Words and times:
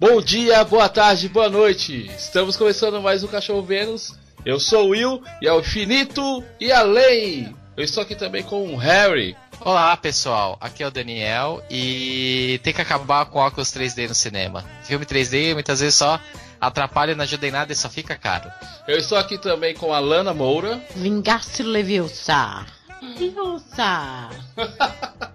Bom 0.00 0.22
dia, 0.22 0.64
boa 0.64 0.88
tarde, 0.88 1.28
boa 1.28 1.50
noite. 1.50 2.10
Estamos 2.16 2.56
começando 2.56 3.02
mais 3.02 3.22
um 3.22 3.28
Cachorro 3.28 3.62
Vênus. 3.62 4.14
Eu 4.46 4.58
sou 4.58 4.86
o 4.86 4.88
Will 4.92 5.22
e 5.42 5.46
é 5.46 5.52
o 5.52 5.60
infinito 5.60 6.42
e 6.58 6.72
além. 6.72 7.54
Eu 7.76 7.84
estou 7.84 8.02
aqui 8.02 8.16
também 8.16 8.42
com 8.42 8.72
o 8.72 8.78
Harry. 8.78 9.36
Olá 9.60 9.94
pessoal, 9.98 10.56
aqui 10.58 10.82
é 10.82 10.86
o 10.86 10.90
Daniel 10.90 11.62
e 11.68 12.58
tem 12.62 12.72
que 12.72 12.80
acabar 12.80 13.26
com 13.26 13.40
óculos 13.40 13.68
3D 13.68 14.08
no 14.08 14.14
cinema. 14.14 14.64
Filme 14.84 15.04
3D 15.04 15.52
muitas 15.52 15.80
vezes 15.80 15.96
só 15.96 16.18
atrapalha, 16.58 17.14
não 17.14 17.24
ajuda 17.24 17.48
em 17.48 17.50
nada 17.50 17.70
e 17.70 17.76
só 17.76 17.90
fica 17.90 18.16
caro. 18.16 18.50
Eu 18.88 18.96
estou 18.96 19.18
aqui 19.18 19.36
também 19.36 19.74
com 19.74 19.92
a 19.92 19.98
Lana 19.98 20.32
Moura. 20.32 20.80
Vingasse 20.96 21.62
Leviosa. 21.62 22.64
Leviosa. 23.02 24.30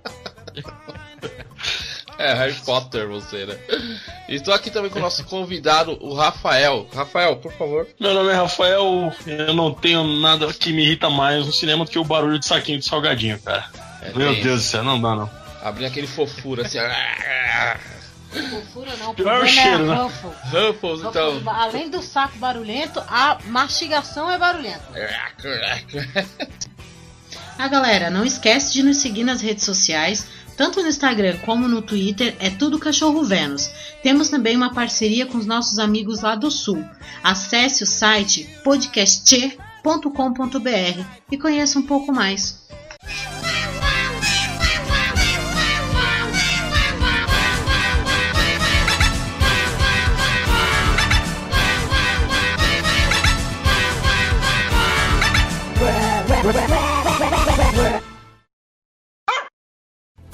É, 2.18 2.34
Harry 2.34 2.54
Potter 2.54 3.08
você, 3.08 3.46
né? 3.46 3.58
E 4.30 4.36
estou 4.36 4.54
aqui 4.54 4.72
também 4.72 4.90
com 4.90 5.00
o 5.00 5.02
nosso 5.02 5.24
convidado, 5.26 5.98
o 6.02 6.14
Rafael. 6.14 6.88
Rafael, 6.94 7.36
por 7.38 7.52
favor. 7.54 7.88
Meu 8.00 8.14
nome 8.14 8.32
é 8.32 8.36
Rafael, 8.36 9.14
eu 9.26 9.54
não 9.54 9.74
tenho 9.74 10.04
nada 10.22 10.52
que 10.54 10.72
me 10.72 10.84
irrita 10.84 11.10
mais 11.10 11.46
no 11.46 11.52
cinema 11.52 11.84
do 11.84 11.92
que 11.92 12.00
o 12.00 12.04
barulho 12.04 12.40
de 12.40 12.46
saquinho 12.46 12.80
de 12.80 12.86
salgadinho, 12.86 13.40
cara. 13.40 13.66
É, 14.02 14.12
Meu 14.14 14.34
Deus 14.36 14.62
do 14.62 14.66
céu, 14.66 14.84
não 14.84 15.02
dá 15.02 15.16
não. 15.16 15.30
Abrir 15.62 15.86
aquele 15.86 16.08
fofura 16.08 16.66
assim. 16.66 16.78
Fofura 18.50 18.96
não, 18.98 19.16
Pior 19.16 19.42
é 19.42 19.44
o 19.44 19.48
cheiro, 19.48 19.86
né? 19.86 19.96
Ruffle. 19.96 20.32
Ruffles, 20.52 21.02
então. 21.02 21.42
Além 21.48 21.90
do 21.90 22.02
saco 22.02 22.38
barulhento, 22.38 23.00
a 23.08 23.40
mastigação 23.46 24.30
é 24.30 24.38
barulhenta. 24.38 24.86
Ah, 27.58 27.70
galera, 27.70 28.10
não 28.10 28.26
esquece 28.26 28.74
de 28.74 28.84
nos 28.84 28.98
seguir 28.98 29.24
nas 29.24 29.40
redes 29.40 29.64
sociais, 29.64 30.28
tanto 30.58 30.82
no 30.82 30.88
Instagram 30.88 31.38
como 31.46 31.68
no 31.68 31.82
Twitter, 31.82 32.36
é 32.40 32.50
tudo 32.50 32.80
Cachorro 32.80 33.24
Vênus. 33.24 33.70
Temos 34.02 34.30
também 34.30 34.56
uma 34.56 34.74
parceria 34.74 35.26
com 35.26 35.38
os 35.38 35.46
nossos 35.46 35.80
amigos 35.80 36.22
lá 36.22 36.36
do 36.36 36.50
Sul. 36.50 36.84
Acesse 37.24 37.84
o 37.84 37.88
site 37.88 38.48
podcast.com.br 38.64 39.60
e 41.32 41.38
conheça 41.38 41.80
um 41.80 41.84
pouco 41.84 42.14
mais. 42.14 42.64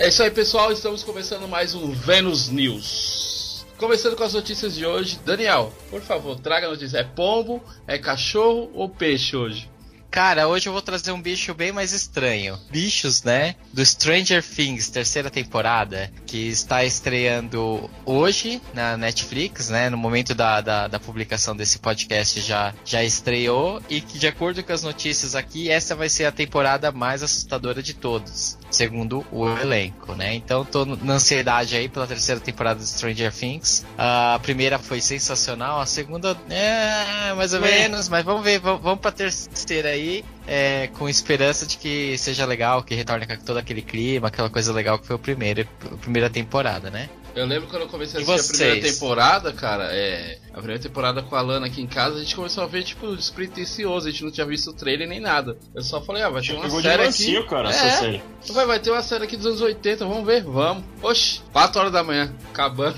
É 0.01 0.07
isso 0.07 0.23
aí, 0.23 0.31
pessoal. 0.31 0.71
Estamos 0.71 1.03
começando 1.03 1.47
mais 1.47 1.75
um 1.75 1.91
Vênus 1.91 2.49
News. 2.49 3.63
Começando 3.77 4.15
com 4.15 4.23
as 4.23 4.33
notícias 4.33 4.73
de 4.73 4.83
hoje. 4.83 5.19
Daniel, 5.23 5.71
por 5.91 6.01
favor, 6.01 6.39
traga 6.39 6.65
a 6.65 6.71
notícia. 6.71 6.97
É 6.97 7.03
pombo, 7.03 7.63
é 7.85 7.99
cachorro 7.99 8.71
ou 8.73 8.89
peixe 8.89 9.37
hoje? 9.37 9.69
Cara, 10.09 10.47
hoje 10.47 10.67
eu 10.67 10.73
vou 10.73 10.81
trazer 10.81 11.11
um 11.11 11.21
bicho 11.21 11.53
bem 11.53 11.71
mais 11.71 11.93
estranho. 11.93 12.57
Bichos, 12.71 13.21
né? 13.21 13.55
Do 13.71 13.85
Stranger 13.85 14.43
Things, 14.43 14.89
terceira 14.89 15.29
temporada, 15.29 16.11
que 16.25 16.49
está 16.49 16.83
estreando 16.83 17.87
hoje 18.03 18.59
na 18.73 18.97
Netflix, 18.97 19.69
né? 19.69 19.87
No 19.87 19.97
momento 19.97 20.33
da, 20.33 20.61
da, 20.61 20.87
da 20.87 20.99
publicação 20.99 21.55
desse 21.55 21.77
podcast 21.77 22.41
já, 22.41 22.73
já 22.83 23.03
estreou. 23.03 23.79
E 23.87 24.01
que, 24.01 24.17
de 24.17 24.27
acordo 24.27 24.63
com 24.63 24.73
as 24.73 24.81
notícias 24.81 25.35
aqui, 25.35 25.69
essa 25.69 25.95
vai 25.95 26.09
ser 26.09 26.25
a 26.25 26.31
temporada 26.31 26.91
mais 26.91 27.21
assustadora 27.21 27.83
de 27.83 27.93
todos. 27.93 28.57
Segundo 28.71 29.25
o 29.31 29.47
elenco, 29.49 30.15
né? 30.15 30.33
Então 30.33 30.63
tô 30.63 30.85
na 30.85 31.13
ansiedade 31.13 31.75
aí 31.75 31.89
pela 31.89 32.07
terceira 32.07 32.39
temporada 32.39 32.79
de 32.79 32.87
Stranger 32.87 33.31
Things. 33.33 33.85
A 33.97 34.39
primeira 34.41 34.79
foi 34.79 35.01
sensacional, 35.01 35.81
a 35.81 35.85
segunda 35.85 36.37
é 36.49 37.33
mais 37.33 37.53
ou 37.53 37.59
menos, 37.59 38.07
mas 38.09 38.23
vamos 38.23 38.43
ver, 38.43 38.59
vamos, 38.59 38.81
vamos 38.81 38.99
pra 38.99 39.11
terceira 39.11 39.89
aí, 39.89 40.23
é, 40.47 40.87
com 40.87 41.07
esperança 41.09 41.65
de 41.65 41.77
que 41.77 42.17
seja 42.17 42.45
legal, 42.45 42.81
que 42.81 42.95
retorne 42.95 43.27
com 43.27 43.35
todo 43.37 43.57
aquele 43.57 43.81
clima, 43.81 44.29
aquela 44.29 44.49
coisa 44.49 44.71
legal 44.71 44.97
que 44.97 45.05
foi 45.05 45.15
o 45.15 45.19
primeiro, 45.19 45.67
a 45.85 45.97
primeira 45.97 46.29
temporada, 46.29 46.89
né? 46.89 47.09
Eu 47.35 47.45
lembro 47.45 47.69
quando 47.69 47.83
eu 47.83 47.87
comecei 47.87 48.19
a 48.19 48.23
assistir 48.35 48.55
a 48.63 48.65
primeira 48.67 48.91
temporada, 48.93 49.53
cara, 49.53 49.85
é. 49.91 50.37
A 50.51 50.57
primeira 50.57 50.81
temporada 50.81 51.21
com 51.23 51.35
a 51.35 51.41
Lana 51.41 51.67
aqui 51.67 51.81
em 51.81 51.87
casa, 51.87 52.17
a 52.17 52.19
gente 52.19 52.35
começou 52.35 52.63
a 52.63 52.67
ver, 52.67 52.83
tipo, 52.83 53.15
despretensioso, 53.15 54.07
a 54.07 54.11
gente 54.11 54.23
não 54.23 54.31
tinha 54.31 54.45
visto 54.45 54.69
o 54.69 54.73
trailer 54.73 55.07
nem 55.07 55.19
nada. 55.19 55.57
Eu 55.73 55.81
só 55.81 56.01
falei, 56.01 56.21
ah, 56.23 56.29
vai 56.29 56.41
ter 56.41 56.53
uma 56.53 56.63
Pegou 56.63 56.81
de 56.81 56.87
série 56.87 57.03
mansinho, 57.05 57.39
aqui. 57.39 57.49
cara, 57.49 57.69
é, 57.69 57.71
essa 57.71 57.99
série. 57.99 58.23
Vai, 58.49 58.65
vai 58.65 58.79
ter 58.79 58.91
uma 58.91 59.01
série 59.01 59.23
aqui 59.23 59.37
dos 59.37 59.45
anos 59.45 59.61
80, 59.61 60.05
vamos 60.05 60.25
ver, 60.25 60.43
vamos. 60.43 60.83
Oxi, 61.01 61.41
4 61.53 61.79
horas 61.79 61.91
da 61.93 62.03
manhã, 62.03 62.35
acabando. 62.49 62.97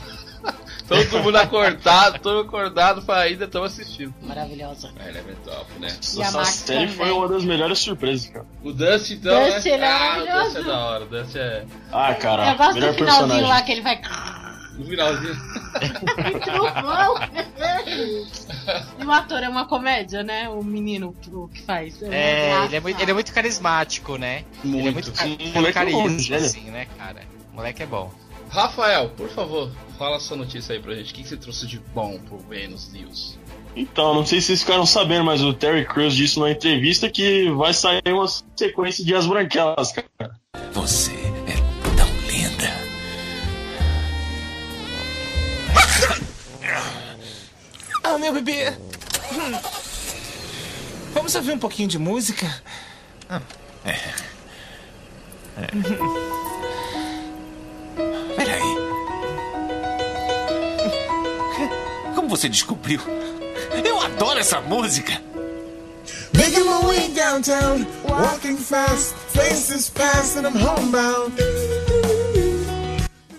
Todo 0.87 1.19
mundo 1.23 1.35
acordado, 1.37 2.19
todo 2.19 2.37
mundo 2.37 2.47
acordado 2.47 3.01
pra 3.03 3.19
ainda 3.19 3.45
estamos 3.45 3.71
assistindo. 3.71 4.13
Maravilhosa. 4.21 4.91
É, 4.99 5.09
ele 5.09 5.19
é 5.19 5.23
top, 5.45 5.71
né? 5.79 5.87
E 6.15 6.21
a 6.21 6.25
Essa 6.25 6.37
Max 6.37 6.49
série 6.49 6.87
foi 6.87 6.97
também. 7.07 7.13
uma 7.13 7.27
das 7.27 7.43
melhores 7.43 7.79
surpresas, 7.79 8.27
cara. 8.27 8.45
O 8.63 8.71
Dusty, 8.73 9.13
então, 9.15 9.45
Dusty, 9.45 9.69
né? 9.69 9.75
ele 9.75 9.83
é 9.83 9.87
ah, 9.87 9.95
o 9.95 9.99
maravilhoso. 9.99 10.43
Dusty 10.43 10.59
é 10.59 10.63
da 10.63 10.79
hora, 10.79 11.03
o 11.03 11.07
Dusty 11.07 11.39
é... 11.39 11.65
Ah, 11.91 12.13
cara, 12.15 12.51
Eu 12.51 12.57
gosto 12.57 12.73
melhor 12.73 12.91
do 12.91 12.97
finalzinho 12.97 13.27
personagem. 13.27 13.49
lá 13.49 13.61
que 13.61 13.71
ele 13.71 13.81
vai. 13.81 14.01
No 14.77 14.85
finalzinho... 14.85 15.35
Trovão! 16.43 17.15
e 18.99 19.05
o 19.05 19.11
ator 19.11 19.43
é 19.43 19.49
uma 19.49 19.65
comédia, 19.65 20.23
né? 20.23 20.49
O 20.49 20.63
menino 20.63 21.15
o 21.31 21.47
que 21.47 21.61
faz. 21.61 22.01
É, 22.03 22.65
ele 22.65 22.75
é, 22.75 22.79
muito, 22.79 23.01
ele 23.01 23.11
é 23.11 23.13
muito 23.13 23.33
carismático, 23.33 24.17
né? 24.17 24.43
Ele 24.63 24.79
é 24.79 24.91
Muito. 24.91 24.95
muito 24.95 25.21
é 25.21 25.61
bom, 25.61 25.71
carisma, 25.71 26.19
gênio. 26.19 26.45
assim, 26.45 26.71
né, 26.71 26.87
cara? 26.97 27.21
O 27.51 27.55
moleque 27.55 27.83
é 27.83 27.85
bom. 27.85 28.11
Rafael, 28.53 29.09
por 29.09 29.27
favor, 29.29 29.71
fala 29.97 30.19
sua 30.19 30.37
notícia 30.37 30.73
aí 30.73 30.79
pra 30.79 30.93
gente. 30.93 31.11
O 31.11 31.15
que 31.15 31.23
que 31.23 31.27
você 31.27 31.37
trouxe 31.37 31.65
de 31.65 31.79
bom 31.79 32.19
pro 32.19 32.37
Venus 32.37 32.93
News? 32.93 33.39
Então, 33.75 34.13
não 34.13 34.23
sei 34.23 34.39
se 34.39 34.47
vocês 34.47 34.59
ficaram 34.59 34.85
sabendo, 34.85 35.23
mas 35.23 35.41
o 35.41 35.55
Terry 35.55 35.83
Crews 35.83 36.13
disse 36.13 36.37
numa 36.37 36.51
entrevista 36.51 37.09
que 37.09 37.49
vai 37.49 37.73
sair 37.73 38.03
uma 38.05 38.27
sequência 38.55 39.03
de 39.03 39.15
As 39.15 39.25
Branquelas, 39.25 39.91
cara. 39.91 40.39
Você 40.71 41.11
é 41.47 41.95
tão 41.97 42.07
linda. 42.27 42.69
Ah, 48.03 48.19
meu 48.19 48.33
bebê. 48.33 48.69
Hum. 49.31 49.59
Vamos 51.15 51.33
ouvir 51.33 51.53
um 51.53 51.59
pouquinho 51.59 51.89
de 51.89 51.97
música? 51.97 52.61
Ah, 53.27 53.41
é. 53.83 53.97
É. 55.57 56.33
você 62.35 62.49
descobriu? 62.49 62.99
Eu 63.85 64.01
adoro 64.01 64.39
essa 64.39 64.59
música. 64.59 65.21
Making 66.35 66.63
my 66.63 66.85
way 66.87 67.07
downtown, 67.09 67.85
walking 68.03 68.57
fast, 68.57 69.13
faces 69.29 69.87
fast, 69.89 70.39
and 70.39 70.47
I'm 70.47 70.57
homebound. 70.57 71.33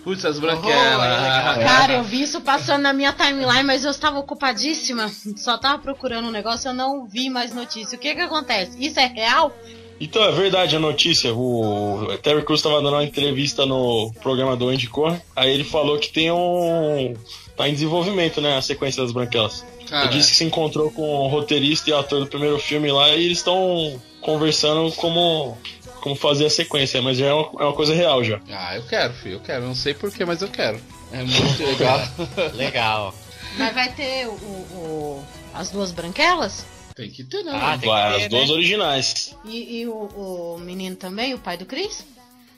Putz, 0.01 0.23
as 0.23 0.39
branquelas. 0.39 1.63
Cara, 1.63 1.93
eu 1.93 2.03
vi 2.03 2.21
isso 2.21 2.39
passando 2.39 2.83
na 2.83 2.93
minha 2.93 3.11
timeline, 3.11 3.63
mas 3.63 3.83
eu 3.83 3.91
estava 3.91 4.17
ocupadíssima. 4.17 5.11
Só 5.35 5.57
tava 5.57 5.79
procurando 5.79 6.29
um 6.29 6.31
negócio, 6.31 6.69
eu 6.69 6.73
não 6.73 7.05
vi 7.05 7.29
mais 7.29 7.53
notícia. 7.53 7.97
O 7.97 7.99
que 7.99 8.15
que 8.15 8.21
acontece? 8.21 8.77
Isso 8.79 8.99
é 8.99 9.07
real? 9.07 9.53
Então, 9.99 10.23
é 10.23 10.31
verdade 10.31 10.75
a 10.75 10.79
notícia. 10.79 11.33
O 11.33 12.07
Terry 12.21 12.43
Crews 12.43 12.59
estava 12.59 12.81
dando 12.81 12.93
uma 12.93 13.03
entrevista 13.03 13.65
no 13.65 14.13
programa 14.21 14.55
do 14.55 14.69
Andy 14.69 14.87
Cohen. 14.87 15.21
Aí 15.35 15.51
ele 15.51 15.63
falou 15.63 15.97
que 15.99 16.11
tem 16.11 16.31
um. 16.31 17.13
Tá 17.55 17.67
em 17.69 17.73
desenvolvimento, 17.73 18.41
né? 18.41 18.57
A 18.57 18.61
sequência 18.61 19.01
das 19.03 19.11
Branquelas. 19.11 19.65
Cara, 19.89 20.05
Ele 20.05 20.17
disse 20.17 20.31
que 20.31 20.37
se 20.37 20.43
encontrou 20.43 20.89
com 20.91 21.01
o 21.01 21.27
roteirista 21.27 21.89
e 21.89 21.93
ator 21.93 22.19
do 22.19 22.27
primeiro 22.27 22.57
filme 22.59 22.91
lá 22.91 23.09
e 23.09 23.25
eles 23.25 23.37
estão 23.37 24.01
conversando 24.19 24.91
como, 24.93 25.57
como 26.01 26.15
fazer 26.15 26.47
a 26.47 26.49
sequência, 26.49 27.01
mas 27.01 27.17
já 27.17 27.27
é 27.27 27.33
uma, 27.33 27.51
é 27.59 27.63
uma 27.65 27.73
coisa 27.73 27.93
real 27.93 28.23
já. 28.23 28.39
Ah, 28.49 28.75
eu 28.75 28.83
quero, 28.87 29.13
filho, 29.13 29.35
eu 29.35 29.39
quero. 29.41 29.63
Não 29.65 29.75
sei 29.75 29.93
porquê, 29.93 30.25
mas 30.25 30.41
eu 30.41 30.47
quero. 30.47 30.79
É 31.11 31.23
muito 31.23 31.63
legal. 31.63 31.99
Legal. 32.55 33.13
Mas 33.57 33.73
vai 33.73 33.89
ter 33.93 34.27
o, 34.27 34.31
o- 34.31 35.23
as 35.53 35.69
duas 35.69 35.91
branquelas? 35.91 36.65
Tem 36.95 37.09
que 37.11 37.23
ter, 37.23 37.43
né? 37.43 37.51
Ah, 37.53 37.77
tem 37.77 37.87
Vai, 37.89 38.11
que 38.13 38.17
ter, 38.17 38.23
as 38.25 38.29
duas 38.31 38.47
né? 38.49 38.53
originais. 38.55 39.35
E, 39.45 39.81
e 39.81 39.87
o, 39.87 39.93
o 39.93 40.57
menino 40.59 40.95
também, 40.95 41.33
o 41.33 41.37
pai 41.37 41.57
do 41.57 41.65
Chris? 41.65 42.03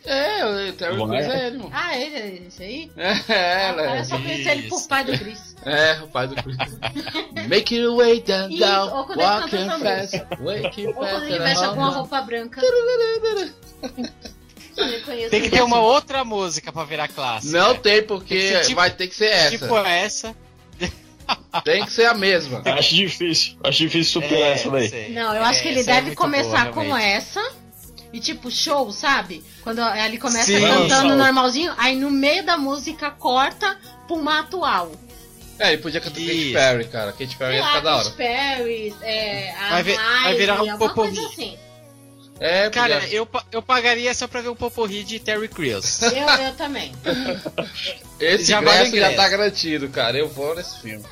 É, 0.09 0.45
o 0.69 0.73
Terry 0.73 0.95
Crews 0.95 1.11
é. 1.11 1.17
é 1.43 1.47
ele, 1.47 1.57
mano. 1.57 1.69
Ah, 1.73 1.97
ele 1.97 2.15
é 2.15 2.41
esse 2.47 2.63
aí? 2.63 2.91
É, 2.95 3.11
Ah, 3.11 3.33
ela 3.83 3.97
eu 3.97 4.05
só 4.05 4.17
conheci 4.17 4.47
ele 4.49 4.69
por 4.69 4.87
pai 4.87 5.03
do 5.03 5.17
Chris. 5.19 5.55
é. 5.65 5.99
o 6.01 6.07
pai 6.07 6.27
do 6.27 6.35
Chris. 6.35 6.57
Make 7.49 7.75
your 7.75 7.97
way 7.97 8.21
down, 8.21 8.49
Isso, 8.49 8.59
down, 8.59 8.95
ou 8.97 9.05
quando 9.05 9.19
ele 9.19 9.27
walking 9.29 9.49
canta 9.67 9.89
essa 9.89 10.19
fast, 10.19 10.41
waking 10.43 10.87
Ou 10.87 10.93
quando 10.93 11.23
ele 11.25 11.39
veste 11.39 11.63
alguma 11.65 11.89
roupa 11.89 12.21
branca. 12.21 12.61
Tem 15.31 15.41
que 15.41 15.49
ter 15.49 15.63
uma 15.63 15.79
outra 15.81 16.23
música 16.23 16.71
pra 16.71 16.83
virar 16.83 17.07
clássica. 17.07 17.57
Não 17.57 17.75
tem, 17.75 18.03
porque 18.03 18.37
Tem 18.51 18.61
tipo- 18.61 18.75
vai 18.75 18.91
ter 18.91 19.07
que 19.07 19.15
ser 19.15 19.25
essa. 19.31 19.49
Tipo 19.49 19.77
essa. 19.79 20.35
Tem 21.65 21.83
que 21.83 21.91
ser 21.91 22.05
a 22.05 22.13
mesma. 22.13 22.61
Acho 22.63 22.93
difícil, 22.95 23.57
acho 23.63 23.77
difícil 23.79 24.21
superar 24.21 24.49
É, 24.49 24.53
essa 24.53 24.69
daí. 24.69 25.11
Não, 25.13 25.33
eu 25.35 25.43
acho 25.43 25.59
É, 25.59 25.61
que 25.63 25.67
ele 25.69 25.79
é 25.79 25.83
deve 25.83 26.01
muito 26.07 26.17
começar 26.17 26.71
boa, 26.71 26.85
com 26.85 26.95
essa. 26.97 27.41
E 28.13 28.19
tipo, 28.19 28.49
show, 28.49 28.91
sabe? 28.91 29.43
Quando 29.63 29.81
ele 29.81 30.17
começa 30.17 30.45
Sim. 30.45 30.61
cantando 30.61 31.09
Lança 31.09 31.15
normalzinho, 31.15 31.73
aí 31.77 31.95
no 31.95 32.09
meio 32.09 32.45
da 32.45 32.57
música 32.57 33.11
corta 33.11 33.77
pra 34.07 34.15
uma 34.15 34.39
atual. 34.39 34.91
É, 35.59 35.73
ele 35.73 35.81
podia 35.81 35.99
cantar 35.99 36.19
Katy. 36.19 36.51
Perry, 36.53 36.85
cara. 36.85 37.11
Katy 37.11 37.35
Perry 37.35 37.55
ia 37.57 37.65
ficar 37.65 37.79
da 37.81 37.95
hora. 37.95 38.03
Katy 38.05 38.15
Perry, 38.17 38.95
é, 39.01 39.51
a 39.55 39.69
Vai 39.69 39.83
vir- 39.83 39.97
vai 39.97 40.35
virar 40.35 40.61
um 40.63 40.77
poporri. 40.77 41.19
assim. 41.25 41.57
É, 42.39 42.69
Cara, 42.69 42.99
podia- 43.01 43.15
eu, 43.17 43.27
eu 43.51 43.61
pagaria 43.63 44.13
só 44.13 44.27
pra 44.27 44.41
ver 44.41 44.49
o 44.49 44.55
Poporri 44.55 45.03
de 45.03 45.17
Terry 45.19 45.47
Crews. 45.47 46.03
Eu, 46.03 46.11
eu 46.45 46.53
também. 46.53 46.91
esse 48.19 48.45
já 48.51 48.61
ingresso 48.61 48.95
já 48.95 49.13
tá 49.15 49.27
garantido, 49.27 49.89
cara. 49.89 50.17
Eu 50.19 50.29
vou 50.29 50.55
nesse 50.55 50.79
filme. 50.79 51.03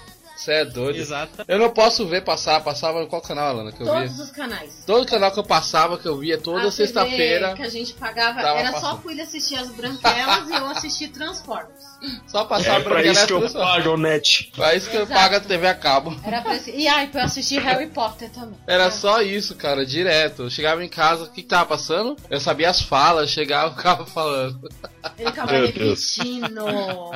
Você 0.46 0.52
é 0.52 0.66
doido. 0.66 0.98
Exato. 0.98 1.44
Eu 1.48 1.58
não 1.58 1.72
posso 1.72 2.06
ver 2.06 2.24
passar. 2.24 2.64
Passava 2.64 3.02
em 3.02 3.08
qual 3.08 3.20
canal, 3.20 3.48
Alana, 3.48 3.72
que 3.72 3.82
eu 3.82 3.88
Todos 3.88 4.14
via? 4.14 4.24
os 4.24 4.30
canais. 4.30 4.84
Todo 4.86 5.04
canal 5.08 5.32
que 5.32 5.40
eu 5.40 5.44
passava, 5.44 5.98
que 5.98 6.08
eu 6.08 6.20
via 6.20 6.38
toda 6.38 6.70
sexta-feira. 6.70 7.56
que 7.56 7.64
a 7.64 7.70
gente 7.70 7.94
pagava 7.94 8.42
era 8.42 8.72
só 8.74 8.80
passando. 8.82 9.02
pro 9.02 9.12
ele 9.12 9.22
assistir 9.22 9.56
as 9.56 9.70
branquelas 9.70 10.48
e 10.48 10.54
eu 10.54 10.68
assistir 10.68 11.08
Transformers. 11.08 11.95
Só 12.28 12.46
passava 12.46 12.80
É 12.80 12.84
pra 12.84 13.04
isso 13.04 13.26
que 13.28 13.34
eu 13.34 13.50
pago 13.52 13.90
o 13.92 13.98
net. 13.98 14.52
Pra 14.56 14.76
isso 14.76 14.90
que 14.90 14.96
eu 14.98 15.04
Exato. 15.04 15.20
pago 15.20 15.36
a 15.36 15.40
TV 15.40 15.68
a 15.68 15.74
cabo. 15.76 16.16
Era 16.24 16.42
pra 16.42 16.56
esse... 16.56 16.72
E 16.72 16.88
aí, 16.88 17.08
pra 17.08 17.22
eu 17.22 17.26
assistir 17.26 17.60
Harry 17.62 17.88
Potter 17.88 18.30
também. 18.30 18.58
Era 18.68 18.92
só 18.92 19.22
isso, 19.22 19.56
cara, 19.56 19.86
direto. 19.86 20.44
Eu 20.44 20.50
chegava 20.50 20.84
em 20.84 20.90
casa, 20.90 21.24
o 21.24 21.28
que, 21.32 21.42
que 21.42 21.48
tava 21.48 21.66
passando? 21.66 22.16
Eu 22.30 22.40
sabia 22.40 22.70
as 22.70 22.82
falas, 22.82 23.30
chegava 23.30 23.74
e 23.74 23.78
ficava 23.78 24.06
falando. 24.06 24.70
Ele 25.18 25.32
Deus. 25.72 26.16
repetindo. 26.18 26.66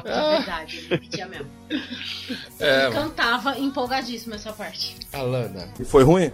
É 0.06 0.38
verdade, 0.38 0.78
ele 0.78 0.88
repetia 0.90 1.28
mesmo. 1.28 1.50
É, 2.60 2.86
Ele 2.86 2.94
cantava 2.94 3.58
empolgadíssimo 3.60 4.36
essa 4.36 4.52
parte. 4.54 4.96
Alana. 5.14 5.70
E 5.80 5.86
foi 5.86 6.04
ruim? 6.04 6.32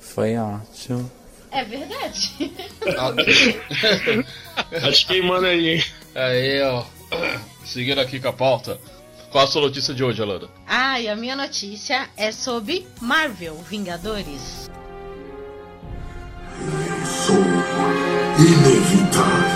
Foi 0.00 0.36
ótimo. 0.36 1.10
É 1.50 1.64
verdade. 1.64 2.34
Tá 4.80 4.92
te 4.92 5.06
queimando 5.06 5.46
aí, 5.46 5.68
hein? 5.76 5.84
Aí, 6.14 6.62
ó. 6.62 6.84
Seguindo 7.64 8.00
aqui 8.00 8.20
com 8.20 8.28
a 8.28 8.32
pauta. 8.32 8.78
Qual 9.30 9.44
a 9.44 9.46
sua 9.46 9.62
notícia 9.62 9.94
de 9.94 10.04
hoje, 10.04 10.20
Alana? 10.20 10.48
Ah, 10.66 11.00
e 11.00 11.08
a 11.08 11.16
minha 11.16 11.34
notícia 11.34 12.08
é 12.16 12.30
sobre 12.30 12.86
Marvel 13.00 13.56
Vingadores. 13.68 14.70
Inevitável. 18.38 19.51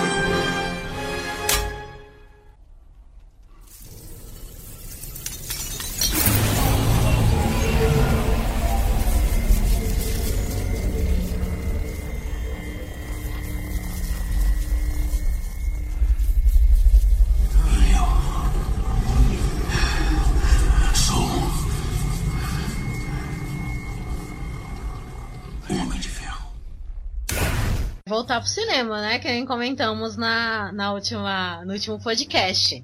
Né? 28.83 29.19
Que 29.19 29.27
nem 29.27 29.45
comentamos 29.45 30.17
na, 30.17 30.71
na 30.71 30.93
última, 30.93 31.63
no 31.65 31.73
último 31.73 31.99
podcast. 31.99 32.83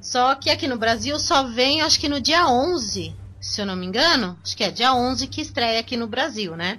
Só 0.00 0.34
que 0.34 0.50
aqui 0.50 0.66
no 0.66 0.78
Brasil 0.78 1.18
só 1.18 1.44
vem, 1.44 1.82
acho 1.82 2.00
que 2.00 2.08
no 2.08 2.20
dia 2.20 2.46
11, 2.48 3.14
se 3.40 3.60
eu 3.60 3.66
não 3.66 3.76
me 3.76 3.86
engano. 3.86 4.38
Acho 4.42 4.56
que 4.56 4.64
é 4.64 4.70
dia 4.70 4.94
11 4.94 5.26
que 5.26 5.40
estreia 5.40 5.80
aqui 5.80 5.96
no 5.96 6.06
Brasil, 6.06 6.56
né? 6.56 6.78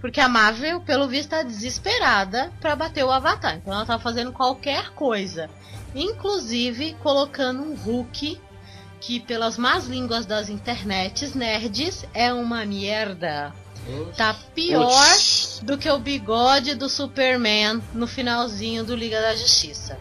Porque 0.00 0.20
a 0.20 0.28
Marvel, 0.28 0.80
pelo 0.80 1.06
visto, 1.06 1.30
tá 1.30 1.42
desesperada 1.42 2.52
pra 2.60 2.76
bater 2.76 3.04
o 3.04 3.10
Avatar. 3.10 3.56
Então 3.56 3.74
ela 3.74 3.84
tá 3.84 3.98
fazendo 3.98 4.32
qualquer 4.32 4.90
coisa. 4.90 5.50
Inclusive 5.94 6.96
colocando 7.02 7.62
um 7.62 7.74
Hulk 7.74 8.40
que, 9.00 9.20
pelas 9.20 9.58
más 9.58 9.86
línguas 9.86 10.26
das 10.26 10.48
internets 10.48 11.34
nerds, 11.34 12.06
é 12.14 12.32
uma 12.32 12.64
merda. 12.64 13.52
Tá 14.16 14.34
pior 14.54 15.16
do 15.62 15.78
que 15.78 15.88
o 15.90 15.98
bigode 15.98 16.74
do 16.74 16.88
Superman 16.88 17.82
no 17.94 18.06
finalzinho 18.06 18.84
do 18.84 18.94
Liga 18.96 19.20
da 19.20 19.34
Justiça. 19.34 19.98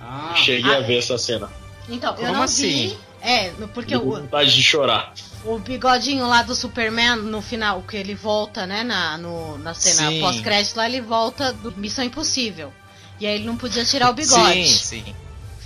Ah, 0.00 0.34
Cheguei 0.36 0.74
a 0.74 0.80
ver 0.80 0.98
essa 0.98 1.16
cena. 1.18 1.50
Então, 1.88 2.10
eu 2.14 2.20
Como 2.26 2.32
não 2.34 2.42
assim? 2.42 2.88
vi. 2.88 2.98
É, 3.22 3.50
porque 3.74 3.90
Deu 3.90 4.06
o, 4.06 4.12
vontade 4.20 4.54
de 4.54 4.62
chorar. 4.62 5.12
o 5.44 5.58
bigodinho 5.58 6.26
lá 6.26 6.42
do 6.42 6.54
Superman, 6.54 7.16
no 7.16 7.42
final, 7.42 7.82
que 7.82 7.96
ele 7.96 8.14
volta, 8.14 8.66
né, 8.66 8.82
na, 8.82 9.18
no- 9.18 9.58
na 9.58 9.74
cena 9.74 10.10
pós-crédito 10.20 10.76
lá, 10.76 10.86
ele 10.88 11.00
volta 11.02 11.52
do 11.52 11.70
Missão 11.76 12.02
Impossível. 12.04 12.72
E 13.20 13.26
aí 13.26 13.34
ele 13.34 13.44
não 13.44 13.56
podia 13.58 13.84
tirar 13.84 14.08
o 14.08 14.14
bigode. 14.14 14.66
Sim, 14.68 15.02
sim. 15.04 15.14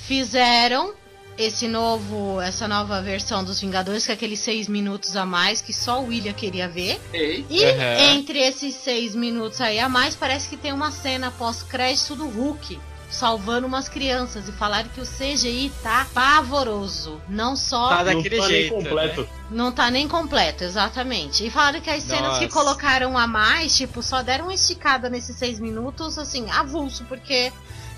Fizeram 0.07 0.93
esse 1.37 1.67
novo, 1.67 2.41
essa 2.41 2.69
nova 2.69 3.01
versão 3.03 3.43
dos 3.43 3.61
Vingadores, 3.61 4.07
que 4.07 4.13
é 4.13 4.15
aqueles 4.15 4.39
seis 4.41 4.69
minutos 4.69 5.17
a 5.17 5.27
mais 5.27 5.61
que 5.61 5.73
só 5.73 6.01
o 6.01 6.07
William 6.07 6.33
queria 6.33 6.69
ver. 6.69 7.01
ei. 7.13 7.45
E 7.51 7.65
Aham. 7.65 8.15
entre 8.15 8.39
esses 8.39 8.75
seis 8.75 9.15
minutos 9.15 9.61
aí 9.61 9.79
a 9.79 9.89
mais, 9.89 10.15
parece 10.15 10.49
que 10.49 10.57
tem 10.57 10.73
uma 10.73 10.91
cena 10.91 11.31
pós-crédito 11.31 12.15
do 12.15 12.29
Hulk 12.29 12.79
salvando 13.11 13.67
umas 13.67 13.89
crianças 13.89 14.49
e 14.49 14.53
falaram 14.53 14.89
que 14.89 15.01
o 15.01 15.05
CGI 15.07 15.71
tá 15.83 16.07
pavoroso. 16.13 17.21
Não 17.29 17.55
só. 17.55 17.89
Tá 17.91 17.97
Não 17.99 18.05
daquele 18.17 18.39
tá 18.39 18.47
jeito. 18.49 18.75
nem 18.75 18.83
completo. 18.83 19.29
Não 19.51 19.73
tá 19.73 19.91
nem 19.91 20.09
completo, 20.09 20.65
exatamente. 20.65 21.47
E 21.47 21.51
falaram 21.51 21.81
que 21.81 21.91
as 21.91 22.03
cenas 22.03 22.39
que 22.39 22.49
colocaram 22.49 23.17
a 23.17 23.27
mais, 23.27 23.77
tipo, 23.77 24.03
só 24.03 24.23
deram 24.23 24.47
uma 24.47 24.55
esticada 24.55 25.09
nesses 25.09 25.37
seis 25.37 25.61
minutos, 25.61 26.19
assim, 26.19 26.51
avulso, 26.51 27.05
porque 27.05 27.53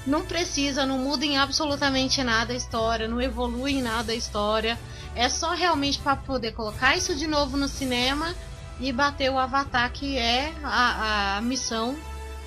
não 0.06 0.24
precisa, 0.24 0.86
não 0.86 0.98
muda 0.98 1.24
em 1.24 1.36
absolutamente 1.36 2.22
nada 2.22 2.52
a 2.52 2.56
história, 2.56 3.08
não 3.08 3.20
evolui 3.20 3.72
em 3.72 3.82
nada 3.82 4.12
a 4.12 4.14
história. 4.14 4.78
É 5.14 5.28
só 5.28 5.54
realmente 5.54 5.98
pra 5.98 6.14
poder 6.14 6.52
colocar 6.52 6.96
isso 6.96 7.14
de 7.14 7.26
novo 7.26 7.56
no 7.56 7.68
cinema 7.68 8.34
e 8.78 8.92
bater 8.92 9.30
o 9.30 9.38
Avatar, 9.38 9.90
que 9.90 10.16
é 10.16 10.52
a, 10.62 11.38
a 11.38 11.40
missão 11.40 11.96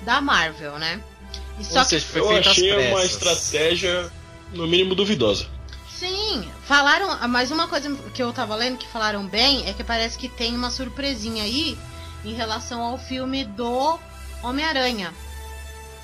da 0.02 0.20
Marvel, 0.20 0.78
né? 0.78 1.02
E 1.58 1.64
só 1.64 1.80
Ou 1.80 1.84
que 1.84 1.90
seja, 1.90 2.06
foi 2.06 2.20
Eu 2.20 2.38
achei 2.38 2.90
uma 2.90 3.04
estratégia, 3.04 4.10
no 4.52 4.66
mínimo, 4.66 4.94
duvidosa. 4.94 5.46
Sim, 5.92 6.48
falaram. 6.64 7.28
Mas 7.28 7.50
uma 7.50 7.68
coisa 7.68 7.94
que 8.14 8.22
eu 8.22 8.32
tava 8.32 8.54
lendo 8.54 8.78
que 8.78 8.88
falaram 8.88 9.26
bem 9.26 9.68
é 9.68 9.72
que 9.74 9.84
parece 9.84 10.16
que 10.16 10.28
tem 10.28 10.56
uma 10.56 10.70
surpresinha 10.70 11.42
aí 11.42 11.76
em 12.24 12.32
relação 12.32 12.80
ao 12.80 12.96
filme 12.96 13.44
do 13.44 13.98
Homem-Aranha. 14.42 15.12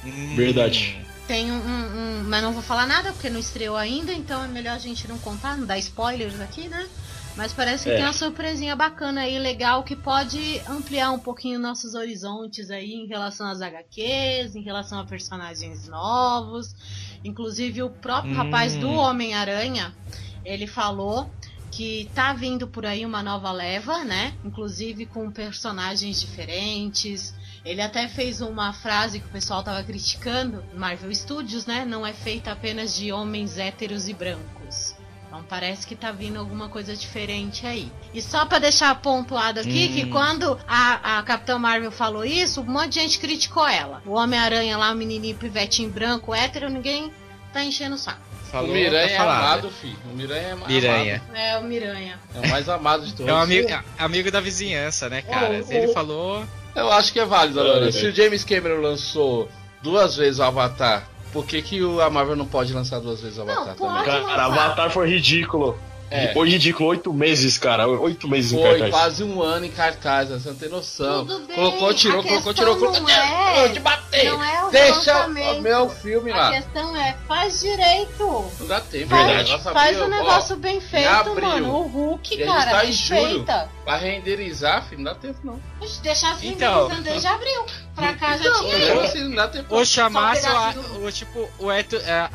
Hum. 0.05 0.35
Verdade. 0.37 1.06
Tem 1.27 1.51
um, 1.51 1.57
um- 1.57 2.25
Mas 2.29 2.43
não 2.43 2.53
vou 2.53 2.63
falar 2.63 2.87
nada 2.87 3.13
porque 3.13 3.29
não 3.31 3.39
estreou 3.41 3.77
ainda, 3.77 4.13
então 4.13 4.43
é 4.45 4.49
melhor 4.49 4.75
a 4.75 4.79
gente 4.79 5.07
não 5.09 5.19
contar, 5.19 5.57
não 5.57 5.67
dar 5.67 5.79
spoilers 5.79 6.39
aqui, 6.41 6.69
né? 6.69 6.89
Mas 7.37 7.53
parece 7.53 7.85
que 7.85 7.91
É. 7.91 7.97
tem 7.97 8.05
uma 8.05 8.13
surpresinha 8.13 8.75
bacana 8.75 9.21
aí, 9.23 9.39
legal, 9.39 9.83
que 9.85 9.95
pode 9.95 10.61
ampliar 10.67 11.11
um 11.13 11.19
pouquinho 11.19 11.59
nossos 11.59 11.95
horizontes 11.95 12.71
aí 12.71 12.93
em 12.95 13.07
relação 13.07 13.47
às 13.49 13.61
HQs, 13.61 14.55
em 14.55 14.63
relação 14.63 14.99
a 15.01 15.05
personagens 15.07 15.87
novos. 15.87 16.75
Inclusive 17.25 17.83
o 17.83 17.91
próprio 17.91 18.33
Hum. 18.33 18.37
rapaz 18.37 18.77
do 18.79 18.91
Homem-Aranha, 18.91 19.95
ele 20.45 20.67
falou 20.67 21.31
que 21.71 22.11
tá 22.15 22.33
vindo 22.33 22.69
por 22.69 22.87
aí 22.87 23.05
uma 23.05 23.23
nova 23.23 23.53
leva, 23.53 24.03
né? 24.05 24.33
Inclusive 24.43 25.07
com 25.07 25.31
personagens 25.31 26.19
diferentes. 26.21 27.35
Ele 27.67 27.83
até 27.83 28.07
fez 28.09 28.41
uma 28.41 28.73
frase 28.73 29.19
que 29.19 29.27
o 29.27 29.31
pessoal 29.31 29.63
tava 29.63 29.83
criticando, 29.83 30.63
Marvel 30.73 31.13
Studios, 31.13 31.67
né? 31.67 31.85
Não 31.85 32.07
é 32.07 32.13
feita 32.13 32.53
apenas 32.53 32.95
de 32.97 33.11
homens 33.13 33.59
héteros 33.59 34.09
e 34.09 34.15
brancos. 34.15 34.95
Então 35.27 35.43
parece 35.49 35.85
que 35.85 35.97
tá 35.97 36.13
vindo 36.13 36.39
alguma 36.39 36.69
coisa 36.69 36.95
diferente 36.95 37.67
aí. 37.67 37.91
E 38.15 38.23
só 38.23 38.47
pra 38.47 38.61
deixar 38.61 38.95
pontuado 39.03 39.59
aqui 39.61 39.89
Hum. 39.91 39.95
que 39.95 40.07
quando 40.11 40.57
a, 40.69 41.19
a 41.19 41.23
Capitã 41.25 41.59
Marvel 41.59 41.91
falou 41.91 42.25
isso, 42.25 42.61
um 42.61 42.65
monte 42.65 42.91
de 42.95 43.01
gente 43.01 43.19
criticou 43.19 43.67
ela. 43.67 44.01
O 44.07 44.13
Homem-Aranha 44.13 44.79
lá, 44.79 44.93
o 44.93 44.95
menininho 44.95 45.37
pivetinho 45.37 45.91
branco, 45.91 46.33
hétero, 46.33 46.71
ninguém 46.71 47.13
tá 47.53 47.65
enchendo 47.65 47.97
o 47.97 47.99
saco. 47.99 48.21
Falou, 48.45 48.71
o 48.71 48.73
Miranha 48.73 49.09
tá 49.09 49.13
é 49.13 49.17
falado. 49.17 49.43
amado, 49.43 49.71
filho. 49.73 49.99
O 50.09 50.15
Miranha 50.15 50.41
é 50.49 50.55
ma- 50.55 50.69
Miranha. 50.69 51.23
É, 51.35 51.59
o 51.59 51.65
Miranha. 51.65 52.21
amado. 52.33 52.45
É 52.45 52.47
o 52.47 52.51
mais 52.51 52.69
amado 52.69 53.05
de 53.05 53.13
todos. 53.13 53.29
É 53.29 53.35
um 53.35 53.39
amigo, 53.39 53.69
é 53.69 53.83
amigo 53.99 54.31
da 54.31 54.41
vizinhança, 54.41 55.09
né, 55.11 55.21
cara? 55.23 55.65
Oh, 55.69 55.73
Ele 55.73 55.89
falou. 55.93 56.47
Eu 56.77 56.93
acho 56.93 57.13
que 57.13 57.19
é 57.19 57.25
válido, 57.25 57.59
Alana. 57.61 57.91
Se 57.91 58.07
o 58.07 58.13
James 58.15 58.45
Cameron 58.45 58.81
lançou 58.83 59.49
duas 59.83 60.15
vezes 60.17 60.39
o 60.39 60.43
Avatar, 60.43 61.09
por 61.33 61.47
que, 61.47 61.63
que 61.63 61.83
o- 61.83 62.01
a 62.03 62.11
Marvel 62.11 62.37
não 62.37 62.47
pode 62.47 62.73
lançar 62.73 63.01
duas 63.01 63.21
vezes 63.21 63.39
o 63.39 63.45
Não, 63.45 63.53
Avatar 63.53 63.75
pode. 63.77 64.05
também? 64.05 64.27
Cara. 64.27 64.45
Avatar 64.45 64.91
foi 64.91 65.09
ridículo. 65.09 65.79
É. 66.11 66.33
de 66.33 66.55
indicou 66.55 66.89
oito 66.89 67.13
meses, 67.13 67.59
cara. 67.59 67.89
Oito 67.89 68.29
meses 68.29 68.53
Foi, 68.53 68.61
em 68.61 68.63
cartaz. 68.63 68.81
Foi 68.81 68.91
quase 68.91 69.25
um 69.25 69.43
ano 69.43 69.67
em 69.67 69.71
cartaz, 69.71 70.29
você 70.29 70.49
não 70.49 70.57
tem 70.57 70.69
noção. 70.69 71.27
Tudo 71.27 71.47
bem. 71.47 71.57
Colocou, 71.57 71.95
tirou, 71.95 72.23
colocou, 72.23 72.55
tirou, 72.55 72.77
colocou. 72.77 73.01
Não 73.01 73.09
é, 73.09 73.69
te 73.69 73.81
batei. 73.81 74.31
Não 74.31 74.45
é 74.45 74.65
o 74.65 74.71
Deixa 74.71 75.27
o 75.27 75.61
meu 75.61 75.89
filme 75.91 76.31
lá. 76.31 76.49
A 76.49 76.53
questão 76.53 76.97
é, 76.97 77.17
faz 77.27 77.61
direito. 77.61 78.51
Não 78.61 78.67
dá 78.67 78.81
tempo, 78.81 79.15
Verdade. 79.15 79.51
Faz, 79.63 79.63
faz 79.63 80.01
um 80.01 80.09
negócio 80.09 80.57
ó, 80.57 80.59
bem 80.59 80.81
feito, 80.81 81.41
mano. 81.41 81.75
O 81.75 81.89
Hulk, 81.89 82.45
cara, 82.45 82.71
tá 82.71 82.81
bem 82.83 82.93
feita. 82.93 83.69
Pra 83.85 83.97
renderizar, 83.97 84.85
filho, 84.89 85.03
não 85.03 85.13
dá 85.13 85.19
tempo, 85.19 85.39
não. 85.45 85.61
Poxa, 85.79 86.01
deixar 86.03 86.33
as 86.33 86.43
então, 86.43 86.89
desde 87.03 87.27
abril. 87.27 87.67
Pra 87.95 88.13
cá 88.15 88.37
já 88.37 88.53
tinha 88.53 88.77
ido. 88.77 89.01
Assim, 89.01 89.25
não 89.25 89.37
dá 89.37 89.49
tempo. 89.49 89.75
Ou 89.75 89.85
chamasse 89.85 90.47
o, 90.49 91.07
o, 91.07 91.13
tipo, 91.13 91.49
o 91.59 91.71
é, 91.71 91.85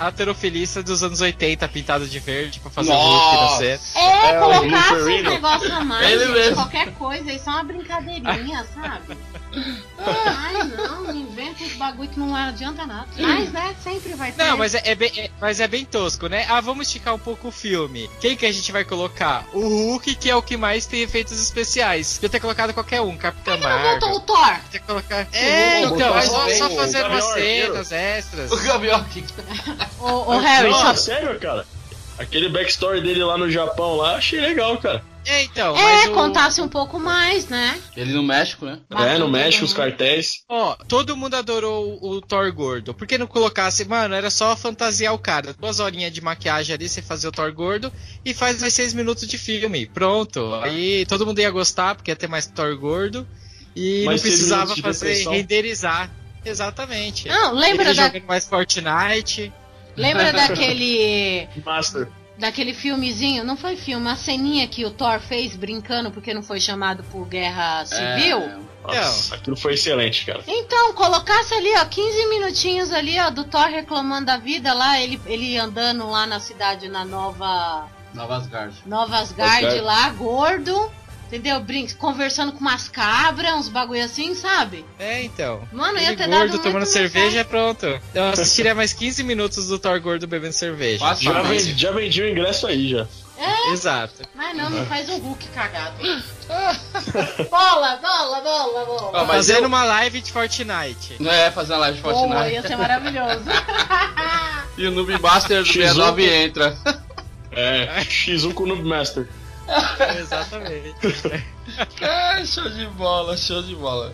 heterofilista 0.07 0.81
dos 0.81 1.03
anos 1.03 1.21
80 1.21 1.67
pintado 1.67 2.07
de 2.07 2.19
verde 2.19 2.59
pra 2.59 2.71
fazer 2.71 2.91
o 2.91 2.95
Hulk 2.95 3.60
é, 3.63 4.27
é 4.27 4.39
colocar 4.39 4.93
um 4.93 5.05
negócio 5.05 5.73
a 5.73 5.83
mais, 5.83 6.09
Ele 6.09 6.25
gente, 6.25 6.33
mesmo. 6.33 6.55
qualquer 6.55 6.93
coisa, 6.93 7.31
isso 7.31 7.49
é 7.49 7.53
uma 7.53 7.63
brincadeirinha, 7.63 8.65
sabe? 8.73 9.17
Ai, 9.97 10.63
não, 10.77 11.13
inventa 11.13 11.63
os 11.63 11.73
bagulho 11.73 12.09
que 12.09 12.19
não 12.19 12.33
adianta 12.35 12.85
nada. 12.85 13.07
Mas, 13.17 13.51
né, 13.51 13.75
sempre 13.83 14.13
vai 14.13 14.31
ter. 14.31 14.43
Não, 14.43 14.57
mas 14.57 14.73
é, 14.73 14.81
é 14.85 14.95
bem, 14.95 15.11
é, 15.17 15.29
mas 15.39 15.59
é 15.59 15.67
bem 15.67 15.83
tosco, 15.83 16.27
né? 16.27 16.45
Ah, 16.49 16.61
vamos 16.61 16.87
esticar 16.87 17.13
um 17.13 17.19
pouco 17.19 17.49
o 17.49 17.51
filme. 17.51 18.09
Quem 18.19 18.37
que 18.37 18.45
a 18.45 18.51
gente 18.51 18.71
vai 18.71 18.85
colocar? 18.85 19.45
O 19.53 19.59
Hulk, 19.59 20.15
que 20.15 20.29
é 20.29 20.35
o 20.35 20.41
que 20.41 20.55
mais 20.55 20.85
tem 20.85 21.01
efeitos 21.01 21.39
especiais. 21.41 22.13
Podia 22.13 22.29
ter 22.29 22.39
colocado 22.39 22.73
qualquer 22.73 23.01
um, 23.01 23.17
Capitão 23.17 23.57
Por 23.57 23.61
que 23.61 23.67
Marvel. 23.67 23.99
botou 23.99 24.15
o 24.15 24.19
Thor? 24.21 24.55
Podia 24.63 24.79
colocar... 24.79 25.27
É, 25.33 25.45
é 25.45 25.81
então, 25.81 26.13
mas 26.13 26.25
só, 26.25 26.49
só 26.49 26.69
fazer 26.69 27.05
umas 27.05 27.25
cenas 27.25 27.91
extras. 27.91 28.51
O 28.51 28.57
Gavião. 28.57 29.05
O 29.99 30.33
ô 30.33 30.39
Harry, 30.39 30.71
só... 30.71 30.95
Sério, 30.95 31.39
cara? 31.39 31.65
Aquele 32.21 32.49
backstory 32.49 33.01
dele 33.01 33.23
lá 33.23 33.37
no 33.37 33.49
Japão 33.49 33.95
lá, 33.95 34.15
achei 34.15 34.39
legal, 34.39 34.77
cara. 34.77 35.03
É, 35.25 35.43
então, 35.43 35.75
É, 35.75 35.81
mas 35.81 36.09
o... 36.09 36.13
contasse 36.13 36.61
um 36.61 36.67
pouco 36.67 36.99
mais, 36.99 37.47
né? 37.47 37.79
Ele 37.95 38.13
no 38.13 38.23
México, 38.23 38.65
né? 38.65 38.79
Matou 38.89 39.07
é, 39.07 39.17
no 39.17 39.29
México, 39.29 39.65
os 39.65 39.73
cartéis. 39.73 40.43
Ó, 40.49 40.75
todo 40.87 41.15
mundo 41.15 41.35
adorou 41.35 41.99
o, 42.01 42.11
o 42.11 42.21
Thor 42.21 42.51
gordo. 42.51 42.93
Por 42.93 43.05
que 43.05 43.17
não 43.17 43.27
colocasse, 43.27 43.85
mano, 43.85 44.15
era 44.15 44.29
só 44.29 44.55
fantasiar 44.55 45.13
o 45.13 45.19
cara. 45.19 45.53
Duas 45.53 45.79
horinhas 45.79 46.11
de 46.11 46.21
maquiagem 46.21 46.73
ali, 46.73 46.89
você 46.89 47.01
fazer 47.01 47.27
o 47.27 47.31
Thor 47.31 47.51
gordo 47.53 47.91
e 48.25 48.33
faz 48.33 48.61
mais 48.61 48.73
seis 48.73 48.93
minutos 48.93 49.27
de 49.27 49.37
filme. 49.37 49.85
Pronto. 49.85 50.55
Aí 50.55 51.05
todo 51.05 51.25
mundo 51.25 51.39
ia 51.39 51.51
gostar, 51.51 51.95
porque 51.95 52.11
ia 52.11 52.15
ter 52.15 52.27
mais 52.27 52.47
Thor 52.47 52.75
gordo. 52.77 53.27
E 53.75 54.03
Mais 54.05 54.21
não 54.21 54.29
precisava 54.29 54.75
fazer 54.75 55.27
renderizar. 55.29 56.11
Exatamente. 56.43 57.27
Não, 57.27 57.53
lembra, 57.53 57.89
Ele 57.89 57.93
da... 57.93 58.07
jogando 58.07 58.25
mais 58.25 58.45
Fortnite. 58.45 59.53
Lembra 59.95 60.31
daquele... 60.33 61.47
Master. 61.65 62.07
Daquele 62.37 62.73
filmezinho, 62.73 63.43
não 63.43 63.55
foi 63.55 63.75
filme, 63.75 64.09
a 64.09 64.15
ceninha 64.15 64.67
que 64.67 64.83
o 64.83 64.89
Thor 64.89 65.19
fez 65.19 65.55
brincando 65.55 66.09
porque 66.09 66.33
não 66.33 66.41
foi 66.41 66.59
chamado 66.59 67.03
por 67.03 67.27
guerra 67.27 67.85
civil? 67.85 68.39
É, 68.39 68.57
Nossa, 68.83 69.35
aquilo 69.35 69.55
foi 69.55 69.75
excelente, 69.75 70.25
cara. 70.25 70.41
Então, 70.47 70.93
colocasse 70.93 71.53
ali, 71.53 71.69
ó, 71.77 71.85
15 71.85 72.25
minutinhos 72.29 72.91
ali, 72.91 73.19
ó, 73.19 73.29
do 73.29 73.43
Thor 73.43 73.67
reclamando 73.67 74.25
da 74.25 74.37
vida 74.37 74.73
lá, 74.73 74.99
ele, 74.99 75.21
ele 75.27 75.55
andando 75.57 76.09
lá 76.09 76.25
na 76.25 76.39
cidade, 76.39 76.87
na 76.89 77.05
nova, 77.05 77.87
Nova 78.13 78.37
Asgard. 78.37 78.75
nova 78.85 79.17
Asgard 79.19 79.65
Asgard. 79.65 79.81
lá, 79.81 80.09
gordo, 80.09 80.91
entendeu? 81.31 81.59
Brin 81.61 81.87
conversando 81.97 82.51
com 82.51 82.59
umas 82.59 82.89
cabras, 82.89 83.53
uns 83.53 83.69
bagulho 83.69 84.03
assim, 84.03 84.35
sabe? 84.35 84.85
É, 84.99 85.23
então. 85.23 85.61
Mano, 85.71 85.97
ia 85.97 86.09
ter 86.09 86.27
dado 86.27 86.31
gordo 86.31 86.49
muito 86.51 86.63
tomando 86.63 86.85
cerveja, 86.85 87.45
pronto. 87.45 87.85
Eu 88.13 88.23
assistiria 88.25 88.75
mais 88.75 88.91
15 88.91 89.23
minutos 89.23 89.67
do 89.67 89.79
Thor 89.79 89.99
gordo 90.01 90.27
bebendo 90.27 90.53
cerveja. 90.53 90.99
Passa 90.99 91.23
Já, 91.23 91.41
vendi, 91.41 91.73
já 91.77 91.91
vendi 91.91 92.21
o 92.21 92.29
ingresso 92.29 92.67
aí, 92.67 92.89
já. 92.89 93.07
Exato. 93.71 94.21
Mas 94.35 94.55
não, 94.55 94.69
não 94.69 94.85
faz 94.85 95.09
o 95.09 95.17
Hulk 95.17 95.47
cagado. 95.47 95.95
bola, 97.49 97.95
bola, 98.01 98.41
bola, 98.41 98.85
bola. 98.85 99.25
Fazendo 99.25 99.63
eu- 99.63 99.67
uma 99.67 99.83
live 99.83 100.21
de 100.21 100.31
Fortnite. 100.31 101.15
Não 101.19 101.31
é 101.31 101.49
fazer 101.49 101.73
uma 101.73 101.79
live 101.79 101.97
de 101.97 102.03
Fortnite. 102.03 102.53
ia 102.53 102.61
ser 102.61 102.75
maravilhoso. 102.75 103.41
E 104.77 104.87
o 104.87 104.91
Noob 104.91 105.19
Master 105.21 105.63
do 105.63 105.69
X1. 105.69 105.73
69 105.73 106.43
entra. 106.43 106.77
É, 107.51 108.01
X1 108.03 108.53
com 108.53 108.63
o 108.63 108.67
Noob 108.67 108.83
Master. 108.83 109.27
Exatamente. 110.19 110.95
Ah, 112.01 112.43
show 112.45 112.69
de 112.69 112.85
bola, 112.87 113.37
show 113.37 113.61
de 113.63 113.75
bola. 113.75 114.13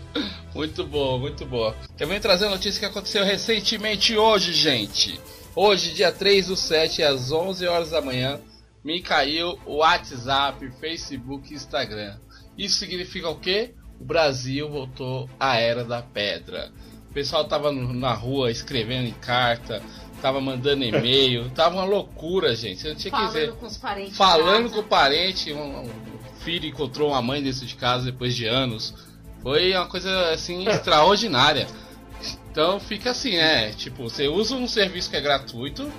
Muito 0.54 0.86
boa, 0.86 1.18
muito 1.18 1.46
boa. 1.46 1.76
Eu 2.00 2.08
venho 2.08 2.22
trazer 2.22 2.50
notícia 2.50 2.80
que 2.80 2.86
aconteceu 2.86 3.24
recentemente 3.24 4.16
hoje, 4.18 4.54
gente. 4.54 5.20
Hoje, 5.56 5.94
dia 5.94 6.12
3 6.12 6.48
do 6.48 6.56
7, 6.56 7.02
às 7.04 7.32
11 7.32 7.66
horas 7.66 7.90
da 7.90 8.02
manhã, 8.02 8.40
me 8.84 9.02
caiu 9.02 9.60
o 9.66 9.78
WhatsApp, 9.78 10.72
Facebook 10.80 11.52
e 11.52 11.56
Instagram. 11.56 12.18
Isso 12.58 12.78
significa 12.78 13.30
o 13.30 13.40
quê? 13.40 13.74
O 14.00 14.06
Brasil 14.06 14.70
voltou 14.70 15.30
à 15.40 15.58
Era 15.58 15.84
da 15.84 16.02
Pedra. 16.02 16.72
O 17.10 17.14
pessoal 17.14 17.46
tava 17.46 17.72
na 17.72 18.14
rua 18.14 18.52
escrevendo 18.52 19.08
em 19.08 19.14
carta, 19.14 19.82
tava 20.22 20.42
mandando 20.42 20.84
e-mail, 20.84 21.50
tava 21.52 21.76
uma 21.76 21.84
loucura, 21.86 22.56
gente. 22.56 22.86
Eu 22.86 22.92
não 22.92 22.98
tinha 23.00 23.12
que 23.12 23.26
dizer 23.28 23.48
Falando 23.48 23.60
com 23.60 23.66
os 23.66 23.78
parentes. 23.78 24.18
falando 24.18 24.70
com 24.72 24.80
o 24.80 24.84
parente, 24.84 25.54
um, 25.54 25.82
um 25.82 25.90
filho 26.40 26.68
encontrou 26.68 27.10
uma 27.10 27.22
mãe 27.22 27.42
dentro 27.42 27.66
de 27.66 27.76
casa 27.76 28.06
depois 28.06 28.36
de 28.36 28.46
anos. 28.46 28.94
Foi 29.42 29.74
uma 29.74 29.88
coisa 29.88 30.30
assim 30.32 30.68
extraordinária. 30.70 31.68
Então 32.52 32.80
fica 32.80 33.12
assim, 33.12 33.38
né? 33.38 33.72
Tipo, 33.74 34.04
você 34.10 34.28
usa 34.28 34.56
um 34.56 34.68
serviço 34.68 35.10
que 35.10 35.16
é 35.16 35.22
gratuito, 35.22 35.92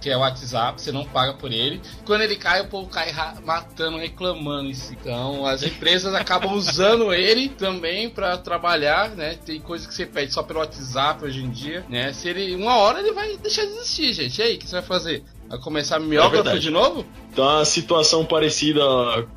que 0.00 0.08
é 0.10 0.16
o 0.16 0.20
WhatsApp, 0.20 0.80
você 0.80 0.92
não 0.92 1.04
paga 1.04 1.34
por 1.34 1.52
ele. 1.52 1.80
Quando 2.04 2.22
ele 2.22 2.36
cai, 2.36 2.60
o 2.60 2.68
povo 2.68 2.88
cai 2.88 3.12
matando, 3.44 3.98
reclamando 3.98 4.72
si. 4.74 4.96
Então 5.00 5.44
as 5.46 5.62
empresas 5.62 6.14
acabam 6.16 6.52
usando 6.52 7.12
ele 7.12 7.48
também 7.48 8.08
para 8.08 8.36
trabalhar, 8.38 9.10
né? 9.10 9.36
Tem 9.44 9.60
coisa 9.60 9.86
que 9.86 9.94
você 9.94 10.06
pede 10.06 10.32
só 10.32 10.42
pelo 10.42 10.60
WhatsApp 10.60 11.24
hoje 11.24 11.42
em 11.42 11.50
dia, 11.50 11.84
né? 11.88 12.12
Se 12.12 12.28
ele 12.28 12.54
uma 12.54 12.76
hora 12.76 13.00
ele 13.00 13.12
vai 13.12 13.36
deixar 13.36 13.64
de 13.64 13.72
existir, 13.72 14.12
gente. 14.12 14.38
E 14.38 14.42
aí, 14.42 14.56
o 14.56 14.58
que 14.58 14.66
você 14.66 14.76
vai 14.76 14.82
fazer? 14.82 15.24
Vai 15.48 15.58
começar 15.58 15.98
miógrafo 15.98 16.44
verdade. 16.44 16.60
de 16.60 16.70
novo? 16.70 17.06
Então, 17.32 17.44
uma 17.44 17.64
situação 17.64 18.24
parecida 18.24 18.82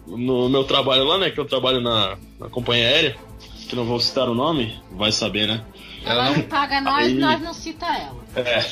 no 0.05 0.49
meu 0.49 0.63
trabalho 0.65 1.03
lá, 1.05 1.17
né? 1.17 1.29
Que 1.31 1.39
eu 1.39 1.45
trabalho 1.45 1.79
na, 1.79 2.17
na 2.39 2.49
companhia 2.49 2.85
aérea, 2.85 3.15
que 3.69 3.75
não 3.75 3.85
vou 3.85 3.99
citar 3.99 4.27
o 4.27 4.35
nome, 4.35 4.77
vai 4.91 5.11
saber, 5.11 5.47
né? 5.47 5.63
Ela 6.03 6.31
não 6.31 6.41
paga 6.41 6.81
nós, 6.81 7.05
Aí- 7.07 7.13
nós 7.13 7.41
não 7.41 7.53
cita 7.53 7.85
ela. 7.85 8.21
É. 8.35 8.65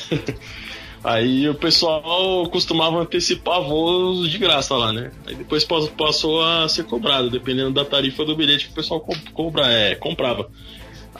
Aí 1.02 1.48
o 1.48 1.54
pessoal 1.54 2.46
costumava 2.50 2.98
antecipar 3.00 3.62
voos 3.62 4.30
de 4.30 4.36
graça 4.36 4.76
lá, 4.76 4.92
né? 4.92 5.10
Aí 5.26 5.34
depois 5.34 5.64
pas- 5.64 5.88
passou 5.88 6.42
a 6.44 6.68
ser 6.68 6.84
cobrado, 6.84 7.30
dependendo 7.30 7.70
da 7.72 7.84
tarifa 7.84 8.22
do 8.24 8.36
bilhete 8.36 8.66
que 8.66 8.72
o 8.72 8.74
pessoal 8.74 9.00
co- 9.00 9.16
cobra, 9.32 9.66
é, 9.66 9.94
comprava. 9.94 10.50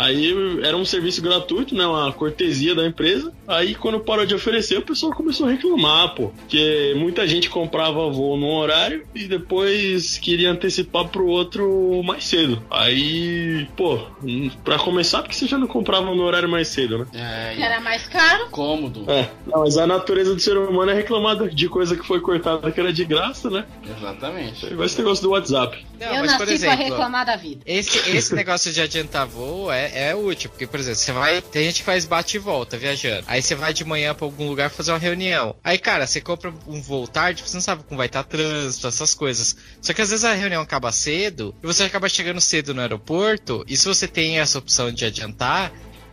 Aí 0.01 0.35
era 0.63 0.77
um 0.77 0.85
serviço 0.85 1.21
gratuito, 1.21 1.75
né? 1.75 1.87
Uma 1.87 2.11
cortesia 2.13 2.75
da 2.75 2.87
empresa. 2.87 3.33
Aí 3.47 3.75
quando 3.75 4.01
parou 4.01 4.25
de 4.25 4.35
oferecer, 4.35 4.79
o 4.79 4.83
pessoal 4.83 5.13
começou 5.13 5.47
a 5.47 5.51
reclamar, 5.51 6.15
pô. 6.15 6.29
Porque 6.29 6.95
muita 6.97 7.27
gente 7.29 7.51
comprava 7.51 8.09
voo 8.11 8.37
num 8.37 8.55
horário 8.55 9.05
e 9.15 9.25
depois 9.27 10.17
queria 10.19 10.51
antecipar 10.51 11.09
pro 11.09 11.27
outro 11.27 12.03
mais 12.03 12.25
cedo. 12.25 12.63
Aí, 12.71 13.69
pô, 13.77 13.99
hum, 14.23 14.51
pra 14.65 14.79
começar, 14.79 15.21
porque 15.21 15.35
você 15.35 15.47
já 15.47 15.59
não 15.59 15.67
comprava 15.67 16.15
no 16.15 16.23
horário 16.23 16.49
mais 16.49 16.69
cedo, 16.69 16.99
né? 16.99 17.07
É, 17.13 17.61
era 17.61 17.81
mais 17.81 18.07
caro. 18.07 18.49
cômodo. 18.51 19.05
É, 19.11 19.29
não, 19.47 19.61
mas 19.61 19.77
a 19.77 19.87
natureza 19.87 20.35
do 20.35 20.41
ser 20.41 20.57
humano 20.57 20.91
é 20.91 20.95
reclamar 20.95 21.37
de 21.49 21.69
coisa 21.69 21.97
que 21.97 22.07
foi 22.07 22.21
cortada 22.21 22.71
que 22.71 22.81
era 22.81 22.93
de 22.93 23.05
graça, 23.05 23.51
né? 23.51 23.67
Exatamente. 23.99 24.67
Igual 24.67 24.87
esse 24.87 24.99
negócio 24.99 25.23
do 25.23 25.31
WhatsApp. 25.31 25.85
Não, 25.99 26.07
eu 26.07 26.13
mas 26.15 26.23
nasci 26.23 26.37
por 26.39 26.47
pra 26.47 26.55
exemplo, 26.55 26.85
reclamar 26.85 27.27
da 27.27 27.37
vida. 27.37 27.61
esse, 27.67 28.17
esse 28.17 28.35
negócio 28.35 28.73
de 28.73 28.81
adiantar 28.81 29.27
voo 29.27 29.71
é, 29.71 29.90
é 29.93 30.15
útil, 30.15 30.51
porque, 30.51 30.67
por 30.67 30.79
exemplo, 30.81 30.99
você 30.99 31.13
vai. 31.13 31.43
Tem 31.43 31.65
gente 31.65 31.81
que 31.81 31.85
faz 31.85 32.05
bate 32.05 32.37
e 32.37 32.41
volta 32.41 32.77
viajando. 32.77 33.25
Aí 33.27 33.43
você 33.43 33.55
vai 33.55 33.73
de 33.73 33.85
manhã 33.85 34.15
pra 34.15 34.25
algum 34.25 34.49
lugar 34.49 34.71
fazer 34.71 34.93
uma 34.93 34.99
reunião. 34.99 35.55
Aí, 35.63 35.79
cara, 35.79 36.07
você 36.07 36.21
compra 36.21 36.53
um 36.67 36.81
voo 36.81 37.07
tarde, 37.07 37.43
você 37.43 37.55
não 37.55 37.61
sabe 37.61 37.83
como 37.85 37.99
vai 37.99 38.07
estar 38.07 38.23
trânsito, 38.25 38.87
essas 38.87 39.15
coisas. 39.15 39.57
Só 39.81 39.93
que 39.93 40.03
às 40.03 40.11
vezes 40.11 40.25
a 40.25 40.35
reunião 40.35 40.63
acaba 40.63 40.93
cedo 40.93 41.55
e 41.63 41.67
você 41.67 41.85
acaba 41.85 42.09
chegando 42.09 42.41
cedo 42.41 42.75
no 42.75 42.81
aeroporto. 42.81 43.65
E 43.69 43.77
se 43.77 43.87
você 43.87 44.07
tem 44.07 44.39
essa 44.39 44.59
opção 44.59 44.93
de 44.93 45.05
adiantar, 45.05 45.73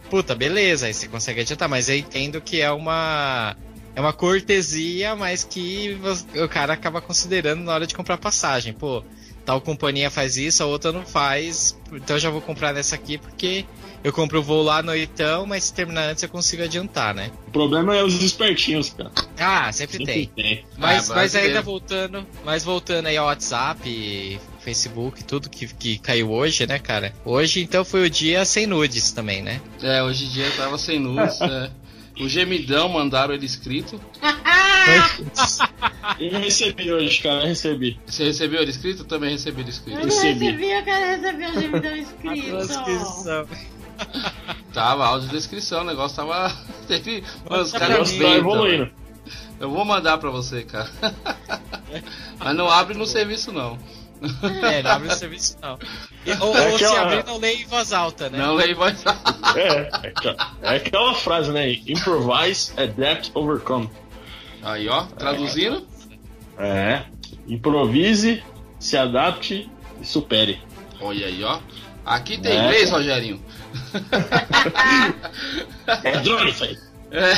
puta, 0.09 0.35
beleza, 0.35 0.87
aí 0.87 0.93
você 0.93 1.07
consegue 1.07 1.41
adiantar. 1.41 1.69
Mas 1.69 1.89
eu 1.89 1.97
entendo 1.97 2.41
que 2.41 2.61
é 2.61 2.71
uma. 2.71 3.55
É 3.95 3.99
uma 3.99 4.13
cortesia, 4.13 5.15
mas 5.15 5.43
que 5.43 5.99
o 6.35 6.47
cara 6.47 6.73
acaba 6.73 7.01
considerando 7.01 7.63
na 7.63 7.73
hora 7.73 7.87
de 7.87 7.95
comprar 7.95 8.15
passagem. 8.17 8.71
Pô, 8.71 9.03
tal 9.47 9.61
companhia 9.61 10.11
faz 10.11 10.35
isso, 10.35 10.61
a 10.61 10.65
outra 10.65 10.91
não 10.91 11.05
faz. 11.05 11.79
Então 11.93 12.17
eu 12.17 12.19
já 12.19 12.29
vou 12.29 12.41
comprar 12.41 12.73
nessa 12.73 12.95
aqui 12.95 13.17
porque 13.17 13.65
eu 14.03 14.11
compro 14.11 14.39
o 14.39 14.43
voo 14.43 14.61
lá 14.61 14.83
no 14.83 14.91
oitão, 14.91 15.45
mas 15.45 15.63
se 15.63 15.73
terminar 15.73 16.09
antes 16.09 16.21
eu 16.21 16.27
consigo 16.27 16.63
adiantar, 16.63 17.15
né? 17.15 17.31
O 17.47 17.51
problema 17.51 17.95
é 17.95 18.03
os 18.03 18.21
espertinhos, 18.21 18.89
cara. 18.89 19.09
Ah, 19.39 19.71
sempre 19.71 20.03
tem. 20.03 20.25
tem. 20.27 20.65
Mas, 20.77 21.09
Ah, 21.09 21.15
mas 21.15 21.33
ainda 21.33 21.61
voltando, 21.61 22.27
mas 22.43 22.65
voltando 22.65 23.07
aí 23.07 23.15
ao 23.15 23.27
WhatsApp, 23.27 24.37
Facebook, 24.59 25.23
tudo 25.23 25.49
que, 25.49 25.65
que 25.65 25.97
caiu 25.97 26.29
hoje, 26.29 26.67
né, 26.67 26.77
cara? 26.77 27.13
Hoje 27.23 27.61
então 27.61 27.85
foi 27.85 28.05
o 28.05 28.09
dia 28.09 28.43
sem 28.43 28.67
nudes 28.67 29.13
também, 29.13 29.41
né? 29.41 29.61
É, 29.81 30.03
hoje 30.03 30.25
em 30.25 30.29
dia 30.29 30.45
eu 30.45 30.55
tava 30.57 30.77
sem 30.77 30.99
luz. 30.99 31.39
é. 31.39 31.71
O 32.19 32.27
gemidão 32.27 32.89
mandaram 32.89 33.33
ele 33.33 33.45
escrito. 33.45 33.99
Eu 36.19 36.39
recebi 36.39 36.91
hoje, 36.91 37.21
cara, 37.21 37.41
eu 37.41 37.47
recebi. 37.47 37.99
Você 38.05 38.23
recebeu 38.23 38.61
ele 38.61 38.71
escrito? 38.71 39.01
Eu 39.01 39.05
também 39.05 39.31
recebi 39.31 39.61
ele 39.61 39.69
escrito. 39.69 39.97
Eu 39.99 40.05
não 40.07 40.15
Recebi. 40.15 40.45
recebi, 40.45 40.71
eu 40.71 40.83
quero 40.83 41.05
receber 41.21 41.49
o 41.49 41.61
gemidão 41.61 41.95
escrito. 41.95 43.47
Tava 44.73 45.05
audiodescrição, 45.07 45.81
o 45.81 45.85
negócio 45.85 46.15
tava. 46.15 46.55
Teve. 46.87 47.23
Mano, 47.49 47.63
os 47.63 47.73
O 47.73 47.79
caras 47.79 48.09
tá 48.09 48.15
inventam, 48.15 48.37
evoluindo. 48.37 48.89
Eu 49.59 49.71
vou 49.71 49.83
mandar 49.83 50.17
pra 50.19 50.29
você, 50.29 50.63
cara. 50.63 50.89
Mas 52.39 52.55
não 52.55 52.69
abre 52.69 52.95
no 52.97 53.05
serviço, 53.05 53.51
não. 53.51 53.77
É, 54.71 54.81
não 54.83 54.91
abre 54.91 55.07
o 55.09 55.11
serviço 55.15 55.57
não. 55.61 55.77
E- 56.25 56.31
ou, 56.41 56.57
É 56.57 56.69
ou 56.71 56.77
se 56.77 56.85
aquela- 56.85 57.01
abrir, 57.03 57.25
não 57.25 57.37
leia 57.37 57.61
em 57.61 57.65
voz 57.65 57.93
alta, 57.93 58.29
né? 58.29 58.37
Não 58.39 58.55
leio 58.55 58.75
voz 58.75 59.05
alta. 59.05 59.59
É, 59.59 59.67
é, 60.03 60.07
aquela- 60.09 60.51
é 60.61 60.75
aquela 60.77 61.13
frase, 61.15 61.51
né? 61.51 61.69
Improvise, 61.87 62.71
adapt, 62.77 63.31
overcome. 63.33 63.89
Aí, 64.63 64.87
ó, 64.89 65.03
traduzindo. 65.03 65.85
É. 66.57 67.03
Improvise, 67.47 68.43
se 68.79 68.97
adapte 68.97 69.69
e 70.01 70.05
supere. 70.05 70.59
Olha 70.99 71.27
aí, 71.27 71.43
ó. 71.43 71.59
Aqui 72.05 72.37
tem 72.39 72.53
É. 72.57 72.63
inglês, 72.65 72.89
Rogerinho. 72.89 73.41
É 76.03 76.19
drone, 76.21 76.51
velho. 76.51 76.77
É 77.11 77.33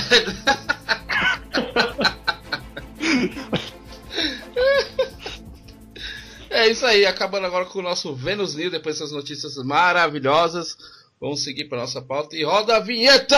isso 6.69 6.85
aí, 6.85 7.05
acabando 7.05 7.45
agora 7.45 7.65
com 7.65 7.79
o 7.79 7.83
nosso 7.83 8.15
Vênus 8.15 8.55
News, 8.55 8.71
depois 8.71 8.97
dessas 8.97 9.11
notícias 9.11 9.55
maravilhosas. 9.57 10.75
Vamos 11.19 11.43
seguir 11.43 11.65
para 11.65 11.79
nossa 11.79 12.01
pauta 12.01 12.35
e 12.35 12.43
roda 12.43 12.77
a 12.77 12.79
vinheta! 12.79 13.37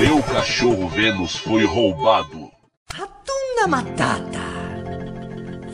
Meu 0.00 0.22
cachorro 0.22 0.88
Vênus 0.88 1.36
foi 1.36 1.64
roubado. 1.64 2.48
Ratunda 2.92 3.66
Matata. 3.66 4.38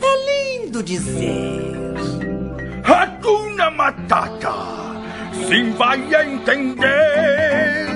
É 0.01 0.57
lindo 0.57 0.81
dizer. 0.81 1.93
Hakuna 2.83 3.69
Matata. 3.69 4.53
Sim, 5.47 5.71
vai 5.73 5.99
entender. 5.99 7.94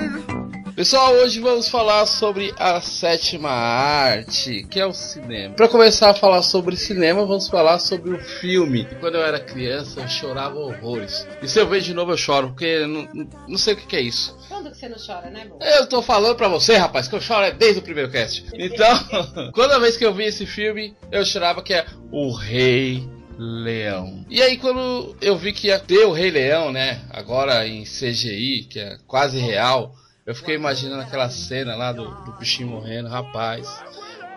Pessoal, 0.80 1.12
hoje 1.12 1.40
vamos 1.40 1.68
falar 1.68 2.06
sobre 2.06 2.54
a 2.56 2.80
sétima 2.80 3.50
arte, 3.50 4.66
que 4.70 4.80
é 4.80 4.86
o 4.86 4.94
cinema. 4.94 5.54
Para 5.54 5.68
começar 5.68 6.08
a 6.08 6.14
falar 6.14 6.40
sobre 6.40 6.74
cinema, 6.74 7.26
vamos 7.26 7.48
falar 7.48 7.78
sobre 7.78 8.14
o 8.14 8.18
filme. 8.18 8.88
Quando 8.98 9.16
eu 9.16 9.22
era 9.22 9.38
criança, 9.38 10.00
eu 10.00 10.08
chorava 10.08 10.58
horrores. 10.58 11.28
E 11.42 11.46
se 11.46 11.60
eu 11.60 11.68
ver 11.68 11.82
de 11.82 11.92
novo, 11.92 12.12
eu 12.12 12.16
choro, 12.16 12.48
porque 12.48 12.86
não, 12.86 13.06
não 13.46 13.58
sei 13.58 13.74
o 13.74 13.76
que, 13.76 13.88
que 13.88 13.96
é 13.96 14.00
isso. 14.00 14.34
Quando 14.48 14.70
que 14.70 14.78
você 14.78 14.88
não 14.88 14.96
chora, 14.96 15.28
né, 15.28 15.42
amor? 15.42 15.58
Eu 15.60 15.86
tô 15.86 16.00
falando 16.00 16.34
pra 16.34 16.48
você, 16.48 16.76
rapaz, 16.76 17.06
que 17.06 17.14
eu 17.14 17.20
choro 17.20 17.44
é 17.44 17.52
desde 17.52 17.80
o 17.80 17.82
primeiro 17.82 18.10
cast. 18.10 18.46
Então, 18.56 19.52
toda 19.52 19.78
vez 19.78 19.98
que 19.98 20.06
eu 20.06 20.14
vi 20.14 20.24
esse 20.24 20.46
filme, 20.46 20.96
eu 21.12 21.26
chorava 21.26 21.62
que 21.62 21.74
é 21.74 21.84
o 22.10 22.32
Rei 22.32 23.06
Leão. 23.38 24.24
E 24.30 24.40
aí, 24.40 24.56
quando 24.56 25.14
eu 25.20 25.36
vi 25.36 25.52
que 25.52 25.66
ia 25.66 25.78
ter 25.78 26.06
o 26.06 26.12
Rei 26.12 26.30
Leão, 26.30 26.72
né? 26.72 27.02
Agora 27.10 27.66
em 27.66 27.84
CGI, 27.84 28.66
que 28.70 28.80
é 28.80 28.96
quase 29.06 29.38
real, 29.38 29.94
eu 30.26 30.34
fiquei 30.34 30.54
imaginando 30.54 31.02
aquela 31.02 31.28
cena 31.30 31.74
lá 31.76 31.92
do, 31.92 32.14
do 32.16 32.32
bichinho 32.32 32.68
morrendo, 32.68 33.08
rapaz. 33.08 33.84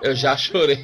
Eu 0.03 0.13
já 0.13 0.35
chorei. 0.35 0.83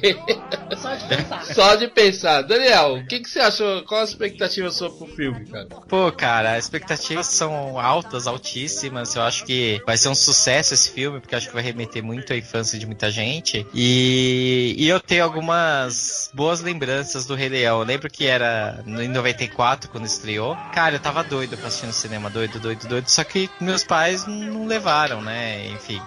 Só 0.76 0.94
de 0.94 1.06
pensar. 1.06 1.44
Só 1.54 1.74
de 1.76 1.88
pensar. 1.88 2.42
Daniel, 2.42 2.94
o 2.96 3.06
que, 3.06 3.20
que 3.20 3.28
você 3.28 3.38
achou? 3.38 3.82
Qual 3.82 4.00
a 4.00 4.04
expectativa 4.04 4.70
sua 4.70 4.90
pro 4.90 5.06
filme, 5.08 5.44
cara? 5.44 5.66
Pô, 5.88 6.10
cara, 6.10 6.54
as 6.56 6.64
expectativas 6.64 7.26
são 7.26 7.78
altas, 7.78 8.26
altíssimas. 8.26 9.14
Eu 9.14 9.22
acho 9.22 9.44
que 9.44 9.78
vai 9.84 9.98
ser 9.98 10.08
um 10.08 10.14
sucesso 10.14 10.72
esse 10.72 10.90
filme, 10.90 11.20
porque 11.20 11.34
eu 11.34 11.38
acho 11.38 11.48
que 11.48 11.52
vai 11.54 11.62
remeter 11.62 12.02
muito 12.02 12.32
à 12.32 12.36
infância 12.36 12.78
de 12.78 12.86
muita 12.86 13.10
gente. 13.10 13.66
E, 13.74 14.74
e 14.78 14.88
eu 14.88 14.98
tenho 14.98 15.22
algumas 15.24 16.30
boas 16.32 16.62
lembranças 16.62 17.26
do 17.26 17.34
Rei 17.34 17.50
Leão. 17.50 17.80
Eu 17.80 17.84
lembro 17.86 18.08
que 18.10 18.26
era 18.26 18.82
no- 18.86 19.02
em 19.02 19.08
94, 19.08 19.90
quando 19.90 20.06
estreou. 20.06 20.56
Cara, 20.72 20.94
eu 20.94 21.00
tava 21.00 21.22
doido 21.22 21.58
pra 21.58 21.68
assistir 21.68 21.86
no 21.86 21.92
cinema, 21.92 22.30
doido, 22.30 22.58
doido, 22.58 22.88
doido. 22.88 23.08
Só 23.10 23.22
que 23.22 23.50
meus 23.60 23.84
pais 23.84 24.24
não 24.26 24.66
levaram, 24.66 25.20
né? 25.20 25.66
Enfim. 25.68 26.00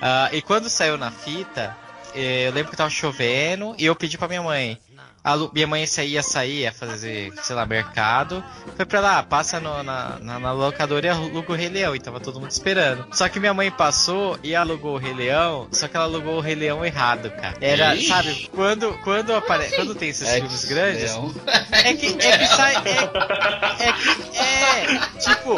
Ah, 0.00 0.28
e 0.32 0.40
quando 0.42 0.68
saiu 0.68 0.96
na 0.98 1.10
fita, 1.10 1.76
eu 2.14 2.52
lembro 2.52 2.70
que 2.70 2.76
tava 2.76 2.90
chovendo 2.90 3.74
e 3.78 3.84
eu 3.86 3.96
pedi 3.96 4.18
pra 4.18 4.28
minha 4.28 4.42
mãe. 4.42 4.78
A 5.24 5.34
Lu- 5.34 5.50
minha 5.54 5.68
mãe 5.68 5.86
sa- 5.86 6.02
ia 6.02 6.20
sair, 6.22 6.62
ia 6.62 6.72
fazer, 6.72 7.32
sei 7.44 7.54
lá, 7.54 7.64
mercado. 7.64 8.42
Foi 8.76 8.84
pra 8.84 8.98
lá, 8.98 9.22
passa 9.22 9.60
no- 9.60 9.82
na, 9.84 10.18
na, 10.20 10.38
na 10.40 10.52
locadora 10.52 11.06
e 11.06 11.08
aluga 11.08 11.52
o 11.52 11.54
Rei 11.54 11.68
Leão. 11.68 11.94
E 11.94 12.00
tava 12.00 12.18
todo 12.18 12.40
mundo 12.40 12.50
esperando. 12.50 13.06
Só 13.12 13.28
que 13.28 13.38
minha 13.38 13.54
mãe 13.54 13.70
passou 13.70 14.36
e 14.42 14.52
alugou 14.56 14.94
o 14.94 14.98
Rei 14.98 15.14
Leão, 15.14 15.68
só 15.70 15.86
que 15.86 15.96
ela 15.96 16.06
alugou 16.06 16.38
o 16.38 16.40
Rei 16.40 16.56
Leão 16.56 16.84
errado, 16.84 17.30
cara. 17.30 17.54
Era, 17.60 17.94
Ixi. 17.94 18.08
sabe, 18.08 18.50
quando, 18.52 18.92
quando, 19.04 19.32
apare... 19.32 19.70
quando 19.76 19.94
tem 19.94 20.08
esses 20.08 20.28
filmes 20.28 20.64
grandes, 20.64 21.02
Leão. 21.12 21.32
é 21.70 21.94
que, 21.94 22.06
é 22.06 22.38
que 22.38 22.46
sai. 22.48 22.74
É, 22.84 23.88
é 23.88 23.92
que. 23.92 24.38
É. 24.38 24.82
Tipo. 25.20 25.56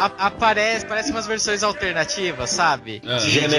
a- 0.00 0.26
aparece. 0.26 0.84
Parece 0.86 1.12
umas 1.12 1.26
versões 1.28 1.62
alternativas, 1.62 2.50
sabe? 2.50 3.00
Ah. 3.06 3.20
Filme. 3.20 3.56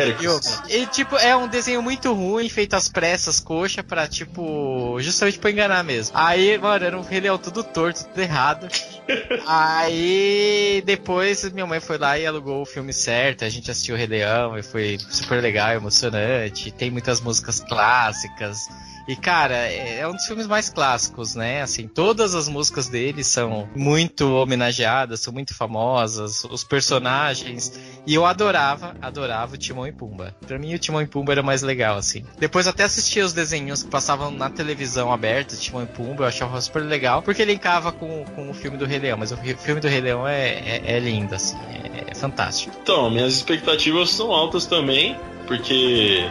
E, 0.70 0.86
tipo, 0.88 1.16
é 1.16 1.34
um 1.38 1.48
desenho 1.48 1.82
muito 1.82 2.12
ruim, 2.14 2.50
feito 2.50 2.76
às 2.76 2.90
pressas, 2.90 3.40
coxa, 3.40 3.82
pra, 3.82 4.08
tipo. 4.10 4.98
Justamente 5.00 5.21
pra 5.40 5.52
enganar 5.52 5.84
mesmo. 5.84 6.16
Aí, 6.18 6.58
mano, 6.58 6.86
era 6.86 6.98
um 6.98 7.02
Rei 7.02 7.20
Leão 7.20 7.38
tudo 7.38 7.64
torto, 7.64 8.06
tudo 8.06 8.20
errado. 8.20 8.68
Aí. 9.48 10.82
Depois 10.86 11.44
minha 11.52 11.66
mãe 11.66 11.80
foi 11.80 11.98
lá 11.98 12.18
e 12.18 12.26
alugou 12.26 12.62
o 12.62 12.66
filme 12.66 12.94
certo. 12.94 13.46
A 13.46 13.50
gente 13.50 13.70
assistiu 13.70 13.96
o 13.96 13.98
Rei 13.98 14.08
Leão 14.08 14.58
e 14.58 14.64
foi 14.64 14.98
super 15.10 15.42
legal, 15.42 15.72
emocionante. 15.72 16.72
Tem 16.72 16.90
muitas 16.90 17.22
músicas 17.22 17.60
clássicas. 17.60 18.68
E, 19.12 19.16
cara, 19.18 19.56
é 19.56 20.08
um 20.08 20.14
dos 20.14 20.26
filmes 20.26 20.48
mais 20.48 20.70
clássicos, 20.70 21.36
né? 21.36 21.62
Assim, 21.62 21.86
todas 21.88 22.34
as 22.34 22.48
músicas 22.48 22.88
dele 22.88 23.24
são 23.26 23.68
muito 23.76 24.26
homenageadas, 24.36 25.20
são 25.20 25.34
muito 25.34 25.54
famosas, 25.54 26.46
os 26.46 26.64
personagens. 26.64 27.78
E 28.08 28.16
eu 28.16 28.26
adorava, 28.26 28.96
adorava 29.02 29.56
o 29.56 29.58
Timão 29.58 29.86
e 29.86 29.92
Pumba. 29.92 30.34
Pra 30.48 30.58
mim, 30.58 30.74
o 30.74 30.80
Timão 30.80 31.02
e 31.02 31.08
Pumba 31.08 31.34
era 31.34 31.44
mais 31.44 31.62
legal, 31.62 31.98
assim. 31.98 32.24
Depois 32.40 32.68
até 32.68 32.84
assistia 32.84 33.26
os 33.26 33.34
desenhos 33.34 33.84
que 33.84 33.90
passavam 33.90 34.32
na 34.32 34.50
televisão 34.50 35.12
aberta, 35.12 35.58
Timão 35.58 35.84
e 35.84 35.88
Pumba, 35.88 36.24
eu 36.24 36.28
achava 36.28 36.60
super 36.62 36.82
legal, 36.84 37.22
porque 37.22 37.44
linkava 37.44 37.92
com, 37.92 38.24
com 38.34 38.50
o 38.50 38.54
filme 38.54 38.78
do 38.78 38.86
Rei 38.86 39.00
Leão. 39.00 39.18
Mas 39.18 39.32
o 39.34 39.38
fi- 39.38 39.56
filme 39.56 39.82
do 39.82 39.90
Rei 39.90 40.00
Leão 40.00 40.26
é, 40.26 40.52
é, 40.52 40.82
é 40.86 41.00
lindo, 41.00 41.36
assim, 41.36 41.58
é, 41.58 42.12
é 42.12 42.16
fantástico. 42.16 42.74
Então, 42.82 43.10
minhas 43.10 43.34
expectativas 43.36 44.10
são 44.12 44.32
altas 44.32 44.66
também, 44.66 45.18
porque 45.48 46.30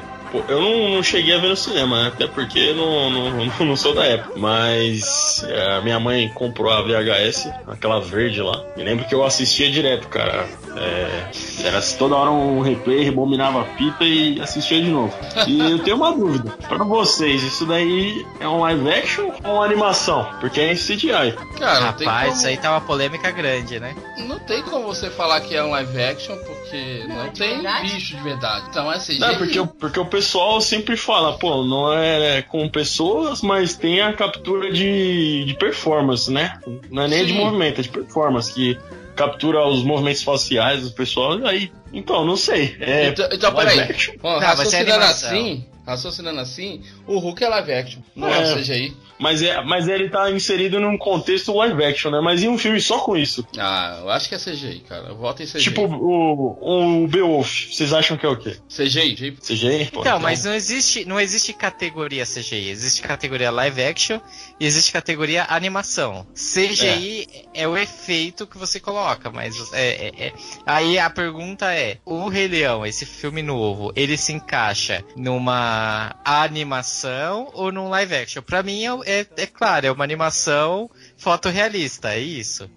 eu 0.48 0.60
não, 0.60 0.90
não 0.90 1.02
cheguei 1.02 1.34
a 1.34 1.38
ver 1.38 1.48
no 1.48 1.56
cinema, 1.56 2.02
né? 2.02 2.08
até 2.08 2.26
porque 2.26 2.72
não, 2.72 3.10
não, 3.10 3.66
não 3.66 3.76
sou 3.76 3.94
da 3.94 4.04
época. 4.04 4.38
Mas 4.38 5.44
é, 5.44 5.76
a 5.76 5.80
minha 5.80 5.98
mãe 5.98 6.28
comprou 6.28 6.72
a 6.72 6.82
VHS, 6.82 7.50
aquela 7.66 8.00
verde 8.00 8.40
lá. 8.40 8.64
Me 8.76 8.84
lembro 8.84 9.04
que 9.06 9.14
eu 9.14 9.24
assistia 9.24 9.70
direto, 9.70 10.08
cara. 10.08 10.48
É, 10.76 11.30
era 11.64 11.80
toda 11.98 12.14
hora 12.16 12.30
um 12.30 12.61
replay, 12.61 13.02
rebobinava 13.02 13.62
a 13.62 13.64
fita 13.76 14.04
e 14.04 14.40
assistia 14.40 14.80
de 14.80 14.88
novo. 14.88 15.12
E 15.46 15.59
eu 15.61 15.78
tenho 15.80 15.96
uma 15.96 16.12
dúvida 16.14 16.50
pra 16.68 16.85
vocês: 16.85 17.42
isso 17.42 17.66
daí 17.66 18.24
é 18.38 18.46
um 18.48 18.61
live 18.61 18.88
action 18.88 19.30
ou 19.44 19.54
uma 19.56 19.64
animação? 19.64 20.26
Porque 20.40 20.61
é 20.61 20.72
em 20.72 20.76
CGI. 20.76 21.35
Cara, 21.59 21.80
não 21.80 21.87
Rapaz, 21.88 22.24
como- 22.28 22.37
isso 22.38 22.46
aí 22.46 22.56
tá 22.56 22.70
uma 22.70 22.80
polêmica 22.80 23.30
grande, 23.30 23.78
né? 23.80 23.94
Não 24.26 24.38
tem 24.38 24.62
como 24.62 24.87
você 24.87 25.11
falar 25.11 25.40
que 25.40 25.54
é 25.54 25.62
um 25.62 25.70
live 25.70 26.00
action, 26.02 26.37
porque 26.38 27.04
não, 27.09 27.24
é 27.24 27.28
de 27.28 27.38
tem 27.38 27.54
verdade? 27.54 27.92
bicho 27.94 28.16
de 28.16 28.22
verdade. 28.22 28.66
Então 28.70 28.92
é 28.92 28.98
CGI. 28.98 29.18
Não, 29.18 29.35
porque, 29.37 29.61
o- 29.61 29.66
porque 29.66 30.00
o 30.00 30.06
pessoal 30.06 30.61
sempre 30.61 30.96
fala, 30.96 31.37
pô, 31.37 31.64
não 31.64 31.92
é 31.92 32.42
com 32.42 32.68
pessoas, 32.68 33.42
mas 33.42 33.74
tem 33.76 34.00
a 34.00 34.12
captura 34.12 34.72
de, 34.72 35.44
de 35.44 35.54
performance, 35.54 36.30
né? 36.30 36.59
Não 36.90 37.02
é 37.02 37.09
nem 37.09 37.24
de 37.24 37.33
Sim. 37.33 37.38
movimento, 37.38 37.80
é 37.80 37.83
de 37.83 37.88
performance, 37.88 38.52
que 38.52 38.78
captura 39.20 39.66
os 39.66 39.83
movimentos 39.83 40.22
faciais 40.22 40.83
do 40.83 40.90
pessoal, 40.92 41.44
aí. 41.46 41.70
Então, 41.92 42.24
não 42.24 42.37
sei. 42.37 42.76
É, 42.80 43.09
então, 43.09 43.28
então 43.30 43.54
peraí. 43.54 43.80
action? 43.80 44.14
Bom, 44.20 44.33
Não, 44.33 44.42
é 44.42 44.46
raciocinando 44.46 45.04
assim, 45.04 45.66
raciocinando 45.87 46.40
assim, 46.40 46.83
o 47.06 47.18
Hulk 47.18 47.44
é 47.44 47.48
live 47.48 47.72
action, 47.72 48.00
não 48.16 48.28
é, 48.28 48.52
É. 48.52 48.54
CGI. 48.54 48.96
Mas, 49.18 49.42
é, 49.42 49.62
mas 49.62 49.87
ele 49.87 50.09
tá 50.09 50.30
inserido 50.30 50.80
num 50.80 50.96
contexto 50.96 51.54
live 51.54 51.85
action, 51.85 52.11
né? 52.11 52.20
Mas 52.22 52.42
em 52.42 52.48
um 52.48 52.56
filme 52.56 52.80
só 52.80 53.00
com 53.00 53.14
isso. 53.14 53.46
Ah, 53.59 53.98
eu 54.00 54.09
acho 54.09 54.26
que 54.30 54.35
é 54.35 54.38
CGI, 54.38 54.83
cara. 54.88 55.09
Eu 55.09 55.16
voto 55.16 55.42
em 55.42 55.46
CGI. 55.46 55.62
Tipo 55.64 55.83
o, 55.85 57.02
o 57.02 57.06
Beowulf, 57.06 57.66
vocês 57.70 57.92
acham 57.92 58.16
que 58.16 58.24
é 58.24 58.28
o 58.30 58.37
quê? 58.37 58.56
CGI, 58.74 59.14
CGI. 59.14 59.33
CGI? 59.33 59.90
Pô, 59.92 60.00
Então, 60.00 60.18
mas 60.18 60.44
não 60.44 60.54
existe, 60.54 61.04
não 61.04 61.20
existe 61.20 61.52
categoria 61.52 62.24
CGI, 62.24 62.70
existe 62.70 63.02
categoria 63.02 63.50
live 63.50 63.83
action 63.83 64.18
e 64.60 64.66
existe 64.66 64.92
categoria 64.92 65.46
animação. 65.48 66.26
CGI 66.34 67.26
é, 67.54 67.66
o 67.66 67.76
efeito 67.78 68.46
que 68.46 68.58
você 68.58 68.78
coloca, 68.78 69.30
mas 69.30 69.54
é, 69.72 70.08
é- 70.08 70.26
é- 70.26 70.32
aí 70.66 70.98
a 70.98 71.08
pergunta 71.08 71.72
é: 71.74 71.98
o 72.04 72.28
Rei 72.28 72.46
Leão, 72.46 72.84
esse 72.84 73.06
filme 73.06 73.42
novo, 73.42 73.90
ele 73.96 74.16
se 74.18 74.32
encaixa 74.34 75.02
numa 75.16 76.14
animação 76.24 77.50
ou 77.54 77.72
num 77.72 77.88
live 77.88 78.14
action? 78.14 78.42
Pra 78.42 78.62
mim 78.62 78.84
é, 78.84 79.20
é, 79.20 79.26
é 79.38 79.46
claro, 79.46 79.86
é 79.86 79.90
uma 79.92 80.04
animação 80.04 80.90
fotorrealista, 81.16 82.12
é 82.14 82.20
isso. 82.20 82.70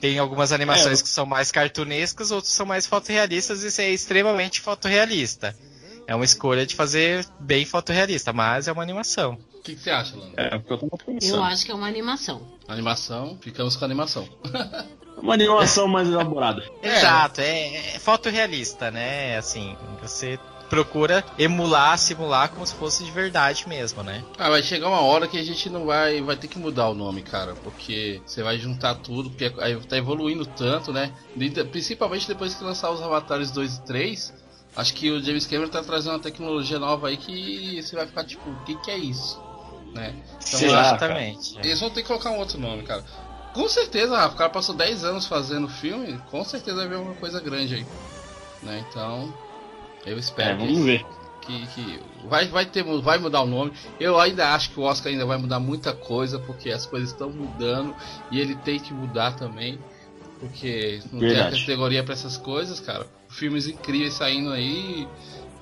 Tem 0.00 0.18
algumas 0.18 0.52
animações 0.52 1.00
É. 1.00 1.02
que 1.02 1.08
são 1.08 1.26
mais 1.26 1.50
cartunescas, 1.50 2.30
outras 2.30 2.52
são 2.52 2.64
mais 2.66 2.86
fotorrealistas, 2.86 3.62
e 3.62 3.68
isso 3.68 3.80
é 3.80 3.90
extremamente 3.90 4.60
fotorrealista. 4.60 5.56
é 6.06 6.14
uma 6.14 6.24
escolha 6.24 6.64
de 6.64 6.74
fazer 6.74 7.26
bem 7.38 7.66
fotorrealista, 7.66 8.32
mas 8.32 8.66
é 8.66 8.72
uma 8.72 8.82
animação. 8.82 9.36
O 9.58 9.62
que, 9.62 9.74
que 9.74 9.80
você 9.80 9.90
acha, 9.90 10.16
Lando? 10.16 10.32
É, 10.36 10.50
porque 10.58 10.72
eu 10.72 10.78
tô 10.78 10.86
Eu 10.86 10.98
pensando. 11.06 11.42
acho 11.42 11.64
que 11.66 11.70
é 11.70 11.74
uma 11.74 11.86
animação. 11.86 12.40
Animação, 12.66 13.38
ficamos 13.40 13.76
com 13.76 13.84
a 13.84 13.86
animação. 13.86 14.28
Uma 15.20 15.34
animação 15.34 15.88
mais 15.88 16.06
elaborada. 16.08 16.62
Exato, 16.80 17.40
é, 17.40 17.94
é 17.96 17.98
fotorrealista, 17.98 18.88
né? 18.88 19.36
Assim, 19.36 19.76
você 20.00 20.38
procura 20.70 21.24
emular, 21.36 21.98
simular 21.98 22.50
como 22.50 22.64
se 22.64 22.72
fosse 22.76 23.02
de 23.02 23.10
verdade 23.10 23.68
mesmo, 23.68 24.04
né? 24.04 24.22
Ah, 24.38 24.48
vai 24.48 24.62
chegar 24.62 24.86
uma 24.88 25.00
hora 25.00 25.26
que 25.26 25.36
a 25.36 25.42
gente 25.42 25.68
não 25.68 25.86
vai. 25.86 26.20
Vai 26.22 26.36
ter 26.36 26.46
que 26.46 26.56
mudar 26.56 26.88
o 26.88 26.94
nome, 26.94 27.22
cara. 27.22 27.54
Porque 27.56 28.22
você 28.24 28.44
vai 28.44 28.58
juntar 28.60 28.94
tudo, 28.94 29.28
porque 29.30 29.52
aí 29.58 29.76
tá 29.86 29.96
evoluindo 29.96 30.46
tanto, 30.46 30.92
né? 30.92 31.12
De- 31.34 31.50
Principalmente 31.64 32.28
depois 32.28 32.54
que 32.54 32.62
lançar 32.62 32.90
os 32.92 33.02
Avatares 33.02 33.50
2 33.50 33.74
e 33.78 33.84
3. 33.86 34.32
Acho 34.76 34.94
que 34.94 35.10
o 35.10 35.20
James 35.20 35.48
Cameron 35.48 35.68
tá 35.68 35.82
trazendo 35.82 36.12
uma 36.12 36.20
tecnologia 36.20 36.78
nova 36.78 37.08
aí 37.08 37.16
que 37.16 37.82
você 37.82 37.96
vai 37.96 38.06
ficar 38.06 38.22
tipo, 38.22 38.48
o 38.48 38.64
que, 38.64 38.76
que 38.76 38.90
é 38.92 38.98
isso? 38.98 39.42
Né? 39.98 40.14
Então, 40.46 40.60
Exatamente. 40.60 41.58
Eles 41.58 41.80
vão 41.80 41.90
ter 41.90 42.02
que 42.02 42.08
colocar 42.08 42.30
um 42.30 42.38
outro 42.38 42.58
nome, 42.58 42.84
cara. 42.84 43.04
Com 43.52 43.68
certeza, 43.68 44.16
Rafa, 44.16 44.34
o 44.34 44.38
cara 44.38 44.50
passou 44.50 44.74
10 44.76 45.02
anos 45.04 45.26
fazendo 45.26 45.68
filme, 45.68 46.16
com 46.30 46.44
certeza 46.44 46.76
vai 46.76 46.88
ver 46.88 46.96
uma 46.96 47.14
coisa 47.14 47.40
grande 47.40 47.74
aí. 47.74 47.86
Né? 48.62 48.84
Então, 48.88 49.32
eu 50.06 50.16
espero 50.18 50.50
É, 50.50 50.56
que, 50.56 50.66
vamos 50.66 50.84
ver. 50.84 51.04
que, 51.40 51.66
que 51.68 52.00
vai, 52.28 52.46
vai, 52.46 52.64
ter, 52.66 52.84
vai 52.84 53.18
mudar 53.18 53.40
o 53.42 53.46
nome. 53.46 53.72
Eu 53.98 54.20
ainda 54.20 54.54
acho 54.54 54.70
que 54.70 54.78
o 54.78 54.84
Oscar 54.84 55.10
ainda 55.10 55.26
vai 55.26 55.36
mudar 55.38 55.58
muita 55.58 55.92
coisa, 55.92 56.38
porque 56.38 56.70
as 56.70 56.86
coisas 56.86 57.10
estão 57.10 57.30
mudando 57.30 57.94
e 58.30 58.38
ele 58.40 58.54
tem 58.54 58.78
que 58.78 58.94
mudar 58.94 59.32
também. 59.34 59.78
Porque 60.38 61.00
não 61.10 61.18
tem 61.18 61.30
Verdade. 61.30 61.56
a 61.56 61.58
categoria 61.58 62.04
pra 62.04 62.12
essas 62.12 62.36
coisas, 62.36 62.78
cara. 62.78 63.04
Filmes 63.28 63.66
incríveis 63.66 64.14
saindo 64.14 64.52
aí, 64.52 65.08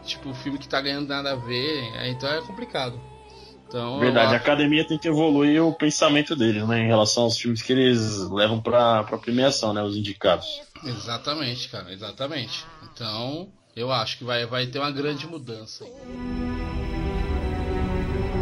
tipo, 0.05 0.35
filme 0.35 0.59
que 0.59 0.69
tá 0.69 0.83
ganhando 0.83 1.09
nada 1.09 1.33
a 1.33 1.37
ver, 1.37 1.83
é, 1.95 2.11
então 2.11 2.29
é 2.29 2.43
complicado. 2.43 3.01
Então, 3.69 3.99
Verdade, 3.99 4.35
a 4.35 4.37
academia 4.37 4.87
tem 4.87 4.97
que 4.97 5.09
evoluir 5.09 5.63
o 5.63 5.73
pensamento 5.73 6.37
deles, 6.37 6.67
né? 6.69 6.81
Em 6.81 6.87
relação 6.87 7.25
aos 7.25 7.37
filmes 7.37 7.63
que 7.63 7.73
eles 7.73 8.19
levam 8.31 8.61
pra, 8.61 9.03
pra 9.03 9.19
premiação, 9.19 9.73
né? 9.73 9.83
Os 9.83 9.97
indicados. 9.97 10.47
Exatamente, 10.85 11.69
cara, 11.69 11.93
exatamente. 11.93 12.65
Então, 12.85 13.49
eu 13.75 13.91
acho 13.91 14.19
que 14.19 14.25
vai, 14.25 14.47
vai 14.47 14.67
ter 14.67 14.79
uma 14.79 14.91
grande 14.91 15.27
mudança. 15.27 15.85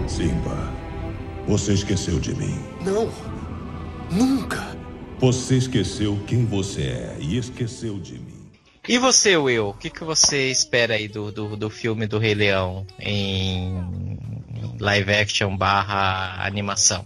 Simba, 0.06 0.72
você 1.46 1.72
esqueceu 1.72 2.20
de 2.20 2.34
mim. 2.34 2.62
Não. 2.82 3.10
Nunca. 4.10 4.76
Você 5.18 5.56
esqueceu 5.56 6.22
quem 6.26 6.44
você 6.44 6.82
é 6.82 7.16
e 7.18 7.38
esqueceu 7.38 7.98
de 7.98 8.14
mim. 8.14 8.50
E 8.86 8.98
você, 8.98 9.34
Will? 9.38 9.68
O 9.68 9.74
que, 9.74 9.88
que 9.88 10.04
você 10.04 10.50
espera 10.50 10.94
aí 10.94 11.08
do, 11.08 11.32
do, 11.32 11.56
do 11.56 11.70
filme 11.70 12.06
do 12.06 12.18
Rei 12.18 12.34
Leão 12.34 12.86
em 13.00 14.43
live 14.80 15.12
action 15.12 15.56
barra 15.56 16.44
animação? 16.44 17.04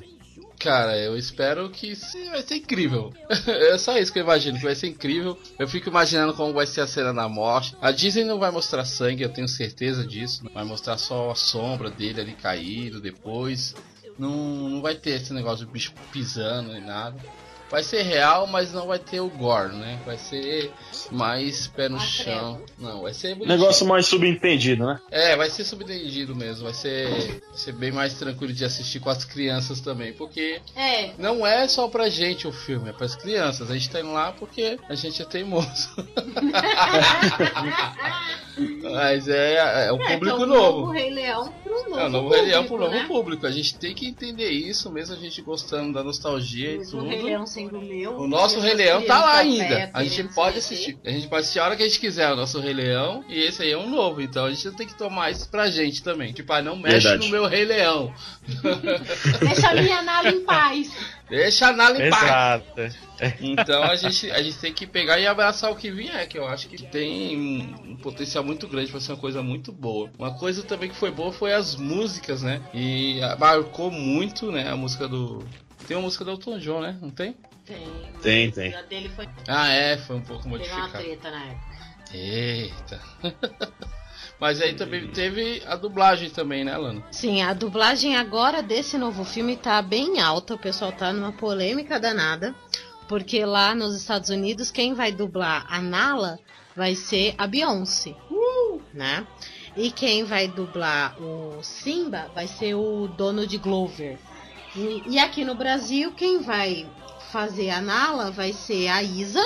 Cara, 0.59 0.99
eu 0.99 1.17
espero 1.17 1.71
que 1.71 1.95
sim, 1.95 2.31
vai 2.31 2.43
ser 2.43 2.57
incrível. 2.57 3.15
é 3.47 3.79
só 3.79 3.97
isso 3.97 4.13
que 4.13 4.19
eu 4.19 4.25
imagino, 4.25 4.59
que 4.59 4.65
vai 4.65 4.75
ser 4.75 4.89
incrível. 4.89 5.39
Eu 5.57 5.69
fico 5.69 5.89
imaginando 5.89 6.35
como 6.35 6.53
vai 6.53 6.67
ser 6.67 6.81
a 6.81 6.87
cena 6.87 7.15
da 7.15 7.29
morte. 7.29 7.77
A 7.81 7.93
Disney 7.93 8.25
não 8.25 8.41
vai 8.41 8.51
mostrar 8.51 8.85
sangue, 8.85 9.23
eu 9.23 9.29
tenho 9.29 9.47
certeza 9.47 10.05
disso. 10.05 10.43
Vai 10.53 10.65
mostrar 10.65 10.99
só 10.99 11.31
a 11.31 11.35
sombra 11.37 11.91
dele 11.91 12.21
ali 12.21 12.33
caído 12.33 13.01
depois. 13.01 13.75
Não, 14.19 14.31
não 14.69 14.83
vai 14.83 14.97
ter 14.97 15.11
esse 15.11 15.33
negócio 15.33 15.65
de 15.65 15.71
bicho 15.71 15.93
pisando 16.13 16.73
nem 16.73 16.83
nada. 16.83 17.17
Vai 17.71 17.83
ser 17.83 18.01
real, 18.03 18.47
mas 18.47 18.73
não 18.73 18.87
vai 18.87 18.99
ter 18.99 19.21
o 19.21 19.29
gore, 19.29 19.75
né? 19.77 20.01
Vai 20.07 20.17
ser 20.17 20.73
mais 21.11 21.67
pé 21.67 21.89
no 21.89 22.01
chão. 22.01 22.63
Não, 22.79 23.03
vai 23.03 23.13
ser 23.13 23.35
bonitinho. 23.35 23.59
Negócio 23.59 23.87
mais 23.87 24.07
subentendido, 24.07 24.87
né? 24.87 24.99
É, 25.11 25.37
vai 25.37 25.51
ser 25.51 25.65
subentendido 25.65 26.35
mesmo. 26.35 26.65
Vai 26.65 26.73
ser, 26.73 27.09
vai 27.11 27.41
ser 27.59 27.73
bem 27.73 27.93
mais 27.93 28.15
tranquilo 28.15 28.55
de 28.55 28.65
assistir 28.65 29.01
com 29.01 29.11
as 29.11 29.23
crianças 29.25 29.81
também. 29.81 30.15
Porque 30.15 30.63
É. 30.75 31.11
não 31.19 31.47
é 31.47 31.69
só 31.69 31.89
pra 31.89 32.09
gente 32.09 32.47
o 32.49 32.53
filme, 32.53 32.89
é 32.89 32.93
pras 32.93 33.15
crianças. 33.15 33.71
A 33.71 33.75
gente 33.75 33.91
tá 33.91 34.01
indo 34.01 34.13
lá 34.13 34.33
porque 34.33 34.79
a 34.89 34.95
gente 34.95 35.21
é 35.21 35.25
teimoso. 35.27 35.91
Mas 38.83 39.29
é, 39.29 39.87
é 39.87 39.93
o 39.93 40.03
É, 40.03 40.13
público 40.15 40.41
é 40.41 40.43
o 40.43 40.47
novo. 40.47 40.79
novo 40.81 40.93
Rei 40.93 41.11
Leão 41.11 41.53
pro 41.63 41.75
novo 41.91 41.99
É 42.01 42.07
o 42.07 42.09
novo 42.09 42.29
Rei 42.31 42.43
Leão 42.43 42.65
pro 42.65 42.71
público, 42.77 42.93
novo 42.93 43.03
né? 43.03 43.09
público. 43.09 43.47
A 43.47 43.51
gente 43.51 43.77
tem 43.77 43.95
que 43.95 44.07
entender 44.09 44.51
isso, 44.51 44.91
mesmo 44.91 45.15
a 45.15 45.19
gente 45.19 45.41
gostando 45.43 45.93
da 45.93 46.03
nostalgia 46.03 46.73
e 46.75 46.79
Mesmo 46.79 47.01
o 47.03 47.05
Rei 47.09 47.19
tudo. 47.19 47.29
Sendo 47.59 47.81
meu. 47.81 48.17
O 48.17 48.29
nosso 48.29 48.61
Rei 48.61 48.75
Leão 48.75 49.03
tá 49.03 49.19
lá 49.19 49.39
ainda. 49.39 49.65
velhas 49.65 49.91
A 49.93 50.05
gente 50.05 50.33
pode 50.33 50.61
se 50.63 50.75
assistir. 50.75 50.99
A 51.05 51.11
gente 51.11 51.27
pode 51.27 51.41
assistir 51.41 51.59
a 51.59 51.65
hora 51.65 51.77
que 51.77 51.83
a 51.83 51.89
gente 51.89 51.99
quiser 51.99 52.33
o 52.33 52.37
nosso 52.37 52.61
Rei 52.61 52.73
Leão. 52.73 53.25
E 53.29 53.41
esse 53.41 53.63
aí 53.63 53.73
é 53.73 53.77
um 53.77 53.91
novo. 53.91 54.23
Então 54.23 54.45
a 54.45 54.51
gente 54.51 54.71
tem 54.77 54.87
que 54.87 54.95
tomar 54.95 55.33
isso 55.33 55.49
pra 55.51 55.69
gente 55.69 56.01
também. 56.01 56.33
Tipo, 56.33 56.53
ah, 56.53 56.63
não 56.63 56.77
mexe 56.77 57.09
Verdade. 57.09 57.27
no 57.27 57.33
meu 57.33 57.47
Rei 57.47 57.65
Leão. 57.65 58.15
Deixa 59.41 59.71
a 59.71 59.75
minha 59.75 60.03
Nala 60.03 60.29
em 60.29 60.45
paz. 60.45 60.93
Deixa 61.29 61.67
a 61.67 61.73
Nala 61.73 62.01
em 62.01 62.11
paz. 62.11 62.63
Exato. 62.77 63.09
Então 63.41 63.83
a 63.83 63.97
gente, 63.97 64.31
a 64.31 64.41
gente 64.41 64.59
tem 64.59 64.73
que 64.73 64.87
pegar 64.87 65.19
e 65.19 65.27
abraçar 65.27 65.73
o 65.73 65.77
que 65.77 65.91
vier, 65.91 66.29
que 66.29 66.39
eu 66.39 66.47
acho 66.47 66.69
que 66.69 66.81
tem 66.85 67.37
um, 67.37 67.93
um 67.93 67.97
potencial 67.97 68.45
muito 68.45 68.69
grande 68.69 68.93
pra 68.93 69.01
ser 69.01 69.13
uma 69.13 69.19
coisa 69.19 69.43
muito 69.43 69.73
boa. 69.73 70.09
Uma 70.17 70.39
coisa 70.39 70.63
também 70.63 70.89
que 70.89 70.95
foi 70.95 71.11
boa 71.11 71.33
foi 71.33 71.53
as 71.53 71.75
músicas, 71.75 72.43
né? 72.43 72.63
E 72.73 73.21
ah, 73.21 73.37
marcou 73.37 73.91
muito, 73.91 74.53
né? 74.53 74.71
A 74.71 74.77
música 74.77 75.09
do. 75.09 75.45
Tem 75.89 75.97
uma 75.97 76.05
música 76.05 76.25
do 76.25 76.33
Elton 76.33 76.59
John, 76.59 76.81
né? 76.81 76.97
Não 77.01 77.11
tem? 77.11 77.35
Tem. 77.69 78.13
Tem, 78.23 78.51
tem. 78.51 78.75
A 78.75 78.83
dele 78.83 79.11
foi. 79.11 79.29
Ah, 79.47 79.69
é, 79.69 79.99
foi 79.99 80.17
um 80.17 80.23
pouco 80.23 80.45
Teve 80.45 80.55
uma 80.55 80.59
modificado. 80.59 81.05
treta 81.05 81.31
na 81.31 81.45
época. 81.45 81.79
Eita. 82.15 83.01
Mas 84.41 84.63
aí 84.63 84.75
também 84.75 85.09
teve 85.09 85.63
a 85.67 85.77
dublagem 85.77 86.31
também, 86.31 86.65
né, 86.65 86.77
Lana? 86.77 87.05
Sim, 87.11 87.43
a 87.43 87.53
dublagem 87.53 88.17
agora 88.17 88.63
desse 88.63 88.97
novo 88.97 89.25
filme 89.25 89.57
tá 89.57 89.83
bem 89.83 90.21
alta. 90.21 90.55
O 90.55 90.59
pessoal 90.59 90.93
tá 90.93 91.13
numa 91.13 91.33
polêmica 91.33 92.01
danada. 92.01 92.55
Porque 93.09 93.45
lá 93.45 93.75
nos 93.75 93.97
Estados 93.97 94.31
Unidos, 94.31 94.71
quem 94.71 94.95
vai 94.95 95.11
dublar 95.11 95.67
a 95.69 95.81
Nala 95.81 96.39
vai 96.77 96.95
ser 96.95 97.35
a 97.37 97.47
Beyoncé. 97.47 98.15
Né? 98.95 99.27
E 99.77 99.91
quem 99.91 100.25
vai 100.25 100.47
dublar 100.49 101.21
o 101.21 101.63
Simba 101.63 102.31
vai 102.35 102.47
ser 102.47 102.75
o 102.75 103.09
Donald 103.09 103.57
Glover. 103.59 104.19
E, 104.77 105.03
e 105.07 105.19
aqui 105.19 105.45
no 105.45 105.55
Brasil, 105.55 106.13
quem 106.13 106.41
vai 106.41 106.87
fazer 107.31 107.71
a 107.71 107.81
Nala 107.81 108.31
vai 108.31 108.53
ser 108.53 108.89
a 108.89 109.03
Isa. 109.03 109.45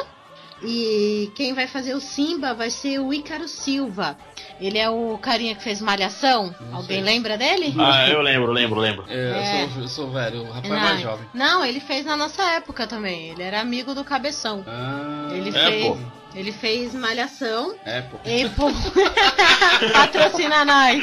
E 0.64 1.32
quem 1.34 1.54
vai 1.54 1.66
fazer 1.66 1.92
o 1.92 2.00
Simba 2.00 2.54
vai 2.54 2.70
ser 2.70 3.00
o 3.00 3.12
Ícaro 3.12 3.48
Silva. 3.48 4.16
Ele 4.60 4.78
é 4.78 4.88
o 4.88 5.18
carinha 5.18 5.56
que 5.56 5.62
fez 5.64 5.80
Malhação. 5.80 6.54
Alguém 6.72 6.98
sei. 6.98 7.00
lembra 7.02 7.36
dele? 7.36 7.74
Ah, 7.80 8.08
eu 8.08 8.20
lembro, 8.22 8.52
lembro, 8.52 8.78
lembro. 8.80 9.04
É, 9.08 9.14
É. 9.14 9.64
Eu, 9.64 9.70
sou, 9.70 9.82
eu 9.82 9.88
sou 9.88 10.10
velho, 10.12 10.42
o 10.42 10.52
rapaz 10.52 10.68
não, 10.72 10.78
mais 10.80 11.00
jovem. 11.00 11.26
não, 11.34 11.64
ele 11.64 11.80
fez 11.80 12.04
na 12.06 12.16
nossa 12.16 12.42
época 12.52 12.86
também. 12.86 13.30
Ele 13.30 13.42
era 13.42 13.60
amigo 13.60 13.92
do 13.92 14.04
Cabeção. 14.04 14.64
Ah, 14.68 15.30
Ele 15.32 15.48
é, 15.48 15.52
fez. 15.52 15.86
pô. 15.88 15.98
Ele 16.34 16.52
fez 16.52 16.94
Malhação. 16.94 17.74
É, 17.84 18.00
pô. 18.02 18.16
E, 18.24 18.48
pô, 18.50 18.70
patrocina 19.92 20.64
nós. 20.64 21.02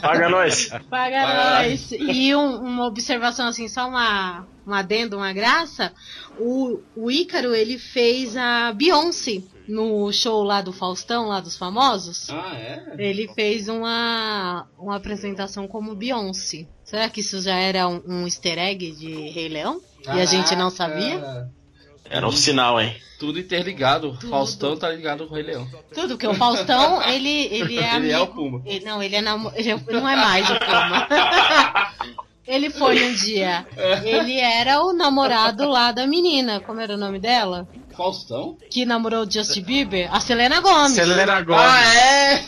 Paga 0.00 0.28
nós. 0.28 0.68
Paga 0.90 1.24
Vai. 1.26 1.68
nós. 1.70 1.92
E 1.92 2.34
um- 2.34 2.56
uma 2.62 2.86
observação 2.86 3.46
assim, 3.48 3.68
só 3.68 3.88
uma, 3.88 4.44
um 4.66 4.72
adendo, 4.72 5.16
uma 5.16 5.32
graça. 5.32 5.92
O, 6.38 6.80
o 6.96 7.10
Ícaro, 7.10 7.54
ele 7.54 7.78
fez 7.78 8.36
a 8.36 8.72
Beyoncé 8.72 9.42
no 9.68 10.12
show 10.12 10.42
lá 10.42 10.60
do 10.60 10.72
Faustão, 10.72 11.28
lá 11.28 11.40
dos 11.40 11.56
famosos. 11.56 12.28
Ah, 12.30 12.54
é? 12.54 12.94
Ele 12.98 13.28
fez 13.34 13.68
uma, 13.68 14.66
uma 14.78 14.96
apresentação 14.96 15.66
como 15.68 15.94
Beyoncé. 15.94 16.66
Será 16.84 17.08
que 17.08 17.20
isso 17.20 17.40
já 17.40 17.54
era 17.56 17.88
um, 17.88 18.02
um 18.06 18.24
easter 18.24 18.58
egg 18.58 18.92
de 18.92 19.30
Rei 19.30 19.48
Leão? 19.48 19.80
E 20.06 20.20
a 20.20 20.24
gente 20.24 20.54
não 20.56 20.68
sabia? 20.70 21.18
Caraca. 21.20 21.50
Era 22.10 22.26
um 22.28 22.32
sinal, 22.32 22.78
hein? 22.80 22.94
Tudo 23.18 23.38
interligado. 23.38 24.10
Tudo. 24.18 24.28
Faustão 24.28 24.76
tá 24.76 24.90
ligado 24.90 25.26
com 25.26 25.32
o 25.32 25.36
Rei 25.36 25.44
Leão. 25.44 25.66
Tudo, 25.94 26.08
porque 26.08 26.26
o 26.26 26.34
Faustão, 26.34 27.00
ele, 27.08 27.28
ele 27.46 27.78
é 27.78 27.96
Ele 27.96 28.12
amigo... 28.12 28.12
é 28.12 28.20
o 28.20 28.26
Pumba. 28.26 28.62
Ele- 28.66 28.84
não, 28.84 29.02
ele 29.02 29.16
é 29.16 29.20
namo- 29.22 29.52
ele 29.54 29.70
é- 29.70 29.80
não 29.92 30.08
é 30.08 30.16
mais 30.16 30.50
o 30.50 30.58
Puma. 30.58 31.08
ele 32.46 32.70
foi 32.70 33.02
um 33.04 33.12
dia. 33.14 33.66
Ele 34.04 34.38
era 34.38 34.82
o 34.82 34.92
namorado 34.92 35.68
lá 35.68 35.92
da 35.92 36.06
menina. 36.06 36.60
Como 36.60 36.80
era 36.80 36.94
o 36.94 36.96
nome 36.98 37.18
dela? 37.18 37.68
Faustão? 37.96 38.56
Que 38.70 38.84
namorou 38.84 39.24
o 39.24 39.30
Justin 39.30 39.62
Bieber? 39.62 40.08
A 40.14 40.18
Selena 40.20 40.60
Gomes. 40.60 40.92
Selena 40.92 41.40
Gomes. 41.42 41.62
Ah, 41.62 41.94
é? 41.94 42.44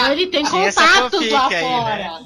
Então 0.00 0.12
ele 0.12 0.26
tem 0.28 0.44
contatos 0.44 1.30
lá 1.30 1.48
aí, 1.48 1.60
fora. 1.60 2.20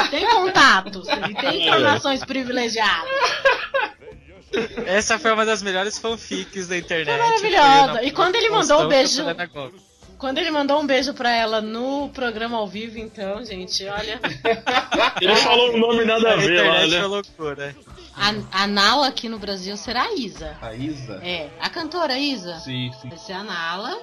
Ele 0.00 0.08
tem 0.10 0.28
contatos, 0.28 1.08
ele 1.08 1.34
tem 1.34 1.62
informações 1.66 2.24
privilegiadas. 2.24 3.10
Essa 4.86 5.18
foi 5.18 5.32
uma 5.32 5.44
das 5.44 5.62
melhores 5.62 5.98
fanfics 5.98 6.68
da 6.68 6.78
internet. 6.78 7.18
Maravilhosa. 7.18 8.02
E 8.04 8.10
quando 8.10 8.36
ele 8.36 8.48
mandou 8.50 8.84
o 8.84 8.88
beijo- 8.88 9.16
Selena 9.16 9.46
Gomez. 9.46 9.87
Quando 10.18 10.38
ele 10.38 10.50
mandou 10.50 10.80
um 10.80 10.86
beijo 10.86 11.14
pra 11.14 11.30
ela 11.30 11.60
no 11.60 12.08
programa 12.10 12.56
ao 12.58 12.66
vivo, 12.66 12.98
então, 12.98 13.44
gente, 13.44 13.84
olha. 13.86 14.20
Ele 15.22 15.36
falou 15.36 15.72
um 15.74 15.78
nome 15.78 16.04
nada 16.04 16.30
a 16.30 16.32
A 16.34 16.36
ver 16.36 16.60
lá, 16.66 16.86
né? 16.86 17.06
loucura. 17.06 17.76
A, 18.16 18.62
a 18.64 18.66
Nala 18.66 19.06
aqui 19.06 19.28
no 19.28 19.38
Brasil 19.38 19.76
será 19.76 20.02
a 20.02 20.14
Isa. 20.14 20.56
A 20.60 20.74
Isa? 20.74 21.20
É, 21.22 21.50
a 21.60 21.70
cantora 21.70 22.18
Isa. 22.18 22.56
Sim, 22.58 22.90
sim. 23.00 23.08
Vai 23.08 23.18
ser 23.18 23.32
a 23.34 23.44
Nala. 23.44 23.96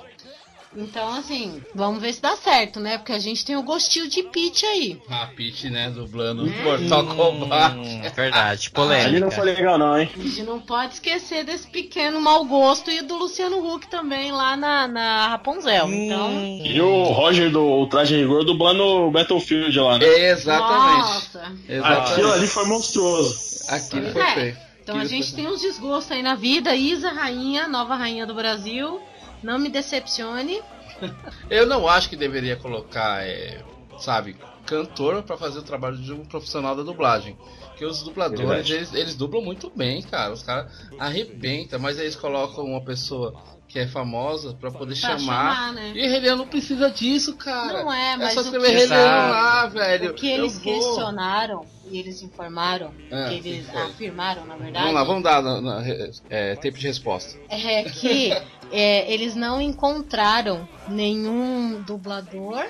Então, 0.76 1.08
assim, 1.14 1.62
vamos 1.74 2.02
ver 2.02 2.14
se 2.14 2.22
dá 2.22 2.36
certo, 2.36 2.80
né? 2.80 2.98
Porque 2.98 3.14
a 3.14 3.20
gente 3.20 3.46
tem 3.46 3.56
o 3.56 3.64
gostinho 3.64 4.10
de 4.10 4.24
Peach 4.24 4.66
aí. 4.66 5.00
A 5.10 5.28
Peach, 5.28 5.70
né, 5.70 5.90
dublando 5.90 6.46
Mortal 6.64 7.06
Kombat. 7.16 7.76
Hum, 7.78 8.02
verdade, 8.14 8.72
Ali 8.74 8.74
polêmica. 8.74 9.20
não 9.22 9.32
foi 9.32 9.46
legal, 9.46 9.78
não, 9.78 9.98
hein? 9.98 10.10
A 10.14 10.22
gente 10.22 10.44
não 10.44 10.60
pode 10.60 10.96
esquecer 10.96 11.44
desse 11.46 11.68
pequeno 11.68 12.20
mau 12.20 12.44
gosto 12.46 12.92
e 12.92 13.02
do 13.02 13.16
Luciano 13.16 13.58
Huck 13.66 13.88
também 13.88 14.32
lá 14.32 14.58
na, 14.58 14.88
na 14.88 15.28
Rapunzel. 15.30 15.88
Então, 15.92 16.32
E 16.64 16.82
o 16.82 17.04
Roger 17.06 17.50
do 17.50 17.88
Traje 17.88 18.18
Rigor 18.18 18.44
dublando 18.44 18.84
o 18.84 19.12
Battlefield 19.12 19.80
lá, 19.80 19.98
né? 19.98 20.06
Exatamente. 20.30 21.00
nossa. 21.00 21.54
Exatamente. 21.70 22.12
Aquilo 22.12 22.32
ali 22.34 22.48
foi 22.48 22.66
monstruoso. 22.66 23.36
Aquilo 23.70 24.12
foi 24.12 24.22
é. 24.22 24.34
feio. 24.34 24.58
Então 24.84 24.96
a 24.96 25.00
Aquilo 25.00 25.16
gente 25.18 25.32
foi- 25.34 25.42
tem 25.44 25.52
uns 25.52 25.62
desgostos 25.62 26.12
aí 26.12 26.22
na 26.22 26.36
vida. 26.36 26.76
Isa, 26.76 27.10
rainha, 27.12 27.68
nova 27.68 27.96
rainha 27.96 28.26
do 28.26 28.36
Brasil. 28.36 29.00
Não 29.45 29.60
me 29.60 29.69
decepcione. 29.69 30.60
Eu 31.51 31.67
não 31.67 31.88
acho 31.88 32.10
que 32.10 32.15
deveria 32.15 32.55
colocar, 32.55 33.23
é, 33.23 33.63
sabe, 33.99 34.36
cantor 34.65 35.23
pra 35.23 35.38
fazer 35.38 35.60
o 35.60 35.63
trabalho 35.63 35.97
de 35.97 36.12
um 36.13 36.25
profissional 36.25 36.75
da 36.75 36.84
dublagem. 36.84 37.38
Porque 37.69 37.86
os 37.86 38.01
dubladores, 38.04 38.69
eles, 38.69 38.93
eles 38.93 39.15
dublam 39.15 39.43
muito 39.43 39.69
bem, 39.69 40.01
cara. 40.01 40.32
Os 40.34 40.41
caras 40.43 40.71
arrebentam, 40.97 41.80
mas 41.80 41.97
aí 41.97 42.06
eles 42.06 42.15
colocam 42.15 42.63
uma 42.65 42.82
pessoa 42.84 43.34
que 43.67 43.80
é 43.80 43.88
famosa 43.88 44.54
pra 44.54 44.71
poder 44.71 44.97
Pra 44.97 45.17
chamar. 45.17 45.56
chamar, 45.56 45.73
né? 45.73 45.91
E 45.95 46.19
Leão 46.19 46.38
não 46.38 46.47
precisa 46.47 46.89
disso, 46.89 47.36
cara. 47.36 47.84
Não 47.84 47.91
é, 47.91 48.15
mas 48.15 48.34
só 48.34 48.41
o 48.41 48.65
Exato. 48.65 49.32
lá, 49.32 49.67
velho. 49.67 50.12
O 50.12 50.13
que 50.13 50.28
eles 50.28 50.58
questionaram 50.58 51.65
e 51.91 51.99
eles 51.99 52.21
informaram, 52.21 52.93
É, 53.12 53.28
que 53.30 53.36
eles 53.36 53.75
afirmaram, 53.75 54.45
na 54.45 54.56
verdade, 54.56 54.80
Vamos 54.86 54.93
lá, 54.93 55.04
vamos 55.04 55.23
dar 55.23 55.41
na- 55.41 55.60
na- 55.62 55.84
é, 56.30 56.56
tempo 56.56 56.78
de 56.78 56.88
resposta. 56.88 57.38
é 57.49 57.84
que 57.84 58.32
é, 58.71 59.12
eles 59.13 59.36
não 59.36 59.60
encontraram 59.60 60.65
nenhum 60.88 61.82
dublador 61.82 62.63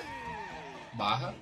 Barra. 0.94 1.34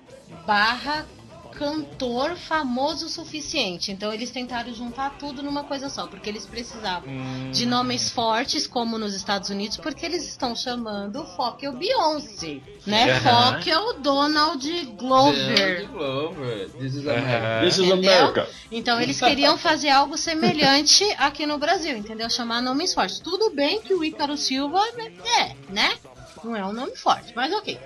Barra 0.46 1.06
cantor 1.54 2.36
famoso 2.36 3.06
o 3.06 3.08
suficiente. 3.08 3.92
Então 3.92 4.12
eles 4.12 4.30
tentaram 4.30 4.72
juntar 4.74 5.16
tudo 5.18 5.42
numa 5.42 5.64
coisa 5.64 5.88
só, 5.88 6.06
porque 6.06 6.28
eles 6.28 6.46
precisavam 6.46 7.08
de 7.52 7.66
nomes 7.66 8.10
fortes, 8.10 8.66
como 8.66 8.98
nos 8.98 9.14
Estados 9.14 9.50
Unidos, 9.50 9.76
porque 9.76 10.04
eles 10.04 10.26
estão 10.26 10.54
chamando 10.54 11.22
o 11.22 11.24
Fock 11.24 11.64
é 11.64 11.70
o 11.70 11.72
Beyoncé, 11.72 12.60
né? 12.86 13.20
Fock 13.20 13.70
é 13.70 13.78
o 13.78 13.92
Donald 13.94 14.86
Glover. 14.96 15.86
Donald 15.86 15.92
Glover. 15.92 16.70
This 16.70 16.94
is. 16.94 17.06
America. 17.06 17.60
This 17.64 17.78
is? 17.78 17.90
America. 17.92 18.48
Então 18.70 19.00
eles 19.00 19.20
queriam 19.20 19.56
fazer 19.56 19.90
algo 19.90 20.16
semelhante 20.16 21.04
aqui 21.18 21.46
no 21.46 21.58
Brasil, 21.58 21.96
entendeu? 21.96 22.28
Chamar 22.28 22.60
nomes 22.60 22.92
fortes. 22.92 23.20
Tudo 23.20 23.50
bem 23.50 23.80
que 23.80 23.94
o 23.94 24.04
Ícaro 24.04 24.36
Silva 24.36 24.80
né, 24.96 25.12
é, 25.40 25.72
né? 25.72 25.94
Não 26.42 26.54
é 26.54 26.64
um 26.64 26.72
nome 26.72 26.96
forte, 26.96 27.32
mas 27.34 27.52
ok. 27.52 27.78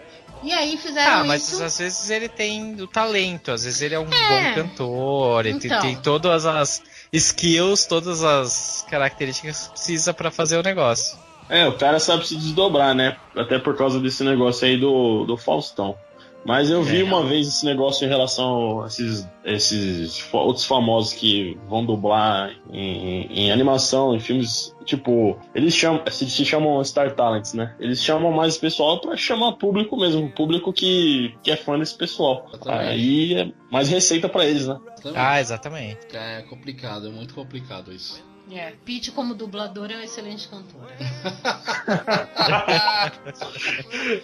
E 0.42 0.52
aí 0.52 0.76
fizeram 0.76 1.20
Ah, 1.20 1.24
mas 1.24 1.48
isso. 1.52 1.62
às 1.64 1.78
vezes 1.78 2.10
ele 2.10 2.28
tem 2.28 2.80
o 2.80 2.86
talento, 2.86 3.50
às 3.50 3.64
vezes 3.64 3.80
ele 3.82 3.94
é 3.94 3.98
um 3.98 4.04
É. 4.12 4.54
bom 4.54 4.62
cantor, 4.62 5.46
ele 5.46 5.58
tem- 5.58 5.70
Então. 5.70 5.80
tem 5.82 5.96
todas 5.96 6.46
as 6.46 6.80
skills, 7.12 7.86
todas 7.86 8.22
as 8.22 8.84
características 8.88 9.66
que 9.66 9.70
precisa 9.72 10.14
pra 10.14 10.30
fazer 10.30 10.56
o 10.58 10.62
negócio. 10.62 11.18
É, 11.48 11.66
o 11.66 11.76
cara 11.78 11.98
sabe 11.98 12.26
se 12.28 12.36
desdobrar, 12.36 12.94
né? 12.94 13.16
Até 13.34 13.58
por 13.58 13.76
causa 13.76 13.98
desse 13.98 14.22
negócio 14.22 14.66
aí 14.66 14.76
do, 14.78 15.24
do 15.24 15.36
Faustão. 15.36 15.96
Mas 16.44 16.70
eu 16.70 16.82
vi 16.82 17.00
É. 17.00 17.04
uma 17.04 17.24
vez 17.24 17.46
esse 17.48 17.64
negócio 17.66 18.04
em 18.06 18.08
relação 18.08 18.82
a 18.82 18.86
esses, 18.86 19.28
esses 19.44 20.32
outros 20.32 20.64
famosos 20.64 21.12
que 21.12 21.58
vão 21.68 21.84
dublar 21.84 22.52
em, 22.70 23.26
em 23.30 23.52
animação, 23.52 24.14
em 24.14 24.20
filmes. 24.20 24.74
Tipo, 24.84 25.38
eles 25.54 25.74
chamam, 25.74 26.02
se, 26.10 26.30
se 26.30 26.44
chamam 26.44 26.82
Star 26.82 27.14
Talents, 27.14 27.52
né? 27.52 27.74
Eles 27.78 28.02
chamam 28.02 28.32
mais 28.32 28.54
esse 28.54 28.60
pessoal 28.60 29.00
pra 29.00 29.16
chamar 29.16 29.52
público 29.54 29.96
mesmo, 29.98 30.24
o 30.24 30.30
público 30.32 30.72
que, 30.72 31.34
que 31.42 31.50
é 31.50 31.56
fã 31.56 31.78
desse 31.78 31.94
pessoal. 31.96 32.46
Exatamente. 32.48 32.88
Aí 32.88 33.34
é 33.34 33.52
mais 33.70 33.88
receita 33.90 34.28
pra 34.28 34.46
eles, 34.46 34.66
né? 34.66 34.78
Ah, 35.14 35.38
exatamente. 35.40 35.98
É 36.14 36.42
complicado, 36.42 37.08
é 37.08 37.10
muito 37.10 37.34
complicado 37.34 37.92
isso. 37.92 38.26
É, 38.50 38.72
Pete 38.82 39.10
como 39.12 39.34
dublador 39.34 39.90
é 39.90 39.96
um 39.98 40.00
excelente 40.00 40.48
cantor. 40.48 40.86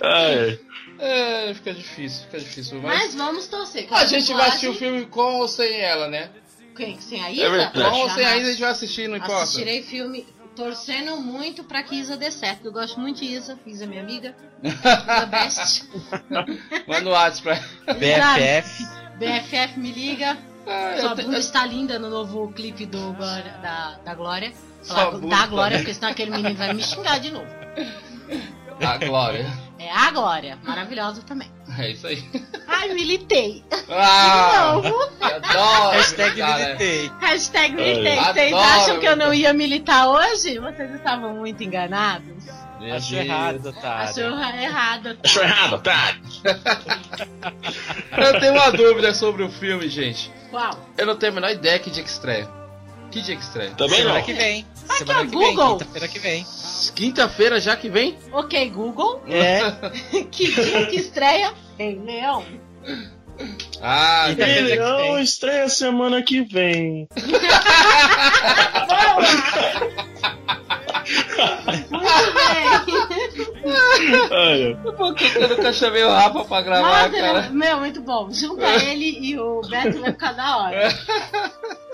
É, 0.00 0.58
É, 0.98 1.52
fica 1.54 1.74
difícil, 1.74 2.24
fica 2.26 2.38
difícil. 2.38 2.80
Mas, 2.82 2.98
Mas 2.98 3.14
vamos 3.14 3.46
torcer. 3.46 3.86
que 3.88 3.94
a 3.94 4.04
gente 4.06 4.32
vai 4.32 4.48
assistir 4.48 4.68
o 4.68 4.74
filme 4.74 5.06
com 5.06 5.38
ou 5.40 5.48
sem 5.48 5.80
ela, 5.80 6.08
né? 6.08 6.30
Quem? 6.76 7.00
Sem 7.00 7.22
a 7.22 7.30
Isa? 7.30 7.44
É. 7.44 7.66
Com 7.70 7.80
ou 8.00 8.10
sem 8.10 8.24
a. 8.26 8.36
Isa 8.36 8.48
a 8.48 8.50
gente 8.50 8.60
vai 8.60 8.70
assistir, 8.70 9.08
não 9.08 9.16
importa. 9.16 9.42
Assistirei 9.42 9.82
filme 9.82 10.26
torcendo 10.56 11.16
muito 11.16 11.64
pra 11.64 11.82
que 11.82 11.96
Isa 11.96 12.16
dê 12.16 12.30
certo. 12.30 12.66
Eu 12.66 12.72
gosto 12.72 12.98
muito 13.00 13.18
de 13.20 13.26
Isa. 13.26 13.58
Isa 13.66 13.84
é 13.84 13.86
minha 13.86 14.02
amiga. 14.02 14.34
Isa 14.62 15.26
best. 15.26 15.84
Manda 16.88 17.08
o 17.10 17.12
WhatsApp 17.12 17.60
pra. 17.84 17.94
BFF. 17.94 18.86
BFF 19.18 19.78
me 19.78 19.92
liga. 19.92 20.36
Ah, 20.66 20.96
Sua 20.98 21.14
te- 21.14 21.22
bunda 21.22 21.36
eu- 21.36 21.40
está 21.40 21.66
linda 21.66 21.98
no 21.98 22.08
novo 22.08 22.50
clipe 22.52 22.86
do 22.86 23.12
Glória- 23.12 23.58
da, 23.62 23.98
da 24.04 24.14
Glória. 24.14 24.52
Falar 24.82 25.18
da 25.18 25.46
Glória, 25.46 25.78
porque 25.78 25.92
senão 25.94 26.08
aquele 26.10 26.30
menino 26.30 26.54
vai 26.54 26.72
me 26.72 26.82
xingar 26.82 27.18
de 27.20 27.30
novo. 27.30 27.46
A 28.82 28.96
Glória. 28.98 29.46
É 29.78 29.90
a 29.90 30.10
Glória, 30.10 30.58
maravilhosa 30.64 31.22
também. 31.22 31.50
É 31.78 31.90
isso 31.90 32.06
aí. 32.06 32.24
Ai, 32.68 32.88
militei. 32.94 33.64
Ah, 33.90 34.78
De 34.80 34.88
novo. 34.88 35.10
eu 35.20 35.36
adoro. 35.36 35.90
Hashtag 35.96 36.42
militei. 36.42 37.10
Hashtag 37.20 37.74
militei. 37.74 38.16
Vocês 38.16 38.54
acham 38.54 39.00
que 39.00 39.06
eu 39.06 39.16
não 39.16 39.34
ia 39.34 39.52
militar 39.52 40.08
hoje? 40.08 40.58
Vocês 40.58 40.94
estavam 40.94 41.34
muito 41.34 41.62
enganados. 41.62 42.44
Meu 42.80 42.94
Acho 42.96 43.10
Deus. 43.12 43.24
errado, 43.26 43.72
tá? 43.80 43.94
Achou 44.00 44.24
errado. 44.24 45.18
achou 45.24 45.42
errado, 45.42 45.80
tá? 45.82 46.14
Eu 48.16 48.40
tenho 48.40 48.52
uma 48.52 48.70
dúvida 48.72 49.14
sobre 49.14 49.42
o 49.42 49.50
filme, 49.50 49.88
gente. 49.88 50.30
Qual? 50.50 50.70
Eu 50.96 51.06
não 51.06 51.16
tenho 51.16 51.32
a 51.32 51.34
menor 51.34 51.50
ideia 51.50 51.78
que 51.78 51.90
dia 51.90 52.02
que 52.02 52.08
estreia. 52.10 52.48
Que 53.10 53.20
dia 53.22 53.36
que 53.36 53.42
estreia? 53.42 53.70
Também 53.72 53.98
Semana 53.98 54.18
não. 54.18 54.24
que 54.24 54.32
vem. 54.34 54.66
Semana 54.86 55.04
que 55.04 55.12
é 55.12 55.26
que 55.30 55.36
vem, 55.36 55.54
Google. 55.54 55.78
quinta-feira 55.78 56.08
que 56.08 56.18
vem. 56.18 56.46
Quinta-feira 56.94 57.60
já 57.60 57.76
que 57.76 57.88
vem? 57.88 58.18
Ok, 58.32 58.70
Google. 58.70 59.22
É. 59.28 59.60
que 60.30 60.52
dia 60.52 60.86
que 60.86 60.96
estreia? 60.96 61.52
Rei 61.78 62.00
Leão. 62.04 62.44
Ah, 63.80 64.26
Rei 64.26 64.36
que 64.36 64.60
Leão 64.62 65.18
estreia 65.18 65.68
semana 65.68 66.22
que 66.22 66.42
vem. 66.42 67.08
Muito 71.90 72.04
bem. 74.30 74.76
Por 74.96 75.14
que 75.14 75.30
que 75.30 75.38
eu 75.38 75.48
nunca 75.48 75.72
chamei 75.72 76.02
o 76.04 76.10
Rafa 76.10 76.44
pra 76.44 76.60
gravar, 76.62 77.08
Nossa, 77.08 77.20
cara? 77.20 77.50
meu, 77.50 77.78
muito 77.78 78.00
bom. 78.02 78.28
Junta 78.30 78.66
ele 78.84 79.18
e 79.20 79.38
o 79.38 79.60
Beto 79.62 80.00
vai 80.00 80.12
ficar 80.12 80.32
da 80.32 80.56
hora. 80.58 80.88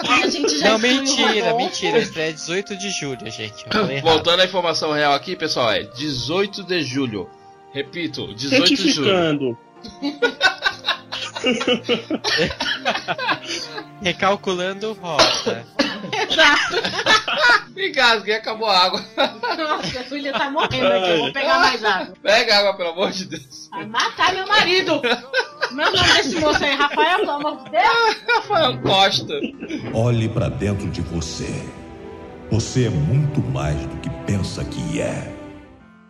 A 0.09 0.27
gente 0.29 0.59
já 0.59 0.71
Não, 0.71 0.79
mentira, 0.79 1.55
mentira. 1.55 1.99
Estreia 1.99 2.33
18 2.33 2.77
de 2.77 2.91
julho, 2.91 3.31
gente. 3.31 3.65
Voltando 4.03 4.41
à 4.41 4.45
informação 4.45 4.93
real 4.93 5.13
aqui, 5.15 5.37
pessoal, 5.37 5.71
é 5.73 5.83
18 5.83 6.65
de 6.65 6.83
julho. 6.83 7.29
Repito, 7.73 8.35
18 8.35 8.75
de 8.75 8.91
julho. 8.91 9.57
Recalculando 14.03 14.93
rota. 14.95 15.65
Exato. 16.13 16.77
Engasguei, 17.89 18.35
acabou 18.35 18.69
a 18.69 18.79
água. 18.79 19.05
Nossa, 19.17 20.01
a 20.01 20.05
filha 20.05 20.33
tá 20.33 20.51
morrendo 20.51 20.87
aqui. 20.87 21.11
Eu 21.11 21.19
vou 21.19 21.33
pegar 21.33 21.59
mais 21.59 21.85
água. 21.85 22.15
Pega 22.23 22.59
água, 22.59 22.77
pelo 22.77 22.91
amor 22.91 23.11
de 23.11 23.25
Deus. 23.25 23.69
Vai 23.71 23.87
matar 23.87 24.35
meu 24.35 24.47
marido. 24.47 25.01
Meu 25.73 25.93
nome 25.93 26.13
desse 26.15 26.37
moço 26.37 26.65
aí, 26.65 26.75
Rafael, 26.75 27.19
pelo 27.21 27.31
amor 27.31 27.65
de 27.65 27.71
Deus. 27.71 28.17
Rafael 28.29 28.81
Costa. 28.83 29.41
Olhe 29.95 30.29
pra 30.29 30.49
dentro 30.49 30.89
de 30.89 31.01
você. 31.03 31.65
Você 32.51 32.87
é 32.87 32.91
muito 32.91 33.41
mais 33.41 33.77
do 33.87 33.97
que 33.99 34.11
pensa 34.27 34.65
que 34.65 35.01
é. 35.01 35.33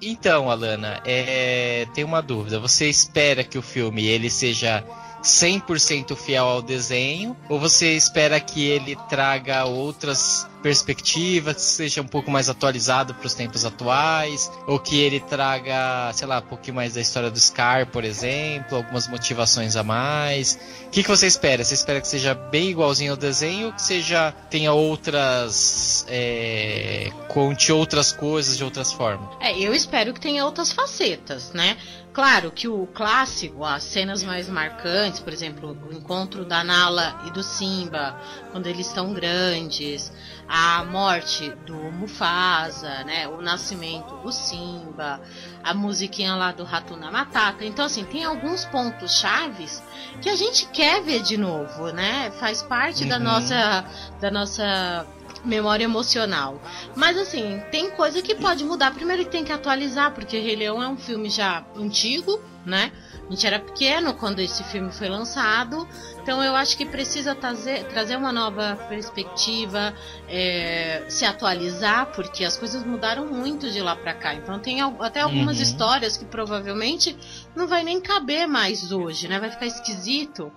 Então, 0.03 0.51
Alana, 0.51 1.03
é, 1.05 1.87
tem 1.93 2.03
uma 2.05 2.23
dúvida. 2.23 2.59
Você 2.59 2.89
espera 2.89 3.45
que 3.45 3.59
o 3.59 3.63
filme 3.63 4.07
ele 4.07 4.31
seja 4.31 4.83
100% 5.23 6.17
fiel 6.17 6.45
ao 6.45 6.63
desenho? 6.63 7.37
Ou 7.49 7.59
você 7.59 7.93
espera 7.97 8.39
que 8.41 8.65
ele 8.65 8.97
traga 9.09 9.65
outras 9.65 10.49
perspectivas, 10.63 11.55
que 11.55 11.61
seja 11.63 12.03
um 12.03 12.07
pouco 12.07 12.31
mais 12.31 12.49
atualizado 12.49 13.15
para 13.15 13.27
os 13.27 13.35
tempos 13.35 13.65
atuais? 13.65 14.51
Ou 14.67 14.79
que 14.79 15.01
ele 15.01 15.21
traga, 15.21 16.13
sei 16.13 16.27
lá, 16.27 16.39
um 16.39 16.49
pouquinho 16.49 16.77
mais 16.77 16.95
da 16.95 17.01
história 17.01 17.31
do 17.31 17.39
Scar, 17.39 17.87
por 17.87 18.05
exemplo? 18.05 18.77
Algumas 18.77 19.09
motivações 19.09 19.77
a 19.77 19.83
mais? 19.83 20.59
O 20.87 20.91
que, 20.91 21.03
que 21.03 21.09
você 21.09 21.27
espera? 21.27 21.65
Você 21.65 21.75
espera 21.75 22.01
que 22.01 22.09
seja 22.09 22.35
bem 22.35 22.71
igualzinho 22.71 23.13
ao 23.13 23.17
desenho 23.17 23.69
ou 23.69 23.73
que 23.73 23.83
seja 23.83 24.33
tenha 24.51 24.73
outras. 24.73 26.05
É, 26.09 27.11
conte 27.29 27.73
outras 27.73 28.13
coisas 28.13 28.57
de 28.57 28.65
outras 28.65 28.93
formas? 28.93 29.29
É, 29.41 29.59
eu 29.59 29.75
espero 29.75 30.13
que 30.13 30.21
tenha 30.21 30.45
outras 30.45 30.73
facetas, 30.73 31.53
né? 31.53 31.77
Claro 32.21 32.53
que 32.53 32.69
o 32.69 32.87
clássico, 32.87 33.65
as 33.65 33.83
cenas 33.83 34.23
mais 34.23 34.47
marcantes, 34.47 35.21
por 35.21 35.33
exemplo, 35.33 35.75
o 35.89 35.91
encontro 35.91 36.45
da 36.45 36.63
Nala 36.63 37.19
e 37.27 37.31
do 37.31 37.43
Simba, 37.43 38.15
quando 38.53 38.67
eles 38.67 38.89
estão 38.89 39.15
grandes, 39.15 40.13
a 40.47 40.85
morte 40.85 41.49
do 41.65 41.75
Mufasa, 41.75 43.05
né, 43.05 43.27
o 43.27 43.41
nascimento 43.41 44.19
do 44.19 44.31
Simba, 44.31 45.19
a 45.65 45.73
musiquinha 45.73 46.35
lá 46.35 46.53
do 46.53 46.63
Ratuna 46.63 47.11
Matata. 47.11 47.65
Então 47.65 47.87
assim, 47.87 48.05
tem 48.05 48.23
alguns 48.23 48.67
pontos 48.67 49.19
chaves 49.19 49.83
que 50.21 50.29
a 50.29 50.37
gente 50.37 50.67
quer 50.67 51.01
ver 51.03 51.23
de 51.23 51.39
novo, 51.39 51.89
né? 51.91 52.31
Faz 52.33 52.61
parte 52.61 53.07
da 53.07 53.17
Uhum. 53.17 53.23
nossa 53.23 53.85
da 54.21 54.31
nossa 54.31 55.07
memória 55.45 55.85
emocional. 55.85 56.61
Mas 56.95 57.17
assim, 57.19 57.63
tem 57.71 57.91
coisa 57.91 58.21
que 58.23 58.35
pode 58.35 58.65
mudar. 58.65 58.93
Primeiro 58.93 59.25
que 59.25 59.31
tem 59.31 59.45
que 59.45 59.53
atualizar, 59.53 60.13
porque 60.13 60.39
Rei 60.39 60.57
Leão 60.57 60.83
é 60.83 60.89
um 60.89 60.97
filme 60.97 61.29
já 61.31 61.65
antigo, 61.77 62.41
né? 62.65 62.93
A 63.27 63.31
gente 63.33 63.47
era 63.47 63.61
pequeno 63.61 64.13
quando 64.15 64.41
esse 64.41 64.63
filme 64.65 64.91
foi 64.93 65.09
lançado. 65.09 65.87
Então 66.23 66.43
eu 66.43 66.55
acho 66.57 66.77
que 66.77 66.85
precisa 66.85 67.35
trazer, 67.35 67.85
trazer 67.85 68.17
uma 68.17 68.33
nova 68.33 68.77
perspectiva, 68.89 69.95
é, 70.29 71.05
se 71.09 71.25
atualizar, 71.25 72.07
porque 72.15 72.45
as 72.45 72.57
coisas 72.57 72.85
mudaram 72.85 73.27
muito 73.27 73.71
de 73.71 73.81
lá 73.81 73.95
pra 73.95 74.15
cá. 74.15 74.35
Então 74.35 74.59
tem 74.59 74.81
até 75.01 75.21
algumas 75.21 75.57
Uhum. 75.57 75.63
histórias 75.63 76.17
que 76.17 76.25
provavelmente 76.25 77.17
não 77.55 77.67
vai 77.69 77.83
nem 77.85 78.01
caber 78.01 78.47
mais 78.49 78.91
hoje, 78.93 79.29
né? 79.29 79.39
Vai 79.39 79.51
ficar 79.51 79.67
esquisito. 79.67 80.53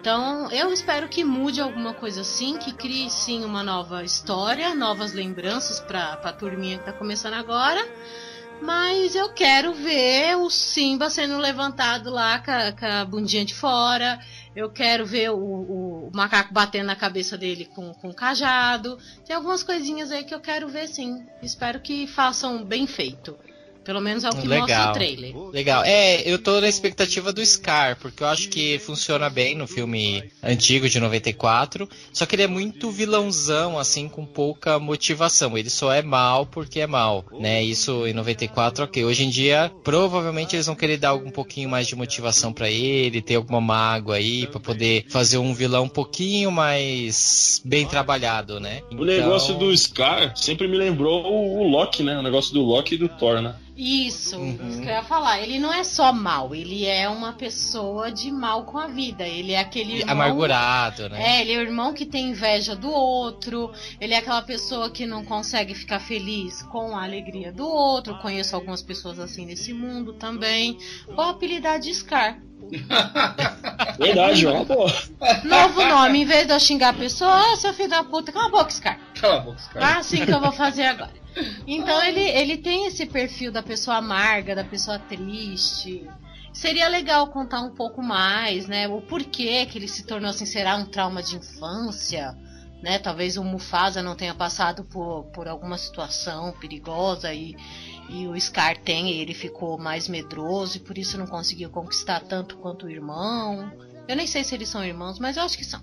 Então, 0.00 0.50
eu 0.50 0.72
espero 0.72 1.08
que 1.08 1.22
mude 1.24 1.60
alguma 1.60 1.92
coisa 1.94 2.22
assim, 2.22 2.58
que 2.58 2.72
crie 2.72 3.10
sim 3.10 3.44
uma 3.44 3.62
nova 3.62 4.02
história, 4.02 4.74
novas 4.74 5.12
lembranças 5.12 5.78
pra, 5.78 6.16
pra 6.16 6.32
turminha 6.32 6.78
que 6.78 6.84
tá 6.84 6.92
começando 6.92 7.34
agora. 7.34 7.80
Mas 8.60 9.14
eu 9.14 9.32
quero 9.32 9.74
ver 9.74 10.36
o 10.36 10.50
Simba 10.50 11.10
sendo 11.10 11.38
levantado 11.38 12.10
lá 12.10 12.38
com 12.40 12.50
a, 12.50 12.72
com 12.72 12.86
a 12.86 13.04
bundinha 13.04 13.44
de 13.44 13.54
fora. 13.54 14.18
Eu 14.54 14.70
quero 14.72 15.06
ver 15.06 15.30
o, 15.30 15.36
o- 15.38 16.08
o 16.08 16.10
macaco 16.14 16.52
batendo 16.52 16.86
na 16.86 16.96
cabeça 16.96 17.38
dele 17.38 17.66
com, 17.66 17.94
com 17.94 18.10
o 18.10 18.14
cajado. 18.14 18.98
Tem 19.24 19.34
algumas 19.36 19.62
coisinhas 19.62 20.10
aí 20.12 20.24
que 20.24 20.34
eu 20.34 20.40
quero 20.40 20.68
ver 20.68 20.88
sim. 20.88 21.26
Espero 21.42 21.80
que 21.80 22.06
façam 22.06 22.64
bem 22.64 22.86
feito. 22.86 23.38
Pelo 23.90 24.00
menos 24.00 24.22
é 24.22 24.28
o 24.28 24.30
que 24.30 24.46
mostra 24.46 24.56
o 24.56 24.60
Legal. 24.60 24.92
trailer. 24.92 25.36
Legal. 25.52 25.82
É, 25.84 26.22
eu 26.24 26.38
tô 26.38 26.60
na 26.60 26.68
expectativa 26.68 27.32
do 27.32 27.44
Scar, 27.44 27.98
porque 27.98 28.22
eu 28.22 28.28
acho 28.28 28.48
que 28.48 28.78
funciona 28.78 29.28
bem 29.28 29.56
no 29.56 29.66
filme 29.66 30.22
antigo 30.40 30.88
de 30.88 31.00
94. 31.00 31.88
Só 32.12 32.24
que 32.24 32.36
ele 32.36 32.44
é 32.44 32.46
muito 32.46 32.88
vilãozão, 32.92 33.76
assim, 33.76 34.08
com 34.08 34.24
pouca 34.24 34.78
motivação. 34.78 35.58
Ele 35.58 35.68
só 35.68 35.92
é 35.92 36.02
mal 36.02 36.46
porque 36.46 36.78
é 36.78 36.86
mal, 36.86 37.24
né? 37.40 37.64
Isso 37.64 38.06
em 38.06 38.12
94, 38.12 38.84
ok. 38.84 39.04
Hoje 39.04 39.24
em 39.24 39.28
dia, 39.28 39.72
provavelmente 39.82 40.54
eles 40.54 40.66
vão 40.66 40.76
querer 40.76 40.96
dar 40.96 41.14
um 41.14 41.32
pouquinho 41.32 41.68
mais 41.68 41.88
de 41.88 41.96
motivação 41.96 42.52
pra 42.52 42.70
ele, 42.70 43.20
ter 43.20 43.34
alguma 43.34 43.60
mágoa 43.60 44.14
aí, 44.14 44.46
pra 44.46 44.60
poder 44.60 45.04
fazer 45.08 45.38
um 45.38 45.52
vilão 45.52 45.86
um 45.86 45.88
pouquinho 45.88 46.52
mais 46.52 47.60
bem 47.64 47.84
trabalhado, 47.88 48.60
né? 48.60 48.82
O 48.92 49.04
negócio 49.04 49.58
do 49.58 49.76
Scar 49.76 50.36
sempre 50.36 50.68
me 50.68 50.76
lembrou 50.76 51.26
o 51.26 51.68
Loki, 51.68 52.04
né? 52.04 52.16
O 52.16 52.22
negócio 52.22 52.54
do 52.54 52.62
Loki 52.62 52.94
e 52.94 52.98
do 52.98 53.08
Thor, 53.08 53.42
né? 53.42 53.56
Isso, 53.82 54.36
isso 54.44 54.82
que 54.82 54.88
eu 54.88 54.92
ia 54.92 55.02
falar. 55.02 55.40
Ele 55.40 55.58
não 55.58 55.72
é 55.72 55.82
só 55.82 56.12
mal, 56.12 56.54
ele 56.54 56.84
é 56.84 57.08
uma 57.08 57.32
pessoa 57.32 58.12
de 58.12 58.30
mal 58.30 58.64
com 58.64 58.76
a 58.76 58.86
vida. 58.86 59.26
Ele 59.26 59.52
é 59.52 59.58
aquele 59.58 60.00
irmão. 60.00 60.12
Amargurado, 60.12 61.08
né? 61.08 61.38
É, 61.38 61.40
ele 61.40 61.54
é 61.54 61.58
o 61.58 61.62
irmão 61.62 61.94
que 61.94 62.04
tem 62.04 62.28
inveja 62.28 62.76
do 62.76 62.90
outro. 62.90 63.72
Ele 63.98 64.12
é 64.12 64.18
aquela 64.18 64.42
pessoa 64.42 64.90
que 64.90 65.06
não 65.06 65.24
consegue 65.24 65.74
ficar 65.74 65.98
feliz 65.98 66.62
com 66.64 66.94
a 66.94 67.04
alegria 67.04 67.50
do 67.50 67.66
outro. 67.66 68.18
Conheço 68.18 68.54
algumas 68.54 68.82
pessoas 68.82 69.18
assim 69.18 69.46
nesse 69.46 69.72
mundo 69.72 70.12
também. 70.12 70.76
Vou 71.06 71.24
apelidar 71.24 71.80
de 71.80 71.94
Scar. 71.94 72.38
Verdade, 73.98 74.46
ó. 74.46 74.62
Pô. 74.62 74.86
Novo 75.44 75.84
nome, 75.86 76.20
em 76.20 76.24
vez 76.26 76.46
de 76.46 76.52
eu 76.52 76.60
xingar 76.60 76.90
a 76.90 76.94
pessoa, 76.94 77.32
ah, 77.32 77.56
seu 77.56 77.72
filho 77.72 77.88
da 77.88 78.04
puta, 78.04 78.30
cala 78.30 78.46
a 78.46 78.50
boca, 78.50 78.70
Scar. 78.70 79.00
Cala 79.18 79.36
a 79.36 79.40
boca, 79.40 79.62
cara. 79.72 79.86
Ah, 79.86 79.98
assim 80.00 80.26
que 80.26 80.30
eu 80.30 80.38
vou 80.38 80.52
fazer 80.52 80.84
agora. 80.84 81.19
Então 81.66 82.02
ele, 82.02 82.20
ele 82.20 82.56
tem 82.56 82.86
esse 82.86 83.06
perfil 83.06 83.52
da 83.52 83.62
pessoa 83.62 83.96
amarga, 83.96 84.54
da 84.54 84.64
pessoa 84.64 84.98
triste. 84.98 86.08
Seria 86.52 86.88
legal 86.88 87.28
contar 87.28 87.60
um 87.60 87.74
pouco 87.74 88.02
mais, 88.02 88.66
né? 88.66 88.88
O 88.88 89.00
porquê 89.00 89.64
que 89.66 89.78
ele 89.78 89.86
se 89.86 90.04
tornou 90.04 90.30
assim, 90.30 90.44
será 90.44 90.76
um 90.76 90.84
trauma 90.84 91.22
de 91.22 91.36
infância, 91.36 92.36
né? 92.82 92.98
Talvez 92.98 93.36
o 93.36 93.44
Mufasa 93.44 94.02
não 94.02 94.16
tenha 94.16 94.34
passado 94.34 94.84
por, 94.84 95.24
por 95.26 95.46
alguma 95.46 95.78
situação 95.78 96.52
perigosa 96.60 97.32
e, 97.32 97.54
e 98.08 98.26
o 98.26 98.38
Scar 98.40 98.76
tem, 98.78 99.10
e 99.10 99.20
ele 99.20 99.34
ficou 99.34 99.78
mais 99.78 100.08
medroso 100.08 100.76
e 100.76 100.80
por 100.80 100.98
isso 100.98 101.16
não 101.16 101.26
conseguiu 101.26 101.70
conquistar 101.70 102.20
tanto 102.20 102.56
quanto 102.56 102.86
o 102.86 102.90
irmão. 102.90 103.70
Eu 104.08 104.16
nem 104.16 104.26
sei 104.26 104.42
se 104.42 104.54
eles 104.54 104.68
são 104.68 104.84
irmãos, 104.84 105.20
mas 105.20 105.36
eu 105.36 105.44
acho 105.44 105.56
que 105.56 105.64
são. 105.64 105.80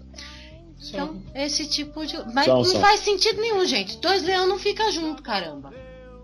Então, 0.81 1.21
esse 1.33 1.67
tipo 1.67 2.05
de. 2.05 2.17
Mas 2.33 2.45
São, 2.45 2.57
não 2.57 2.65
são. 2.65 2.81
faz 2.81 3.01
sentido 3.01 3.41
nenhum, 3.41 3.65
gente. 3.65 3.97
Dois 3.97 4.23
leões 4.23 4.47
não 4.47 4.59
ficam 4.59 4.91
junto, 4.91 5.23
caramba. 5.23 5.73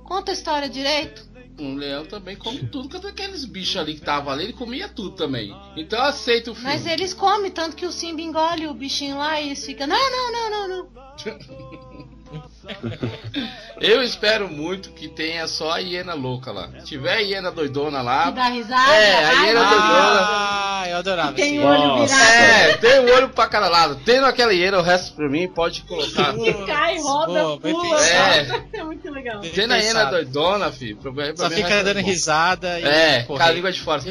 Conta 0.04 0.32
a 0.32 0.34
história 0.34 0.70
direito. 0.70 1.34
Um 1.60 1.76
leão 1.76 2.06
também 2.06 2.36
come 2.36 2.66
tudo, 2.68 2.90
quanto 2.90 3.08
aqueles 3.08 3.46
bichos 3.46 3.78
ali 3.78 3.94
que 3.94 4.02
tava 4.02 4.32
ali, 4.32 4.46
ele 4.46 4.54
comia 4.54 4.90
tudo 4.90 5.12
também. 5.12 5.56
Então 5.76 6.00
eu 6.00 6.06
aceito 6.06 6.52
o 6.52 6.56
filme. 6.56 6.70
Mas 6.70 6.88
eles 6.88 7.14
comem, 7.14 7.52
tanto 7.52 7.76
que 7.76 7.86
o 7.86 7.92
Simba 7.92 8.22
engole 8.22 8.68
o 8.68 8.74
bichinho 8.74 9.18
lá 9.18 9.40
e 9.40 9.48
eles 9.48 9.64
ficam. 9.64 9.86
Não, 9.86 10.12
não, 10.12 10.32
não, 10.32 10.50
não, 10.50 10.68
não. 10.68 10.90
Eu 13.82 14.02
espero 14.04 14.48
muito 14.50 14.92
que 14.92 15.08
tenha 15.08 15.48
só 15.48 15.72
a 15.72 15.78
hiena 15.80 16.14
louca 16.14 16.52
lá. 16.52 16.70
Se 16.80 16.86
tiver 16.86 17.14
a 17.14 17.20
hiena 17.20 17.52
doidona 17.52 18.02
lá. 18.02 18.26
Que 18.26 18.32
dá 18.34 18.48
risada. 18.50 18.94
É, 18.94 19.26
a 19.26 19.32
hiena 19.46 19.60
meu 19.60 19.70
doidona. 19.70 20.28
Ah, 20.30 20.84
eu 20.90 20.98
adorava 20.98 21.34
Tem 21.34 21.58
esse 21.58 21.66
olho 21.66 21.80
Nossa. 21.88 22.16
virado. 22.16 22.32
É, 22.34 22.78
tem 22.78 23.00
o 23.00 23.16
olho 23.16 23.30
pra 23.30 23.48
cada 23.48 23.68
lado. 23.70 24.00
Tendo 24.06 24.26
aquela 24.26 24.54
hiena, 24.54 24.78
o 24.78 24.82
resto 24.82 25.16
pra 25.16 25.28
mim 25.30 25.48
pode 25.48 25.82
colocar. 25.84 26.34
Que 26.34 26.54
cai, 26.66 26.98
roda, 27.00 27.44
Boa, 27.44 27.60
pula. 27.60 27.98
pensado. 27.98 28.64
É. 28.74 28.84
muito 28.84 29.10
legal. 29.12 29.42
Tendo 29.42 29.74
a 29.74 29.78
hiena 29.78 30.06
doidona, 30.06 30.72
filho. 30.72 30.98
Pra, 30.98 31.12
pra 31.12 31.36
Só 31.36 31.50
fica 31.50 31.68
ser 31.70 31.84
dando 31.84 32.00
bom. 32.02 32.06
risada 32.08 32.80
e 32.80 32.84
É, 32.86 33.24
com 33.24 33.36
a 33.42 33.50
língua 33.52 33.72
de 33.72 33.80
fora. 33.82 34.02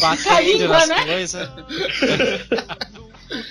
batendo 0.00 0.40
língua, 0.44 0.68
nas 0.78 0.88
né? 0.88 1.04
coisas. 1.06 1.48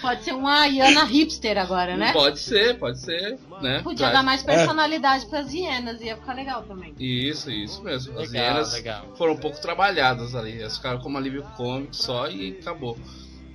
Pode 0.02 0.24
ser 0.24 0.34
uma 0.34 0.68
Iana 0.68 1.04
hipster 1.06 1.58
agora, 1.58 1.96
né? 1.96 2.12
Pode 2.12 2.39
ser, 2.39 2.78
pode 2.78 3.00
ser. 3.00 3.38
Né? 3.62 3.82
Podia 3.82 3.98
Traz- 4.08 4.13
dar 4.13 4.24
mais 4.24 4.44
personalidade 4.44 5.26
pras 5.28 5.54
hienas, 5.54 6.02
ia 6.02 6.15
ficar 6.18 6.34
legal 6.34 6.63
também. 6.63 6.94
Isso, 7.00 7.50
isso 7.52 7.84
mesmo. 7.84 8.18
As 8.20 8.32
Legal, 8.32 8.48
hienas 8.52 8.74
legal. 8.74 9.06
foram 9.18 9.34
um 9.34 9.38
pouco 9.38 9.60
trabalhadas 9.62 10.36
ali. 10.36 10.60
Elas 10.62 10.78
ficaram 10.78 11.00
como 11.00 11.18
alívio 11.18 11.44
cômico 11.56 11.96
só 11.96 12.30
e 12.30 12.58
acabou. 12.60 12.98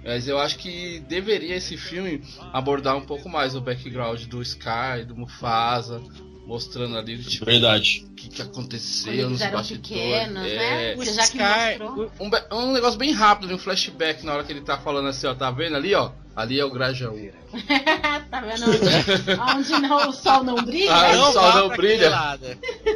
Mas 0.04 0.28
eu 0.28 0.38
acho 0.38 0.58
que 0.58 1.00
deveria 1.08 1.56
esse 1.56 1.76
filme 1.78 2.22
abordar 2.52 2.96
um 2.96 3.06
pouco 3.06 3.28
mais 3.28 3.54
o 3.56 3.60
background 3.60 4.22
do 4.24 4.42
Sky, 4.42 5.04
do 5.06 5.16
Mufasa, 5.16 6.02
mostrando 6.46 6.96
ali 6.98 7.18
tipo, 7.22 7.44
Verdade. 7.46 8.06
o 8.10 8.14
que, 8.14 8.28
que 8.28 8.42
aconteceu 8.42 9.12
Quando 9.12 9.18
eles 9.18 9.30
nos 9.30 9.40
eram 9.40 9.52
bastidores. 9.56 9.88
pequenos, 9.88 10.46
É. 10.46 10.56
né? 10.56 10.94
Você 10.96 11.12
já 11.14 11.22
que 11.22 11.28
Scar-. 11.38 11.82
Um, 12.20 12.30
um 12.58 12.72
negócio 12.72 12.98
bem 12.98 13.12
rápido, 13.12 13.54
um 13.54 13.58
flashback 13.58 14.24
na 14.24 14.34
hora 14.34 14.44
que 14.44 14.52
ele 14.52 14.60
tá 14.60 14.76
falando 14.78 15.08
assim, 15.08 15.26
ó, 15.26 15.34
tá 15.34 15.50
vendo 15.50 15.76
ali, 15.76 15.94
ó? 15.94 16.10
Ali 16.36 16.58
é 16.58 16.64
o 16.64 16.70
Grajaú. 16.70 17.30
tá 18.30 18.40
vendo 18.40 18.64
onde, 18.64 19.70
onde 19.72 19.82
não, 19.88 20.08
o 20.08 20.12
sol 20.12 20.42
não 20.42 20.56
brilha? 20.56 20.92
Ah, 20.92 21.10
o 21.12 21.16
Não 21.16 21.32
sol 21.32 21.42
vá 21.42 21.54
não 21.60 21.68
brilha. 21.68 22.10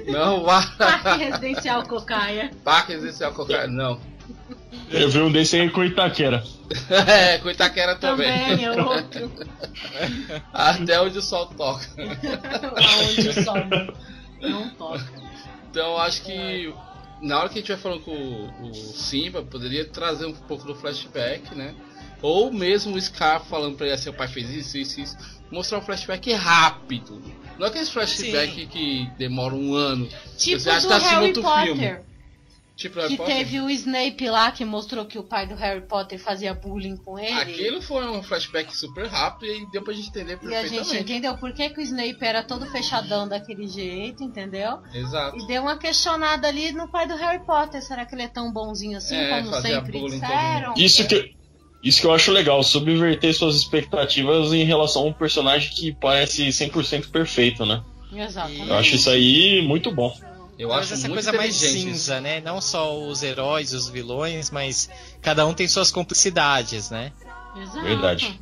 Não 0.07 0.43
vá. 0.43 0.63
Parque 0.77 1.25
residencial 1.25 1.85
Cocaia. 1.85 2.51
Parque 2.65 2.93
residencial 2.93 3.33
qualquer. 3.33 3.69
Não. 3.69 4.01
Eu 4.91 5.11
vi 5.11 5.19
um 5.19 5.31
desse 5.33 5.57
aí 5.57 5.71
com 5.71 5.85
Itaquera. 5.85 6.43
É, 6.91 7.39
com 7.39 7.49
Itaquera 7.51 7.97
também. 7.97 8.31
Também 8.31 8.65
é 8.67 8.83
outro. 8.83 9.33
Até 10.53 11.01
onde 11.01 11.19
o 11.19 11.23
sol 11.23 11.47
toca. 11.47 11.87
Onde 11.97 13.29
o 13.29 13.45
sol 13.45 13.57
não, 13.65 14.51
não 14.51 14.71
toca. 14.71 15.11
Então 15.71 15.93
eu 15.93 15.99
acho 15.99 16.23
que 16.23 16.71
na 17.23 17.39
hora 17.39 17.49
que 17.49 17.59
a 17.59 17.61
gente 17.63 17.73
vai 17.73 17.81
falando 17.81 18.03
com 18.03 18.11
o, 18.13 18.71
o 18.71 18.75
Simba, 18.75 19.43
poderia 19.43 19.85
trazer 19.85 20.27
um 20.27 20.33
pouco 20.33 20.67
do 20.67 20.75
flashback, 20.75 21.55
né? 21.55 21.75
Ou 22.21 22.53
mesmo 22.53 22.97
o 22.97 23.01
Scar 23.01 23.41
falando 23.45 23.77
pra 23.77 23.87
ele 23.87 23.95
assim, 23.95 24.11
o 24.11 24.15
pai 24.15 24.29
fez 24.29 24.51
isso, 24.51 24.77
isso, 24.77 25.01
isso. 25.01 25.17
Mostrar 25.51 25.79
um 25.79 25.83
flashback 25.83 26.33
rápido. 26.33 27.23
Não 27.59 27.67
é 27.67 27.71
aqueles 27.71 27.89
flashback 27.91 28.67
que 28.67 29.09
demora 29.17 29.55
um 29.55 29.75
ano. 29.75 30.09
Tipo 30.37 30.61
Você 30.61 30.71
acha 30.71 30.81
do 30.81 30.83
que 30.83 30.89
tá 30.89 30.97
assistindo 30.97 31.19
Harry 31.19 31.27
outro 31.29 31.43
Potter. 31.43 31.65
filme. 31.65 32.09
Tipo 32.79 33.01
Harry 33.01 33.11
Que 33.11 33.17
Potter. 33.17 33.37
teve 33.37 33.61
o 33.61 33.69
Snape 33.69 34.31
lá 34.31 34.53
que 34.53 34.65
mostrou 34.65 35.05
que 35.05 35.19
o 35.19 35.25
pai 35.25 35.49
do 35.49 35.57
Harry 35.57 35.81
Potter 35.81 36.17
fazia 36.17 36.55
bullying 36.55 36.97
com 36.97 37.19
ele. 37.19 37.33
Aquilo 37.33 37.83
foi 37.83 38.07
um 38.09 38.23
flashback 38.23 38.75
super 38.75 39.09
rápido 39.09 39.53
e 39.53 39.69
deu 39.73 39.83
pra 39.83 39.93
gente 39.93 40.09
entender 40.11 40.35
E 40.35 40.35
a 40.37 40.39
perfeitamente. 40.39 40.85
gente 40.91 41.03
entendeu 41.03 41.37
por 41.37 41.53
que, 41.53 41.69
que 41.71 41.81
o 41.81 41.83
Snape 41.83 42.17
era 42.25 42.41
todo 42.45 42.65
fechadão 42.67 43.27
daquele 43.27 43.67
jeito, 43.67 44.23
entendeu? 44.23 44.79
Exato. 44.95 45.37
E 45.37 45.47
deu 45.49 45.63
uma 45.63 45.77
questionada 45.77 46.47
ali 46.47 46.71
no 46.71 46.89
pai 46.89 47.09
do 47.09 47.17
Harry 47.17 47.45
Potter. 47.45 47.83
Será 47.83 48.07
que 48.07 48.15
ele 48.15 48.23
é 48.23 48.29
tão 48.29 48.53
bonzinho 48.53 48.97
assim 48.97 49.17
É, 49.17 49.29
como 49.41 49.51
fazia 49.51 49.75
sempre 49.75 50.01
disseram? 50.01 50.75
Isso 50.77 51.05
que, 51.09 51.33
isso 51.83 52.01
que 52.01 52.07
eu 52.07 52.15
acho 52.15 52.31
legal, 52.31 52.63
subverter 52.63 53.35
suas 53.35 53.57
expectativas 53.57 54.53
em 54.53 54.63
relação 54.63 55.03
a 55.03 55.07
um 55.07 55.13
personagem 55.13 55.73
que 55.75 55.93
parece 56.01 56.47
100% 56.47 57.11
perfeito, 57.11 57.67
né? 57.67 57.83
Exatamente. 58.13 58.69
Eu 58.69 58.75
acho 58.77 58.95
isso 58.95 59.11
aí 59.11 59.67
muito 59.67 59.91
bom. 59.93 60.15
Eu 60.59 60.69
Mas 60.71 60.79
acho 60.87 60.95
essa 60.95 61.09
muito 61.09 61.15
coisa 61.25 61.33
mais 61.33 61.55
cinza, 61.55 62.21
né? 62.21 62.41
Não 62.41 62.61
só 62.61 62.99
os 63.01 63.23
heróis, 63.23 63.73
os 63.73 63.89
vilões, 63.89 64.51
mas 64.51 64.91
cada 65.23 65.47
um 65.47 65.55
tem 65.55 65.69
suas 65.69 65.91
complicidades, 65.93 66.91
né? 66.91 67.13
Exato. 67.57 67.81
Verdade. 67.83 68.41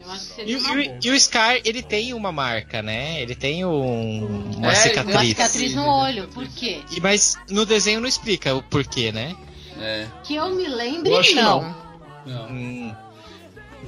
Eu 0.00 0.10
acho 0.10 0.34
que 0.34 0.42
E, 0.42 0.54
e 0.56 0.98
e 1.04 1.10
o 1.12 1.20
Scar, 1.20 1.60
ele 1.64 1.80
tem 1.82 2.12
uma 2.14 2.32
marca, 2.32 2.82
né? 2.82 3.22
Ele 3.22 3.36
tem 3.36 3.64
um- 3.64 4.50
uma 4.56 4.72
É, 4.72 4.74
cicatriz. 4.74 5.14
Uma 5.14 5.24
cicatriz 5.24 5.74
no 5.74 5.86
olho, 5.86 6.26
por 6.28 6.48
quê? 6.48 6.80
E- 6.90 7.00
Mas 7.00 7.36
no 7.48 7.64
desenho 7.64 8.00
não 8.00 8.08
explica 8.08 8.52
o 8.54 8.62
porquê, 8.64 9.12
né? 9.12 9.36
É. 9.78 10.08
Que 10.24 10.34
eu 10.34 10.50
me 10.50 10.66
lembre, 10.66 11.12
Eu 11.12 11.34
não. 11.36 11.62
não. 11.62 11.82
Não. 12.26 12.46
Hum. 12.50 12.94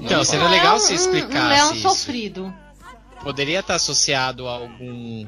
Então, 0.00 0.18
Não, 0.18 0.24
seria 0.24 0.48
legal 0.48 0.78
se 0.78 0.92
um- 0.92 0.96
explicasse 0.96 1.36
Um 1.44 1.48
leão 1.48 1.72
isso. 1.72 1.82
sofrido. 1.82 2.54
Poderia 3.22 3.60
estar 3.60 3.74
associado 3.76 4.46
a 4.48 4.52
algum 4.52 5.26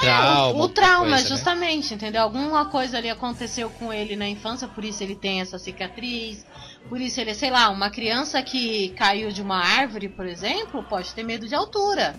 trauma. 0.00 0.28
É, 0.28 0.32
o, 0.32 0.36
o 0.36 0.42
alguma 0.44 0.68
trauma, 0.68 1.08
coisa, 1.08 1.22
né? 1.22 1.28
justamente, 1.28 1.94
entendeu? 1.94 2.22
Alguma 2.22 2.66
coisa 2.66 2.98
ali 2.98 3.10
aconteceu 3.10 3.70
com 3.70 3.92
ele 3.92 4.16
na 4.16 4.28
infância, 4.28 4.66
por 4.68 4.84
isso 4.84 5.02
ele 5.02 5.14
tem 5.14 5.40
essa 5.40 5.58
cicatriz. 5.58 6.46
Por 6.88 7.00
isso 7.00 7.20
ele, 7.20 7.34
sei 7.34 7.50
lá, 7.50 7.68
uma 7.68 7.90
criança 7.90 8.42
que 8.42 8.90
caiu 8.90 9.30
de 9.30 9.42
uma 9.42 9.58
árvore, 9.58 10.08
por 10.08 10.26
exemplo, 10.26 10.82
pode 10.82 11.12
ter 11.14 11.22
medo 11.22 11.46
de 11.46 11.54
altura. 11.54 12.14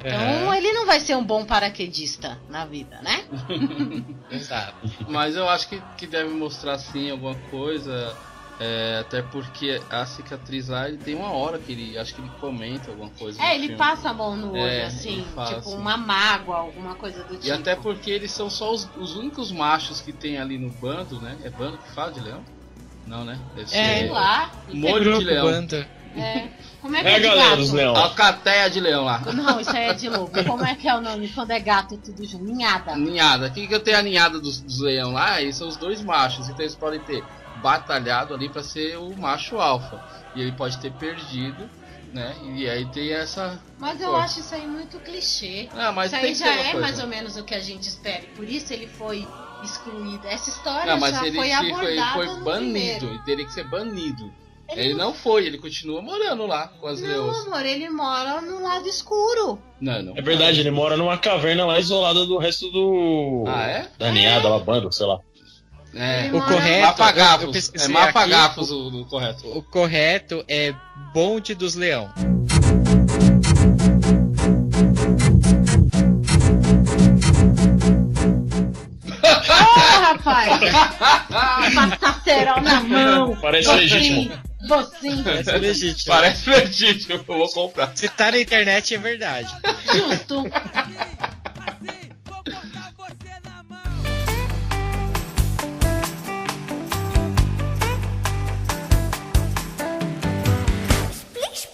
Então 0.00 0.54
ele 0.54 0.72
não 0.72 0.86
vai 0.86 1.00
ser 1.00 1.16
um 1.16 1.24
bom 1.24 1.44
paraquedista 1.44 2.38
na 2.48 2.64
vida, 2.64 3.00
né? 3.02 3.24
Exato. 4.30 4.76
Mas 5.08 5.34
eu 5.34 5.48
acho 5.48 5.68
que, 5.68 5.82
que 5.96 6.06
deve 6.06 6.30
mostrar 6.30 6.78
sim 6.78 7.10
alguma 7.10 7.34
coisa. 7.50 8.16
É, 8.60 8.98
até 9.00 9.22
porque 9.22 9.80
a 9.88 10.04
cicatriz 10.04 10.68
lá, 10.68 10.88
ele 10.88 10.98
tem 10.98 11.14
uma 11.14 11.30
hora 11.30 11.58
que 11.58 11.70
ele. 11.72 11.96
Acho 11.96 12.14
que 12.14 12.20
ele 12.20 12.30
comenta 12.40 12.90
alguma 12.90 13.10
coisa. 13.10 13.40
É, 13.42 13.54
ele 13.54 13.68
filme. 13.68 13.76
passa 13.78 14.10
a 14.10 14.12
mão 14.14 14.36
no 14.36 14.50
olho, 14.52 14.60
É, 14.60 14.86
assim, 14.86 15.24
tipo 15.24 15.40
assim. 15.40 15.76
uma 15.76 15.96
mágoa, 15.96 16.56
alguma 16.56 16.94
coisa 16.96 17.22
do 17.24 17.34
tipo. 17.34 17.46
E 17.46 17.50
até 17.52 17.76
porque 17.76 18.10
eles 18.10 18.30
são 18.32 18.50
só 18.50 18.72
os, 18.72 18.88
os 18.96 19.16
únicos 19.16 19.52
machos 19.52 20.00
que 20.00 20.12
tem 20.12 20.38
ali 20.38 20.58
no 20.58 20.70
bando, 20.70 21.20
né? 21.20 21.36
É 21.44 21.50
bando 21.50 21.78
que 21.78 21.88
fala 21.92 22.10
de 22.12 22.20
leão? 22.20 22.42
Não, 23.06 23.24
né? 23.24 23.38
Deve 23.54 23.74
É, 23.76 23.98
Sei 24.00 24.08
lá. 24.10 24.50
Molho 24.72 25.18
de 25.18 25.24
leão. 25.24 25.46
banda. 25.46 25.88
É. 26.16 26.48
Como 26.82 26.96
é 26.96 27.00
que 27.02 27.06
É 27.06 27.10
é, 27.12 27.14
a 27.14 27.18
de 27.18 27.24
galera 27.26 27.48
gato? 27.50 27.58
dos 27.60 27.72
leão. 27.72 27.96
Alcateia 27.96 28.68
de 28.70 28.80
leão 28.80 29.04
lá. 29.04 29.20
Não, 29.32 29.60
isso 29.60 29.70
aí 29.70 29.84
é 29.88 29.94
de 29.94 30.08
lobo. 30.08 30.44
Como 30.44 30.64
é 30.64 30.74
que 30.74 30.88
é 30.88 30.94
o 30.96 31.00
nome 31.00 31.28
quando 31.28 31.50
é 31.52 31.60
gato 31.60 31.94
e 31.94 31.98
tudo 31.98 32.24
junto? 32.26 32.44
Ninhada. 32.44 32.96
Ninhada. 32.96 33.46
O 33.46 33.52
que, 33.52 33.66
que 33.68 33.74
eu 33.74 33.80
tenho 33.80 33.98
a 33.98 34.02
ninhada 34.02 34.40
dos, 34.40 34.60
dos 34.60 34.80
leão 34.80 35.12
lá? 35.12 35.40
Eles 35.40 35.56
são 35.56 35.68
os 35.68 35.76
dois 35.76 36.02
machos. 36.02 36.48
Então 36.48 36.60
eles 36.60 36.74
podem 36.74 36.98
ter 37.00 37.22
batalhado 37.62 38.34
ali 38.34 38.48
pra 38.48 38.62
ser 38.62 38.96
o 38.96 39.14
macho 39.16 39.58
alfa. 39.58 40.00
E 40.34 40.40
ele 40.42 40.52
pode 40.52 40.78
ter 40.78 40.92
perdido, 40.92 41.68
né? 42.12 42.36
E 42.56 42.68
aí 42.68 42.86
tem 42.86 43.12
essa. 43.12 43.58
Mas 43.78 44.00
eu 44.00 44.10
Pô. 44.10 44.16
acho 44.16 44.40
isso 44.40 44.54
aí 44.54 44.66
muito 44.66 44.98
clichê. 45.00 45.68
Ah, 45.74 45.92
mas 45.92 46.12
isso 46.12 46.16
aí 46.20 46.34
já 46.34 46.52
é 46.54 46.62
coisa. 46.72 46.80
mais 46.80 46.98
ou 47.00 47.06
menos 47.06 47.36
o 47.36 47.44
que 47.44 47.54
a 47.54 47.60
gente 47.60 47.88
espera. 47.88 48.22
e 48.24 48.36
Por 48.36 48.48
isso 48.48 48.72
ele 48.72 48.86
foi 48.86 49.26
excluído. 49.62 50.26
Essa 50.26 50.50
história 50.50 50.92
Não, 50.92 51.00
mas 51.00 51.14
já 51.14 51.26
ele 51.26 51.36
foi 51.36 51.52
abordada 51.52 52.12
foi, 52.14 52.26
foi 52.26 52.36
no 52.38 52.44
banido. 52.44 52.64
primeiro. 52.72 53.06
Ele 53.08 53.18
teria 53.24 53.44
que 53.46 53.52
ser 53.52 53.64
banido. 53.68 54.32
Ele 54.70 54.80
Ele 54.82 54.94
não- 54.94 55.06
não 55.06 55.14
foi, 55.14 55.46
ele 55.46 55.56
continua 55.56 56.02
morando 56.02 56.46
lá 56.46 56.68
com 56.68 56.86
as 56.86 57.00
Não, 57.00 57.08
leões. 57.08 57.46
amor, 57.46 57.64
ele 57.64 57.88
mora 57.88 58.40
no 58.42 58.62
lado 58.62 58.86
escuro. 58.86 59.58
Não, 59.80 60.02
não. 60.02 60.14
É 60.16 60.20
verdade, 60.20 60.60
ele 60.60 60.70
mora 60.70 60.94
numa 60.94 61.16
caverna 61.16 61.64
lá 61.64 61.78
isolada 61.78 62.26
do 62.26 62.36
resto 62.36 62.70
do. 62.70 63.44
Ah, 63.48 63.62
é? 63.66 63.88
Da 63.98 64.10
ninhada, 64.12 64.46
lá, 64.46 64.58
banda, 64.58 64.92
sei 64.92 65.06
lá. 65.06 65.20
É. 65.98 66.28
O 66.32 66.40
correto. 66.40 66.68
eu- 66.68 66.78
eu 66.78 66.80
Mafagafos. 66.86 67.72
É 67.74 67.88
mafagafos 67.88 68.70
o, 68.70 68.88
o 69.00 69.04
correto. 69.06 69.48
O 69.58 69.62
correto 69.62 70.44
é 70.48 70.72
bonde 71.12 71.54
dos 71.54 71.74
leão. 71.74 72.08
Ah, 79.22 80.12
rapaz! 80.12 80.60
Passar 81.74 82.22
cerol 82.22 82.60
na 82.60 82.80
mão. 82.82 83.36
Parece 83.40 83.68
Docinho, 83.68 83.80
legítimo. 83.80 85.28
Essa 85.30 85.50
é 85.52 85.58
legítimo. 85.58 86.14
Parece 86.14 86.50
legítimo, 86.50 87.14
eu 87.14 87.24
vou 87.38 87.48
comprar. 87.52 87.92
Se 87.94 88.08
tá 88.08 88.30
na 88.32 88.40
internet 88.40 88.94
é 88.94 88.98
verdade. 88.98 89.54
Justo. 89.92 90.44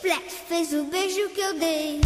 Splash 0.04 0.44
fez 0.46 0.72
o 0.74 0.84
beijo 0.84 1.30
que 1.30 1.40
eu 1.40 1.58
dei 1.58 1.98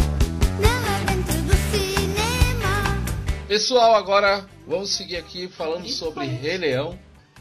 nela 0.57 0.99
dentro 1.05 1.41
do 1.41 1.53
cinema. 1.69 3.45
Pessoal, 3.45 3.93
agora 3.93 4.49
vamos 4.65 4.91
seguir 4.91 5.17
aqui 5.17 5.49
falando 5.49 5.85
sobre 5.89 6.25
Rei 6.25 6.57
Leão. 6.57 6.97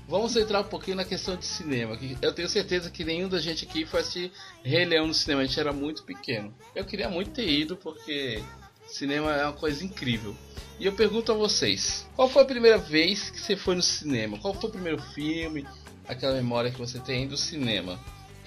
Vamos 0.09 0.35
entrar 0.35 0.63
um 0.63 0.65
pouquinho 0.65 0.97
na 0.97 1.05
questão 1.05 1.37
de 1.37 1.47
cinema. 1.47 1.97
que 1.97 2.19
Eu 2.21 2.33
tenho 2.33 2.49
certeza 2.49 2.91
que 2.91 3.05
nenhum 3.05 3.29
da 3.29 3.39
gente 3.39 3.65
aqui 3.65 3.87
foi 3.87 4.01
assistir 4.01 4.33
Rei 4.65 4.85
Leão 4.85 5.07
no 5.07 5.15
cinema. 5.15 5.43
A 5.43 5.45
gente 5.45 5.61
era 5.61 5.73
muito 5.73 6.03
pequeno. 6.03 6.53
Eu 6.75 6.85
queria 6.85 7.09
muito 7.09 7.31
ter 7.31 7.49
ido 7.49 7.77
porque 7.77 8.43
cinema 8.89 9.33
é 9.37 9.45
uma 9.45 9.53
coisa 9.53 9.85
incrível. 9.85 10.35
E 10.81 10.87
eu 10.87 10.93
pergunto 10.93 11.31
a 11.31 11.37
vocês: 11.37 12.05
qual 12.17 12.29
foi 12.29 12.43
a 12.43 12.47
primeira 12.47 12.79
vez 12.79 13.31
que 13.31 13.41
você 13.41 13.55
foi 13.55 13.77
no 13.77 13.83
cinema? 13.83 14.37
Qual 14.39 14.53
foi 14.55 14.69
o 14.69 14.73
primeiro 14.73 15.01
filme? 15.01 15.65
Aquela 16.09 16.35
memória 16.35 16.73
que 16.73 16.79
você 16.79 16.99
tem 16.99 17.29
do 17.29 17.37
cinema? 17.37 17.97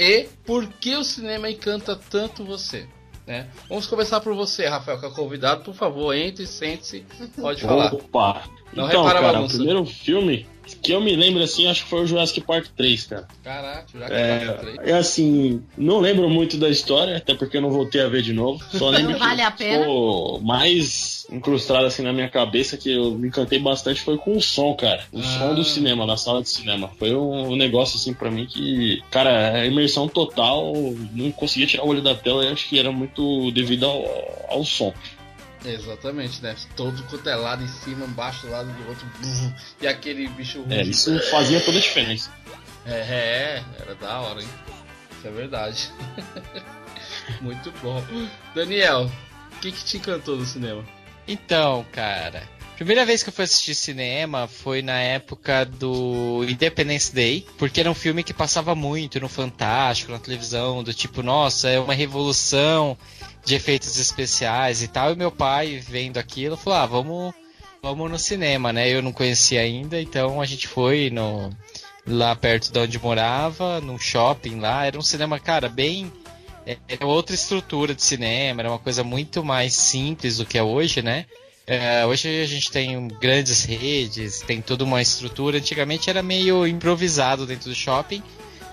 E 0.02 0.28
por 0.47 0.66
que 0.68 0.95
o 0.95 1.04
cinema 1.04 1.47
encanta 1.47 1.95
tanto 1.95 2.43
você? 2.43 2.88
Né? 3.28 3.47
Vamos 3.70 3.86
começar 3.86 4.20
por 4.20 4.34
você, 4.34 4.66
Rafael, 4.66 4.99
que 4.99 5.06
é 5.06 5.12
convidado. 5.12 5.64
Por 5.64 5.76
favor, 5.76 6.16
entre, 6.16 6.47
sente-se, 6.47 7.06
pode 7.39 7.62
falar. 7.62 7.93
Opa! 7.93 8.43
Não 8.74 8.88
então, 8.88 9.03
repara 9.03 9.22
cara, 9.22 9.41
o 9.41 9.47
primeiro 9.47 9.86
filme 9.86 10.45
que 10.82 10.93
eu 10.93 11.01
me 11.01 11.15
lembro 11.15 11.43
assim, 11.43 11.67
acho 11.67 11.84
que 11.84 11.89
foi 11.89 12.03
o 12.03 12.07
Jurassic 12.07 12.39
Park 12.41 12.67
3, 12.78 13.05
cara. 13.05 13.28
Caraca, 13.43 13.86
que 13.91 13.97
é... 14.13 14.78
É, 14.86 14.91
é 14.91 14.93
assim, 14.93 15.61
não 15.78 15.99
lembro 15.99 16.30
muito 16.30 16.55
da 16.57 16.69
história, 16.69 17.17
até 17.17 17.34
porque 17.34 17.57
eu 17.57 17.61
não 17.61 17.72
voltei 17.72 18.01
a 18.01 18.07
ver 18.07 18.22
de 18.22 18.32
novo. 18.32 18.63
Só 18.72 18.89
lembro 18.89 19.11
Não 19.11 19.19
vale 19.19 19.38
que 19.38 19.41
a 19.41 19.51
pena. 19.51 19.80
ficou 19.80 20.39
mais 20.39 21.26
incrustado 21.32 21.86
assim 21.86 22.03
na 22.03 22.13
minha 22.13 22.30
cabeça 22.30 22.78
que 22.78 22.91
eu 22.93 23.11
me 23.11 23.28
encantei 23.28 23.59
bastante 23.59 24.01
foi 24.01 24.17
com 24.17 24.38
o 24.38 24.41
som, 24.41 24.74
cara. 24.74 25.03
O 25.11 25.19
Ah. 25.19 25.24
som 25.24 25.55
do 25.55 25.63
cinema, 25.63 26.05
na 26.05 26.15
sala 26.15 26.41
de 26.41 26.49
cinema. 26.49 26.89
Foi 26.97 27.13
um 27.13 27.55
negócio 27.55 27.97
assim 27.97 28.13
pra 28.13 28.32
mim 28.32 28.45
que, 28.45 29.01
cara, 29.11 29.53
a 29.61 29.65
imersão 29.65 30.07
total, 30.07 30.74
não 31.13 31.32
conseguia 31.32 31.67
tirar 31.67 31.84
o 31.84 31.89
olho 31.89 32.01
da 32.01 32.15
tela, 32.15 32.43
eu 32.45 32.53
acho 32.53 32.69
que 32.69 32.80
era 32.80 32.91
muito 32.91 33.51
devido 33.51 33.86
ao, 33.86 34.05
ao 34.49 34.63
som. 34.63 34.93
Exatamente, 35.64 36.41
né? 36.41 36.55
Todo 36.76 37.03
quanto 37.03 37.30
é 37.30 37.36
lado 37.36 37.64
em 37.64 37.68
cima, 37.68 38.05
embaixo, 38.05 38.45
do 38.47 38.51
lado 38.51 38.72
do 38.72 38.88
outro. 38.89 39.05
E 39.82 39.88
aquele 39.88 40.28
bicho 40.30 40.64
É, 40.70 40.78
rude. 40.78 40.89
isso 40.91 41.20
fazia 41.30 41.59
toda 41.62 41.78
a 41.78 41.82
diferença. 41.82 42.32
É, 42.86 42.91
é, 42.93 43.64
era 43.80 43.95
da 43.95 44.20
hora, 44.22 44.41
hein? 44.41 44.49
Isso 45.18 45.28
é 45.28 45.32
verdade. 45.32 45.91
Muito 47.41 47.72
bom. 47.84 48.03
Daniel, 48.55 49.09
o 49.53 49.59
que, 49.59 49.72
que 49.72 49.84
te 49.84 49.97
encantou 49.97 50.36
no 50.38 50.45
cinema? 50.45 50.84
Então, 51.28 51.86
cara, 51.91 52.43
primeira 52.76 53.05
vez 53.05 53.22
que 53.22 53.30
eu 53.30 53.34
fui 53.34 53.43
assistir 53.43 53.76
cinema 53.76 54.47
foi 54.47 54.82
na 54.82 54.99
época 54.99 55.66
do 55.66 56.43
Independence 56.47 57.14
Day, 57.14 57.45
porque 57.57 57.80
era 57.80 57.89
um 57.89 57.93
filme 57.95 58.24
que 58.24 58.34
passava 58.34 58.74
muito 58.74 59.20
no 59.20 59.30
Fantástico, 59.30 60.12
na 60.12 60.20
televisão, 60.20 60.84
do 60.84 60.93
tipo, 60.93 61.22
nossa, 61.22 61.70
é 61.70 61.80
uma 61.80 61.93
revolução 61.93 62.97
de 63.43 63.55
efeitos 63.55 63.97
especiais 63.97 64.81
e 64.81 64.87
tal. 64.87 65.11
E 65.11 65.15
meu 65.15 65.31
pai, 65.31 65.77
vendo 65.77 66.17
aquilo, 66.17 66.57
falou: 66.57 66.79
ah, 66.79 66.85
vamos, 66.85 67.33
vamos 67.81 68.11
no 68.11 68.19
cinema, 68.19 68.71
né? 68.71 68.89
Eu 68.89 69.01
não 69.01 69.11
conhecia 69.11 69.61
ainda, 69.61 70.01
então 70.01 70.41
a 70.41 70.45
gente 70.45 70.67
foi 70.67 71.09
no 71.09 71.49
lá 72.05 72.35
perto 72.35 72.71
de 72.71 72.79
onde 72.79 72.99
morava, 72.99 73.79
num 73.81 73.97
shopping 73.99 74.59
lá. 74.59 74.85
Era 74.85 74.97
um 74.97 75.01
cinema, 75.03 75.39
cara, 75.39 75.69
bem. 75.69 76.11
é- 76.65 76.77
Era 76.87 77.05
outra 77.05 77.35
estrutura 77.35 77.93
de 77.95 78.03
cinema, 78.03 78.61
era 78.61 78.69
uma 78.69 78.79
coisa 78.79 79.03
muito 79.03 79.43
mais 79.43 79.73
simples 79.73 80.37
do 80.37 80.45
que 80.45 80.57
é 80.57 80.63
hoje, 80.63 81.01
né? 81.01 81.25
É, 81.67 82.05
hoje 82.05 82.41
a 82.41 82.45
gente 82.45 82.69
tem 82.71 83.07
grandes 83.07 83.63
redes, 83.63 84.41
tem 84.41 84.61
toda 84.61 84.83
uma 84.83 85.01
estrutura. 85.01 85.57
Antigamente 85.59 86.09
era 86.09 86.21
meio 86.21 86.65
improvisado 86.67 87.45
dentro 87.45 87.69
do 87.69 87.75
shopping, 87.75 88.21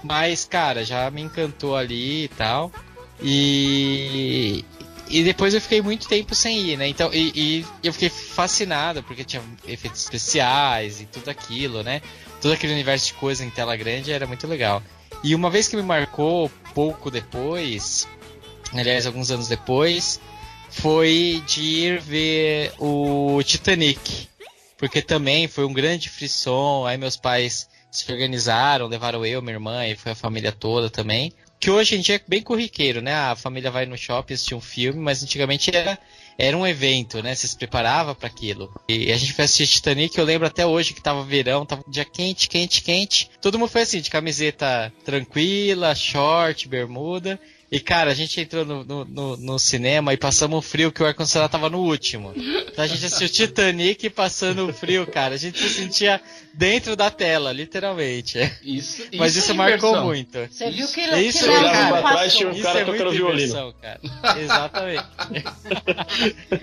mas, 0.02 0.44
cara, 0.44 0.84
já 0.84 1.10
me 1.10 1.20
encantou 1.22 1.76
ali 1.76 2.24
e 2.24 2.28
tal. 2.28 2.72
E, 3.20 4.64
e 5.08 5.24
depois 5.24 5.54
eu 5.54 5.60
fiquei 5.60 5.82
muito 5.82 6.08
tempo 6.08 6.34
sem 6.34 6.58
ir, 6.60 6.76
né? 6.76 6.88
Então, 6.88 7.12
e, 7.12 7.32
e 7.34 7.66
eu 7.82 7.92
fiquei 7.92 8.08
fascinado 8.08 9.02
porque 9.02 9.24
tinha 9.24 9.42
efeitos 9.66 10.02
especiais 10.02 11.00
e 11.00 11.06
tudo 11.06 11.28
aquilo, 11.28 11.82
né? 11.82 12.00
Todo 12.40 12.52
aquele 12.52 12.72
universo 12.72 13.06
de 13.06 13.14
coisa 13.14 13.44
em 13.44 13.50
tela 13.50 13.76
grande 13.76 14.12
era 14.12 14.26
muito 14.26 14.46
legal. 14.46 14.82
E 15.24 15.34
uma 15.34 15.50
vez 15.50 15.66
que 15.66 15.76
me 15.76 15.82
marcou 15.82 16.50
pouco 16.74 17.10
depois, 17.10 18.06
aliás, 18.72 19.06
alguns 19.06 19.30
anos 19.30 19.48
depois, 19.48 20.20
foi 20.70 21.42
de 21.46 21.60
ir 21.60 22.00
ver 22.00 22.72
o 22.78 23.42
Titanic. 23.42 24.28
Porque 24.76 25.02
também 25.02 25.48
foi 25.48 25.64
um 25.64 25.72
grande 25.72 26.08
frisson. 26.08 26.86
Aí 26.86 26.96
meus 26.96 27.16
pais 27.16 27.68
se 27.90 28.10
organizaram, 28.12 28.86
levaram 28.86 29.26
eu, 29.26 29.42
minha 29.42 29.54
irmã 29.54 29.86
e 29.86 29.96
foi 29.96 30.12
a 30.12 30.14
família 30.14 30.52
toda 30.52 30.88
também. 30.88 31.32
Que 31.60 31.70
hoje 31.70 31.96
em 31.96 32.00
dia 32.00 32.16
é 32.16 32.20
bem 32.26 32.42
corriqueiro, 32.42 33.00
né? 33.00 33.14
A 33.14 33.34
família 33.34 33.70
vai 33.70 33.84
no 33.84 33.98
shopping 33.98 34.34
assistir 34.34 34.54
um 34.54 34.60
filme, 34.60 35.00
mas 35.00 35.22
antigamente 35.22 35.74
era, 35.74 35.98
era 36.38 36.56
um 36.56 36.66
evento, 36.66 37.22
né? 37.22 37.34
Você 37.34 37.48
se 37.48 37.56
preparava 37.56 38.14
para 38.14 38.28
aquilo. 38.28 38.72
E 38.88 39.10
a 39.10 39.16
gente 39.16 39.32
foi 39.32 39.44
assistir 39.44 39.66
Titanic, 39.66 40.16
eu 40.16 40.24
lembro 40.24 40.46
até 40.46 40.64
hoje 40.64 40.94
que 40.94 41.02
tava 41.02 41.24
verão, 41.24 41.66
tava 41.66 41.82
um 41.86 41.90
dia 41.90 42.04
quente, 42.04 42.48
quente, 42.48 42.82
quente. 42.82 43.30
Todo 43.40 43.58
mundo 43.58 43.70
foi 43.70 43.82
assim, 43.82 44.00
de 44.00 44.10
camiseta 44.10 44.92
tranquila, 45.04 45.94
short, 45.94 46.68
bermuda. 46.68 47.40
E, 47.70 47.78
cara, 47.78 48.10
a 48.10 48.14
gente 48.14 48.40
entrou 48.40 48.64
no, 48.64 48.82
no, 48.82 49.04
no, 49.04 49.36
no 49.36 49.58
cinema 49.58 50.14
e 50.14 50.16
passamos 50.16 50.64
frio 50.64 50.90
que 50.90 51.02
o 51.02 51.06
ar-condicionado 51.06 51.52
tava 51.52 51.68
no 51.68 51.80
último. 51.80 52.32
Então 52.34 52.82
a 52.82 52.86
gente 52.86 53.04
assistiu 53.04 53.28
Titanic 53.28 54.08
passando 54.08 54.72
frio, 54.72 55.06
cara. 55.06 55.34
A 55.34 55.38
gente 55.38 55.58
se 55.58 55.68
sentia 55.68 56.18
dentro 56.54 56.96
da 56.96 57.10
tela, 57.10 57.52
literalmente. 57.52 58.38
Isso, 58.62 59.02
Mas 59.16 59.32
isso 59.32 59.40
isso 59.40 59.52
é 59.52 59.54
marcou 59.54 60.00
muito. 60.02 60.38
Você 60.50 60.70
viu 60.70 60.88
que, 60.88 61.00
Isso, 61.20 61.40
que 61.40 61.46
Léo 61.46 61.62
cara, 61.64 61.98
atrás 61.98 62.34
tinha 62.34 62.48
um 62.48 62.52
Isso 62.52 62.62
cara 62.62 62.80
é 62.80 62.84
tocando 62.86 63.10
violino. 63.10 63.74
cara. 63.82 64.00
Exatamente. 64.40 65.04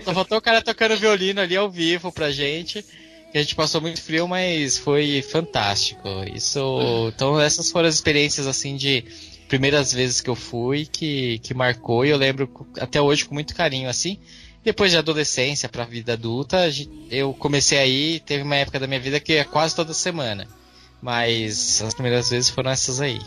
Só 0.03 0.13
faltou 0.13 0.37
o 0.39 0.41
cara 0.41 0.61
tocando 0.63 0.97
violino 0.97 1.39
ali 1.39 1.55
ao 1.55 1.69
vivo 1.69 2.11
pra 2.11 2.31
gente. 2.31 2.83
Que 3.31 3.37
a 3.37 3.41
gente 3.41 3.53
passou 3.53 3.79
muito 3.79 4.01
frio, 4.01 4.27
mas 4.27 4.79
foi 4.79 5.21
fantástico. 5.21 6.09
Isso. 6.33 7.11
Então 7.13 7.39
essas 7.39 7.69
foram 7.69 7.87
as 7.87 7.93
experiências 7.93 8.47
assim 8.47 8.75
de 8.75 9.03
primeiras 9.47 9.93
vezes 9.93 10.21
que 10.21 10.29
eu 10.29 10.35
fui 10.35 10.85
que, 10.85 11.39
que 11.39 11.53
marcou 11.53 12.05
e 12.05 12.09
eu 12.09 12.17
lembro 12.17 12.49
até 12.79 13.01
hoje 13.01 13.25
com 13.25 13.33
muito 13.33 13.55
carinho 13.55 13.89
assim. 13.89 14.19
Depois 14.63 14.91
de 14.91 14.97
adolescência 14.97 15.69
pra 15.69 15.85
vida 15.85 16.13
adulta, 16.13 16.57
a 16.57 16.69
eu 17.11 17.33
comecei 17.33 17.77
aí, 17.77 18.19
teve 18.19 18.43
uma 18.43 18.55
época 18.55 18.79
da 18.79 18.87
minha 18.87 18.99
vida 18.99 19.19
que 19.19 19.33
é 19.33 19.43
quase 19.43 19.75
toda 19.75 19.93
semana. 19.93 20.47
Mas 21.01 21.83
as 21.83 21.93
primeiras 21.93 22.31
vezes 22.31 22.49
foram 22.49 22.71
essas 22.71 22.99
aí. 22.99 23.19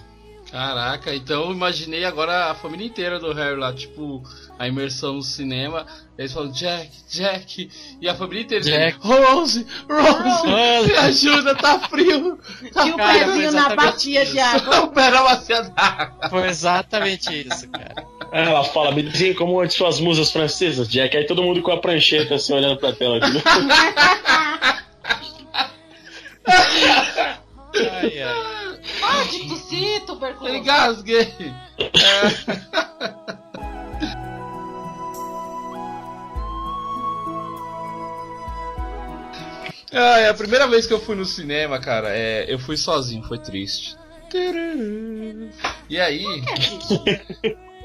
Caraca, 0.51 1.15
então 1.15 1.45
eu 1.45 1.53
imaginei 1.53 2.07
agora 2.07 2.51
a 2.51 2.55
família 2.55 2.87
inteira 2.87 3.19
do 3.19 3.33
Harry 3.35 3.57
lá, 3.57 3.71
tipo, 3.73 4.23
a 4.59 4.67
imersão 4.67 5.15
no 5.15 5.23
cinema. 5.23 5.87
Eles 6.17 6.33
falam, 6.33 6.51
Jack, 6.51 6.91
Jack, 7.09 7.71
e 8.01 8.09
a 8.09 8.15
família 8.15 8.43
inteira 8.43 8.65
Jack. 8.65 8.99
dizendo, 8.99 9.15
Rose, 9.15 9.67
Rose, 9.89 10.47
me 10.89 10.97
ajuda, 10.97 11.55
tá 11.55 11.79
frio. 11.81 12.39
Tá 12.73 12.83
Tinha 12.83 12.95
o 12.95 12.97
pezinho 12.97 13.53
na 13.53 13.77
bacia 13.77 14.25
de 14.25 14.41
água. 14.41 14.81
O 14.89 14.89
pé 14.89 15.11
na 15.11 15.23
bacia 15.23 15.63
d'água. 15.63 16.31
Foi 16.31 16.49
exatamente 16.49 17.47
isso, 17.47 17.69
cara. 17.69 18.07
Ela 18.33 18.65
fala, 18.65 18.91
me 18.93 19.03
dizem 19.03 19.35
como 19.35 19.61
antes 19.61 19.77
suas 19.77 20.01
musas 20.01 20.31
francesas, 20.31 20.89
Jack. 20.89 21.17
Aí 21.17 21.27
todo 21.27 21.43
mundo 21.43 21.61
com 21.63 21.73
a 21.73 21.79
prancheta 21.79 22.37
assim, 22.37 22.55
olhando 22.55 22.79
pra 22.79 22.93
tela. 22.93 23.19
Aqui. 23.19 23.43
Ai, 27.79 28.23
ai. 29.09 29.27
Pode 29.27 29.49
tossir, 29.49 30.05
tuberculose. 30.07 30.57
Engasguei. 30.57 31.35
Ah, 39.93 40.19
é 40.19 40.29
a 40.29 40.35
primeira 40.35 40.67
vez 40.67 40.87
que 40.87 40.93
eu 40.93 41.01
fui 41.01 41.17
no 41.17 41.25
cinema, 41.25 41.79
cara, 41.79 42.11
é, 42.11 42.45
eu 42.53 42.59
fui 42.59 42.77
sozinho, 42.77 43.23
foi 43.23 43.39
triste. 43.39 43.97
E 45.89 45.99
aí, 45.99 46.25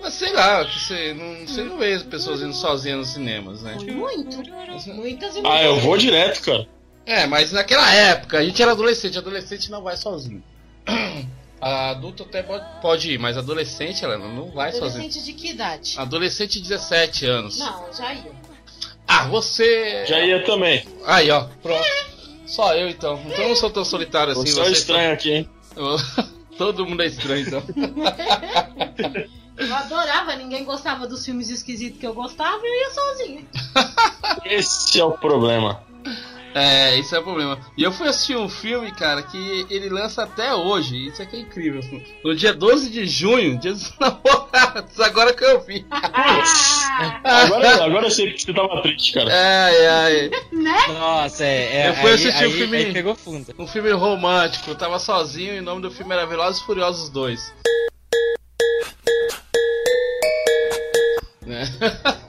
mas 0.02 0.14
sei 0.14 0.34
lá, 0.34 0.64
você 0.64 1.14
não, 1.14 1.48
você 1.48 1.64
não 1.64 1.78
vê 1.78 1.94
as 1.94 2.04
pessoas 2.04 2.42
indo 2.42 2.54
sozinhas 2.54 2.98
nos 3.00 3.10
cinemas, 3.14 3.62
né? 3.64 3.78
Muito. 3.90 4.44
Muitas 4.94 5.38
e 5.38 5.42
Ah, 5.46 5.64
eu 5.64 5.80
vou 5.80 5.98
direto, 5.98 6.42
cara. 6.42 6.68
É, 7.06 7.26
mas 7.26 7.54
naquela 7.54 7.90
época 7.94 8.40
a 8.40 8.44
gente 8.44 8.62
era 8.62 8.72
adolescente, 8.72 9.18
adolescente 9.18 9.72
não 9.72 9.82
vai 9.82 9.96
sozinho. 9.96 10.44
A 11.62 11.92
adulto 11.92 12.24
até 12.24 12.44
pode, 12.44 12.66
pode 12.82 13.12
ir, 13.12 13.18
mas 13.18 13.38
adolescente 13.38 14.04
ela 14.04 14.18
não 14.18 14.52
vai 14.52 14.72
sozinho. 14.74 15.06
Adolescente 15.06 15.24
de 15.24 15.34
que 15.34 15.50
idade? 15.52 15.94
Adolescente 15.98 16.62
de 16.62 16.68
17 16.68 17.26
anos. 17.26 17.58
Não, 17.58 17.94
já 17.94 18.14
ia. 18.14 18.32
Ah, 19.08 19.28
você. 19.28 20.06
Já 20.06 20.20
ia 20.20 20.44
também. 20.44 20.86
Aí, 21.06 21.32
ó, 21.32 21.46
pronto. 21.62 21.88
Só 22.46 22.76
eu 22.76 22.90
então. 22.90 23.22
Então 23.26 23.44
eu 23.44 23.50
não 23.50 23.56
sou 23.56 23.70
tão 23.70 23.86
solitário 23.86 24.34
assim. 24.34 24.52
Você 24.52 24.62
é 24.62 24.72
estranho 24.72 25.14
aqui, 25.14 25.32
hein? 25.32 25.50
Todo 26.58 26.86
mundo 26.86 27.02
é 27.02 27.08
estranho 27.08 27.48
então. 27.48 27.64
Eu 29.56 29.74
adorava, 29.76 30.36
ninguém 30.36 30.64
gostava 30.64 31.08
dos 31.08 31.24
filmes 31.24 31.50
esquisitos 31.50 32.00
que 32.00 32.08
eu 32.08 32.14
gostava 32.14 32.60
e 32.64 32.68
eu 32.68 32.74
ia 32.74 32.92
sozinha. 32.92 33.42
Esse 34.46 35.00
é 35.00 35.06
o 35.06 35.12
problema. 35.12 35.84
É, 36.56 36.98
esse 37.00 37.16
é 37.16 37.20
o 37.20 37.24
problema. 37.24 37.58
E 37.76 37.82
eu 37.84 37.92
fui 37.92 38.08
assistir 38.08 38.36
um 38.38 38.48
filme, 38.48 38.92
cara, 38.92 39.24
que 39.24 39.66
ele 39.70 39.90
lança 39.90 40.24
até 40.24 40.54
hoje. 40.54 41.08
Isso 41.08 41.22
aqui 41.22 41.38
é 41.38 41.40
incrível. 41.40 41.82
No 42.24 42.36
dia 42.36 42.54
12 42.54 42.90
de 42.92 43.06
junho, 43.08 43.58
dia 43.58 43.72
dos 43.74 43.92
namorados, 44.00 45.00
agora 45.00 45.34
que 45.34 45.44
eu 45.44 45.62
vi. 45.62 45.86
Agora, 47.24 47.84
agora 47.86 48.06
eu 48.06 48.12
sei 48.12 48.32
que 48.34 48.44
você 48.44 48.54
tava 48.54 48.82
triste, 48.84 49.14
cara. 49.14 49.30
Ai, 49.34 49.86
ai. 49.88 50.32
Nossa, 50.94 51.44
é. 51.44 51.76
é 51.86 51.90
Eu 51.90 51.94
fui 51.96 52.10
aí, 52.10 52.16
assistir 52.16 52.44
aí- 52.44 52.52
filme- 52.54 52.78
aí 52.78 52.94
pegou 52.94 53.16
fundo. 53.16 53.54
Um 53.58 53.66
filme 53.68 53.92
romântico, 53.92 54.70
eu 54.70 54.76
tava 54.76 55.00
sozinho 55.00 55.56
e 55.56 55.60
o 55.60 55.64
nome 55.64 55.82
do 55.82 55.90
filme 55.90 56.14
era 56.14 56.26
Velozes 56.28 56.62
e 56.62 56.66
Furiosos 56.66 57.10
2. 57.10 57.54
Né? 61.46 61.64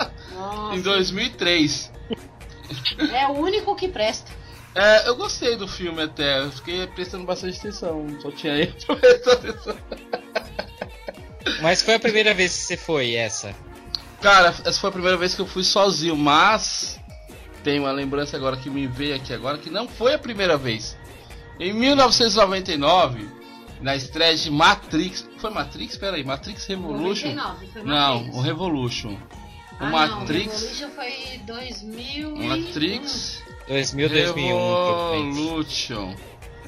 em 0.74 0.80
2003. 0.80 1.92
É 3.12 3.26
o 3.28 3.32
único 3.32 3.74
que 3.74 3.88
presta. 3.88 4.30
É, 4.74 5.08
eu 5.08 5.14
gostei 5.14 5.56
do 5.56 5.68
filme 5.68 6.02
até, 6.02 6.40
eu 6.40 6.50
fiquei 6.50 6.86
prestando 6.88 7.24
bastante 7.24 7.58
atenção, 7.58 8.06
só 8.20 8.30
tinha 8.32 8.54
ele 8.54 8.74
pra 8.86 8.96
prestar 8.96 9.32
atenção. 9.32 9.76
Mas 11.62 11.82
foi 11.82 11.94
a 11.94 12.00
primeira 12.00 12.34
vez 12.34 12.52
que 12.56 12.62
você 12.64 12.76
foi 12.76 13.14
essa? 13.14 13.54
Cara, 14.20 14.48
essa 14.48 14.80
foi 14.80 14.88
a 14.88 14.92
primeira 14.92 15.16
vez 15.16 15.34
que 15.34 15.40
eu 15.40 15.46
fui 15.46 15.62
sozinho, 15.62 16.16
mas 16.16 16.98
tem 17.62 17.78
uma 17.78 17.92
lembrança 17.92 18.36
agora 18.36 18.56
que 18.56 18.68
me 18.68 18.86
veio 18.86 19.14
aqui 19.14 19.32
agora 19.32 19.58
que 19.58 19.70
não 19.70 19.86
foi 19.86 20.14
a 20.14 20.18
primeira 20.18 20.56
vez. 20.56 20.96
Em 21.60 21.72
1999, 21.72 23.28
na 23.80 23.94
estreia 23.94 24.34
de 24.34 24.50
Matrix, 24.50 25.28
foi 25.38 25.50
Matrix? 25.50 25.96
Pera 25.96 26.16
aí, 26.16 26.24
Matrix 26.24 26.66
Revolution? 26.66 27.28
99, 27.34 27.66
foi 27.68 27.82
Não, 27.84 28.14
Matrix. 28.16 28.36
o 28.36 28.40
Revolution. 28.40 29.16
O 29.80 29.84
Ah, 29.84 29.90
Matrix, 29.90 30.52
Não, 30.52 30.60
Revolution 30.60 30.88
foi 30.90 31.38
2000 31.46 32.36
e... 32.36 32.46
Matrix 32.48 33.42
2000, 33.68 34.08
2001. 34.08 34.56
provavelmente. 34.56 35.38
Revolution. 35.40 36.14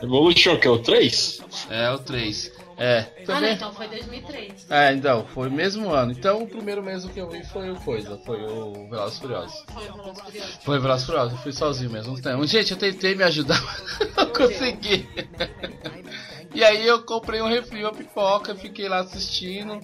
Evolution, 0.03 0.57
que 0.59 0.67
é 0.67 0.71
o 0.71 0.79
3? 0.79 1.41
É 1.71 1.91
o 1.91 1.99
3. 1.99 2.53
É, 2.79 2.99
Ah, 2.99 3.07
não, 3.21 3.25
também. 3.27 3.53
então 3.55 3.73
foi 3.73 3.89
2003. 3.89 4.67
É, 4.69 4.93
então, 4.93 5.25
foi 5.33 5.49
o 5.49 5.51
mesmo 5.51 5.91
ano. 5.91 6.13
Então, 6.13 6.43
o 6.43 6.47
primeiro 6.47 6.83
mesmo 6.83 7.11
que 7.11 7.19
eu 7.19 7.31
vi 7.31 7.43
foi 7.47 7.71
o 7.71 7.77
Coisa, 7.77 8.19
foi 8.27 8.43
o 8.45 8.87
Velozes 8.91 9.17
e 9.17 9.21
Furiosos. 9.23 9.65
Foi 9.73 9.89
o 9.89 9.93
Velozes 9.95 10.21
Furiosos. 10.23 10.59
Foi 10.63 10.79
Velozes 10.79 11.03
e 11.03 11.07
Furiosos, 11.07 11.33
eu 11.33 11.39
fui 11.39 11.53
sozinho 11.53 11.91
mesmo. 11.91 12.19
Então, 12.19 12.47
gente, 12.47 12.73
eu 12.73 12.77
tentei 12.77 13.15
me 13.15 13.23
ajudar, 13.25 13.63
mas 13.63 14.13
não 14.17 14.27
consegui. 14.27 15.09
E 16.55 16.65
aí 16.65 16.87
eu 16.87 17.03
comprei 17.03 17.43
um 17.43 17.49
refri, 17.49 17.83
uma 17.85 17.93
pipoca, 17.93 18.55
fiquei 18.55 18.89
lá 18.89 19.01
assistindo. 19.01 19.79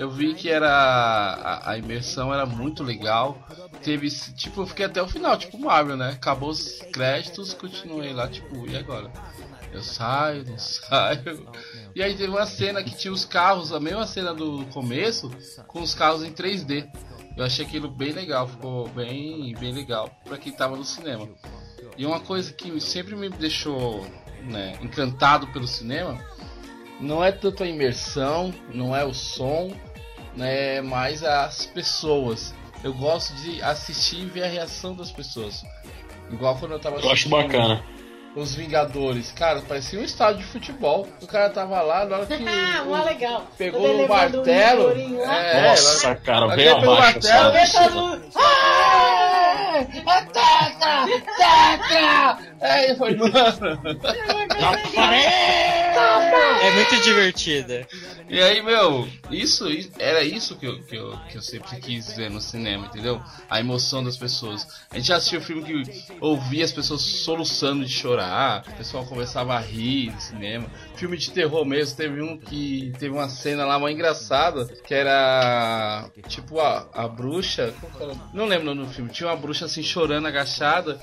Eu 0.00 0.10
vi 0.10 0.32
que 0.32 0.48
era 0.48 0.66
a, 0.66 1.72
a 1.72 1.76
imersão 1.76 2.32
era 2.32 2.46
muito 2.46 2.82
legal. 2.82 3.38
Teve, 3.82 4.08
tipo, 4.08 4.62
eu 4.62 4.66
fiquei 4.66 4.86
até 4.86 5.02
o 5.02 5.06
final, 5.06 5.36
tipo 5.36 5.58
Marvel, 5.58 5.94
né? 5.94 6.12
Acabou 6.14 6.48
os 6.48 6.80
créditos, 6.90 7.52
continuei 7.52 8.10
lá, 8.14 8.26
tipo, 8.26 8.66
e 8.66 8.78
agora? 8.78 9.12
Eu 9.70 9.82
saio, 9.82 10.46
não 10.46 10.56
saio. 10.56 11.46
E 11.94 12.02
aí 12.02 12.16
teve 12.16 12.30
uma 12.30 12.46
cena 12.46 12.82
que 12.82 12.96
tinha 12.96 13.12
os 13.12 13.26
carros, 13.26 13.74
a 13.74 13.78
mesma 13.78 14.06
cena 14.06 14.32
do 14.32 14.64
começo, 14.72 15.30
com 15.66 15.82
os 15.82 15.94
carros 15.94 16.24
em 16.24 16.32
3D. 16.32 16.90
Eu 17.36 17.44
achei 17.44 17.66
aquilo 17.66 17.90
bem 17.90 18.12
legal, 18.12 18.48
ficou 18.48 18.88
bem, 18.88 19.54
bem 19.60 19.74
legal 19.74 20.08
pra 20.24 20.38
quem 20.38 20.50
tava 20.50 20.76
no 20.76 20.84
cinema. 20.84 21.28
E 21.98 22.06
uma 22.06 22.20
coisa 22.20 22.54
que 22.54 22.80
sempre 22.80 23.14
me 23.14 23.28
deixou 23.28 24.06
né, 24.44 24.78
encantado 24.80 25.46
pelo 25.48 25.68
cinema 25.68 26.18
não 26.98 27.22
é 27.22 27.30
tanto 27.30 27.62
a 27.62 27.66
imersão, 27.66 28.52
não 28.72 28.94
é 28.94 29.04
o 29.04 29.12
som, 29.12 29.70
né, 30.36 30.80
mas 30.80 31.22
as 31.22 31.66
pessoas. 31.66 32.54
Eu 32.82 32.94
gosto 32.94 33.34
de 33.34 33.62
assistir 33.62 34.20
e 34.20 34.24
ver 34.26 34.44
a 34.44 34.48
reação 34.48 34.94
das 34.94 35.12
pessoas. 35.12 35.62
Igual 36.30 36.56
quando 36.56 36.72
eu 36.72 36.78
tava 36.78 36.96
Eu 36.96 37.00
acho 37.00 37.08
assistindo 37.08 37.30
bacana. 37.32 37.84
Os 38.36 38.54
Vingadores. 38.54 39.32
Cara, 39.32 39.60
parecia 39.62 39.98
um 39.98 40.04
estádio 40.04 40.38
de 40.38 40.44
futebol. 40.52 41.08
O 41.20 41.26
cara 41.26 41.50
tava 41.50 41.80
lá, 41.82 42.04
na 42.04 42.18
hora 42.18 42.26
que 42.26 42.34
Ah, 42.46 43.02
legal. 43.04 43.46
pegou 43.58 43.80
o 43.80 44.04
o 44.04 44.08
martelo. 44.08 44.84
Lá. 45.18 45.36
É, 45.36 45.68
Nossa, 45.68 46.08
lá- 46.08 46.14
cara, 46.16 46.54
que 46.54 46.60
ele 46.60 46.74
pegou 46.74 46.88
o 46.88 46.92
abaixo, 46.96 47.28
martelo, 47.28 48.30
sabe? 48.30 48.40
Tetra! 50.32 51.06
Catra! 51.38 52.38
É, 52.60 52.94
foi, 52.94 53.16
mano. 53.16 53.32
É 56.62 56.70
muito 56.72 57.00
divertida. 57.02 57.86
E 58.28 58.40
aí, 58.40 58.62
meu, 58.62 59.08
isso 59.30 59.66
era 59.98 60.22
isso 60.22 60.54
que 60.56 60.66
eu, 60.66 60.80
que, 60.84 60.94
eu, 60.94 61.18
que 61.28 61.36
eu 61.38 61.42
sempre 61.42 61.80
quis 61.80 62.12
ver 62.16 62.30
no 62.30 62.40
cinema, 62.40 62.86
entendeu? 62.86 63.20
A 63.48 63.58
emoção 63.58 64.04
das 64.04 64.16
pessoas. 64.16 64.66
A 64.90 64.96
gente 64.96 65.08
já 65.08 65.16
assistiu 65.16 65.40
filme 65.40 65.62
que 65.64 66.04
ouvia 66.20 66.64
as 66.64 66.70
pessoas 66.72 67.00
soluçando 67.00 67.84
de 67.84 67.92
chorar, 67.92 68.19
o 68.66 68.72
pessoal 68.76 69.04
começava 69.04 69.54
a 69.54 69.58
rir 69.58 70.12
no 70.12 70.20
cinema. 70.20 70.66
Filme 70.94 71.16
de 71.16 71.30
terror 71.30 71.64
mesmo, 71.64 71.96
teve 71.96 72.20
um 72.22 72.38
que 72.38 72.92
teve 72.98 73.14
uma 73.14 73.28
cena 73.28 73.64
lá 73.64 73.76
uma 73.76 73.90
engraçada, 73.90 74.66
que 74.66 74.94
era 74.94 76.10
tipo 76.28 76.60
a, 76.60 76.88
a 76.92 77.08
bruxa. 77.08 77.74
Não 78.32 78.46
lembro 78.46 78.74
no 78.74 78.86
filme, 78.88 79.10
tinha 79.10 79.28
uma 79.28 79.36
bruxa 79.36 79.66
assim 79.66 79.82
chorando, 79.82 80.26
agachada. 80.26 81.00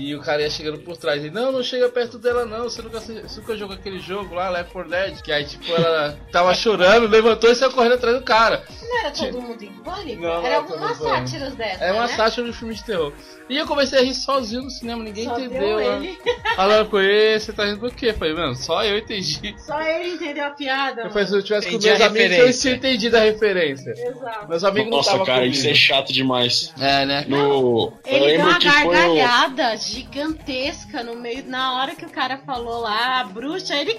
E 0.00 0.14
o 0.14 0.20
cara 0.20 0.40
ia 0.40 0.48
chegando 0.48 0.78
por 0.78 0.96
trás 0.96 1.22
e 1.22 1.30
não, 1.30 1.52
não 1.52 1.62
chega 1.62 1.86
perto 1.90 2.18
dela 2.18 2.46
não, 2.46 2.64
você 2.64 2.80
nunca, 2.80 3.00
você 3.00 3.22
nunca 3.36 3.54
jogou 3.54 3.76
aquele 3.76 3.98
jogo 3.98 4.34
lá, 4.34 4.48
Left 4.48 4.72
4 4.72 4.90
Dead, 4.90 5.20
que 5.20 5.30
aí 5.30 5.44
tipo 5.44 5.70
ela 5.70 6.18
tava 6.32 6.54
chorando, 6.54 7.06
levantou 7.06 7.50
e 7.50 7.54
saiu 7.54 7.70
correndo 7.70 7.96
atrás 7.96 8.16
do 8.16 8.22
cara. 8.22 8.64
Não 8.82 8.98
era 8.98 9.10
todo 9.10 9.42
mundo 9.42 9.62
em 9.62 9.72
pânico? 9.82 10.22
Não, 10.22 10.40
não 10.40 10.46
era 10.46 10.56
algumas 10.56 10.96
sátiras 10.96 11.54
dessa. 11.54 11.84
É 11.84 11.92
uma 11.92 12.06
né? 12.06 12.16
sátira 12.16 12.46
de 12.46 12.52
filme 12.54 12.74
de 12.74 12.82
terror. 12.82 13.12
E 13.50 13.58
eu 13.58 13.66
comecei 13.66 13.98
a 13.98 14.02
rir 14.02 14.14
sozinho 14.14 14.62
no 14.62 14.70
cinema, 14.70 15.02
ninguém 15.02 15.24
Só 15.24 15.38
entendeu. 15.38 15.78
deu 15.78 16.00
né? 16.00 16.16
Falando 16.54 16.88
com 16.88 17.00
ele, 17.00 17.38
você 17.38 17.52
tá 17.52 17.64
rindo 17.64 17.80
do 17.80 17.90
quê? 17.90 18.06
Eu 18.10 18.14
falei, 18.14 18.32
mano, 18.32 18.54
só 18.54 18.84
eu 18.84 18.96
entendi. 18.96 19.56
Só 19.58 19.80
ele 19.82 20.14
entendeu 20.14 20.44
a 20.46 20.50
piada. 20.50 21.02
Eu 21.02 21.10
falei, 21.10 21.26
se 21.26 21.34
eu 21.34 21.42
tivesse 21.42 21.66
com 21.66 21.74
Entendi 21.74 21.88
meus 21.88 22.00
a 22.00 22.06
amigos, 22.06 22.36
eu 22.38 22.60
tinha 22.60 22.74
entendido 22.74 23.16
a 23.16 23.20
referência. 23.20 23.90
Exato. 23.90 24.48
Meus 24.48 24.62
amigos 24.62 24.90
não 24.90 24.96
Nossa, 24.98 25.08
estavam 25.08 25.26
cara, 25.26 25.40
comigo. 25.40 25.56
isso 25.56 25.68
é 25.68 25.74
chato 25.74 26.12
demais. 26.12 26.72
É, 26.80 27.04
né? 27.04 27.24
No, 27.28 27.92
eu 28.06 28.16
Ele 28.16 28.18
deu 28.18 28.26
lembro 28.26 28.46
uma 28.50 28.58
que 28.60 28.70
foi 28.70 28.86
o, 28.86 28.90
gargalhada 28.90 29.68
gigantesca 29.90 31.02
no 31.02 31.16
meio, 31.16 31.46
na 31.46 31.74
hora 31.74 31.96
que 31.96 32.06
o 32.06 32.10
cara 32.10 32.38
falou 32.38 32.80
lá, 32.80 33.20
a 33.20 33.24
bruxa, 33.24 33.74
ele. 33.74 33.96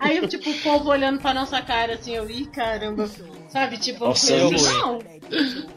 Aí, 0.00 0.26
tipo, 0.26 0.50
o 0.50 0.60
povo 0.60 0.88
olhando 0.88 1.20
pra 1.20 1.34
nossa 1.34 1.60
cara 1.62 1.94
assim, 1.94 2.12
eu, 2.12 2.28
ih, 2.28 2.46
caramba. 2.46 3.08
Sabe, 3.52 3.76
tipo, 3.76 4.06
Nossa, 4.06 4.32
eu 4.32 4.50
não. 4.50 4.98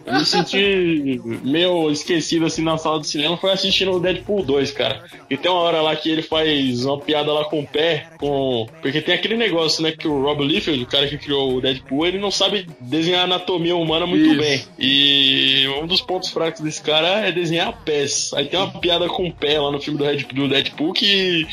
Eu 0.05 0.13
me 0.13 0.25
senti 0.25 1.21
meio 1.43 1.91
esquecido 1.91 2.45
assim 2.45 2.63
na 2.63 2.77
sala 2.77 2.99
do 2.99 3.05
cinema. 3.05 3.35
Foi 3.35 3.51
assistindo 3.51 3.91
o 3.91 3.99
Deadpool 3.99 4.43
2, 4.43 4.71
cara. 4.71 5.03
E 5.29 5.35
tem 5.35 5.51
uma 5.51 5.59
hora 5.59 5.81
lá 5.81 5.93
que 5.93 6.09
ele 6.09 6.21
faz 6.21 6.85
uma 6.85 6.97
piada 6.99 7.33
lá 7.33 7.43
com 7.45 7.59
o 7.59 7.67
pé, 7.67 8.07
com. 8.17 8.65
Porque 8.81 9.01
tem 9.01 9.13
aquele 9.13 9.35
negócio, 9.35 9.83
né? 9.83 9.91
Que 9.91 10.07
o 10.07 10.21
Rob 10.21 10.41
Liefeld, 10.45 10.83
o 10.83 10.87
cara 10.87 11.05
que 11.07 11.17
criou 11.17 11.55
o 11.55 11.61
Deadpool, 11.61 12.05
ele 12.05 12.17
não 12.17 12.31
sabe 12.31 12.65
desenhar 12.79 13.25
anatomia 13.25 13.75
humana 13.75 14.05
muito 14.05 14.25
Isso. 14.25 14.37
bem. 14.37 14.63
E 14.79 15.67
um 15.81 15.85
dos 15.85 15.99
pontos 15.99 16.29
fracos 16.29 16.61
desse 16.61 16.81
cara 16.81 17.27
é 17.27 17.31
desenhar 17.31 17.83
pés. 17.83 18.31
Aí 18.35 18.45
tem 18.45 18.57
uma 18.57 18.71
piada 18.79 19.07
com 19.09 19.27
o 19.27 19.33
pé 19.33 19.59
lá 19.59 19.69
no 19.69 19.81
filme 19.81 19.99
do 20.33 20.47
Deadpool 20.47 20.93
que. 20.93 21.45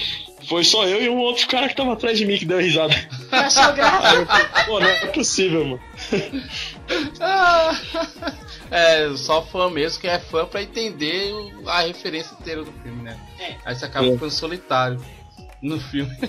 Foi 0.49 0.65
só 0.65 0.85
eu 0.87 1.01
e 1.01 1.09
um 1.09 1.19
outro 1.19 1.47
cara 1.47 1.69
que 1.69 1.77
tava 1.77 1.93
atrás 1.93 2.19
de 2.19 2.27
mim 2.27 2.37
que 2.37 2.45
deu 2.45 2.59
risada. 2.59 2.93
Achou 3.31 3.73
graça? 3.75 4.27
Pô, 4.67 4.81
não 4.81 4.89
é 4.89 5.07
possível, 5.07 5.65
mano. 5.65 5.81
Ah, 7.21 7.73
é, 8.71 9.17
só 9.17 9.43
fã 9.45 9.71
mesmo 9.71 10.01
que 10.01 10.09
é 10.09 10.19
fã 10.19 10.47
pra 10.47 10.63
entender 10.63 11.33
a 11.67 11.83
referência 11.83 12.35
inteira 12.41 12.65
do 12.65 12.73
filme, 12.83 13.03
né? 13.03 13.19
Aí 13.65 13.75
você 13.75 13.85
acaba 13.85 14.07
É. 14.07 14.13
ficando 14.13 14.31
solitário 14.31 15.05
no 15.61 15.79
filme. 15.81 16.11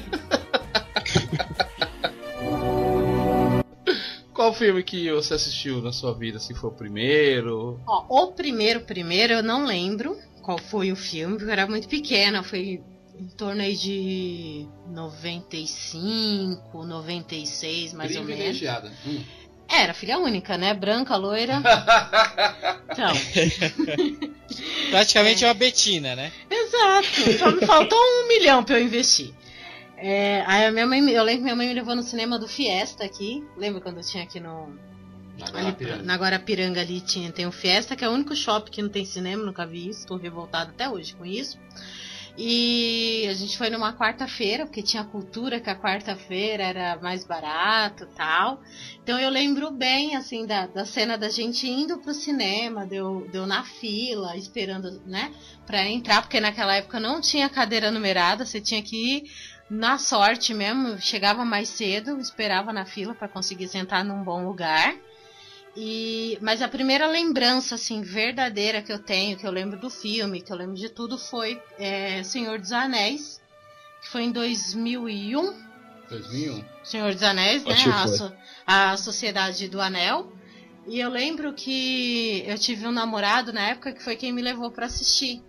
Qual 4.34 4.52
filme 4.54 4.84
que 4.84 5.12
você 5.12 5.36
assistiu 5.36 5.82
na 5.82 5.92
sua 5.92 6.14
vida? 6.14 6.40
Se 6.40 6.54
foi 6.56 6.70
o 6.70 6.74
primeiro? 6.74 7.80
Ó, 7.88 8.24
o 8.26 8.32
primeiro, 8.34 8.82
primeiro, 8.82 9.34
eu 9.34 9.44
não 9.44 9.66
lembro 9.66 10.18
qual 10.42 10.58
foi 10.58 10.92
o 10.92 10.96
filme, 10.96 11.36
porque 11.36 11.50
eu 11.50 11.54
era 11.54 11.68
muito 11.68 11.88
pequena, 11.88 12.42
foi 12.44 12.82
em 13.18 13.28
torno 13.38 13.62
aí 13.62 13.76
de 13.76 14.68
95, 14.88 16.84
96, 16.84 17.94
mais 17.94 18.16
ou 18.16 18.24
menos. 18.24 18.36
Privilegiada. 18.36 18.92
Hum. 19.06 19.22
Era 19.70 19.94
filha 19.94 20.20
única, 20.20 20.58
né? 20.58 20.74
Branca, 20.74 21.16
loira. 21.16 21.62
Então, 22.92 23.14
Praticamente 24.92 25.44
uma 25.44 25.54
Betina, 25.54 26.16
né? 26.16 26.32
exato. 26.50 27.38
Só 27.40 27.52
me 27.52 27.66
faltou 27.66 27.98
um 27.98 28.28
milhão 28.28 28.64
pra 28.64 28.80
eu 28.80 28.84
investir. 28.86 29.34
É, 29.98 30.44
aí 30.46 30.66
a 30.66 30.72
minha 30.72 30.86
mãe, 30.86 31.00
eu 31.10 31.24
lembro 31.24 31.40
que 31.40 31.44
minha 31.44 31.56
mãe 31.56 31.68
me 31.68 31.74
levou 31.74 31.96
no 31.96 32.04
cinema 32.04 32.38
do 32.38 32.48
Fiesta 32.48 33.04
aqui. 33.04 33.44
Lembra 33.58 33.82
quando 33.82 33.98
eu 33.98 34.04
tinha 34.04 34.24
aqui 34.24 34.40
no, 34.40 34.78
Ali, 35.54 36.04
na 36.04 36.16
Guarapiranga 36.16 36.82
ali 36.82 37.02
tinha, 37.02 37.32
tem 37.32 37.48
o 37.48 37.52
Fiesta, 37.52 37.96
que 37.96 38.06
é 38.06 38.10
o 38.10 38.12
único 38.12 38.36
shopping 38.36 38.72
que 38.72 38.82
não 38.82 38.90
tem 38.90 39.04
cinema, 39.04 39.44
nunca 39.44 39.66
vi 39.66 39.90
isso, 39.90 40.06
tô 40.06 40.16
revoltada 40.16 40.70
até 40.70 40.88
hoje 40.88 41.16
com 41.16 41.26
isso. 41.26 41.58
E 42.36 43.28
a 43.30 43.34
gente 43.34 43.56
foi 43.58 43.70
numa 43.70 43.94
quarta-feira, 43.94 44.66
porque 44.66 44.82
tinha 44.82 45.04
cultura 45.04 45.60
que 45.60 45.70
a 45.70 45.76
quarta-feira 45.76 46.64
era 46.64 47.00
mais 47.00 47.24
barato 47.24 48.08
tal. 48.16 48.60
Então 49.04 49.20
eu 49.20 49.30
lembro 49.30 49.70
bem, 49.70 50.16
assim, 50.16 50.46
da, 50.46 50.66
da 50.66 50.84
cena 50.84 51.16
da 51.16 51.30
gente 51.30 51.68
indo 51.68 52.00
pro 52.00 52.14
cinema, 52.14 52.88
deu, 52.88 53.28
deu 53.32 53.46
na 53.46 53.64
fila, 53.64 54.36
esperando, 54.36 55.00
né, 55.06 55.32
pra 55.68 55.88
entrar, 55.88 56.24
porque 56.24 56.40
naquela 56.40 56.76
época 56.76 57.00
não 57.00 57.22
tinha 57.22 57.48
cadeira 57.50 57.92
numerada, 57.92 58.46
você 58.46 58.60
tinha 58.60 58.82
que 58.82 59.18
ir 59.18 59.24
na 59.70 60.00
sorte 60.00 60.56
mesmo, 60.56 61.00
chegava 61.00 61.46
mais 61.46 61.70
cedo, 61.70 62.20
esperava 62.20 62.74
na 62.74 62.86
fila 62.86 63.14
para 63.14 63.28
conseguir 63.28 63.68
sentar 63.68 64.04
num 64.04 64.24
bom 64.24 64.44
lugar. 64.44 64.96
E, 65.76 66.38
mas 66.42 66.62
a 66.62 66.68
primeira 66.68 67.08
lembrança 67.08 67.76
assim 67.76 68.02
verdadeira 68.02 68.82
que 68.82 68.92
eu 68.94 69.00
tenho, 69.00 69.38
que 69.38 69.46
eu 69.48 69.52
lembro 69.52 69.80
do 69.80 69.90
filme, 69.90 70.42
que 70.42 70.52
eu 70.54 70.58
lembro 70.58 70.76
de 70.76 70.90
tudo, 70.90 71.18
foi 71.18 71.60
é, 71.80 72.22
Senhor 72.24 72.60
dos 72.60 72.72
Anéis, 72.72 73.42
que 74.02 74.10
foi 74.10 74.24
em 74.24 74.32
2001. 74.32 75.54
2001. 76.10 76.64
Senhor 76.84 77.14
dos 77.14 77.24
Anéis, 77.24 77.64
né? 77.66 77.74
Acho 77.74 77.90
A, 77.90 78.08
so- 78.08 78.34
a 78.68 78.98
Sociedade 78.98 79.68
do 79.68 79.82
Anel. 79.82 80.32
E 80.86 81.00
eu 81.00 81.10
lembro 81.10 81.54
que 81.54 82.44
eu 82.46 82.58
tive 82.60 82.86
um 82.86 82.92
namorado 82.92 83.52
na 83.54 83.70
época 83.70 83.94
que 83.94 84.04
foi 84.04 84.16
quem 84.16 84.32
me 84.34 84.42
levou 84.42 84.70
para 84.70 84.86
assistir. 84.86 85.42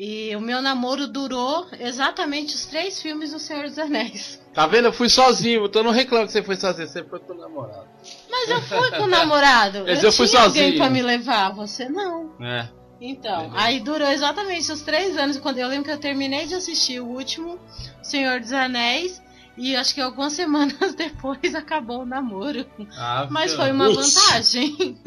E 0.00 0.36
o 0.36 0.40
meu 0.40 0.62
namoro 0.62 1.08
durou 1.08 1.66
exatamente 1.80 2.54
os 2.54 2.64
três 2.66 3.02
filmes 3.02 3.32
do 3.32 3.40
Senhor 3.40 3.64
dos 3.64 3.78
Anéis. 3.78 4.40
Tá 4.58 4.66
vendo? 4.66 4.86
Eu 4.86 4.92
fui 4.92 5.08
sozinho, 5.08 5.66
então 5.66 5.84
não 5.84 5.92
reclamo 5.92 6.26
que 6.26 6.32
você 6.32 6.42
foi 6.42 6.56
sozinho, 6.56 6.88
você 6.88 7.04
foi 7.04 7.20
com 7.20 7.32
o 7.32 7.36
namorado. 7.36 7.86
Mas 8.28 8.50
eu 8.50 8.60
fui 8.62 8.90
com 8.90 9.04
o 9.04 9.06
namorado. 9.06 9.84
Mas 9.86 10.02
eu 10.02 10.10
fui 10.12 10.26
tinha 10.26 10.42
alguém 10.42 10.62
sozinho. 10.62 10.78
pra 10.78 10.90
me 10.90 11.00
levar, 11.00 11.50
você 11.54 11.88
não. 11.88 12.32
É. 12.40 12.68
Então, 13.00 13.52
aí 13.54 13.78
durou 13.78 14.08
exatamente 14.08 14.72
os 14.72 14.80
três 14.80 15.16
anos. 15.16 15.36
Quando 15.36 15.58
eu 15.58 15.68
lembro 15.68 15.84
que 15.84 15.92
eu 15.92 15.98
terminei 15.98 16.46
de 16.46 16.56
assistir 16.56 16.98
o 16.98 17.06
último 17.06 17.56
Senhor 18.02 18.40
dos 18.40 18.52
Anéis. 18.52 19.22
E 19.56 19.76
acho 19.76 19.94
que 19.94 20.00
algumas 20.00 20.32
semanas 20.34 20.94
depois 20.96 21.54
acabou 21.54 22.02
o 22.02 22.06
namoro. 22.06 22.66
Ah, 22.96 23.28
Mas 23.30 23.54
foi 23.54 23.70
uma 23.70 23.92
vantagem. 23.92 24.98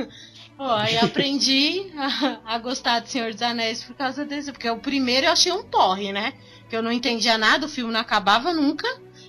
Aí 0.63 0.97
aprendi 1.01 1.91
a, 1.97 2.55
a 2.55 2.57
gostar 2.59 2.99
de 2.99 3.09
Senhor 3.09 3.31
dos 3.31 3.41
Anéis 3.41 3.83
por 3.83 3.95
causa 3.95 4.23
desse. 4.23 4.51
Porque 4.51 4.69
o 4.69 4.77
primeiro 4.77 5.25
eu 5.25 5.31
achei 5.31 5.51
um 5.51 5.63
porre, 5.63 6.11
né? 6.11 6.33
Que 6.69 6.75
eu 6.75 6.83
não 6.83 6.91
entendia 6.91 7.37
nada, 7.37 7.65
o 7.65 7.69
filme 7.69 7.91
não 7.91 7.99
acabava 7.99 8.53
nunca. 8.53 8.87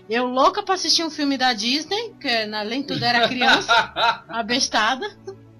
Eu 0.08 0.26
louca 0.26 0.62
pra 0.62 0.74
assistir 0.74 1.02
um 1.04 1.10
filme 1.10 1.38
da 1.38 1.52
Disney, 1.52 2.12
que 2.20 2.28
além 2.28 2.82
de 2.82 2.88
tudo 2.88 3.04
era 3.04 3.26
criança, 3.28 3.92
abestada. 4.28 5.08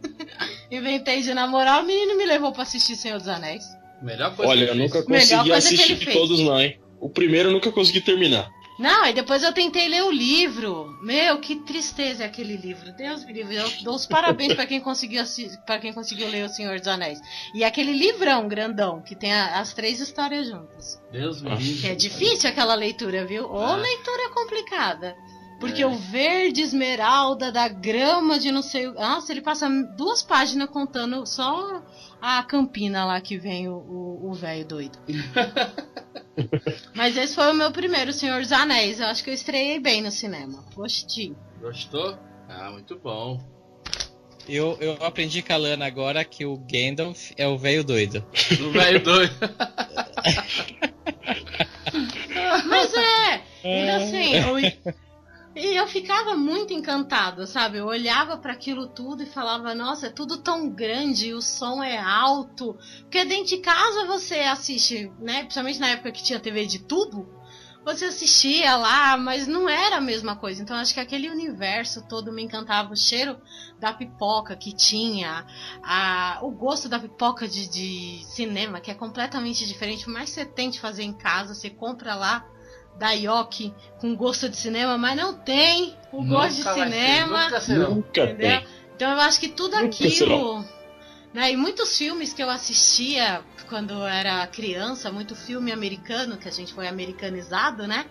Inventei 0.70 1.22
de 1.22 1.32
namorar, 1.32 1.82
o 1.82 1.86
menino 1.86 2.16
me 2.16 2.26
levou 2.26 2.52
pra 2.52 2.62
assistir 2.62 2.96
Senhor 2.96 3.18
dos 3.18 3.28
Anéis. 3.28 3.64
Melhor 4.02 4.34
coisa 4.34 4.50
Olha, 4.50 4.66
que 4.66 4.72
eu 4.72 4.74
nunca 4.74 5.02
consegui 5.02 5.52
assistir 5.52 5.96
de 5.96 6.06
todos, 6.12 6.40
não, 6.40 6.60
hein? 6.60 6.78
O 7.00 7.08
primeiro 7.08 7.48
eu 7.48 7.52
nunca 7.52 7.70
consegui 7.70 8.00
terminar. 8.00 8.48
Não, 8.82 9.04
aí 9.04 9.14
depois 9.14 9.42
eu 9.42 9.52
tentei 9.52 9.88
ler 9.88 10.02
o 10.02 10.10
livro. 10.10 10.98
Meu, 11.02 11.38
que 11.38 11.56
tristeza 11.56 12.24
é 12.24 12.26
aquele 12.26 12.56
livro. 12.56 12.92
Deus 12.92 13.24
me 13.24 13.32
livre. 13.32 13.54
Eu 13.54 13.70
dou 13.82 13.94
os 13.94 14.06
parabéns 14.06 14.54
pra 14.54 14.66
quem 14.66 14.80
conseguiu 14.80 15.22
para 15.64 15.78
quem 15.78 15.92
conseguiu 15.92 16.28
ler 16.28 16.44
O 16.44 16.48
Senhor 16.48 16.78
dos 16.78 16.88
Anéis. 16.88 17.20
E 17.54 17.62
aquele 17.64 17.92
livrão 17.92 18.48
grandão 18.48 19.00
que 19.00 19.14
tem 19.14 19.32
a- 19.32 19.60
as 19.60 19.72
três 19.72 20.00
histórias 20.00 20.48
juntas. 20.48 21.00
Deus 21.12 21.40
me 21.40 21.56
Que 21.56 21.62
livre. 21.62 21.88
é 21.90 21.94
difícil 21.94 22.50
aquela 22.50 22.74
leitura, 22.74 23.24
viu? 23.24 23.44
Ou 23.48 23.62
Ah. 23.64 23.76
leitura 23.76 24.30
complicada. 24.30 25.14
Porque 25.62 25.82
É. 25.82 25.86
o 25.86 25.94
verde 25.94 26.60
esmeralda 26.60 27.52
da 27.52 27.68
grama 27.68 28.36
de 28.36 28.50
não 28.50 28.62
sei 28.62 28.88
o. 28.88 28.94
Nossa, 28.94 29.30
ele 29.32 29.40
passa 29.40 29.70
duas 29.96 30.20
páginas 30.20 30.68
contando 30.68 31.24
só 31.24 31.80
a 32.20 32.42
campina 32.42 33.04
lá 33.04 33.20
que 33.20 33.38
vem 33.38 33.68
o- 33.68 34.32
velho 34.34 34.64
doido. 34.64 34.98
Mas 36.94 37.16
esse 37.16 37.36
foi 37.36 37.52
o 37.52 37.54
meu 37.54 37.70
primeiro 37.70 38.12
Senhor 38.12 38.40
dos 38.40 38.50
Anéis. 38.50 38.98
Eu 38.98 39.06
acho 39.06 39.22
que 39.22 39.30
eu 39.30 39.34
estreiei 39.34 39.78
bem 39.78 40.02
no 40.02 40.10
cinema. 40.10 40.64
Gostei. 40.74 41.32
Gostou? 41.60 42.18
Ah, 42.48 42.70
muito 42.72 42.98
bom. 42.98 43.40
Eu, 44.48 44.76
eu 44.80 44.94
aprendi 45.06 45.42
com 45.42 45.52
a 45.52 45.56
Lana 45.56 45.86
agora 45.86 46.24
que 46.24 46.44
o 46.44 46.56
Gandalf 46.56 47.30
é 47.36 47.46
o 47.46 47.56
velho 47.56 47.84
doido. 47.84 48.24
O 48.60 48.72
velho 48.72 49.00
doido. 49.00 49.32
Mas 52.66 52.92
é! 52.94 53.40
Ainda 53.64 53.96
assim, 53.98 54.34
E 55.54 55.76
eu 55.76 55.86
ficava 55.86 56.34
muito 56.34 56.72
encantada, 56.72 57.46
sabe? 57.46 57.76
Eu 57.76 57.86
olhava 57.86 58.38
para 58.38 58.54
aquilo 58.54 58.86
tudo 58.86 59.22
e 59.22 59.26
falava: 59.26 59.74
Nossa, 59.74 60.06
é 60.06 60.10
tudo 60.10 60.38
tão 60.38 60.70
grande, 60.70 61.34
o 61.34 61.42
som 61.42 61.82
é 61.82 61.98
alto. 61.98 62.78
Porque 63.02 63.24
dentro 63.24 63.46
de 63.46 63.58
casa 63.58 64.06
você 64.06 64.40
assiste, 64.40 65.12
né? 65.20 65.40
Principalmente 65.40 65.78
na 65.78 65.88
época 65.88 66.10
que 66.10 66.22
tinha 66.22 66.40
TV 66.40 66.64
de 66.64 66.78
tubo, 66.78 67.28
você 67.84 68.06
assistia 68.06 68.76
lá, 68.76 69.16
mas 69.18 69.46
não 69.46 69.68
era 69.68 69.96
a 69.96 70.00
mesma 70.00 70.36
coisa. 70.36 70.62
Então 70.62 70.74
acho 70.76 70.94
que 70.94 71.00
aquele 71.00 71.28
universo 71.28 72.06
todo 72.08 72.32
me 72.32 72.42
encantava. 72.42 72.90
O 72.90 72.96
cheiro 72.96 73.38
da 73.78 73.92
pipoca 73.92 74.56
que 74.56 74.74
tinha, 74.74 75.44
a, 75.82 76.38
o 76.42 76.50
gosto 76.50 76.88
da 76.88 76.98
pipoca 76.98 77.46
de, 77.46 77.68
de 77.68 78.24
cinema, 78.24 78.80
que 78.80 78.90
é 78.90 78.94
completamente 78.94 79.66
diferente. 79.66 80.04
Por 80.04 80.14
mais 80.14 80.30
você 80.30 80.46
tente 80.46 80.80
fazer 80.80 81.02
em 81.02 81.12
casa, 81.12 81.54
você 81.54 81.68
compra 81.68 82.14
lá 82.14 82.48
da 82.98 83.10
Yoki 83.12 83.72
com 83.98 84.14
gosto 84.14 84.48
de 84.48 84.56
cinema, 84.56 84.96
mas 84.98 85.16
não 85.16 85.34
tem 85.34 85.96
o 86.12 86.22
Nunca 86.22 86.34
gosto 86.34 86.56
de 86.62 86.74
cinema. 86.74 87.44
nunca 87.44 87.60
será. 87.60 87.88
Nunca 87.88 88.20
entendeu? 88.24 88.36
tem. 88.60 88.66
Então 88.96 89.10
eu 89.10 89.20
acho 89.20 89.40
que 89.40 89.48
tudo 89.48 89.76
Nunca 89.76 89.86
aquilo. 89.86 90.10
será. 90.10 90.64
Né, 91.32 91.52
e 91.52 91.56
muitos 91.56 91.96
filmes 91.96 92.34
que 92.34 92.42
eu 92.42 92.50
assistia 92.50 93.42
quando 93.66 93.94
eu 93.94 94.06
era 94.06 94.46
criança, 94.46 95.10
muito 95.10 95.34
filme 95.34 95.72
americano, 95.72 96.36
que 96.36 96.46
a 96.46 96.50
gente 96.50 96.74
foi 96.74 96.86
americanizado, 96.86 97.86
né? 97.86 98.04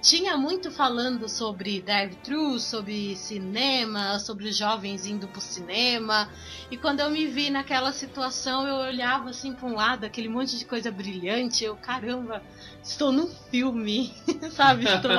Tinha 0.00 0.36
muito 0.36 0.70
falando 0.70 1.28
sobre 1.28 1.80
drive-thru, 1.80 2.56
sobre 2.60 3.16
cinema, 3.16 4.16
sobre 4.20 4.46
os 4.46 4.56
jovens 4.56 5.06
indo 5.06 5.26
pro 5.26 5.40
cinema. 5.40 6.30
E 6.70 6.76
quando 6.76 7.00
eu 7.00 7.10
me 7.10 7.26
vi 7.26 7.50
naquela 7.50 7.92
situação, 7.92 8.64
eu 8.68 8.76
olhava 8.76 9.30
assim 9.30 9.52
pra 9.54 9.66
um 9.66 9.74
lado, 9.74 10.04
aquele 10.04 10.28
monte 10.28 10.56
de 10.56 10.64
coisa 10.64 10.92
brilhante, 10.92 11.64
eu, 11.64 11.74
caramba, 11.74 12.44
estou 12.80 13.10
num 13.10 13.26
filme, 13.50 14.14
sabe? 14.54 14.84
Estou... 14.84 15.10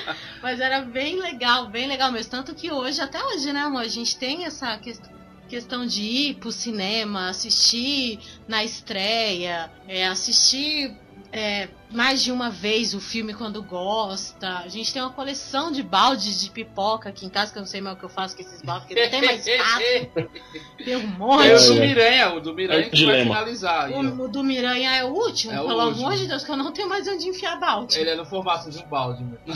Mas 0.42 0.60
era 0.60 0.80
bem 0.80 1.20
legal, 1.20 1.68
bem 1.68 1.86
legal 1.86 2.10
mesmo. 2.10 2.30
Tanto 2.30 2.54
que 2.54 2.72
hoje, 2.72 3.02
até 3.02 3.22
hoje, 3.22 3.52
né, 3.52 3.60
amor, 3.60 3.82
a 3.82 3.88
gente 3.88 4.18
tem 4.18 4.46
essa 4.46 4.78
questão 4.78 5.21
questão 5.52 5.86
de 5.86 6.00
ir 6.00 6.34
pro 6.36 6.50
cinema, 6.50 7.28
assistir 7.28 8.18
na 8.48 8.64
estreia, 8.64 9.70
é, 9.86 10.06
assistir 10.06 10.96
é, 11.30 11.68
mais 11.92 12.22
de 12.22 12.32
uma 12.32 12.50
vez 12.50 12.94
o 12.94 13.00
filme 13.00 13.34
quando 13.34 13.62
gosta. 13.62 14.58
A 14.58 14.68
gente 14.68 14.92
tem 14.92 15.00
uma 15.02 15.10
coleção 15.12 15.70
de 15.70 15.82
baldes 15.82 16.40
de 16.40 16.50
pipoca 16.50 17.08
aqui 17.08 17.26
em 17.26 17.28
casa, 17.28 17.52
que 17.52 17.58
eu 17.58 17.62
não 17.62 17.66
sei 17.66 17.80
mais 17.80 17.96
o 17.96 17.98
que 17.98 18.04
eu 18.04 18.08
faço 18.08 18.34
com 18.36 18.42
esses 18.42 18.60
baldes, 18.62 18.86
porque 18.88 19.02
não 19.02 19.10
tem 19.10 19.24
mais 19.24 19.46
espaço. 19.46 19.82
Tem 20.82 20.96
um 20.96 21.06
monte. 21.06 21.42
Tem 21.44 21.54
o 21.54 21.60
do 21.68 21.74
Miranha, 21.74 22.34
o 22.34 22.40
do 22.40 22.54
Miranha 22.54 22.84
É 22.84 22.88
o 22.88 22.90
que 22.90 23.06
vai 23.06 23.22
finalizar. 23.22 23.90
O, 23.92 24.24
o 24.24 24.28
do 24.28 24.42
Miranha 24.42 24.96
é 24.96 25.04
o 25.04 25.08
último, 25.14 25.52
É 25.52 25.60
o 25.60 25.66
pelo 25.68 25.84
último. 25.84 26.06
amor 26.06 26.16
de 26.18 26.26
Deus, 26.26 26.42
que 26.44 26.50
eu 26.50 26.56
não 26.56 26.72
tenho 26.72 26.88
mais 26.88 27.06
onde 27.06 27.28
enfiar 27.28 27.60
balde. 27.60 27.96
Ele 27.98 28.10
é 28.10 28.14
no 28.16 28.24
formato 28.26 28.68
de 28.68 28.78
um 28.78 28.86
balde, 28.88 29.22
meu. 29.22 29.38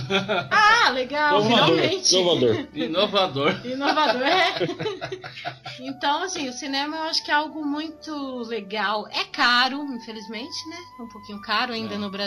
Ah, 0.51 0.91
legal, 0.91 1.41
Inovador, 1.41 1.67
finalmente. 1.77 2.15
inovador. 2.17 2.67
Inovador. 2.75 3.67
Inovador, 3.67 4.23
é. 4.23 4.55
então, 5.81 6.23
assim, 6.23 6.49
o 6.49 6.53
cinema 6.53 6.97
eu 6.97 7.03
acho 7.05 7.25
que 7.25 7.31
é 7.31 7.35
algo 7.35 7.65
muito 7.65 8.39
legal. 8.47 9.09
É 9.11 9.25
caro, 9.25 9.83
infelizmente, 9.95 10.69
né? 10.71 10.77
Um 11.01 11.09
pouquinho 11.09 11.41
caro 11.41 11.73
ainda 11.73 11.95
É. 11.95 11.99
no 11.99 12.09
Brasil. 12.11 12.26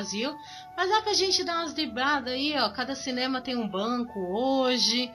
Mas 0.76 0.90
dá 0.90 1.02
pra 1.02 1.14
gente 1.14 1.44
dar 1.44 1.62
umas 1.62 1.74
dribradas 1.74 2.34
aí, 2.34 2.58
ó. 2.58 2.70
Cada 2.70 2.96
cinema 2.96 3.42
tem 3.42 3.56
um 3.56 3.68
banco 3.68 4.20
hoje. 4.20 5.12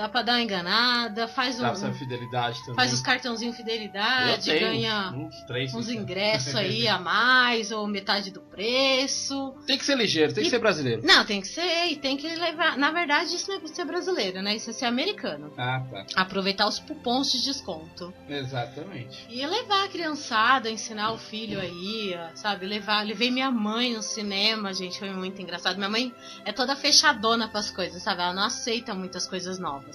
Dá 0.00 0.08
pra 0.08 0.22
dar 0.22 0.32
uma 0.32 0.40
enganada. 0.40 1.28
Faz 1.28 1.60
um. 1.60 1.62
Dá 1.62 1.74
fidelidade 1.92 2.58
também. 2.60 2.74
Faz 2.74 2.90
os 2.94 3.02
cartãozinhos 3.02 3.54
Eu 3.54 3.62
fidelidade, 3.62 4.46
tenho 4.50 4.60
ganha 4.60 5.10
uns 5.14 5.42
três. 5.44 5.74
uns 5.74 5.90
então. 5.90 6.02
ingressos 6.02 6.54
aí 6.56 6.88
a 6.88 6.98
mais, 6.98 7.70
ou 7.70 7.86
metade 7.86 8.30
do 8.30 8.40
preço. 8.40 9.54
Tem 9.66 9.76
que 9.76 9.84
ser 9.84 9.98
ligeiro, 9.98 10.32
tem 10.32 10.42
que 10.42 10.48
E- 10.48 10.50
ser 10.50 10.58
brasileiro. 10.58 11.02
Não, 11.04 11.22
tem 11.26 11.42
que 11.42 11.48
ser, 11.48 11.88
e 11.88 11.96
tem 11.96 12.16
que 12.16 12.26
levar. 12.34 12.78
Na 12.78 12.90
verdade, 12.90 13.36
isso 13.36 13.50
não 13.50 13.58
é 13.62 13.66
ser 13.66 13.84
brasileiro, 13.84 14.40
né? 14.40 14.56
Isso 14.56 14.70
é 14.70 14.72
ser 14.72 14.86
americano. 14.86 15.52
Ah, 15.58 15.82
tá. 15.90 16.06
Aproveitar 16.16 16.66
os 16.66 16.78
cupons 16.78 17.30
de 17.30 17.44
desconto. 17.44 18.10
Exatamente. 18.26 19.26
E 19.28 19.46
levar 19.46 19.84
a 19.84 19.88
criançada, 19.88 20.70
ensinar 20.70 21.12
o 21.12 21.18
filho 21.18 21.60
aí, 21.60 22.14
sabe? 22.36 22.64
Levar, 22.64 23.04
levei 23.04 23.30
minha 23.30 23.50
mãe 23.50 23.92
no 23.92 24.02
cinema, 24.02 24.72
gente, 24.72 24.98
foi 24.98 25.10
muito 25.10 25.42
engraçado. 25.42 25.76
Minha 25.76 25.90
mãe 25.90 26.10
é 26.46 26.52
toda 26.52 26.74
fechadona 26.74 27.48
pras 27.48 27.70
coisas, 27.70 28.02
sabe? 28.02 28.22
Ela 28.22 28.32
não 28.32 28.44
aceita 28.44 28.94
muitas 28.94 29.28
coisas 29.28 29.58
novas. 29.58 29.89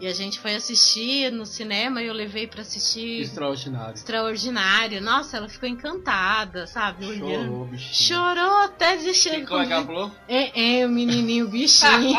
E 0.00 0.06
a 0.06 0.14
gente 0.14 0.38
foi 0.40 0.54
assistir 0.54 1.30
no 1.30 1.44
cinema 1.44 2.00
e 2.00 2.06
eu 2.06 2.14
levei 2.14 2.46
pra 2.46 2.62
assistir 2.62 3.20
Extraordinário. 3.20 3.92
Extraordinário. 3.92 5.02
Nossa, 5.02 5.36
ela 5.36 5.46
ficou 5.46 5.68
encantada, 5.68 6.66
sabe? 6.66 7.04
Chorou, 7.18 7.66
bichinho. 7.66 7.94
Chorou 7.94 8.56
até 8.62 8.96
desistir. 8.96 9.46
Como 9.46 9.60
é 9.60 9.66
que 9.66 9.72
ela 9.74 9.84
falou? 9.84 10.10
É, 10.26 10.80
é, 10.80 10.86
o 10.86 10.88
menininho 10.88 11.48
bichinho. 11.48 12.16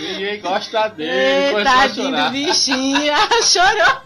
Ninguém 0.00 0.40
gosta 0.40 0.88
dele. 0.88 1.08
É, 1.08 1.62
tadinho 1.62 2.10
do 2.10 2.30
bichinho. 2.30 3.14
Chorou. 3.46 4.02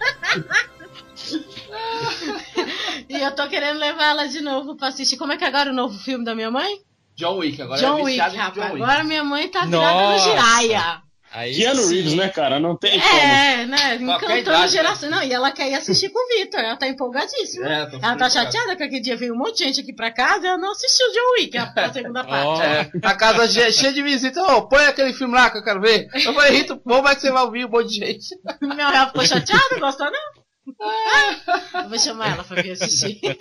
e 3.09 3.17
eu 3.23 3.35
tô 3.35 3.49
querendo 3.49 3.79
levar 3.79 4.11
ela 4.11 4.27
de 4.27 4.43
novo 4.43 4.77
pra 4.77 4.89
assistir. 4.89 5.17
Como 5.17 5.33
é 5.33 5.39
que 5.39 5.45
é 5.45 5.47
agora 5.47 5.71
o 5.71 5.75
novo 5.75 5.99
filme 5.99 6.27
da 6.27 6.35
minha 6.35 6.51
mãe? 6.51 6.85
John 7.17 7.37
Wick, 7.39 7.61
agora 7.63 7.81
John 7.81 7.99
é 7.99 8.03
Wick, 8.03 8.19
rapaz. 8.19 8.55
John 8.55 8.73
Wick. 8.73 8.83
Agora 8.83 9.05
minha 9.05 9.25
mãe 9.25 9.49
tá 9.49 9.65
virada 9.65 9.93
no 9.93 10.01
Nossa. 10.11 10.25
giraia. 10.31 11.05
Aí 11.37 11.53
Keanu 11.53 11.83
sim. 11.83 11.95
Reeves, 11.97 12.15
né, 12.15 12.29
cara? 12.29 12.61
Não 12.61 12.77
tem 12.77 13.01
como. 13.01 13.13
É, 13.21 13.67
né? 13.67 13.97
Encantando 13.97 14.69
geração. 14.69 15.11
Não, 15.11 15.21
e 15.21 15.33
ela 15.33 15.51
quer 15.51 15.69
ir 15.69 15.75
assistir 15.75 16.09
com 16.11 16.19
o 16.21 16.39
Vitor. 16.39 16.61
Ela 16.61 16.77
tá 16.77 16.87
empolgadíssima. 16.87 17.67
É, 17.69 17.89
Ela 18.01 18.15
tá 18.17 18.31
chateada 18.31 18.77
que 18.77 18.85
aquele 18.85 19.01
dia 19.01 19.17
veio 19.17 19.35
um 19.35 19.39
monte 19.39 19.59
de 19.59 19.65
gente 19.65 19.81
aqui 19.81 19.93
pra 19.93 20.13
casa 20.13 20.45
e 20.45 20.47
ela 20.47 20.59
não 20.59 20.71
assistiu 20.71 21.05
o 21.09 21.13
John 21.13 21.41
Wick, 21.41 21.59
a, 21.59 21.73
a 21.75 21.93
segunda 21.93 22.23
parte. 22.25 22.47
Ó. 22.47 22.63
É, 22.63 22.91
a 23.03 23.15
casa 23.17 23.49
che- 23.49 23.73
cheia 23.73 23.93
de 23.93 24.01
visitas. 24.01 24.41
Ô, 24.49 24.69
põe 24.69 24.85
aquele 24.87 25.13
filme 25.13 25.35
lá 25.35 25.51
que 25.51 25.59
eu 25.59 25.65
quero 25.65 25.81
ver. 25.81 26.07
Eu 26.15 26.33
falei, 26.35 26.53
Rito, 26.53 26.79
como 26.79 27.09
é 27.09 27.15
que 27.17 27.21
você 27.21 27.33
vai 27.33 27.43
ouvir 27.43 27.65
um 27.67 27.69
monte 27.69 27.89
de 27.89 27.95
gente? 28.07 28.27
Meu 28.63 28.79
ela 28.87 29.09
ficou 29.09 29.27
chateada, 29.27 29.81
gostou 29.81 30.07
não? 30.07 30.44
Vou 31.89 31.99
chamar 31.99 32.33
ela 32.33 32.45
pra 32.45 32.63
vir 32.63 32.73
assistir. 32.73 33.21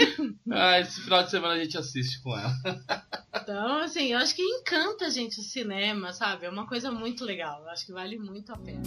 Ah, 0.51 0.79
esse 0.79 1.01
final 1.01 1.23
de 1.23 1.31
semana 1.31 1.53
a 1.55 1.63
gente 1.63 1.77
assiste 1.77 2.21
com 2.21 2.37
ela. 2.37 2.53
Então, 3.41 3.77
assim, 3.79 4.11
eu 4.11 4.19
acho 4.19 4.35
que 4.35 4.41
encanta 4.41 5.05
a 5.05 5.09
gente 5.09 5.39
o 5.39 5.43
cinema, 5.43 6.13
sabe? 6.13 6.45
É 6.45 6.49
uma 6.49 6.67
coisa 6.67 6.91
muito 6.91 7.25
legal. 7.25 7.61
Eu 7.63 7.69
acho 7.69 7.85
que 7.85 7.91
vale 7.91 8.19
muito 8.19 8.51
a 8.51 8.57
pena. 8.57 8.81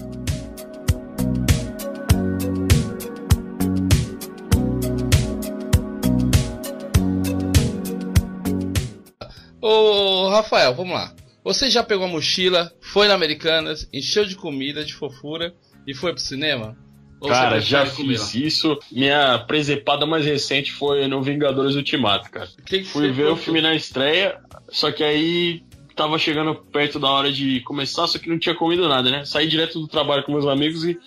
Ô, 9.60 10.28
Rafael, 10.28 10.74
vamos 10.74 10.94
lá. 10.94 11.12
Você 11.42 11.68
já 11.68 11.82
pegou 11.82 12.06
a 12.06 12.08
mochila, 12.08 12.72
foi 12.80 13.08
na 13.08 13.14
Americanas, 13.14 13.88
encheu 13.92 14.24
de 14.24 14.36
comida, 14.36 14.84
de 14.84 14.94
fofura 14.94 15.54
e 15.86 15.94
foi 15.94 16.12
pro 16.12 16.22
cinema? 16.22 16.76
Ou 17.20 17.28
Cara, 17.28 17.60
já 17.60 17.86
fiz 17.86 18.34
isso. 18.34 18.78
Minha 18.92 19.38
presepada 19.38 20.04
mais 20.04 20.24
recente 20.24 20.72
foi 20.72 21.06
no 21.08 21.22
Vingadores 21.22 21.74
Ultimato, 21.74 22.30
cara. 22.30 22.48
Que 22.64 22.80
que 22.80 22.84
Fui 22.84 23.10
ver 23.10 23.28
o 23.28 23.36
filme 23.36 23.60
na 23.60 23.74
estreia, 23.74 24.38
só 24.68 24.92
que 24.92 25.02
aí 25.02 25.62
tava 25.94 26.18
chegando 26.18 26.54
perto 26.54 27.00
da 27.00 27.08
hora 27.08 27.32
de 27.32 27.60
começar, 27.60 28.06
só 28.06 28.18
que 28.18 28.28
não 28.28 28.38
tinha 28.38 28.54
comido 28.54 28.86
nada, 28.86 29.10
né? 29.10 29.24
Saí 29.24 29.48
direto 29.48 29.80
do 29.80 29.88
trabalho 29.88 30.22
com 30.24 30.32
meus 30.32 30.46
amigos 30.46 30.84
e 30.84 30.98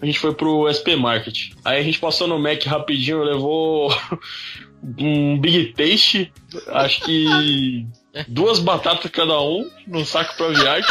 a 0.00 0.06
gente 0.06 0.18
foi 0.18 0.32
pro 0.32 0.66
SP 0.72 0.96
Market. 0.96 1.50
Aí 1.64 1.80
a 1.80 1.82
gente 1.82 1.98
passou 1.98 2.26
no 2.26 2.38
Mac 2.38 2.64
rapidinho, 2.64 3.22
levou 3.22 3.94
um 4.98 5.38
Big 5.38 5.74
Taste, 5.74 6.32
acho 6.68 7.02
que 7.02 7.86
duas 8.26 8.58
batatas 8.58 9.10
cada 9.10 9.38
um, 9.40 9.68
num 9.86 10.04
saco 10.04 10.34
pra 10.36 10.48
viagem. 10.48 10.90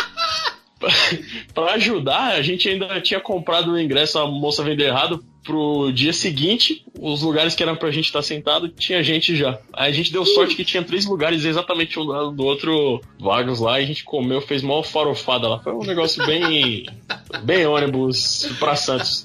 pra 1.53 1.73
ajudar, 1.73 2.33
a 2.33 2.41
gente 2.41 2.69
ainda 2.69 2.99
tinha 3.01 3.19
comprado 3.19 3.71
o 3.71 3.79
ingresso, 3.79 4.19
a 4.19 4.27
moça 4.27 4.63
vendeu 4.63 4.87
errado. 4.87 5.23
Pro 5.43 5.93
dia 5.93 6.11
seguinte, 6.11 6.83
os 6.99 7.21
lugares 7.21 7.55
que 7.55 7.63
eram 7.63 7.75
pra 7.75 7.91
gente 7.91 8.05
estar 8.05 8.21
sentado, 8.21 8.69
tinha 8.69 9.03
gente 9.03 9.35
já. 9.35 9.57
Aí 9.73 9.91
a 9.91 9.93
gente 9.93 10.11
deu 10.11 10.25
sorte 10.25 10.55
que 10.55 10.65
tinha 10.65 10.83
três 10.83 11.05
lugares 11.05 11.45
exatamente 11.45 11.99
um 11.99 12.05
do 12.05 12.11
lado 12.11 12.31
do 12.31 12.43
outro, 12.43 13.01
vagos 13.19 13.59
lá, 13.59 13.79
e 13.79 13.83
a 13.83 13.87
gente 13.87 14.03
comeu, 14.03 14.41
fez 14.41 14.61
mó 14.61 14.83
farofada 14.83 15.47
lá. 15.47 15.59
Foi 15.59 15.73
um 15.73 15.83
negócio 15.83 16.25
bem. 16.25 16.85
bem 17.43 17.65
ônibus 17.65 18.49
pra 18.59 18.75
Santos. 18.75 19.23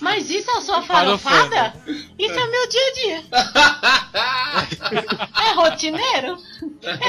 Mas 0.00 0.30
isso 0.30 0.50
é 0.50 0.58
a 0.58 0.60
sua 0.60 0.82
Farofada. 0.82 1.74
Isso 2.18 2.38
é 2.38 2.46
meu 2.46 2.68
dia 2.68 2.80
a 2.80 2.92
dia. 2.94 3.22
É 5.48 5.52
rotineiro? 5.54 6.36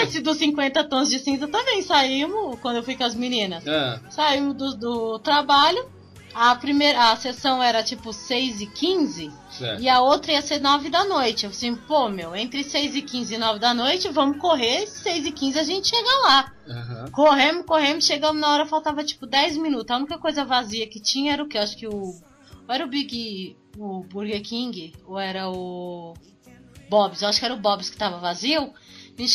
Esse 0.01 0.22
dos 0.22 0.38
50 0.38 0.84
tons 0.86 1.09
de 1.09 1.20
cinza 1.20 1.47
também 1.47 1.82
saímos 1.82 2.57
quando 2.61 2.78
eu 2.78 2.84
fui 2.84 2.95
com 2.95 3.03
as 3.03 3.15
meninas. 3.15 3.67
Ah, 3.67 3.99
Saímos 4.09 4.55
do, 4.55 4.78
do 4.78 5.20
trabalho. 5.20 5.86
A 6.34 6.55
primeira 6.55 7.11
a 7.11 7.15
sessão 7.15 7.61
era 7.61 7.84
tipo 7.84 8.13
6 8.13 8.61
e 8.61 8.67
15 8.67 9.32
certo. 9.49 9.82
e 9.82 9.89
a 9.89 10.01
outra 10.01 10.32
ia 10.32 10.41
ser 10.41 10.59
9 10.59 10.89
da 10.89 11.03
noite. 11.05 11.45
Eu 11.45 11.49
assim, 11.49 11.75
pô, 11.75 12.07
meu, 12.09 12.36
entre 12.36 12.63
6 12.63 12.95
e 12.95 13.01
15 13.01 13.36
e 13.36 13.38
9 13.38 13.59
da 13.59 13.73
noite, 13.73 14.09
vamos 14.09 14.38
correr. 14.38 14.88
6 14.88 15.25
e 15.25 15.32
15 15.32 15.59
a 15.59 15.63
gente 15.63 15.89
chega 15.89 16.09
lá. 16.23 16.53
Aham. 16.67 17.05
Corremos, 17.11 17.65
corremos, 17.65 18.05
chegamos 18.05 18.41
na 18.41 18.53
hora, 18.53 18.65
faltava 18.65 19.03
tipo 19.03 19.25
10 19.25 19.57
minutos. 19.57 19.91
A 19.91 19.97
única 19.97 20.17
coisa 20.17 20.45
vazia 20.45 20.88
que 20.88 20.99
tinha 20.99 21.34
era 21.34 21.43
o 21.43 21.47
que? 21.47 21.57
Acho 21.57 21.75
que 21.75 21.88
o. 21.88 21.91
Ou 21.91 22.75
era 22.75 22.86
o 22.86 22.89
Big. 22.89 23.57
O 23.77 24.03
Burger 24.03 24.41
King? 24.41 24.93
Ou 25.05 25.19
era 25.19 25.49
o. 25.49 26.13
Bob's, 26.89 27.21
eu 27.21 27.30
acho 27.30 27.39
que 27.39 27.45
era 27.45 27.53
o 27.53 27.59
Bob's 27.59 27.89
que 27.89 27.97
tava 27.97 28.17
vazio. 28.17 28.73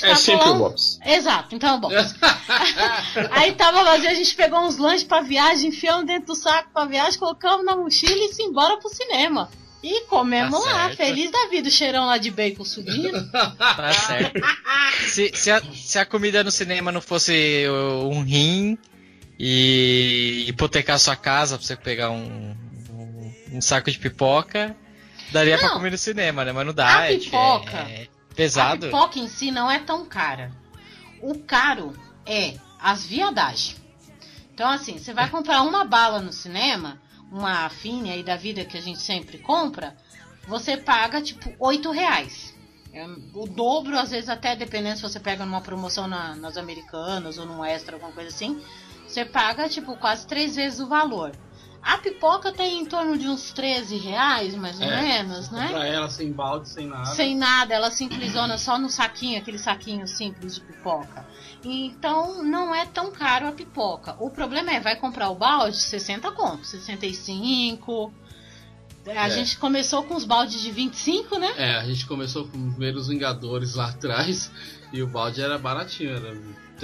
É 0.02 0.14
sempre 0.14 0.48
o 0.48 0.54
um- 0.54 0.58
Bob's. 0.58 0.98
Exato, 1.04 1.54
então 1.54 1.70
é 1.70 1.72
o 1.74 1.78
Bob's. 1.78 2.14
Aí 3.32 3.52
tava 3.52 3.84
vazio, 3.84 4.08
a 4.10 4.14
gente 4.14 4.34
pegou 4.34 4.60
uns 4.60 4.78
lanches 4.78 5.04
pra 5.04 5.20
viagem, 5.20 5.68
enfiamos 5.68 6.06
dentro 6.06 6.28
do 6.28 6.34
saco 6.34 6.70
pra 6.72 6.84
viagem, 6.84 7.18
colocamos 7.18 7.64
na 7.64 7.76
mochila 7.76 8.12
e 8.24 8.32
se 8.32 8.42
embora 8.42 8.78
pro 8.78 8.88
cinema. 8.88 9.50
E 9.82 10.00
comemos 10.06 10.64
Tá 10.64 10.72
lá, 10.72 10.82
certo. 10.84 10.96
feliz 10.96 11.30
da 11.30 11.46
vida, 11.48 11.68
o 11.68 11.70
cheirão 11.70 12.06
lá 12.06 12.16
de 12.16 12.30
bacon 12.30 12.64
subindo. 12.64 13.22
Tá 13.30 13.92
certo. 13.92 14.40
se, 15.08 15.30
se, 15.34 15.50
a, 15.50 15.60
se 15.74 15.98
a 15.98 16.06
comida 16.06 16.42
no 16.42 16.50
cinema 16.50 16.90
não 16.90 17.02
fosse 17.02 17.64
um 18.10 18.22
rim 18.22 18.78
e 19.38 20.46
hipotecar 20.48 20.98
sua 20.98 21.16
casa 21.16 21.58
pra 21.58 21.66
você 21.66 21.76
pegar 21.76 22.10
um, 22.10 22.56
um, 22.90 23.32
um 23.52 23.60
saco 23.60 23.90
de 23.90 23.98
pipoca, 23.98 24.74
daria 25.30 25.58
pra 25.58 25.68
Não. 25.68 25.74
comer 25.74 25.90
no 25.90 25.98
cinema, 25.98 26.44
né? 26.46 26.52
Mas 26.52 26.66
não 26.66 26.72
dá. 26.72 27.00
A 27.00 27.12
é- 27.12 27.18
pipoca. 27.18 27.76
é 27.76 28.06
pesado. 28.34 28.86
A 28.86 28.88
pipoca 28.90 29.18
em 29.18 29.28
si 29.28 29.50
não 29.50 29.70
é 29.70 29.78
tão 29.78 30.04
cara. 30.04 30.52
O 31.20 31.38
caro 31.38 31.92
é 32.26 32.56
as 32.80 33.06
viadagens. 33.06 33.82
Então, 34.52 34.68
assim, 34.68 34.98
você 34.98 35.12
vai 35.12 35.28
comprar 35.28 35.62
uma 35.62 35.84
bala 35.84 36.20
no 36.20 36.32
cinema, 36.32 37.00
uma 37.30 37.68
fine 37.68 38.10
aí 38.10 38.22
da 38.22 38.36
vida 38.36 38.64
que 38.64 38.76
a 38.76 38.80
gente 38.82 39.00
sempre 39.00 39.38
compra, 39.38 39.96
você 40.46 40.76
paga 40.76 41.20
tipo 41.20 41.52
8 41.58 41.90
reais. 41.90 42.54
É 42.92 43.04
o 43.34 43.46
dobro, 43.46 43.98
às 43.98 44.10
vezes 44.12 44.28
até 44.28 44.54
dependendo 44.54 44.96
se 44.96 45.02
você 45.02 45.18
pega 45.18 45.44
numa 45.44 45.60
promoção 45.60 46.06
na- 46.06 46.36
nas 46.36 46.56
americanas 46.56 47.38
ou 47.38 47.44
num 47.46 47.64
extra, 47.64 47.96
alguma 47.96 48.12
coisa 48.12 48.28
assim, 48.30 48.62
você 49.08 49.24
paga 49.24 49.68
tipo 49.68 49.96
quase 49.96 50.26
três 50.26 50.54
vezes 50.54 50.78
o 50.78 50.86
valor. 50.86 51.32
A 51.84 51.98
pipoca 51.98 52.50
tem 52.50 52.80
em 52.80 52.86
torno 52.86 53.18
de 53.18 53.28
uns 53.28 53.52
13 53.52 53.96
reais, 53.98 54.54
mais 54.54 54.80
ou 54.80 54.86
É. 54.86 55.02
menos, 55.02 55.50
né? 55.50 55.68
Pra 55.68 55.86
ela, 55.86 56.08
sem 56.08 56.32
balde, 56.32 56.68
sem 56.70 56.86
nada. 56.86 57.04
Sem 57.04 57.36
nada, 57.36 57.74
ela 57.74 57.90
simplesona 57.90 58.56
só 58.56 58.78
no 58.78 58.88
saquinho, 58.88 59.38
aquele 59.38 59.58
saquinho 59.58 60.08
simples 60.08 60.54
de 60.54 60.62
pipoca. 60.62 61.26
Então 61.62 62.42
não 62.42 62.74
é 62.74 62.86
tão 62.86 63.10
caro 63.10 63.46
a 63.48 63.52
pipoca. 63.52 64.16
O 64.18 64.30
problema 64.30 64.70
é, 64.72 64.80
vai 64.80 64.96
comprar 64.96 65.28
o 65.28 65.34
balde, 65.34 65.76
60 65.76 66.30
conto, 66.32 66.64
65. 66.66 68.12
A 69.06 69.26
É. 69.26 69.30
gente 69.30 69.58
começou 69.58 70.02
com 70.04 70.14
os 70.14 70.24
baldes 70.24 70.62
de 70.62 70.70
25, 70.70 71.38
né? 71.38 71.52
É, 71.58 71.74
a 71.76 71.84
gente 71.84 72.06
começou 72.06 72.48
com 72.48 72.56
os 72.66 72.70
primeiros 72.74 73.08
Vingadores 73.08 73.74
lá 73.74 73.88
atrás 73.90 74.50
e 74.90 75.02
o 75.02 75.06
balde 75.06 75.42
era 75.42 75.58
baratinho, 75.58 76.16
era 76.16 76.34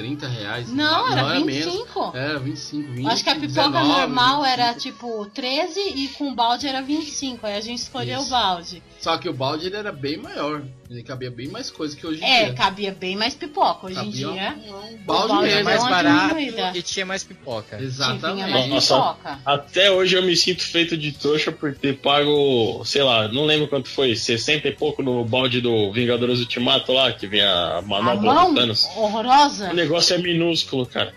30 0.00 0.28
reais. 0.28 0.72
Não, 0.72 1.12
era 1.12 1.40
menos. 1.40 1.46
25. 1.46 2.12
Era 2.14 2.38
25, 2.38 2.92
20. 2.92 3.06
Acho 3.06 3.24
que 3.24 3.30
a 3.30 3.34
pipoca 3.34 3.68
19, 3.68 3.88
normal 3.88 4.42
25. 4.42 4.44
era 4.46 4.74
tipo 4.74 5.26
13 5.26 5.80
e 5.80 6.08
com 6.08 6.34
balde 6.34 6.66
era 6.66 6.80
25. 6.80 7.46
Aí 7.46 7.56
a 7.56 7.60
gente 7.60 7.80
escolheu 7.80 8.18
Isso. 8.18 8.28
o 8.28 8.30
balde. 8.30 8.82
Só 9.00 9.16
que 9.16 9.28
o 9.28 9.32
balde 9.32 9.66
ele 9.68 9.76
era 9.76 9.90
bem 9.90 10.18
maior. 10.18 10.62
Ele 10.90 11.02
cabia 11.02 11.30
bem 11.30 11.48
mais 11.48 11.70
coisa 11.70 11.96
que 11.96 12.06
hoje 12.06 12.20
em 12.20 12.24
É, 12.24 12.44
dia. 12.46 12.54
cabia 12.54 12.92
bem 12.92 13.16
mais 13.16 13.32
pipoca. 13.34 13.86
Hoje 13.86 13.94
em 13.94 14.10
Cabia 14.10 14.12
dia. 14.12 14.54
um 14.58 14.94
o 14.94 14.98
balde 15.06 15.28
balde 15.28 15.48
deu 15.48 15.64
mais 15.64 15.82
barato 15.88 16.28
diminuída. 16.34 16.72
e 16.74 16.82
tinha 16.82 17.06
mais 17.06 17.24
pipoca. 17.24 17.76
Tinha 17.78 17.88
Exatamente. 17.88 18.50
mais 18.50 18.66
Nossa. 18.68 18.94
pipoca. 18.96 19.38
Até 19.46 19.90
hoje 19.90 20.16
eu 20.16 20.22
me 20.22 20.36
sinto 20.36 20.62
feito 20.62 20.98
de 20.98 21.12
trouxa 21.12 21.50
por 21.50 21.74
ter 21.74 21.96
pago, 21.98 22.82
sei 22.84 23.02
lá, 23.02 23.26
não 23.28 23.44
lembro 23.46 23.68
quanto 23.68 23.88
foi, 23.88 24.14
60 24.14 24.68
e 24.68 24.72
pouco 24.72 25.02
no 25.02 25.24
balde 25.24 25.60
do 25.62 25.90
Vingadores 25.92 26.40
Ultimato 26.40 26.92
lá, 26.92 27.10
que 27.12 27.26
vem 27.26 27.40
a 27.42 27.78
A 27.78 27.82
manobra 27.82 28.34
mão 28.34 28.52
do 28.52 28.60
Thanos. 28.60 28.84
horrorosa. 28.96 29.70
O 29.70 29.74
negócio 29.74 30.14
é 30.14 30.18
minúsculo, 30.18 30.84
cara. 30.84 31.14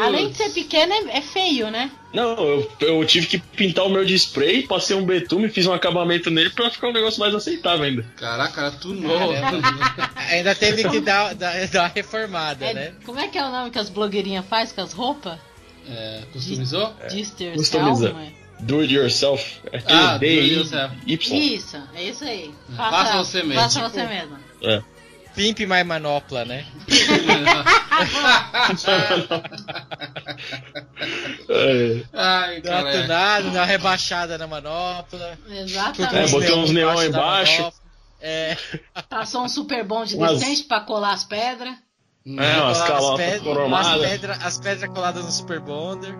Além 0.00 0.30
de 0.30 0.36
ser 0.36 0.50
pequeno, 0.50 0.92
é, 0.92 1.18
é 1.18 1.22
feio, 1.22 1.70
né? 1.70 1.90
Não, 2.12 2.36
eu, 2.38 2.72
eu 2.80 3.04
tive 3.04 3.26
que 3.26 3.38
pintar 3.38 3.84
o 3.84 3.90
meu 3.90 4.04
de 4.04 4.14
spray, 4.14 4.62
passei 4.66 4.96
um 4.96 5.04
betume, 5.04 5.48
fiz 5.48 5.66
um 5.66 5.72
acabamento 5.72 6.30
nele 6.30 6.50
pra 6.50 6.70
ficar 6.70 6.88
um 6.88 6.92
negócio 6.92 7.20
mais 7.20 7.34
aceitável 7.34 7.84
ainda. 7.84 8.02
Caraca, 8.16 8.60
era 8.62 8.70
tudo 8.70 9.00
novo. 9.00 9.32
Ainda 10.30 10.54
teve 10.54 10.88
que 10.88 11.00
dar, 11.00 11.34
dar, 11.34 11.66
dar 11.68 11.82
uma 11.82 11.88
reformada, 11.88 12.64
É, 12.64 12.74
né? 12.74 12.94
Como 13.04 13.18
é 13.18 13.28
que 13.28 13.38
é 13.38 13.44
o 13.44 13.50
nome 13.50 13.70
que 13.70 13.78
as 13.78 13.88
blogueirinhas 13.88 14.44
faz 14.46 14.72
com 14.72 14.80
as 14.80 14.92
roupas? 14.92 15.38
É, 15.88 16.22
customizou? 16.32 16.94
Dister 17.10 17.54
Customiza. 17.54 18.08
Selma? 18.08 18.26
Do 18.60 18.80
it 18.80 18.92
yourself. 18.92 19.60
É 19.70 19.82
Ah, 19.86 20.16
do 20.16 20.24
it 20.24 20.54
yourself. 20.54 20.96
Isso, 21.06 21.76
é 21.94 22.02
isso 22.04 22.24
aí. 22.24 22.52
Faça 22.76 23.18
você 23.18 23.42
mesmo. 23.42 23.60
Faça 23.62 23.80
você 23.88 24.04
mesmo. 24.06 24.38
É. 24.62 24.82
Pimp 25.36 25.60
My 25.60 25.84
Manopla, 25.84 26.44
né? 26.44 26.64
É, 31.48 32.02
Ai, 32.12 32.60
Dá 32.60 32.80
uma 32.80 32.90
é. 32.90 33.02
tunada, 33.02 33.50
dá 33.50 33.58
uma 33.60 33.64
rebaixada 33.66 34.38
na 34.38 34.46
manopla. 34.46 35.38
Exatamente. 35.48 36.16
É, 36.16 36.28
botei 36.28 36.54
uns 36.54 36.70
neon 36.70 37.02
embaixo. 37.02 37.72
É, 38.20 38.56
Passou 39.08 39.44
um 39.44 39.48
super 39.48 39.84
bom 39.84 40.04
de 40.04 40.16
Umas- 40.16 40.40
decente 40.40 40.64
pra 40.64 40.80
colar 40.80 41.12
as 41.12 41.24
pedras. 41.24 41.74
é 42.26 42.30
umas 42.60 42.80
as, 42.80 42.88
calotas 42.88 43.26
pedras, 43.26 43.72
as, 43.72 43.98
pedras, 44.10 44.44
as 44.44 44.58
pedras 44.58 44.90
coladas 44.90 45.24
no 45.24 45.30
Super 45.30 45.60
Bonder. 45.60 46.14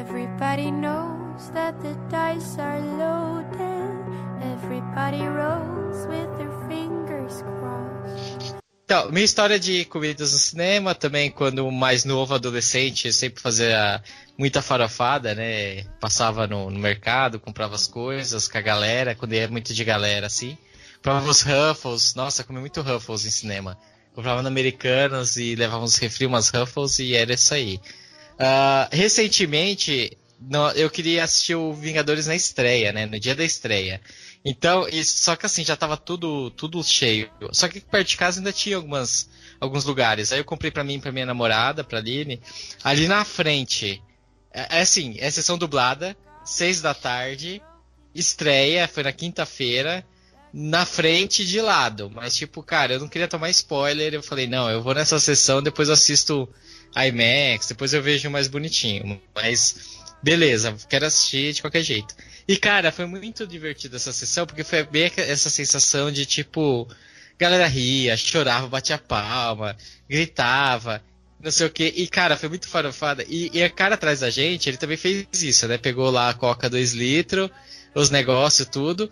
Everybody 0.00 0.70
knows 0.70 1.48
that 1.54 1.74
the 1.80 1.94
dice 2.10 2.58
are 2.60 2.80
loaded. 2.80 4.29
Everybody 4.42 5.22
rolls 5.26 6.06
with 6.06 6.28
their 6.38 6.50
fingers 6.68 7.42
crossed. 7.42 8.54
Então, 8.84 9.10
minha 9.12 9.24
história 9.24 9.58
de 9.58 9.84
comidas 9.84 10.32
no 10.32 10.38
cinema 10.38 10.94
também, 10.96 11.30
quando 11.30 11.70
mais 11.70 12.04
novo, 12.04 12.34
adolescente, 12.34 13.06
eu 13.06 13.12
sempre 13.12 13.40
fazia 13.40 14.02
muita 14.36 14.60
farofada, 14.60 15.32
né? 15.34 15.84
Passava 16.00 16.46
no, 16.48 16.70
no 16.70 16.78
mercado, 16.78 17.38
comprava 17.38 17.76
as 17.76 17.86
coisas 17.86 18.48
com 18.48 18.58
a 18.58 18.60
galera, 18.60 19.14
quando 19.14 19.34
ia 19.34 19.46
muito 19.46 19.72
de 19.72 19.84
galera, 19.84 20.26
assim. 20.26 20.58
Comprava 20.96 21.30
os 21.30 21.42
Ruffles, 21.42 22.14
nossa, 22.16 22.42
comi 22.42 22.58
muito 22.58 22.80
Ruffles 22.82 23.24
em 23.24 23.30
cinema. 23.30 23.78
Comprava 24.12 24.42
no 24.42 24.48
Americanos 24.48 25.36
e 25.36 25.54
levava 25.54 25.84
uns 25.84 25.96
refri, 25.96 26.26
umas 26.26 26.48
Ruffles 26.48 26.98
e 26.98 27.14
era 27.14 27.32
isso 27.32 27.54
aí. 27.54 27.78
Ah, 28.38 28.88
recentemente, 28.90 30.18
no- 30.40 30.70
eu 30.72 30.90
queria 30.90 31.22
assistir 31.22 31.54
o 31.54 31.72
Vingadores 31.72 32.26
na 32.26 32.34
estreia, 32.34 32.92
né? 32.92 33.06
No 33.06 33.20
dia 33.20 33.36
da 33.36 33.44
estreia. 33.44 34.00
Então, 34.44 34.88
isso- 34.88 35.18
só 35.18 35.36
que 35.36 35.44
assim, 35.46 35.64
já 35.64 35.76
tava 35.76 35.96
tudo, 35.96 36.50
tudo 36.52 36.82
cheio. 36.82 37.30
Só 37.52 37.68
que 37.68 37.80
perto 37.80 38.08
de 38.08 38.16
casa 38.16 38.40
ainda 38.40 38.52
tinha 38.52 38.76
algumas, 38.76 39.28
alguns 39.60 39.84
lugares. 39.84 40.32
Aí 40.32 40.38
eu 40.40 40.44
comprei 40.44 40.70
pra 40.70 40.82
mim 40.84 40.94
e 40.94 41.00
pra 41.00 41.12
minha 41.12 41.26
namorada, 41.26 41.84
pra 41.84 41.98
Aline. 41.98 42.40
Ali 42.82 43.06
na 43.06 43.24
frente, 43.24 44.02
é, 44.52 44.78
é 44.78 44.80
assim, 44.80 45.16
é 45.18 45.30
sessão 45.30 45.58
dublada, 45.58 46.16
seis 46.44 46.80
da 46.80 46.94
tarde, 46.94 47.62
estreia, 48.14 48.88
foi 48.88 49.02
na 49.02 49.12
quinta-feira, 49.12 50.06
na 50.54 50.86
frente 50.86 51.44
de 51.44 51.60
lado. 51.60 52.10
Mas 52.14 52.34
tipo, 52.34 52.62
cara, 52.62 52.94
eu 52.94 53.00
não 53.00 53.08
queria 53.08 53.28
tomar 53.28 53.50
spoiler, 53.50 54.14
eu 54.14 54.22
falei, 54.22 54.46
não, 54.46 54.70
eu 54.70 54.82
vou 54.82 54.94
nessa 54.94 55.20
sessão, 55.20 55.62
depois 55.62 55.88
eu 55.88 55.94
assisto 55.94 56.48
IMAX, 56.96 57.66
depois 57.68 57.92
eu 57.92 58.02
vejo 58.02 58.30
mais 58.30 58.48
bonitinho. 58.48 59.20
Mas, 59.34 59.98
beleza, 60.22 60.74
quero 60.88 61.04
assistir 61.04 61.52
de 61.52 61.60
qualquer 61.60 61.82
jeito. 61.82 62.14
E, 62.50 62.56
cara, 62.56 62.90
foi 62.90 63.06
muito 63.06 63.46
divertido 63.46 63.94
essa 63.94 64.12
sessão, 64.12 64.44
porque 64.44 64.64
foi 64.64 64.82
bem 64.82 65.08
essa 65.18 65.48
sensação 65.48 66.10
de, 66.10 66.26
tipo, 66.26 66.88
galera 67.38 67.64
ria, 67.68 68.16
chorava, 68.16 68.66
batia 68.66 68.98
palma, 68.98 69.76
gritava, 70.08 71.00
não 71.40 71.48
sei 71.52 71.68
o 71.68 71.70
que. 71.70 71.84
E, 71.84 72.08
cara, 72.08 72.36
foi 72.36 72.48
muito 72.48 72.66
farofada. 72.66 73.24
E, 73.28 73.52
e 73.56 73.62
a 73.62 73.70
cara 73.70 73.94
atrás 73.94 74.18
da 74.18 74.30
gente, 74.30 74.68
ele 74.68 74.78
também 74.78 74.96
fez 74.96 75.28
isso, 75.40 75.68
né? 75.68 75.78
Pegou 75.78 76.10
lá 76.10 76.28
a 76.28 76.34
Coca 76.34 76.68
2 76.68 76.92
litros, 76.92 77.50
os 77.94 78.10
negócios, 78.10 78.66
tudo. 78.66 79.08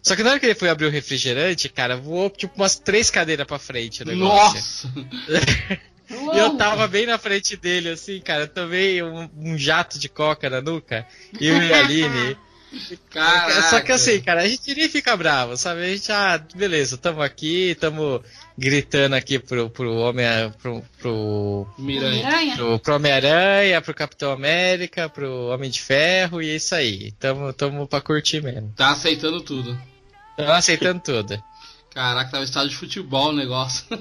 Só 0.00 0.14
que 0.14 0.22
na 0.22 0.30
hora 0.30 0.38
que 0.38 0.46
ele 0.46 0.54
foi 0.54 0.68
abrir 0.68 0.86
o 0.86 0.90
refrigerante, 0.90 1.68
cara, 1.68 1.96
voou, 1.96 2.30
tipo, 2.30 2.54
umas 2.54 2.76
três 2.76 3.10
cadeiras 3.10 3.48
pra 3.48 3.58
frente 3.58 4.04
o 4.04 4.06
negócio. 4.06 4.92
Nossa! 4.94 5.86
E 6.08 6.38
eu 6.38 6.56
tava 6.56 6.86
bem 6.86 7.04
na 7.04 7.18
frente 7.18 7.56
dele, 7.56 7.88
assim, 7.88 8.20
cara. 8.20 8.46
Tomei 8.46 9.02
um, 9.02 9.28
um 9.36 9.58
jato 9.58 9.98
de 9.98 10.08
coca 10.08 10.48
na 10.48 10.60
nuca. 10.60 11.04
E 11.40 11.50
a 11.50 11.80
Aline. 11.80 12.36
Caraca. 13.10 13.62
Só 13.62 13.80
que 13.80 13.92
assim, 13.92 14.20
cara, 14.20 14.42
a 14.42 14.48
gente 14.48 14.74
nem 14.74 14.88
fica 14.88 15.16
bravo, 15.16 15.56
sabe? 15.56 15.82
A 15.82 15.88
gente, 15.88 16.10
ah, 16.12 16.42
beleza, 16.54 16.98
tamo 16.98 17.22
aqui, 17.22 17.76
tamo 17.78 18.22
gritando 18.58 19.14
aqui 19.14 19.38
pro, 19.38 19.70
pro 19.70 19.94
Homem. 19.96 20.26
pro. 20.60 20.82
pro. 20.98 21.66
Miranha. 21.78 22.56
Pro, 22.56 22.78
pro 22.78 22.96
Homem-Aranha, 22.96 23.80
pro 23.80 23.94
Capitão 23.94 24.32
América, 24.32 25.08
pro 25.08 25.48
Homem 25.48 25.70
de 25.70 25.80
Ferro, 25.80 26.42
e 26.42 26.50
é 26.50 26.56
isso 26.56 26.74
aí. 26.74 27.12
Tamo, 27.12 27.52
tamo 27.52 27.86
pra 27.86 28.00
curtir 28.00 28.42
mesmo. 28.42 28.72
Tá 28.76 28.90
aceitando 28.90 29.40
tudo. 29.40 29.78
Tamo 30.36 30.52
aceitando 30.52 31.00
tudo. 31.00 31.42
Caraca, 31.94 32.30
tava 32.30 32.44
estádio 32.44 32.70
de 32.70 32.76
futebol 32.76 33.30
o 33.30 33.32
negócio. 33.32 33.86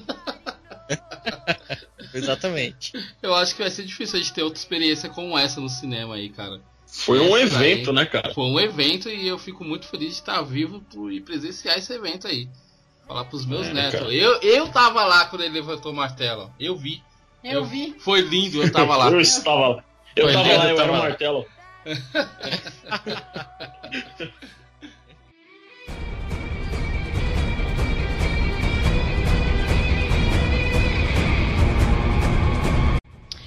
Exatamente. 2.14 2.94
Eu 3.22 3.34
acho 3.36 3.56
que 3.56 3.62
vai 3.62 3.72
ser 3.72 3.84
difícil 3.84 4.20
a 4.20 4.22
gente 4.22 4.34
ter 4.34 4.44
outra 4.44 4.60
experiência 4.60 5.10
como 5.10 5.38
essa 5.38 5.62
no 5.62 5.70
cinema 5.70 6.16
aí, 6.16 6.30
cara. 6.30 6.62
Foi 6.88 7.20
um 7.20 7.36
Essa 7.36 7.60
daí 7.60 7.72
evento, 7.72 7.94
né, 7.94 8.06
cara? 8.06 8.34
Foi 8.34 8.46
um 8.46 8.60
evento 8.60 9.10
e 9.10 9.28
eu 9.28 9.38
fico 9.38 9.64
muito 9.64 9.86
feliz 9.88 10.10
de 10.10 10.16
estar 10.16 10.42
vivo 10.42 10.84
e 11.12 11.20
presenciar 11.20 11.78
esse 11.78 11.94
evento 11.94 12.28
aí. 12.28 12.48
Falar 13.08 13.26
pros 13.26 13.46
meus 13.46 13.68
É, 13.68 13.74
netos. 13.74 14.00
cara. 14.00 14.14
Eu, 14.14 14.40
eu 14.42 14.68
tava 14.70 15.04
lá 15.06 15.26
quando 15.26 15.42
ele 15.44 15.54
levantou 15.54 15.92
o 15.92 15.96
martelo. 15.96 16.52
Eu 16.60 16.76
vi. 16.76 17.04
Eu 17.44 17.64
vi. 17.66 17.96
Foi 18.00 18.22
lindo, 18.22 18.64
eu 18.64 18.72
tava 18.72 18.96
lá. 18.98 19.10
Eu 19.12 19.22
estava 19.22 19.68
lá. 19.68 19.84
Eu 20.16 20.26
Foi 20.26 20.34
tava 20.34 20.48
lindo, 20.48 20.58
lá, 20.58 20.70
eu 20.70 20.76
tava 20.76 20.82
era 20.82 20.92
o 20.92 20.96
lá. 20.96 21.02
martelo. 21.02 21.46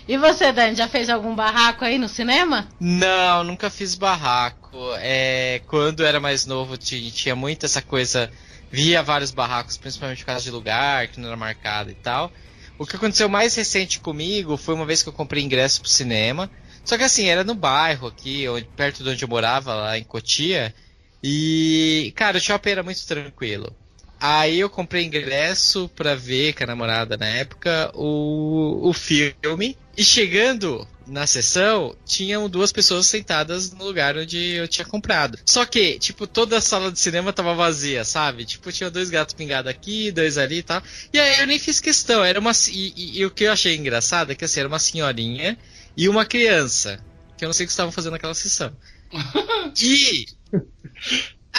E 0.08 0.16
você, 0.18 0.50
Dani, 0.52 0.74
já 0.74 0.88
fez 0.88 1.08
algum 1.08 1.36
barraco 1.36 1.84
aí 1.84 1.98
no 1.98 2.08
cinema? 2.08 2.68
Não, 2.80 3.44
nunca 3.44 3.70
fiz 3.70 3.94
barraco. 3.94 4.76
É, 5.00 5.60
quando 5.66 6.04
era 6.04 6.20
mais 6.20 6.46
novo, 6.46 6.76
ti- 6.78 7.10
tinha 7.12 7.34
muito 7.36 7.66
essa 7.66 7.82
coisa. 7.82 8.30
Via 8.70 9.02
vários 9.02 9.30
barracos, 9.30 9.78
principalmente 9.78 10.20
por 10.20 10.26
causa 10.26 10.42
de 10.44 10.50
lugar, 10.50 11.08
que 11.08 11.18
não 11.20 11.28
era 11.28 11.36
marcado 11.36 11.90
e 11.90 11.94
tal. 11.94 12.32
O 12.76 12.86
que 12.86 12.96
aconteceu 12.96 13.28
mais 13.28 13.54
recente 13.54 13.98
comigo 14.00 14.56
foi 14.58 14.74
uma 14.74 14.84
vez 14.86 15.02
que 15.02 15.08
eu 15.08 15.12
comprei 15.12 15.42
ingresso 15.42 15.80
pro 15.80 15.90
cinema. 15.90 16.50
Só 16.84 16.96
que 16.98 17.02
assim, 17.04 17.26
era 17.26 17.42
no 17.44 17.54
bairro 17.54 18.06
aqui, 18.08 18.44
perto 18.76 19.02
de 19.02 19.10
onde 19.10 19.24
eu 19.24 19.28
morava, 19.28 19.74
lá 19.74 19.98
em 19.98 20.04
Cotia. 20.04 20.74
E, 21.22 22.12
cara, 22.16 22.36
o 22.38 22.40
shopping 22.40 22.70
era 22.70 22.82
muito 22.82 23.04
tranquilo. 23.06 23.74
Aí 24.20 24.58
eu 24.60 24.68
comprei 24.70 25.04
ingresso 25.04 25.88
pra 25.94 26.14
ver 26.14 26.52
com 26.54 26.64
a 26.64 26.66
namorada 26.66 27.16
na 27.16 27.26
época 27.26 27.90
o, 27.94 28.88
o 28.88 28.92
filme. 28.92 29.78
E 29.96 30.04
chegando 30.04 30.86
na 31.06 31.26
sessão, 31.26 31.96
tinham 32.04 32.48
duas 32.48 32.70
pessoas 32.70 33.06
sentadas 33.08 33.72
no 33.72 33.84
lugar 33.84 34.16
onde 34.16 34.36
eu 34.54 34.68
tinha 34.68 34.84
comprado. 34.84 35.38
Só 35.44 35.64
que, 35.64 35.98
tipo, 35.98 36.26
toda 36.26 36.58
a 36.58 36.60
sala 36.60 36.92
de 36.92 37.00
cinema 37.00 37.32
tava 37.32 37.54
vazia, 37.54 38.04
sabe? 38.04 38.44
Tipo, 38.44 38.70
tinha 38.72 38.90
dois 38.90 39.10
gatos 39.10 39.34
pingados 39.34 39.70
aqui, 39.70 40.12
dois 40.12 40.38
ali 40.38 40.58
e 40.58 40.62
tal. 40.62 40.82
E 41.12 41.18
aí 41.18 41.40
eu 41.40 41.46
nem 41.46 41.58
fiz 41.58 41.80
questão, 41.80 42.24
era 42.24 42.38
uma. 42.38 42.52
E, 42.70 42.92
e- 42.96 43.18
e 43.20 43.26
o 43.26 43.30
que 43.30 43.44
eu 43.44 43.52
achei 43.52 43.74
engraçado 43.76 44.30
é 44.32 44.34
que 44.34 44.44
assim, 44.44 44.60
era 44.60 44.68
uma 44.68 44.78
senhorinha 44.78 45.58
e 45.96 46.08
uma 46.08 46.24
criança. 46.26 47.04
Que 47.36 47.44
eu 47.44 47.48
não 47.48 47.52
sei 47.52 47.64
o 47.64 47.68
que 47.68 47.72
estavam 47.72 47.92
fazendo 47.92 48.12
naquela 48.12 48.34
sessão. 48.34 48.76
E 49.80 50.26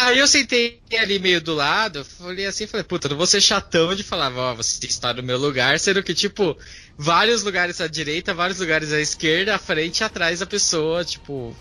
Aí 0.02 0.18
eu 0.18 0.28
sentei 0.28 0.82
ali 0.97 1.20
meio 1.20 1.41
do 1.41 1.54
lado, 1.54 2.06
falei 2.06 2.45
assim, 2.45 2.66
falei, 2.66 2.86
puta, 2.86 3.10
não 3.10 3.18
vou 3.18 3.28
ser 3.28 3.41
chatão 3.41 3.93
de 3.93 4.02
falar, 4.02 4.32
ó, 4.34 4.56
você 4.56 4.86
está 4.86 5.14
no 5.14 5.22
meu 5.22 5.38
lugar, 5.38 5.78
sendo 5.78 6.02
que, 6.02 6.14
tipo, 6.14 6.58
vários 6.97 7.43
lugares 7.43 7.82
à 7.82 7.88
direita, 7.88 8.34
vários 8.34 8.60
lugares 8.60 8.93
à 8.93 9.02
esquerda, 9.02 9.56
à 9.56 9.60
frente 9.60 10.00
e 10.00 10.04
atrás 10.06 10.39
da 10.39 10.45
pessoa, 10.45 11.04
tipo, 11.04 11.54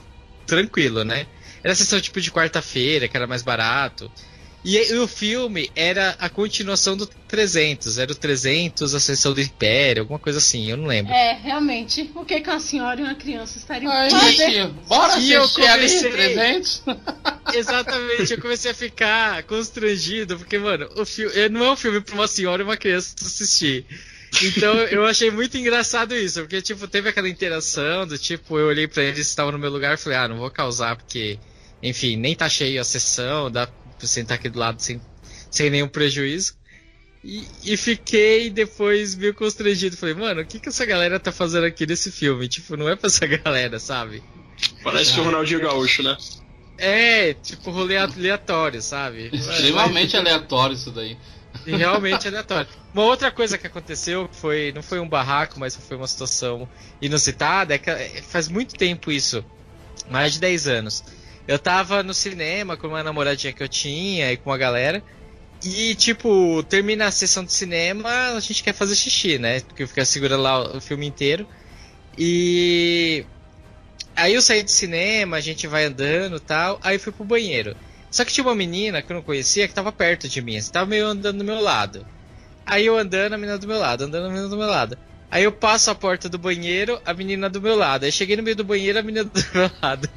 tranquilo, 0.46 1.02
né? 1.02 1.26
Era 1.64 1.74
sessão 1.74 2.00
tipo 2.00 2.20
de 2.20 2.30
quarta-feira, 2.30 3.08
que 3.08 3.16
era 3.16 3.26
mais 3.26 3.42
barato. 3.42 4.08
E, 4.64 4.92
o 4.94 5.06
filme 5.06 5.70
era 5.74 6.10
a 6.18 6.28
continuação 6.28 6.96
do 6.96 7.06
300, 7.28 7.96
era 7.96 8.10
o 8.10 8.14
300, 8.14 8.92
a 8.94 9.00
sessão 9.00 9.32
do 9.32 9.40
Império, 9.40 10.02
alguma 10.02 10.18
coisa 10.18 10.38
assim, 10.38 10.68
eu 10.70 10.76
não 10.76 10.86
lembro. 10.86 11.12
É, 11.12 11.32
realmente. 11.34 12.10
O 12.14 12.24
que, 12.24 12.40
que 12.40 12.50
uma 12.50 12.58
senhora 12.60 13.00
e 13.00 13.04
uma 13.04 13.14
criança 13.14 13.56
estariam 13.56 13.90
Ai, 13.92 14.10
fazendo? 14.10 14.74
bora 14.86 15.16
E 15.18 15.32
eu 15.32 15.42
assistir 15.44 15.66
ali 15.66 15.86
comecei- 15.88 16.10
300? 16.10 16.82
Exatamente, 17.54 18.32
eu 18.32 18.40
comecei 18.40 18.70
a 18.70 18.74
ficar 18.74 19.42
constrangido, 19.44 20.36
porque, 20.38 20.58
mano, 20.58 20.88
o 20.96 21.04
filme 21.06 21.48
não 21.48 21.64
é 21.64 21.70
um 21.72 21.76
filme 21.76 22.00
pra 22.00 22.14
uma 22.14 22.28
senhora 22.28 22.60
e 22.62 22.64
uma 22.64 22.76
criança 22.76 23.14
assistir. 23.22 23.86
Então 24.42 24.74
eu 24.90 25.04
achei 25.06 25.30
muito 25.30 25.56
engraçado 25.56 26.14
isso, 26.14 26.40
porque, 26.40 26.60
tipo, 26.60 26.86
teve 26.88 27.08
aquela 27.08 27.28
interação 27.28 28.06
do 28.06 28.18
tipo, 28.18 28.58
eu 28.58 28.66
olhei 28.66 28.86
pra 28.86 29.02
eles 29.02 29.20
que 29.20 29.30
estavam 29.30 29.52
no 29.52 29.58
meu 29.58 29.70
lugar 29.70 29.94
e 29.94 29.96
falei, 29.96 30.18
ah, 30.18 30.28
não 30.28 30.36
vou 30.38 30.50
causar, 30.50 30.96
porque, 30.96 31.40
enfim, 31.82 32.16
nem 32.16 32.34
tá 32.34 32.48
cheio 32.50 32.80
a 32.80 32.84
sessão, 32.84 33.50
dá 33.50 33.66
sentar 34.06 34.38
aqui 34.38 34.48
do 34.48 34.58
lado 34.58 34.80
sem, 34.80 35.00
sem 35.50 35.70
nenhum 35.70 35.88
prejuízo. 35.88 36.54
E, 37.22 37.46
e 37.64 37.76
fiquei 37.76 38.48
depois 38.48 39.14
meio 39.14 39.34
constrangido. 39.34 39.96
Falei, 39.96 40.14
mano, 40.14 40.42
o 40.42 40.46
que, 40.46 40.60
que 40.60 40.68
essa 40.68 40.84
galera 40.84 41.18
tá 41.18 41.32
fazendo 41.32 41.64
aqui 41.64 41.86
nesse 41.86 42.12
filme? 42.12 42.48
Tipo, 42.48 42.76
não 42.76 42.88
é 42.88 42.96
pra 42.96 43.08
essa 43.08 43.26
galera, 43.28 43.78
sabe? 43.78 44.22
Parece 44.82 45.18
o 45.18 45.24
Ronaldinho 45.24 45.60
Gaúcho, 45.60 46.02
né? 46.02 46.16
É, 46.76 47.34
tipo, 47.34 47.70
rolê 47.70 47.96
aleatório, 47.96 48.80
sabe? 48.80 49.30
Extremamente 49.34 50.16
aleatório 50.16 50.74
isso 50.74 50.90
daí. 50.90 51.16
Realmente 51.66 52.28
aleatório. 52.28 52.68
Uma 52.94 53.04
outra 53.04 53.30
coisa 53.30 53.58
que 53.58 53.66
aconteceu, 53.66 54.28
que 54.28 54.36
foi, 54.36 54.72
não 54.74 54.82
foi 54.82 55.00
um 55.00 55.08
barraco, 55.08 55.58
mas 55.58 55.76
foi 55.76 55.96
uma 55.96 56.06
situação 56.06 56.68
inusitada, 57.02 57.74
é 57.74 57.78
que 57.78 57.90
é, 57.90 58.22
faz 58.22 58.48
muito 58.48 58.74
tempo 58.74 59.10
isso, 59.10 59.44
mais 60.08 60.34
de 60.34 60.40
10 60.40 60.68
anos. 60.68 61.04
Eu 61.48 61.58
tava 61.58 62.02
no 62.02 62.12
cinema 62.12 62.76
com 62.76 62.88
uma 62.88 63.02
namoradinha 63.02 63.54
que 63.54 63.62
eu 63.62 63.68
tinha 63.68 64.30
e 64.30 64.36
com 64.36 64.50
uma 64.50 64.58
galera, 64.58 65.02
e 65.64 65.94
tipo, 65.94 66.62
termina 66.64 67.06
a 67.06 67.10
sessão 67.10 67.44
de 67.44 67.52
cinema, 67.52 68.10
a 68.36 68.40
gente 68.40 68.62
quer 68.62 68.74
fazer 68.74 68.94
xixi, 68.94 69.38
né? 69.38 69.60
Porque 69.60 69.86
fica 69.86 70.04
segurando 70.04 70.42
lá 70.42 70.76
o 70.76 70.80
filme 70.80 71.06
inteiro. 71.06 71.48
E 72.16 73.24
aí 74.14 74.34
eu 74.34 74.42
saí 74.42 74.62
do 74.62 74.70
cinema, 74.70 75.36
a 75.36 75.40
gente 75.40 75.66
vai 75.66 75.84
andando 75.84 76.38
tal, 76.38 76.78
aí 76.82 76.98
fui 76.98 77.12
pro 77.12 77.24
banheiro. 77.24 77.74
Só 78.10 78.24
que 78.24 78.32
tinha 78.32 78.44
uma 78.44 78.54
menina 78.54 79.02
que 79.02 79.10
eu 79.10 79.16
não 79.16 79.22
conhecia 79.22 79.66
que 79.66 79.74
tava 79.74 79.90
perto 79.90 80.28
de 80.28 80.40
mim, 80.40 80.56
assim, 80.58 80.70
tava 80.70 80.86
meio 80.86 81.06
andando 81.06 81.38
do 81.38 81.44
meu 81.44 81.60
lado. 81.60 82.06
Aí 82.64 82.86
eu 82.86 82.96
andando, 82.96 83.32
a 83.32 83.38
menina 83.38 83.58
do 83.58 83.66
meu 83.66 83.78
lado, 83.78 84.04
andando 84.04 84.26
a 84.26 84.28
menina 84.28 84.48
do 84.48 84.56
meu 84.56 84.66
lado. 84.66 84.98
Aí 85.30 85.44
eu 85.44 85.52
passo 85.52 85.90
a 85.90 85.94
porta 85.94 86.28
do 86.28 86.38
banheiro, 86.38 87.00
a 87.04 87.12
menina 87.12 87.50
do 87.50 87.60
meu 87.60 87.76
lado. 87.76 88.04
Aí 88.04 88.12
cheguei 88.12 88.36
no 88.36 88.42
meio 88.42 88.56
do 88.56 88.64
banheiro, 88.64 88.98
a 88.98 89.02
menina 89.02 89.24
do 89.24 89.44
meu 89.54 89.70
lado. 89.82 90.08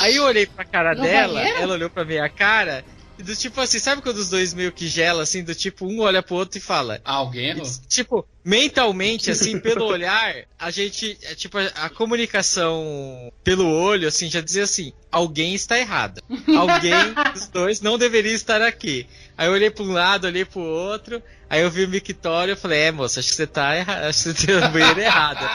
Aí 0.00 0.16
eu 0.16 0.24
olhei 0.24 0.46
pra 0.46 0.64
cara 0.64 0.94
No 0.94 1.02
dela, 1.02 1.34
banheiro? 1.40 1.62
ela 1.62 1.74
olhou 1.74 1.90
pra 1.90 2.04
minha 2.04 2.28
cara, 2.28 2.84
e 3.18 3.22
do 3.22 3.36
tipo 3.36 3.60
assim, 3.60 3.78
sabe 3.78 4.00
quando 4.02 4.16
os 4.16 4.30
dois 4.30 4.54
meio 4.54 4.72
que 4.72 4.88
gelam, 4.88 5.22
assim, 5.22 5.44
do 5.44 5.54
tipo, 5.54 5.86
um 5.86 6.00
olha 6.00 6.22
pro 6.22 6.34
outro 6.36 6.58
e 6.58 6.60
fala. 6.60 7.00
Alguém 7.04 7.50
errou? 7.50 7.70
Tipo, 7.88 8.26
mentalmente, 8.44 9.30
assim, 9.30 9.58
pelo 9.60 9.84
olhar, 9.84 10.34
a 10.58 10.70
gente, 10.70 11.18
é, 11.22 11.34
tipo, 11.34 11.58
a, 11.58 11.66
a 11.74 11.90
comunicação 11.90 13.30
pelo 13.44 13.68
olho, 13.68 14.08
assim, 14.08 14.30
já 14.30 14.40
dizia 14.40 14.64
assim, 14.64 14.92
alguém 15.10 15.54
está 15.54 15.78
errado. 15.78 16.22
Alguém 16.56 16.94
dos 17.34 17.48
dois 17.48 17.80
não 17.80 17.98
deveria 17.98 18.32
estar 18.32 18.62
aqui. 18.62 19.06
Aí 19.36 19.46
eu 19.46 19.52
olhei 19.52 19.70
pra 19.70 19.84
um 19.84 19.92
lado, 19.92 20.26
olhei 20.26 20.44
pro 20.44 20.60
outro, 20.60 21.22
aí 21.50 21.60
eu 21.62 21.70
vi 21.70 21.84
o 21.84 21.88
mictório 21.88 22.52
e 22.52 22.56
falei, 22.56 22.80
é, 22.80 22.92
moça, 22.92 23.20
acho 23.20 23.28
que 23.28 23.36
você 23.36 23.46
tá 23.46 23.76
errado, 23.76 24.04
acho 24.04 24.22
que 24.22 24.40
você 24.40 24.46
tem 24.46 24.56
o 24.56 24.68
banheiro 24.70 25.00
errado. 25.00 25.48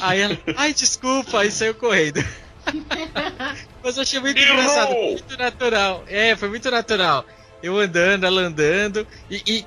Aí 0.00 0.20
ela, 0.20 0.38
ai, 0.56 0.72
desculpa, 0.72 1.40
aí 1.40 1.50
saiu 1.50 1.74
correndo. 1.74 2.24
Mas 3.82 3.96
eu 3.96 4.02
achei 4.02 4.20
muito 4.20 4.38
engraçado, 4.38 4.88
foi 4.92 5.12
muito 5.12 5.36
natural. 5.36 6.04
É, 6.06 6.36
foi 6.36 6.48
muito 6.48 6.70
natural. 6.70 7.26
Eu 7.62 7.78
andando, 7.78 8.24
ela 8.24 8.40
andando, 8.42 9.06
e, 9.30 9.42
e, 9.46 9.66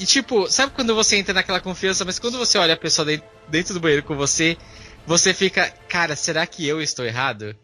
e, 0.00 0.06
tipo, 0.06 0.48
sabe 0.50 0.72
quando 0.72 0.94
você 0.94 1.16
entra 1.16 1.32
naquela 1.34 1.60
confiança, 1.60 2.04
mas 2.04 2.18
quando 2.18 2.36
você 2.38 2.58
olha 2.58 2.74
a 2.74 2.76
pessoa 2.76 3.04
dentro, 3.06 3.26
dentro 3.48 3.74
do 3.74 3.80
banheiro 3.80 4.02
com 4.02 4.16
você, 4.16 4.56
você 5.06 5.32
fica, 5.32 5.70
cara, 5.88 6.16
será 6.16 6.46
que 6.46 6.66
eu 6.66 6.80
estou 6.82 7.04
errado? 7.04 7.56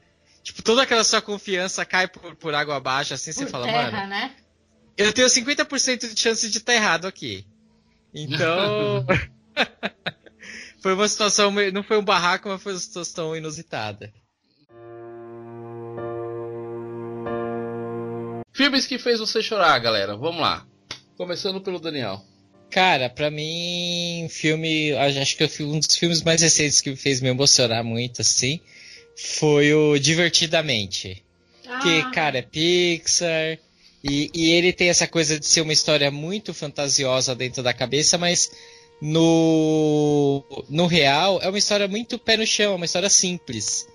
Tipo, 0.43 0.63
toda 0.63 0.83
aquela 0.83 1.03
sua 1.05 1.21
confiança 1.23 1.85
cai 1.85 2.07
por, 2.07 2.37
por 2.37 2.55
água 2.55 2.77
abaixo, 2.77 3.15
assim, 3.15 3.33
você 3.33 3.45
Por 3.47 3.51
fala, 3.51 3.67
terra, 3.67 3.91
mano, 3.91 4.07
né? 4.09 4.35
eu 4.97 5.13
tenho 5.13 5.27
50% 5.29 6.13
de 6.15 6.21
chance 6.21 6.49
de 6.51 6.59
estar 6.59 6.75
errado 6.75 7.07
aqui. 7.07 7.45
Então. 8.15 9.05
foi 10.83 10.95
uma 10.95 11.09
situação. 11.09 11.51
meio- 11.51 11.73
Não 11.73 11.83
foi 11.83 11.99
um 11.99 12.05
barraco, 12.05 12.49
mas 12.49 12.63
foi 12.63 12.73
uma 12.73 12.79
situação 12.81 13.35
inusitada. 13.37 14.13
Filmes 18.55 18.87
que 18.87 18.99
fez 18.99 19.19
você 19.19 19.43
chorar, 19.43 19.79
galera. 19.81 20.17
Vamos 20.17 20.41
lá. 20.41 20.65
Começando 21.17 21.61
pelo 21.61 21.81
Daniel. 21.81 22.23
Cara, 22.71 23.11
pra 23.11 23.31
mim, 23.31 24.27
filme. 24.31 24.93
Acho 24.93 25.37
que 25.37 25.63
um 25.65 25.79
dos 25.79 25.97
filmes 25.97 26.23
mais 26.23 26.41
recentes 26.41 26.81
que 26.81 26.91
me 26.91 26.97
fez 26.97 27.21
me 27.21 27.29
emocionar 27.29 27.83
muito, 27.85 28.21
assim. 28.23 28.61
Foi 29.17 29.75
o 29.75 29.99
Divertidamente. 29.99 31.25
Que, 31.83 32.01
Ah. 32.01 32.11
cara, 32.13 32.39
é 32.39 32.43
Pixar. 32.43 33.59
E, 34.03 34.31
e 34.35 34.51
ele 34.53 34.73
tem 34.73 34.89
essa 34.89 35.07
coisa 35.09 35.39
de 35.41 35.47
ser 35.47 35.61
uma 35.63 35.73
história 35.73 36.11
muito 36.11 36.53
fantasiosa 36.55 37.35
dentro 37.35 37.63
da 37.63 37.73
cabeça, 37.73 38.19
mas 38.19 38.51
no, 39.01 40.45
no 40.69 40.87
real 40.87 41.41
é 41.43 41.49
uma 41.49 41.59
história 41.59 41.89
muito 41.89 42.19
pé 42.19 42.37
no 42.37 42.47
chão, 42.47 42.73
é 42.73 42.77
uma 42.77 42.85
história 42.85 43.09
simples. 43.09 43.87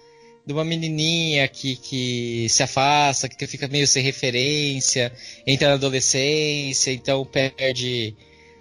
De 0.50 0.54
uma 0.54 0.66
menininha 0.66 1.48
que, 1.48 1.76
que 1.76 2.48
se 2.50 2.64
afasta, 2.64 3.30
que 3.30 3.46
fica 3.46 3.68
meio 3.68 3.86
sem 3.88 4.02
referência, 4.02 5.14
entra 5.46 5.68
na 5.68 5.74
adolescência, 5.76 6.92
então 6.92 7.24
perde 7.24 8.16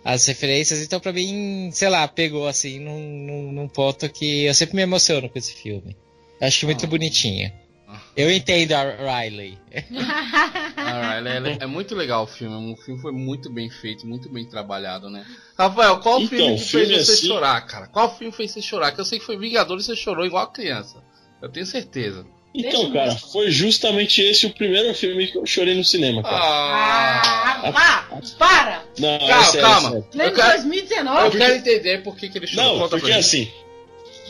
as 0.04 0.26
referências. 0.26 0.82
Então, 0.82 1.00
pra 1.00 1.14
mim, 1.14 1.70
sei 1.72 1.88
lá, 1.88 2.06
pegou 2.06 2.46
assim 2.46 2.78
num, 2.78 3.00
num, 3.00 3.52
num 3.52 3.68
ponto 3.68 4.06
que 4.10 4.42
eu 4.44 4.52
sempre 4.52 4.76
me 4.76 4.82
emociono 4.82 5.30
com 5.30 5.38
esse 5.38 5.54
filme. 5.54 5.96
Acho 6.38 6.66
muito 6.66 6.86
bonitinho. 6.86 7.50
Eu 8.14 8.30
entendo 8.30 8.72
a 8.74 9.22
Riley. 9.22 9.56
Ah, 10.76 11.16
ela- 11.16 11.30
ela- 11.30 11.48
é 11.60 11.66
muito 11.66 11.94
legal 11.94 12.24
o 12.24 12.26
filme. 12.26 12.72
O 12.72 12.76
filme 12.76 13.00
foi 13.00 13.12
muito 13.12 13.50
bem 13.50 13.68
feito, 13.70 14.06
muito 14.06 14.28
bem 14.30 14.44
trabalhado, 14.46 15.08
né? 15.10 15.24
Rafael, 15.56 16.00
qual 16.00 16.20
Então, 16.20 16.28
filme 16.38 16.58
que 16.58 16.64
filme 16.64 16.86
fez 16.86 17.06
você 17.06 17.12
assim- 17.12 17.26
chorar, 17.28 17.60
cara? 17.66 17.86
Qual 17.88 18.14
filme 18.16 18.32
fez 18.32 18.50
você 18.52 18.60
chorar? 18.62 18.92
Que 18.92 19.00
eu 19.00 19.04
sei 19.04 19.18
que 19.18 19.24
foi 19.24 19.36
Vingadores 19.38 19.84
e 19.84 19.86
você 19.88 19.96
chorou 19.96 20.24
igual 20.26 20.44
a 20.44 20.52
criança. 20.52 21.02
Eu 21.42 21.48
tenho 21.48 21.66
certeza. 21.66 22.26
Então, 22.54 22.90
cara, 22.92 23.14
foi 23.14 23.50
justamente 23.50 24.20
esse 24.22 24.46
o 24.46 24.50
primeiro 24.50 24.92
filme 24.94 25.26
que 25.28 25.36
eu 25.38 25.46
chorei 25.46 25.74
no 25.74 25.84
cinema, 25.84 26.22
cara. 26.22 26.36
Ah, 26.36 27.60
Ah, 27.68 28.20
para! 28.38 28.84
Não, 28.98 29.08
é 29.14 29.18
calma, 29.18 29.44
sério, 29.44 29.60
calma. 29.68 29.88
é 29.88 29.90
sério. 29.92 30.06
Nem 30.14 30.26
Eu 30.26 30.32
em 30.32 30.34
quero- 30.34 30.52
2019. 30.52 31.24
Eu 31.26 31.30
quero 31.40 31.54
entender 31.54 32.02
por 32.02 32.16
que, 32.16 32.28
que 32.28 32.38
ele 32.38 32.46
chorou. 32.46 32.64
Não, 32.72 32.78
Conta 32.80 32.96
porque 32.98 33.12
assim, 33.12 33.48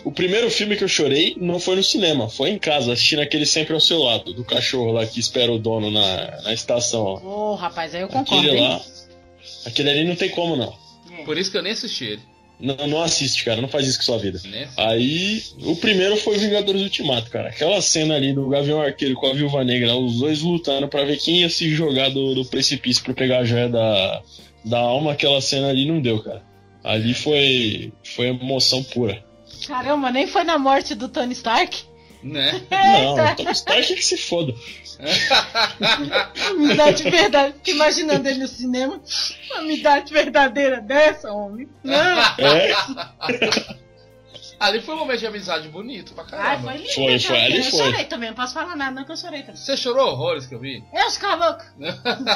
o 0.05 0.13
primeiro 0.13 0.51
filme 0.51 0.77
que 0.77 0.85
eu 0.85 0.89
chorei 0.89 1.35
não 1.41 1.59
foi 1.61 1.77
no 1.77 1.83
cinema, 1.83 2.29
foi 2.29 2.51
em 2.51 2.59
casa, 2.59 2.93
assistindo 2.93 3.21
aquele 3.23 3.47
Sempre 3.47 3.73
ao 3.75 3.81
Seu 3.81 4.03
Lado, 4.03 4.35
do 4.35 4.45
cachorro 4.45 4.93
lá 4.93 5.07
que 5.07 5.21
espera 5.21 5.51
o 5.53 5.59
dono 5.59 5.91
na, 5.91 6.41
na 6.43 6.53
estação. 6.53 7.05
ó. 7.05 7.53
Ô, 7.53 7.55
rapaz, 7.55 7.95
aí 7.95 8.03
eu 8.03 8.09
concordo, 8.09 8.47
Aquele 8.47 8.59
hein? 8.59 8.69
lá, 8.69 8.81
aquele 9.65 9.91
ali 9.91 10.05
não 10.05 10.17
tem 10.17 10.29
como 10.31 10.57
não. 10.57 10.77
Por 11.25 11.39
isso 11.39 11.51
que 11.51 11.57
eu 11.57 11.63
nem 11.63 11.73
assisti 11.73 12.05
ele. 12.05 12.23
Não, 12.61 12.75
não 12.89 13.03
assiste, 13.03 13.45
cara. 13.45 13.61
Não 13.61 13.69
faz 13.69 13.87
isso 13.87 13.99
com 13.99 14.05
sua 14.05 14.19
vida. 14.19 14.41
Né? 14.45 14.69
Aí, 14.77 15.43
o 15.63 15.77
primeiro 15.77 16.17
foi 16.17 16.39
Vingadores 16.39 16.83
Ultimato, 16.83 17.31
cara. 17.31 17.49
Aquela 17.49 17.81
cena 17.81 18.17
ali 18.17 18.33
do 18.33 18.49
Gavião 18.49 18.81
Arqueiro 18.81 19.15
com 19.15 19.27
a 19.27 19.33
Viúva 19.33 19.63
Negra, 19.63 19.97
os 19.97 20.19
dois 20.19 20.43
lutando 20.43 20.89
pra 20.89 21.05
ver 21.05 21.19
quem 21.19 21.41
ia 21.41 21.49
se 21.49 21.71
jogar 21.71 22.11
do, 22.11 22.35
do 22.35 22.45
precipício 22.45 23.05
pra 23.05 23.15
pegar 23.15 23.39
a 23.39 23.45
joia 23.45 23.69
da, 23.69 24.23
da 24.65 24.79
alma. 24.79 25.13
Aquela 25.13 25.41
cena 25.41 25.69
ali 25.69 25.87
não 25.87 26.01
deu, 26.01 26.21
cara. 26.21 26.43
Ali 26.83 27.15
foi, 27.15 27.93
foi 28.03 28.29
emoção 28.29 28.83
pura. 28.83 29.23
Caramba, 29.67 30.11
nem 30.11 30.27
foi 30.27 30.45
na 30.45 30.59
morte 30.59 30.95
do 30.95 31.09
Tony 31.09 31.33
Stark? 31.33 31.88
Né? 32.23 32.63
Não, 32.71 33.35
Tony 33.37 33.53
Stark 33.53 33.93
é 33.93 33.97
que 33.97 34.03
se 34.03 34.17
foda. 34.17 34.55
Amizade 36.51 37.05
verdadeira. 37.05 37.55
Imaginando 37.67 38.29
ele 38.29 38.41
no 38.41 38.49
cinema. 38.49 39.01
Uma 39.51 39.61
amizade 39.61 40.13
verdadeira 40.13 40.81
dessa, 40.81 41.33
homem. 41.33 41.69
Não. 41.85 42.21
É. 42.39 42.75
Ali 44.59 44.81
foi 44.81 44.95
um 44.97 44.99
momento 44.99 45.21
de 45.21 45.27
amizade 45.27 45.69
bonito 45.69 46.13
pra 46.15 46.25
Ai, 46.25 46.31
caramba. 46.31 46.73
foi 46.73 46.77
lindo. 46.79 46.93
Foi, 46.93 47.19
foi, 47.21 47.41
ali 47.41 47.59
eu 47.59 47.65
foi. 47.65 47.79
chorei 47.79 48.05
também, 48.07 48.31
não 48.31 48.37
posso 48.37 48.55
falar 48.55 48.75
nada, 48.75 48.91
não 48.91 49.05
que 49.05 49.13
eu 49.13 49.17
chorei 49.17 49.43
também. 49.43 49.57
Você 49.57 49.77
chorou 49.77 50.09
horrores 50.09 50.47
que 50.47 50.55
eu 50.55 50.59
vi? 50.59 50.83
Eu, 50.93 51.07
os 51.07 51.19
louco. 51.23 51.65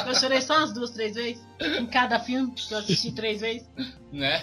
Eu 0.07 0.15
chorei 0.15 0.41
só 0.41 0.57
umas 0.57 0.71
duas, 0.73 0.91
três 0.91 1.15
vezes. 1.15 1.43
Em 1.59 1.85
cada 1.85 2.19
filme 2.19 2.53
que 2.53 2.73
eu 2.73 2.77
assisti 2.77 3.11
três 3.11 3.41
vezes. 3.41 3.67
Né? 4.11 4.41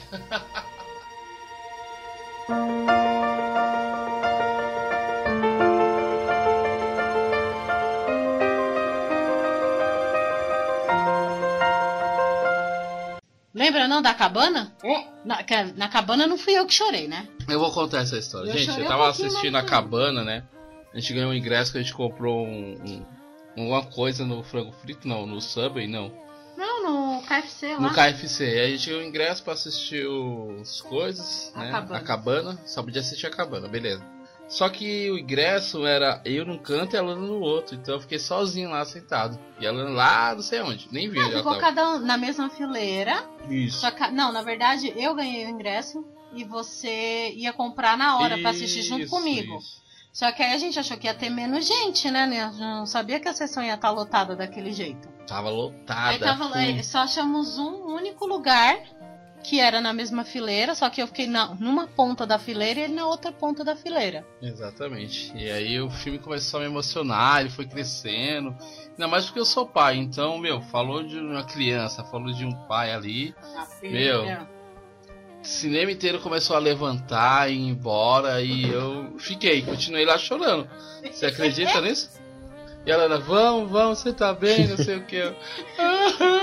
Lembra 13.60 13.86
não 13.86 14.00
da 14.00 14.14
cabana? 14.14 14.74
Na, 15.24 15.42
que- 15.42 15.72
na 15.76 15.86
cabana 15.88 16.26
não 16.26 16.38
fui 16.38 16.54
eu 16.54 16.64
que 16.66 16.72
chorei, 16.72 17.06
né? 17.06 17.28
Eu 17.46 17.60
vou 17.60 17.70
contar 17.70 17.98
essa 17.98 18.16
história. 18.16 18.50
Eu 18.50 18.56
gente, 18.56 18.70
eu 18.78 18.84
um 18.86 18.88
tava 18.88 19.04
pouquinho, 19.04 19.28
assistindo 19.28 19.56
a 19.56 19.62
cabana, 19.62 20.24
né? 20.24 20.44
A 20.94 20.98
gente 20.98 21.12
ganhou 21.12 21.30
um 21.30 21.34
ingresso 21.34 21.70
que 21.70 21.76
a 21.78 21.82
gente 21.82 21.92
comprou 21.92 22.46
um, 22.46 23.04
um- 23.56 23.66
uma 23.68 23.84
coisa 23.84 24.24
no 24.24 24.42
frango 24.42 24.72
frito, 24.72 25.06
não, 25.06 25.26
no 25.26 25.40
Subway, 25.42 25.86
não. 25.86 26.10
Não, 26.56 27.16
no 27.18 27.22
KFC 27.22 27.74
lá. 27.74 27.80
No 27.80 27.90
KFC. 27.90 28.44
Aí 28.44 28.60
a 28.64 28.68
gente 28.76 28.88
ganhou 28.88 29.02
um 29.02 29.06
ingresso 29.06 29.42
pra 29.42 29.52
assistir 29.52 30.06
os 30.06 30.80
coisas, 30.80 31.52
A 31.54 31.60
né? 31.60 31.70
cabana. 31.70 31.96
A 31.98 32.02
cabana. 32.02 32.58
Só 32.66 32.82
podia 32.82 33.00
assistir 33.02 33.26
a 33.26 33.30
cabana, 33.30 33.68
beleza. 33.68 34.02
Só 34.50 34.68
que 34.68 35.08
o 35.12 35.16
ingresso 35.16 35.86
era 35.86 36.20
eu 36.24 36.44
num 36.44 36.58
canto 36.58 36.96
e 36.96 36.98
a 36.98 37.02
Lana 37.02 37.24
no 37.24 37.38
outro. 37.38 37.76
Então 37.76 37.94
eu 37.94 38.00
fiquei 38.00 38.18
sozinho 38.18 38.68
lá 38.70 38.84
sentado. 38.84 39.38
E 39.60 39.66
a 39.66 39.70
Lana 39.70 39.90
lá, 39.90 40.34
não 40.34 40.42
sei 40.42 40.60
onde. 40.60 40.88
Nem 40.90 41.08
vi. 41.08 41.20
Onde 41.20 41.30
ela 41.30 41.38
ficou 41.38 41.52
tava. 41.52 41.66
cada 41.66 41.90
um 41.90 41.98
na 42.00 42.18
mesma 42.18 42.50
fileira. 42.50 43.24
Isso. 43.48 43.88
Que, 43.92 44.10
não, 44.10 44.32
na 44.32 44.42
verdade, 44.42 44.92
eu 44.96 45.14
ganhei 45.14 45.46
o 45.46 45.50
ingresso 45.50 46.04
e 46.34 46.42
você 46.42 47.30
ia 47.36 47.52
comprar 47.52 47.96
na 47.96 48.18
hora 48.18 48.38
pra 48.38 48.50
assistir 48.50 48.82
junto 48.82 49.06
comigo. 49.08 49.58
isso. 49.58 49.80
Só 50.12 50.32
que 50.32 50.42
aí 50.42 50.52
a 50.52 50.58
gente 50.58 50.76
achou 50.76 50.96
que 50.96 51.06
ia 51.06 51.14
ter 51.14 51.30
menos 51.30 51.64
gente, 51.64 52.10
né? 52.10 52.28
Eu 52.32 52.52
não 52.58 52.86
sabia 52.86 53.20
que 53.20 53.28
a 53.28 53.32
sessão 53.32 53.62
ia 53.62 53.74
estar 53.74 53.90
lotada 53.90 54.34
daquele 54.34 54.72
jeito. 54.72 55.08
Tava 55.28 55.48
lotada. 55.48 56.10
aí 56.10 56.18
tava 56.18 56.46
lá, 56.46 56.60
full. 56.60 56.82
só 56.82 56.98
achamos 57.02 57.56
um 57.56 57.94
único 57.94 58.26
lugar 58.26 58.76
que 59.42 59.58
era 59.60 59.80
na 59.80 59.92
mesma 59.92 60.24
fileira, 60.24 60.74
só 60.74 60.88
que 60.90 61.02
eu 61.02 61.06
fiquei 61.06 61.26
na, 61.26 61.54
numa 61.54 61.86
ponta 61.86 62.26
da 62.26 62.38
fileira 62.38 62.80
e 62.80 62.82
ele 62.84 62.94
na 62.94 63.06
outra 63.06 63.32
ponta 63.32 63.64
da 63.64 63.74
fileira. 63.74 64.26
Exatamente. 64.40 65.32
E 65.34 65.50
aí 65.50 65.80
o 65.80 65.90
filme 65.90 66.18
começou 66.18 66.58
a 66.58 66.62
me 66.62 66.68
emocionar, 66.68 67.40
ele 67.40 67.50
foi 67.50 67.66
crescendo. 67.66 68.54
Ainda 68.90 69.08
mais 69.08 69.24
porque 69.24 69.40
eu 69.40 69.44
sou 69.44 69.66
pai. 69.66 69.96
Então, 69.96 70.38
meu, 70.38 70.60
falou 70.60 71.02
de 71.02 71.18
uma 71.18 71.44
criança, 71.44 72.04
falou 72.04 72.32
de 72.32 72.44
um 72.44 72.52
pai 72.66 72.92
ali. 72.92 73.34
Meu, 73.82 74.24
o 74.24 75.46
cinema 75.46 75.90
inteiro 75.90 76.20
começou 76.20 76.54
a 76.54 76.58
levantar 76.58 77.50
e 77.50 77.54
ir 77.54 77.68
embora. 77.68 78.42
E 78.42 78.70
eu 78.70 79.14
fiquei, 79.18 79.62
continuei 79.62 80.04
lá 80.04 80.18
chorando. 80.18 80.68
Você 81.10 81.26
acredita 81.26 81.80
nisso? 81.80 82.10
E 82.84 82.90
ela, 82.90 83.18
vamos, 83.18 83.70
vamos, 83.70 83.98
você 83.98 84.12
tá 84.12 84.32
bem, 84.32 84.66
não 84.66 84.76
sei 84.76 84.96
o 84.96 85.04
que. 85.04 85.20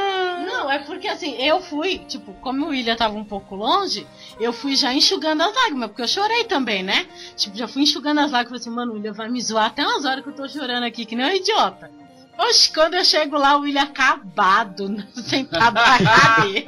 Não, 0.68 0.74
é 0.74 0.80
porque 0.80 1.08
assim, 1.08 1.34
eu 1.42 1.62
fui, 1.62 2.00
tipo, 2.00 2.34
como 2.42 2.66
o 2.66 2.70
William 2.70 2.98
tava 2.98 3.16
um 3.16 3.24
pouco 3.24 3.56
longe, 3.56 4.06
eu 4.38 4.52
fui 4.52 4.76
já 4.76 4.94
enxugando 4.94 5.42
as 5.42 5.56
lágrimas, 5.56 5.88
porque 5.88 6.02
eu 6.02 6.08
chorei 6.10 6.44
também, 6.44 6.84
né? 6.84 7.08
Tipo, 7.38 7.58
já 7.58 7.70
fui 7.70 7.84
enxugando 7.84 8.20
as 8.20 8.32
lágrimas, 8.32 8.62
assim, 8.62 8.70
mano, 8.70 8.92
o 8.92 8.96
William 8.96 9.14
vai 9.14 9.30
me 9.30 9.42
zoar 9.42 9.68
até 9.68 9.88
umas 9.88 10.04
horas 10.04 10.22
que 10.22 10.30
eu 10.30 10.36
tô 10.36 10.46
chorando 10.50 10.84
aqui, 10.84 11.06
que 11.06 11.16
nem 11.16 11.26
um 11.26 11.34
idiota. 11.34 11.90
Oxe, 12.38 12.72
quando 12.74 12.96
eu 12.96 13.04
chego 13.06 13.38
lá, 13.38 13.56
o 13.58 13.62
William 13.62 13.84
acabado, 13.84 14.94
sentado 15.16 15.74
na 15.74 15.98
cadeira. 15.98 16.66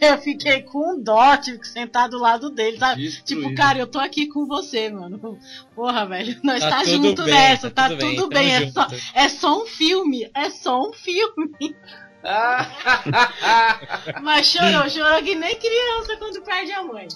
eu 0.00 0.18
fiquei 0.18 0.62
com 0.62 1.02
dó, 1.02 1.36
tive 1.36 1.58
que 1.58 1.68
sentar 1.68 2.08
do 2.08 2.16
lado 2.16 2.48
dele, 2.48 2.78
sabe? 2.78 3.02
Destruído. 3.02 3.48
Tipo, 3.48 3.56
cara, 3.56 3.78
eu 3.78 3.88
tô 3.88 3.98
aqui 3.98 4.28
com 4.28 4.46
você, 4.46 4.88
mano. 4.88 5.36
Porra, 5.74 6.06
velho, 6.06 6.38
nós 6.44 6.60
Tá 6.60 6.70
tá, 6.70 6.84
junto 6.84 7.24
bem, 7.24 7.34
nessa, 7.34 7.70
tá 7.70 7.82
tá, 7.82 7.88
tudo 7.88 7.98
bem, 7.98 8.16
tudo 8.16 8.28
tamo 8.30 8.44
bem. 8.44 8.52
É 8.52 8.70
só, 8.70 8.86
é 9.14 9.28
só 9.28 9.62
um 9.62 9.66
filme, 9.66 10.30
é 10.32 10.48
só 10.48 10.80
um 10.80 10.92
filme. 10.92 11.74
Mas 14.22 14.46
chorou, 14.46 14.88
chorou 14.88 15.22
que 15.22 15.34
nem 15.34 15.56
criança 15.56 16.16
quando 16.18 16.42
perde 16.42 16.72
a 16.72 16.82
mãe. 16.82 17.08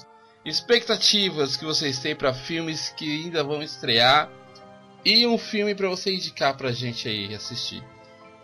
Expectativas 0.45 1.57
que 1.57 1.65
vocês 1.65 1.99
têm 1.99 2.15
pra 2.15 2.35
filmes 2.35 2.91
que 2.91 3.25
ainda 3.25 3.43
vão 3.43 3.63
estrear. 3.63 4.31
E 5.05 5.27
um 5.27 5.37
filme 5.37 5.75
pra 5.75 5.89
você 5.89 6.15
indicar 6.15 6.57
pra 6.57 6.73
gente 6.73 7.09
aí 7.09 7.35
assistir. 7.35 7.83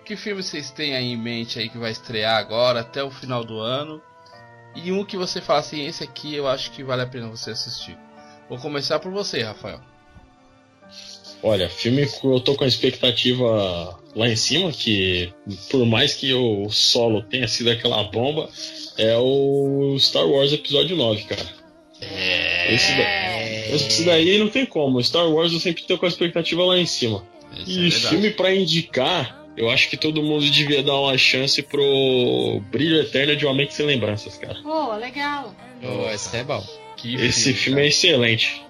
Que 0.04 0.16
filme 0.16 0.42
vocês 0.42 0.70
têm 0.70 0.94
aí 0.94 1.12
em 1.12 1.16
mente 1.16 1.58
aí 1.58 1.68
que 1.68 1.78
vai 1.78 1.90
estrear 1.90 2.36
agora 2.36 2.80
até 2.80 3.02
o 3.02 3.10
final 3.10 3.44
do 3.44 3.58
ano? 3.58 4.02
E 4.74 4.92
um 4.92 5.04
que 5.04 5.16
você 5.16 5.40
fala 5.40 5.60
assim, 5.60 5.86
esse 5.86 6.04
aqui 6.04 6.34
eu 6.34 6.46
acho 6.46 6.70
que 6.72 6.84
vale 6.84 7.02
a 7.02 7.06
pena 7.06 7.28
você 7.28 7.50
assistir. 7.50 7.98
Vou 8.48 8.58
começar 8.58 8.98
por 8.98 9.10
você, 9.12 9.42
Rafael. 9.42 9.80
Olha, 11.42 11.68
filme 11.68 12.06
que 12.06 12.26
eu 12.26 12.38
tô 12.40 12.54
com 12.54 12.64
a 12.64 12.68
expectativa 12.68 13.98
lá 14.14 14.28
em 14.28 14.36
cima, 14.36 14.70
que 14.72 15.32
por 15.70 15.84
mais 15.86 16.14
que 16.14 16.32
o 16.34 16.68
solo 16.70 17.22
tenha 17.22 17.48
sido 17.48 17.70
aquela 17.70 18.02
bomba, 18.04 18.48
é 18.98 19.16
o 19.16 19.96
Star 19.98 20.26
Wars 20.28 20.52
Episódio 20.52 20.96
9, 20.96 21.24
cara. 21.24 21.46
É. 22.00 22.74
Esse, 22.74 22.92
da- 22.92 23.74
esse 23.74 24.04
daí 24.04 24.38
não 24.38 24.48
tem 24.48 24.66
como. 24.66 25.02
Star 25.02 25.28
Wars 25.30 25.52
eu 25.52 25.60
sempre 25.60 25.82
tô 25.84 25.96
com 25.98 26.06
a 26.06 26.08
expectativa 26.08 26.64
lá 26.64 26.78
em 26.78 26.86
cima. 26.86 27.24
Esse 27.52 27.70
é 27.70 27.72
e 27.74 27.90
verdade. 27.90 28.08
filme 28.08 28.30
pra 28.30 28.54
indicar, 28.54 29.44
eu 29.56 29.68
acho 29.70 29.88
que 29.90 29.96
todo 29.96 30.22
mundo 30.22 30.44
devia 30.50 30.82
dar 30.82 30.98
uma 30.98 31.16
chance 31.18 31.62
pro 31.62 32.60
Brilho 32.70 33.00
Eterno 33.00 33.34
de 33.36 33.44
Uma 33.46 33.54
Mente 33.54 33.74
Sem 33.74 33.86
Lembranças, 33.86 34.36
cara. 34.38 34.58
Pô, 34.62 34.94
legal. 34.96 35.54
Oh, 35.82 36.10
esse 36.10 36.36
é 36.36 36.44
bom. 36.44 36.62
Que 36.96 37.14
Esse 37.16 37.54
filme 37.54 37.80
é 37.82 37.86
excelente. 37.88 38.62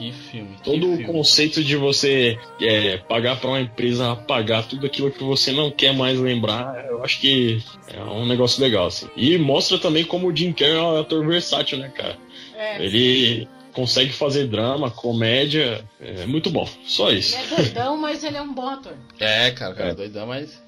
Que 0.00 0.12
filme. 0.12 0.56
que 0.56 0.62
Todo 0.62 0.94
o 0.94 0.96
filme. 0.96 1.12
conceito 1.12 1.62
de 1.62 1.76
você 1.76 2.38
é, 2.58 2.96
pagar 2.96 3.38
pra 3.38 3.50
uma 3.50 3.60
empresa 3.60 4.12
apagar 4.12 4.66
tudo 4.66 4.86
aquilo 4.86 5.10
que 5.10 5.22
você 5.22 5.52
não 5.52 5.70
quer 5.70 5.92
mais 5.92 6.18
lembrar, 6.18 6.86
eu 6.86 7.04
acho 7.04 7.20
que 7.20 7.62
é 7.86 8.02
um 8.02 8.24
negócio 8.24 8.62
legal, 8.62 8.86
assim. 8.86 9.10
E 9.14 9.36
mostra 9.36 9.78
também 9.78 10.02
como 10.02 10.28
o 10.28 10.34
Jim 10.34 10.54
Carrey 10.54 10.74
é 10.74 10.80
um 10.80 11.00
ator 11.00 11.26
versátil, 11.26 11.76
né, 11.76 11.90
cara? 11.94 12.16
É. 12.56 12.82
Ele 12.82 13.46
consegue 13.74 14.10
fazer 14.10 14.46
drama, 14.46 14.90
comédia, 14.90 15.84
é 16.00 16.24
muito 16.24 16.48
bom. 16.48 16.66
Só 16.86 17.10
isso. 17.12 17.36
Ele 17.36 17.44
é 17.44 17.56
doidão, 17.56 17.96
mas 17.98 18.24
ele 18.24 18.38
é 18.38 18.42
um 18.42 18.54
bom 18.54 18.70
ator. 18.70 18.94
É, 19.18 19.50
cara, 19.50 19.74
o 19.74 19.76
cara 19.76 19.90
é 19.90 19.94
doidão, 19.94 20.26
mas 20.26 20.62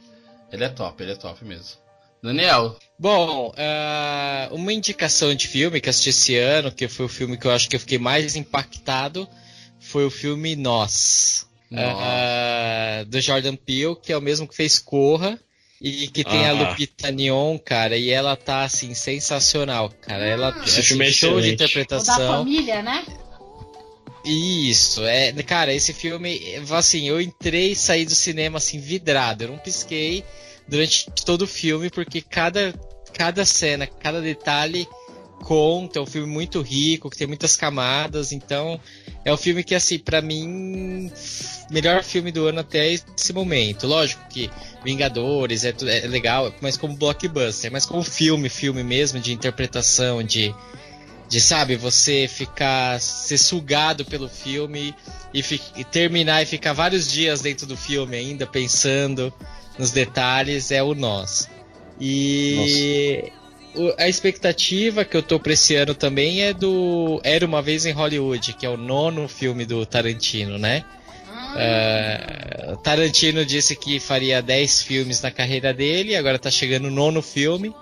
ele 0.52 0.62
é 0.64 0.68
top, 0.68 1.02
ele 1.02 1.12
é 1.12 1.16
top 1.16 1.42
mesmo. 1.42 1.81
Daniel, 2.22 2.76
Bom, 2.98 3.52
ah, 3.56 4.48
uma 4.52 4.72
indicação 4.72 5.34
de 5.34 5.48
filme 5.48 5.80
que 5.80 5.88
assisti 5.88 6.10
esse 6.10 6.36
ano, 6.36 6.70
que 6.70 6.86
foi 6.86 7.06
o 7.06 7.08
filme 7.08 7.36
que 7.36 7.46
eu 7.46 7.50
acho 7.50 7.68
que 7.68 7.74
eu 7.74 7.80
fiquei 7.80 7.98
mais 7.98 8.36
impactado, 8.36 9.28
foi 9.80 10.04
o 10.06 10.10
filme 10.10 10.54
Nós. 10.54 11.46
Nós. 11.68 11.96
Ah, 11.98 13.04
do 13.08 13.20
Jordan 13.20 13.56
Peele, 13.56 13.96
que 14.00 14.12
é 14.12 14.16
o 14.16 14.22
mesmo 14.22 14.46
que 14.46 14.54
fez 14.54 14.78
Corra. 14.78 15.36
E 15.80 16.06
que 16.06 16.22
tem 16.22 16.46
a 16.46 16.50
Ah. 16.50 16.52
Lupita 16.52 17.10
Nyong, 17.10 17.58
cara, 17.58 17.96
e 17.96 18.08
ela 18.08 18.36
tá, 18.36 18.62
assim, 18.62 18.94
sensacional, 18.94 19.90
cara. 20.00 20.24
Ela 20.24 20.50
Esse 20.64 20.78
assim, 20.78 20.82
filme 20.90 21.08
é 21.08 21.10
show 21.10 21.40
de 21.40 21.48
excelente. 21.48 21.54
O 21.54 21.58
da 21.58 21.64
interpretação. 21.64 22.28
família, 22.38 22.82
né? 22.82 23.04
Isso, 24.24 25.04
é, 25.04 25.32
cara, 25.42 25.74
esse 25.74 25.92
filme, 25.92 26.40
assim, 26.70 27.08
eu 27.08 27.20
entrei 27.20 27.72
e 27.72 27.76
saí 27.76 28.04
do 28.04 28.14
cinema 28.14 28.58
assim 28.58 28.78
vidrado, 28.78 29.42
eu 29.42 29.48
não 29.48 29.58
pisquei 29.58 30.22
durante 30.68 31.10
todo 31.24 31.42
o 31.42 31.46
filme 31.46 31.90
porque 31.90 32.20
cada 32.20 32.74
cada 33.12 33.44
cena, 33.44 33.86
cada 33.86 34.20
detalhe 34.20 34.88
conta, 35.42 35.98
é 35.98 36.02
um 36.02 36.06
filme 36.06 36.26
muito 36.26 36.62
rico, 36.62 37.10
que 37.10 37.16
tem 37.16 37.26
muitas 37.26 37.56
camadas, 37.56 38.32
então 38.32 38.80
é 39.24 39.32
um 39.32 39.36
filme 39.36 39.64
que 39.64 39.74
assim, 39.74 39.98
pra 39.98 40.22
mim, 40.22 41.10
melhor 41.68 42.02
filme 42.02 42.30
do 42.30 42.46
ano 42.46 42.60
até 42.60 42.92
esse 42.92 43.32
momento. 43.32 43.86
Lógico 43.86 44.22
que 44.28 44.48
Vingadores 44.84 45.64
é, 45.64 45.74
é 45.82 46.06
legal, 46.06 46.54
mas 46.60 46.76
como 46.76 46.96
blockbuster, 46.96 47.70
mas 47.70 47.84
como 47.84 48.02
filme, 48.02 48.48
filme 48.48 48.82
mesmo 48.82 49.20
de 49.20 49.32
interpretação, 49.32 50.22
de 50.22 50.54
de 51.28 51.40
sabe 51.40 51.76
você 51.76 52.28
ficar 52.28 53.00
ser 53.00 53.38
sugado 53.38 54.04
pelo 54.04 54.28
filme 54.28 54.94
e, 55.32 55.42
e 55.76 55.82
terminar 55.82 56.42
e 56.42 56.46
ficar 56.46 56.74
vários 56.74 57.10
dias 57.10 57.40
dentro 57.40 57.66
do 57.66 57.74
filme 57.74 58.14
ainda 58.14 58.46
pensando 58.46 59.32
nos 59.82 59.90
detalhes 59.90 60.70
é 60.70 60.80
o 60.80 60.94
nós 60.94 61.50
e 62.00 63.32
o- 63.74 63.92
a 63.98 64.08
expectativa 64.08 65.04
que 65.04 65.16
eu 65.16 65.22
tô 65.24 65.40
pra 65.40 65.54
esse 65.54 65.74
ano 65.74 65.92
também 65.92 66.42
é 66.42 66.54
do 66.54 67.20
Era 67.24 67.44
Uma 67.44 67.60
Vez 67.60 67.84
em 67.84 67.90
Hollywood, 67.90 68.52
que 68.54 68.64
é 68.64 68.68
o 68.68 68.76
nono 68.76 69.26
filme 69.26 69.66
do 69.66 69.84
Tarantino, 69.84 70.56
né? 70.56 70.84
É, 71.56 72.76
Tarantino 72.84 73.44
disse 73.44 73.74
que 73.74 73.98
faria 73.98 74.40
10 74.40 74.82
filmes 74.82 75.20
na 75.20 75.30
carreira 75.32 75.74
dele, 75.74 76.14
agora 76.14 76.38
tá 76.38 76.50
chegando 76.50 76.86
o 76.86 76.90
nono 76.90 77.20
filme. 77.20 77.74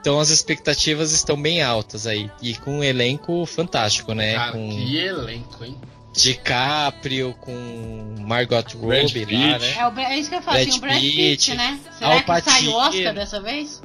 Então 0.00 0.20
as 0.20 0.30
expectativas 0.30 1.10
estão 1.10 1.36
bem 1.40 1.60
altas 1.60 2.06
aí. 2.06 2.30
E 2.40 2.54
com 2.54 2.78
um 2.78 2.84
elenco 2.84 3.44
fantástico, 3.46 4.14
né? 4.14 4.34
Cara, 4.34 4.52
com 4.52 4.68
que 4.70 4.96
elenco, 4.96 5.64
hein? 5.64 5.76
DiCaprio, 6.22 7.34
com 7.40 8.14
Margot 8.20 8.56
Robbie 8.76 9.24
lá, 9.24 9.58
né? 9.58 9.74
É, 9.78 9.86
o, 9.88 9.98
é 10.00 10.18
isso 10.18 10.28
que 10.30 10.36
eu 10.36 10.42
falo, 10.42 10.56
Brad 10.56 10.68
assim, 10.68 10.78
o 10.78 10.80
Brad 10.80 11.00
Pitt, 11.00 11.16
Pitt, 11.16 11.54
né? 11.54 11.80
Será 11.98 12.22
que 12.22 12.40
sai 12.50 12.66
o 12.66 12.72
Oscar 12.74 13.14
dessa 13.14 13.40
vez? 13.40 13.82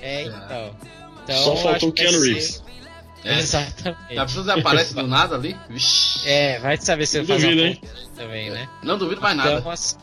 É, 0.00 0.22
então. 0.24 0.76
então 1.24 1.36
Só 1.44 1.56
faltou 1.56 1.88
o 1.90 1.92
Keanu 1.92 2.18
ser- 2.18 2.26
Reeves. 2.26 2.64
É. 3.24 3.38
Exatamente. 3.38 4.18
A 4.18 4.24
pessoa 4.26 4.54
aparece 4.58 4.94
do 4.94 5.06
nada 5.06 5.34
ali? 5.34 5.56
Vixe. 5.68 6.28
É, 6.28 6.58
vai 6.58 6.76
saber 6.76 7.06
se 7.06 7.18
ele 7.18 7.26
faz 7.26 7.42
duvido, 7.42 7.62
uma 7.62 7.68
hein? 7.68 7.80
também, 8.16 8.50
né? 8.50 8.68
Não 8.82 8.98
duvido 8.98 9.20
mais 9.20 9.38
Então, 9.38 9.54
nada. 9.54 9.72
assim, 9.72 9.96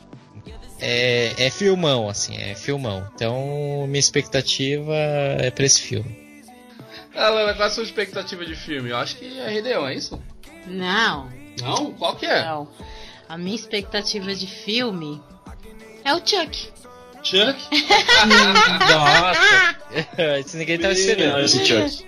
é, 0.79 1.33
é 1.37 1.49
filmão, 1.51 2.09
assim, 2.09 2.35
é 2.37 2.55
filmão. 2.55 3.07
Então, 3.13 3.85
minha 3.87 3.99
expectativa 3.99 4.93
é 4.95 5.51
pra 5.51 5.65
esse 5.65 5.81
filme. 5.81 6.19
Galera, 7.13 7.53
qual 7.53 7.67
é 7.67 7.71
a 7.71 7.73
sua 7.73 7.83
expectativa 7.83 8.45
de 8.45 8.55
filme? 8.55 8.89
Eu 8.89 8.97
acho 8.97 9.17
que 9.17 9.39
é 9.39 9.61
Leão, 9.61 9.87
é 9.87 9.93
isso? 9.95 10.19
Não, 10.65 11.29
Não? 11.59 11.91
Qual 11.93 12.15
que 12.15 12.25
é? 12.25 12.43
não. 12.45 12.67
A 13.27 13.37
minha 13.37 13.55
expectativa 13.55 14.33
de 14.35 14.45
filme 14.47 15.21
é 16.03 16.13
o 16.13 16.17
Chuck. 16.17 16.69
Chuck? 17.23 17.55
Nossa! 18.89 20.39
Isso 20.45 20.57
ninguém 20.57 20.77
tava 20.77 20.93
Não, 20.93 20.99
esperando. 20.99 21.39
esse 21.41 21.65
Chuck. 21.65 22.05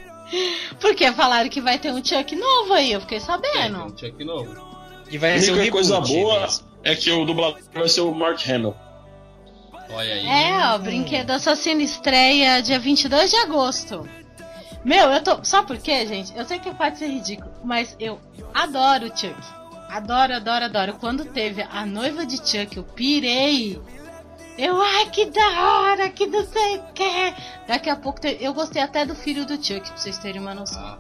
Porque 0.80 1.12
falaram 1.12 1.50
que 1.50 1.62
vai 1.62 1.78
ter 1.78 1.92
um 1.92 2.04
Chuck 2.04 2.36
novo 2.36 2.74
aí, 2.74 2.92
eu 2.92 3.02
fiquei 3.02 3.18
É, 3.18 3.22
sabendo. 3.22 3.84
um 3.86 3.98
Chuck 3.98 4.24
novo. 4.24 4.74
E 5.10 5.18
A 5.18 5.20
vai 5.20 5.40
ser 5.40 5.52
um 5.52 5.56
reboot 5.56 5.72
coisa 5.72 6.02
boa 6.02 6.42
mesmo. 6.42 6.66
é 6.84 6.96
que 6.96 7.12
o 7.12 7.24
dublador 7.26 7.62
vai 7.74 7.88
ser 7.88 8.02
o 8.02 8.14
Mark 8.14 8.42
Hamill. 8.50 8.74
Olha 9.92 10.14
aí. 10.14 10.28
É, 10.28 10.74
ó, 10.74 10.78
Brinquedo 10.80 11.32
Assassino 11.32 11.82
estreia 11.82 12.62
dia 12.62 12.80
22 12.80 13.30
de 13.30 13.36
agosto. 13.38 14.10
Meu, 14.84 15.10
eu 15.10 15.24
tô. 15.24 15.44
Sabe 15.44 15.68
por 15.68 15.78
quê, 15.78 16.06
gente? 16.06 16.36
Eu 16.38 16.46
sei 16.46 16.60
que 16.60 16.74
pode 16.74 16.98
ser 16.98 17.08
ridículo, 17.08 17.52
mas 17.64 17.96
eu 18.00 18.20
adoro 18.54 19.06
o 19.06 19.18
Chuck. 19.18 19.36
Adoro, 19.90 20.36
adoro, 20.36 20.66
adoro. 20.66 20.94
Quando 20.96 21.26
teve 21.26 21.62
a 21.62 21.86
noiva 21.86 22.26
de 22.26 22.38
Chuck, 22.38 22.76
eu 22.76 22.84
pirei. 22.84 23.82
Eu, 24.58 24.80
ai, 24.82 25.10
que 25.10 25.26
da 25.26 25.64
hora, 25.64 26.10
que 26.10 26.28
não 26.28 26.46
sei 26.46 26.78
o 26.78 26.84
que. 26.94 27.34
Daqui 27.68 27.90
a 27.90 27.96
pouco 27.96 28.20
eu 28.26 28.54
gostei 28.54 28.82
até 28.82 29.06
do 29.06 29.16
filho 29.16 29.46
do 29.46 29.56
Chuck, 29.56 29.88
pra 29.88 29.98
vocês 29.98 30.18
terem 30.18 30.42
uma 30.42 30.54
noção. 30.54 30.82
Ah, 30.82 30.98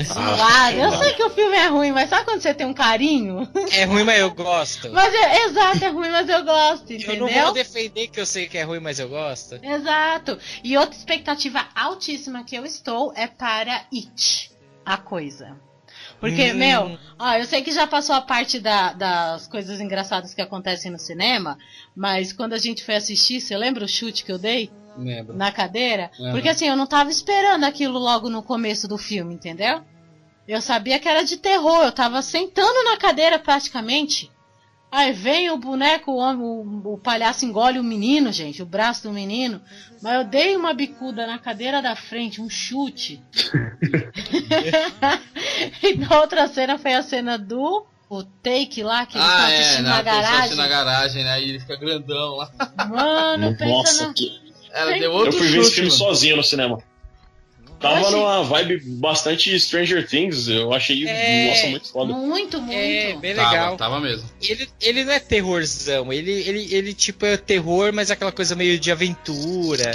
Zoado. 0.00 0.76
eu 0.76 0.92
sei 0.98 1.12
que 1.14 1.22
o 1.22 1.30
filme 1.30 1.56
é 1.56 1.66
ruim, 1.66 1.92
mas 1.92 2.08
sabe 2.08 2.24
quando 2.24 2.40
você 2.40 2.54
tem 2.54 2.66
um 2.66 2.74
carinho? 2.74 3.48
É 3.72 3.84
ruim, 3.84 4.04
mas 4.04 4.18
eu 4.18 4.30
gosto. 4.30 4.90
Mas 4.92 5.12
é, 5.14 5.44
exato, 5.44 5.84
é 5.84 5.88
ruim, 5.88 6.10
mas 6.10 6.28
eu 6.28 6.44
gosto, 6.44 6.90
eu 6.90 6.96
entendeu? 6.96 7.26
não 7.26 7.28
vou 7.28 7.52
defender 7.52 8.08
que 8.08 8.20
eu 8.20 8.26
sei 8.26 8.46
que 8.46 8.58
é 8.58 8.62
ruim, 8.62 8.80
mas 8.80 8.98
eu 8.98 9.08
gosto. 9.08 9.58
Exato. 9.62 10.38
E 10.62 10.76
outra 10.76 10.96
expectativa 10.96 11.66
altíssima 11.74 12.44
que 12.44 12.56
eu 12.56 12.64
estou 12.64 13.12
é 13.14 13.26
para 13.26 13.86
It, 13.92 14.50
a 14.84 14.96
coisa. 14.96 15.56
Porque, 16.22 16.52
Hum. 16.52 16.54
meu, 16.54 16.98
ó, 17.18 17.32
eu 17.34 17.44
sei 17.46 17.62
que 17.64 17.72
já 17.72 17.84
passou 17.84 18.14
a 18.14 18.20
parte 18.22 18.60
da- 18.60 18.92
das 18.92 19.48
coisas 19.48 19.80
engraçadas 19.80 20.32
que 20.32 20.40
acontecem 20.40 20.88
no 20.88 20.98
cinema, 20.98 21.58
mas 21.96 22.32
quando 22.32 22.52
a 22.52 22.58
gente 22.58 22.84
foi 22.84 22.94
assistir, 22.94 23.40
você 23.40 23.56
lembra 23.56 23.84
o 23.84 23.88
chute 23.88 24.24
que 24.24 24.30
eu 24.30 24.38
dei 24.38 24.70
lembro. 24.96 25.36
na 25.36 25.50
cadeira? 25.50 26.12
Porque 26.30 26.48
assim, 26.48 26.68
eu 26.68 26.76
não 26.76 26.86
tava 26.86 27.10
esperando 27.10 27.64
aquilo 27.64 27.98
logo 27.98 28.30
no 28.30 28.40
começo 28.40 28.86
do 28.86 28.96
filme, 28.96 29.34
entendeu? 29.34 29.80
Eu 30.46 30.62
sabia 30.62 31.00
que 31.00 31.08
era 31.08 31.24
de 31.24 31.36
terror, 31.38 31.82
eu 31.82 31.90
tava 31.92 32.22
sentando 32.22 32.84
na 32.84 32.96
cadeira 32.96 33.36
praticamente. 33.40 34.30
Aí 34.92 35.10
vem 35.10 35.50
o 35.50 35.56
boneco, 35.56 36.12
o, 36.12 36.16
homem, 36.16 36.44
o, 36.44 36.92
o 36.92 36.98
palhaço 36.98 37.46
engole 37.46 37.78
o 37.78 37.82
menino, 37.82 38.30
gente, 38.30 38.62
o 38.62 38.66
braço 38.66 39.04
do 39.04 39.12
menino. 39.12 39.58
Mas 40.02 40.16
eu 40.16 40.24
dei 40.24 40.54
uma 40.54 40.74
bicuda 40.74 41.26
na 41.26 41.38
cadeira 41.38 41.80
da 41.80 41.96
frente, 41.96 42.42
um 42.42 42.50
chute. 42.50 43.22
e 45.82 45.94
na 45.96 46.20
outra 46.20 46.46
cena 46.46 46.76
foi 46.78 46.92
a 46.92 47.02
cena 47.02 47.38
do 47.38 47.86
o 48.10 48.22
take 48.22 48.82
lá, 48.82 49.06
que 49.06 49.16
estão 49.16 49.30
Ah, 49.34 49.50
é, 49.50 49.60
assistindo 49.60 49.84
na, 49.84 49.90
na 49.90 50.02
pessoa 50.04 50.22
garagem. 50.22 50.56
na 50.56 50.68
garagem, 50.68 51.24
né? 51.24 51.42
E 51.42 51.48
ele 51.48 51.60
fica 51.60 51.76
grandão 51.76 52.36
lá. 52.36 52.50
Mano, 52.90 53.56
pensa 53.56 53.72
Nossa, 53.72 54.06
na... 54.08 54.12
que... 54.12 54.42
Ela 54.74 54.98
deu 54.98 55.12
outro 55.12 55.34
eu 55.34 55.38
fui 55.38 55.46
ver 55.46 55.52
chute, 55.54 55.60
esse 55.66 55.74
filme 55.74 55.88
mano. 55.90 55.98
sozinho 55.98 56.36
no 56.36 56.44
cinema. 56.44 56.78
Tava 57.82 58.00
achei- 58.00 58.10
numa 58.12 58.42
vibe 58.44 58.80
bastante 58.98 59.58
Stranger 59.60 60.06
Things, 60.08 60.48
eu 60.48 60.72
achei, 60.72 61.06
É. 61.06 61.48
nossa, 61.48 61.66
muito 61.66 61.90
foda. 61.92 62.12
Muito, 62.14 62.60
muito. 62.60 62.72
É, 62.72 63.16
bem 63.16 63.34
Tava, 63.34 63.50
legal. 63.50 63.76
tava 63.76 64.00
mesmo. 64.00 64.28
Ele, 64.40 64.68
ele 64.80 65.04
não 65.04 65.12
é 65.12 65.18
terrorzão, 65.20 66.12
ele, 66.12 66.30
ele, 66.30 66.74
ele 66.74 66.94
tipo 66.94 67.26
é 67.26 67.36
terror, 67.36 67.92
mas 67.92 68.10
aquela 68.10 68.32
coisa 68.32 68.54
meio 68.54 68.78
de 68.78 68.90
aventura. 68.90 69.92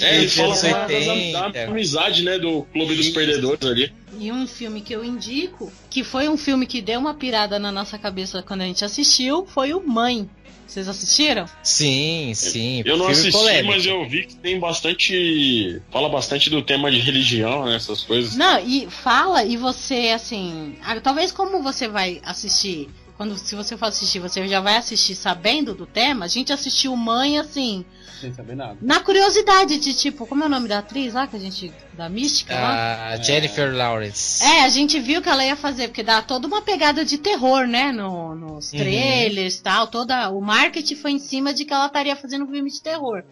É, 0.00 0.04
É, 0.04 0.16
ele 0.18 0.28
fala 0.28 0.50
80. 0.54 1.50
da 1.52 1.64
amizade, 1.64 2.22
né, 2.22 2.38
do 2.38 2.62
Clube 2.72 2.94
dos 2.94 3.08
Perdedores 3.08 3.64
ali. 3.68 3.92
E 4.18 4.30
um 4.30 4.46
filme 4.46 4.80
que 4.82 4.94
eu 4.94 5.02
indico, 5.04 5.72
que 5.88 6.04
foi 6.04 6.28
um 6.28 6.36
filme 6.36 6.66
que 6.66 6.82
deu 6.82 7.00
uma 7.00 7.14
pirada 7.14 7.58
na 7.58 7.72
nossa 7.72 7.96
cabeça 7.98 8.42
quando 8.42 8.60
a 8.62 8.64
gente 8.66 8.84
assistiu, 8.84 9.46
foi 9.46 9.72
o 9.72 9.80
Mãe. 9.80 10.28
Vocês 10.70 10.86
assistiram? 10.86 11.46
Sim, 11.64 12.32
sim. 12.32 12.82
Eu 12.84 12.96
não 12.96 13.08
assisti, 13.08 13.32
polêmico. 13.32 13.74
mas 13.74 13.84
eu 13.84 14.08
vi 14.08 14.24
que 14.24 14.36
tem 14.36 14.60
bastante. 14.60 15.82
Fala 15.90 16.08
bastante 16.08 16.48
do 16.48 16.62
tema 16.62 16.92
de 16.92 17.00
religião, 17.00 17.66
né? 17.66 17.74
Essas 17.74 18.04
coisas. 18.04 18.36
Não, 18.36 18.64
e 18.64 18.88
fala, 18.88 19.42
e 19.42 19.56
você, 19.56 20.12
assim. 20.14 20.76
ah, 20.84 21.00
Talvez 21.00 21.32
como 21.32 21.60
você 21.60 21.88
vai 21.88 22.20
assistir. 22.22 22.88
Quando, 23.16 23.36
se 23.36 23.56
você 23.56 23.76
for 23.76 23.86
assistir, 23.86 24.20
você 24.20 24.46
já 24.46 24.60
vai 24.60 24.76
assistir 24.76 25.16
sabendo 25.16 25.74
do 25.74 25.86
tema. 25.86 26.24
A 26.24 26.28
gente 26.28 26.52
assistiu 26.52 26.94
Mãe, 26.94 27.36
assim, 27.36 27.84
Sem 28.20 28.32
saber 28.34 28.54
nada. 28.54 28.76
na 28.82 29.00
curiosidade 29.00 29.78
de 29.78 29.94
tipo, 29.94 30.26
como 30.26 30.42
é 30.42 30.46
o 30.46 30.50
nome 30.50 30.68
da 30.68 30.78
atriz 30.78 31.14
lá 31.14 31.26
que 31.26 31.36
a 31.36 31.38
gente. 31.38 31.72
Da 31.94 32.08
mística 32.08 32.54
lá? 32.54 33.08
A 33.08 33.16
Jennifer 33.16 33.74
Lawrence. 33.74 34.42
É, 34.44 34.64
a 34.64 34.68
gente 34.68 34.98
viu 35.00 35.20
que 35.22 35.28
ela 35.28 35.44
ia 35.44 35.56
fazer, 35.56 35.88
porque 35.88 36.02
dá 36.02 36.20
toda 36.22 36.46
uma 36.46 36.62
pegada 36.62 37.04
de 37.04 37.18
terror, 37.18 37.66
né? 37.66 37.92
No, 37.92 38.34
nos 38.34 38.72
Uhum. 38.72 38.78
trailers 38.78 39.56
e 39.58 39.62
tal. 39.62 39.86
Toda, 39.86 40.30
o 40.30 40.40
marketing 40.40 40.96
foi 40.96 41.12
em 41.12 41.18
cima 41.18 41.52
de 41.54 41.64
que 41.64 41.72
ela 41.72 41.86
estaria 41.86 42.14
fazendo 42.16 42.44
um 42.44 42.48
filme 42.50 42.70
de 42.70 42.80
terror. 42.82 43.22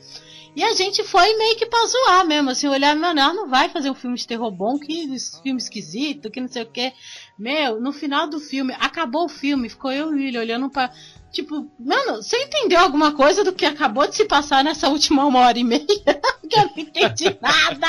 E 0.56 0.64
a 0.64 0.74
gente 0.74 1.04
foi 1.04 1.36
meio 1.36 1.56
que 1.56 1.66
pra 1.66 1.86
zoar 1.86 2.26
mesmo, 2.26 2.50
assim, 2.50 2.66
olhar, 2.66 2.96
mano, 2.96 3.20
ela 3.20 3.32
não 3.34 3.48
vai 3.48 3.68
fazer 3.68 3.90
um 3.90 3.94
filme 3.94 4.16
de 4.16 4.26
terror 4.26 4.50
bom, 4.50 4.76
que 4.78 5.06
filme 5.42 5.60
esquisito, 5.60 6.30
que 6.30 6.40
não 6.40 6.48
sei 6.48 6.62
o 6.62 6.66
que. 6.66 6.92
Meu, 7.38 7.80
no 7.80 7.92
final 7.92 8.28
do 8.28 8.40
filme, 8.40 8.74
acabou 8.80 9.26
o 9.26 9.28
filme, 9.28 9.68
ficou 9.68 9.92
eu 9.92 10.08
e 10.10 10.14
o 10.14 10.16
William 10.16 10.40
olhando 10.40 10.68
pra. 10.68 10.90
Tipo, 11.32 11.66
mano, 11.78 12.16
você 12.22 12.36
entendeu 12.44 12.80
alguma 12.80 13.12
coisa 13.12 13.44
do 13.44 13.52
que 13.52 13.66
acabou 13.66 14.06
de 14.08 14.16
se 14.16 14.24
passar 14.24 14.64
nessa 14.64 14.88
última 14.88 15.24
uma 15.26 15.40
hora 15.40 15.58
e 15.58 15.64
meia? 15.64 15.84
Porque 16.40 16.58
eu 16.58 16.62
não 16.64 16.78
entendi 16.78 17.36
nada! 17.40 17.86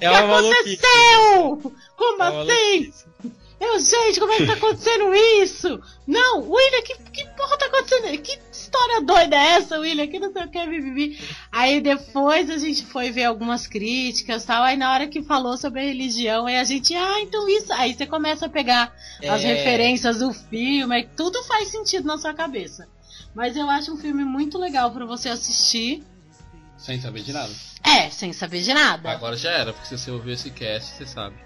É 0.00 0.10
O 0.10 0.14
que 0.14 0.18
uma 0.20 0.26
maluquice. 0.28 0.80
aconteceu? 0.84 1.72
Como 1.96 2.22
É 2.22 2.26
assim? 2.42 2.92
Eu, 3.64 3.78
gente, 3.78 4.18
como 4.18 4.32
é 4.32 4.38
que 4.38 4.46
tá 4.46 4.54
acontecendo 4.54 5.14
isso? 5.14 5.80
Não, 6.04 6.40
William, 6.50 6.82
que, 6.82 6.96
que 7.12 7.24
porra 7.36 7.56
tá 7.56 7.66
acontecendo? 7.66 8.18
Que 8.20 8.36
história 8.50 9.00
doida 9.02 9.36
é 9.36 9.50
essa, 9.52 9.78
William? 9.78 10.08
Que 10.08 10.18
não 10.18 10.32
sei 10.32 10.42
o 10.42 10.50
que, 10.50 10.66
Vivi. 10.66 11.20
Aí 11.52 11.80
depois 11.80 12.50
a 12.50 12.58
gente 12.58 12.84
foi 12.84 13.12
ver 13.12 13.22
algumas 13.24 13.68
críticas 13.68 14.42
e 14.42 14.46
tal. 14.48 14.64
Aí 14.64 14.76
na 14.76 14.92
hora 14.92 15.06
que 15.06 15.22
falou 15.22 15.56
sobre 15.56 15.78
a 15.80 15.84
religião, 15.84 16.46
aí 16.46 16.56
a 16.56 16.64
gente, 16.64 16.92
ah, 16.96 17.20
então 17.20 17.48
isso. 17.48 17.72
Aí 17.74 17.94
você 17.94 18.04
começa 18.04 18.46
a 18.46 18.48
pegar 18.48 18.92
as 19.22 19.44
É. 19.44 19.54
referências 19.54 20.18
do 20.18 20.32
filme, 20.32 20.92
aí 20.96 21.08
tudo 21.16 21.40
faz 21.44 21.68
sentido 21.68 22.04
na 22.04 22.18
sua 22.18 22.34
cabeça. 22.34 22.88
Mas 23.32 23.56
eu 23.56 23.70
acho 23.70 23.92
um 23.94 23.96
filme 23.96 24.24
muito 24.24 24.58
legal 24.58 24.90
pra 24.90 25.06
você 25.06 25.28
assistir. 25.28 26.02
Sem 26.76 27.00
saber 27.00 27.22
de 27.22 27.32
nada. 27.32 27.52
É, 27.84 28.10
sem 28.10 28.32
saber 28.32 28.60
de 28.62 28.74
nada. 28.74 29.08
Agora 29.08 29.36
já 29.36 29.52
era, 29.52 29.72
porque 29.72 29.86
se 29.86 29.96
você 29.96 30.10
ouviu 30.10 30.34
esse 30.34 30.50
cast, 30.50 30.96
você 30.96 31.06
sabe. 31.06 31.36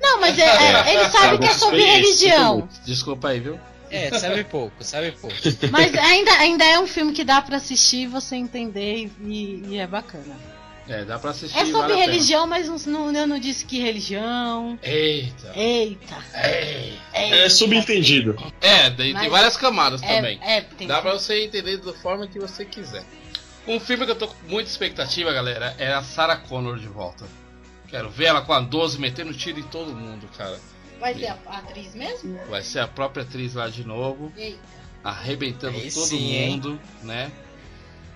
Não, 0.00 0.20
mas 0.20 0.38
é, 0.38 0.42
é- 0.44 0.94
ele 0.94 1.08
sabe 1.08 1.38
que 1.38 1.46
é 1.46 1.52
sobre 1.54 1.82
religião. 1.84 2.68
Desculpa 2.84 3.28
aí, 3.28 3.40
viu? 3.40 3.58
É, 3.90 4.10
sabe 4.18 4.42
pouco, 4.44 4.82
sabe 4.82 5.12
pouco. 5.12 5.36
Mas 5.70 5.94
ainda, 5.96 6.32
ainda 6.32 6.64
é 6.64 6.78
um 6.78 6.86
filme 6.86 7.12
que 7.12 7.22
dá 7.24 7.40
pra 7.40 7.56
assistir 7.56 7.98
e 8.02 8.06
você 8.06 8.34
entender 8.36 9.10
e, 9.22 9.64
e 9.68 9.78
é 9.78 9.86
bacana. 9.86 10.36
É, 10.88 11.04
dá 11.04 11.18
pra 11.18 11.30
assistir. 11.30 11.58
É 11.58 11.66
sobre 11.66 11.94
religião, 11.94 12.46
mas 12.46 12.68
não, 12.68 13.10
não, 13.10 13.20
eu 13.20 13.26
não 13.26 13.38
disse 13.40 13.64
que 13.64 13.78
religião. 13.80 14.78
Eita. 14.82 15.52
Eita. 15.56 16.16
É 17.12 17.48
subentendido. 17.48 18.36
É, 18.60 18.90
tem 18.90 19.12
Mas 19.12 19.30
várias 19.30 19.56
camadas 19.56 20.02
é- 20.02 20.16
também. 20.16 20.38
é, 20.42 20.60
tem 20.60 20.86
Dá 20.86 20.96
que- 20.96 21.02
pra 21.02 21.12
você 21.12 21.44
entender 21.44 21.78
da 21.78 21.92
forma 21.92 22.26
que 22.26 22.38
você 22.38 22.64
quiser. 22.64 23.04
Um 23.66 23.80
filme 23.80 24.04
que 24.04 24.12
eu 24.12 24.16
tô 24.16 24.28
com 24.28 24.34
muita 24.48 24.70
expectativa, 24.70 25.32
galera, 25.32 25.74
é 25.78 25.92
a 25.92 26.02
Sarah 26.02 26.36
Connor 26.36 26.78
de 26.78 26.86
volta. 26.86 27.24
Quero 27.88 28.10
ver 28.10 28.26
ela 28.26 28.42
com 28.42 28.52
a 28.52 28.60
12 28.60 28.98
metendo 29.00 29.32
tiro 29.32 29.58
em 29.60 29.62
todo 29.64 29.94
mundo, 29.94 30.28
cara. 30.36 30.58
Vai 31.00 31.14
ser 31.14 31.26
a 31.26 31.36
atriz 31.58 31.94
mesmo? 31.94 32.38
Vai 32.48 32.62
ser 32.62 32.80
a 32.80 32.88
própria 32.88 33.22
atriz 33.22 33.54
lá 33.54 33.68
de 33.68 33.84
novo, 33.86 34.32
Eita. 34.36 34.58
arrebentando 35.04 35.76
Aí 35.76 35.90
todo 35.92 36.06
sim, 36.06 36.32
hein? 36.32 36.50
mundo, 36.52 36.80
né? 37.02 37.30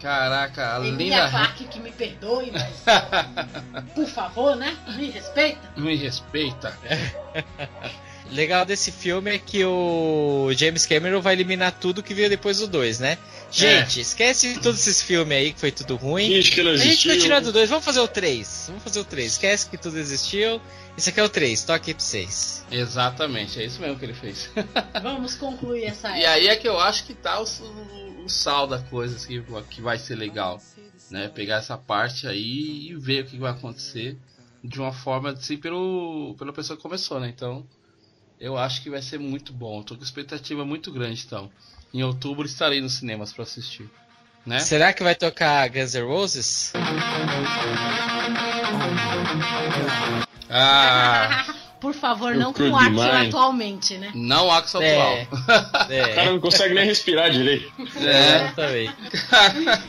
Caraca, 0.01 0.77
a 0.77 0.79
Linda 0.79 1.29
Clarke 1.29 1.65
que 1.65 1.79
me 1.79 1.93
perdoe, 1.93 2.51
mas 2.51 2.85
por 3.95 4.07
favor, 4.07 4.57
né? 4.57 4.75
Me 4.97 5.11
respeita. 5.11 5.61
me 5.77 5.95
respeita. 5.95 6.75
Legal 8.31 8.65
desse 8.65 8.93
filme 8.93 9.31
é 9.31 9.39
que 9.39 9.65
o 9.65 10.51
James 10.57 10.87
Cameron 10.87 11.21
vai 11.21 11.35
eliminar 11.35 11.73
tudo 11.73 12.03
que 12.03 12.15
veio 12.15 12.29
depois 12.29 12.59
do 12.59 12.69
2, 12.69 13.01
né? 13.01 13.19
Gente, 13.51 14.01
esquece 14.01 14.61
todos 14.61 14.81
esses 14.81 15.03
filmes 15.03 15.37
aí 15.37 15.53
que 15.53 15.59
foi 15.59 15.73
tudo 15.73 15.97
ruim. 15.97 16.29
Finge 16.29 16.53
que 16.53 16.63
não 16.63 16.71
A 16.71 16.77
gente 16.77 16.89
existiu. 16.89 17.15
continua 17.15 17.41
do 17.41 17.53
2, 17.53 17.69
vamos 17.69 17.85
fazer 17.85 18.01
o 18.01 18.07
3. 18.07 18.65
Vamos 18.69 18.85
fazer 18.85 19.01
o 19.01 19.05
3. 19.05 19.33
Esquece 19.33 19.69
que 19.69 19.77
tudo 19.77 19.99
existiu. 19.99 20.61
Esse 20.97 21.11
aqui 21.11 21.19
é 21.19 21.25
o 21.25 21.29
3, 21.29 21.65
toque 21.65 21.91
aí 21.91 21.95
pra 21.95 22.05
vocês. 22.05 22.65
Exatamente, 22.71 23.61
é 23.61 23.65
isso 23.65 23.81
mesmo 23.81 23.99
que 23.99 24.05
ele 24.05 24.15
fez. 24.15 24.51
Vamos 25.03 25.35
concluir 25.35 25.85
essa 25.85 26.17
E 26.17 26.25
aí 26.25 26.47
é 26.47 26.57
que 26.57 26.69
eu 26.69 26.79
acho 26.79 27.05
que 27.07 27.15
tá 27.15 27.41
o, 27.41 27.45
o 28.25 28.29
sal 28.29 28.67
da 28.67 28.79
coisa 28.79 29.17
assim, 29.17 29.43
que 29.69 29.81
vai 29.81 29.99
ser 29.99 30.15
legal. 30.15 30.61
Né? 31.11 31.29
Pegar 31.29 31.57
essa 31.57 31.77
parte 31.77 32.29
aí 32.29 32.91
e 32.91 32.95
ver 32.95 33.25
o 33.25 33.27
que 33.27 33.39
vai 33.39 33.51
acontecer 33.51 34.17
de 34.63 34.79
uma 34.79 34.93
forma 34.93 35.31
assim 35.31 35.57
pelo, 35.57 36.37
pela 36.39 36.53
pessoa 36.53 36.77
que 36.77 36.83
começou, 36.83 37.19
né? 37.19 37.29
Então 37.35 37.67
eu 38.41 38.57
acho 38.57 38.83
que 38.83 38.91
vai 38.91 39.03
ser 39.03 39.19
muito 39.19 39.53
bom. 39.53 39.83
Tô 39.83 39.95
com 39.95 40.03
expectativa 40.03 40.65
muito 40.65 40.91
grande 40.91 41.23
então. 41.27 41.51
Em 41.93 42.03
outubro 42.03 42.47
estarei 42.47 42.81
nos 42.81 42.95
cinemas 42.95 43.33
para 43.33 43.43
assistir. 43.43 43.89
Né? 44.47 44.59
Será 44.61 44.93
que 44.93 45.03
vai 45.03 45.15
tocar 45.15 45.69
Guns 45.69 45.95
N' 45.95 46.03
Roses? 46.07 46.73
Ah, 50.49 51.45
Por 51.81 51.95
favor, 51.95 52.33
Eu 52.33 52.41
não 52.41 52.53
com 52.53 52.75
Axel 52.77 52.91
demais. 52.91 53.29
atualmente, 53.29 53.97
né? 53.99 54.11
não 54.15 54.51
Axo 54.51 54.79
atual. 54.79 55.17
É. 55.91 56.03
O 56.13 56.15
cara 56.15 56.33
não 56.33 56.41
consegue 56.41 56.75
nem 56.75 56.85
respirar 56.85 57.31
direito. 57.31 57.71
É. 58.05 58.49
também. 58.53 58.91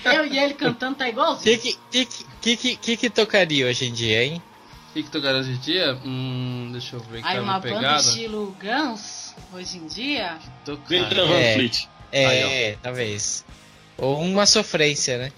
Eu 0.06 0.26
e 0.26 0.38
ele 0.38 0.54
cantando 0.54 0.96
tá 0.98 1.06
O 1.06 1.08
igualzinho. 1.08 1.60
que 1.60 1.78
que, 1.92 2.06
que, 2.06 2.26
que, 2.42 2.58
que, 2.58 2.76
que 2.78 2.98
que 2.98 3.10
tocaria 3.10 3.66
hoje 3.68 3.86
em 3.86 3.94
dia, 3.94 4.24
hein? 4.24 4.42
O 4.92 4.94
que, 4.94 5.04
que 5.04 5.10
hoje 5.40 5.52
em 5.52 5.58
dia? 5.58 5.98
Hum, 6.04 6.70
deixa 6.74 6.98
eu 6.98 7.00
ver 7.00 7.22
Aí 7.24 7.40
uma 7.40 7.54
na 7.54 7.60
banda 7.60 7.76
pegada. 7.76 8.02
estilo 8.02 8.56
Guns, 8.62 9.34
hoje 9.54 9.78
em 9.78 9.88
dia, 9.88 10.38
Greta. 10.88 11.16
Van 11.26 11.34
É. 11.40 11.54
Fleet. 11.54 11.88
É, 12.12 12.78
talvez. 12.84 13.46
Ou 13.98 14.20
uma 14.22 14.46
sofrência, 14.46 15.18
né? 15.18 15.32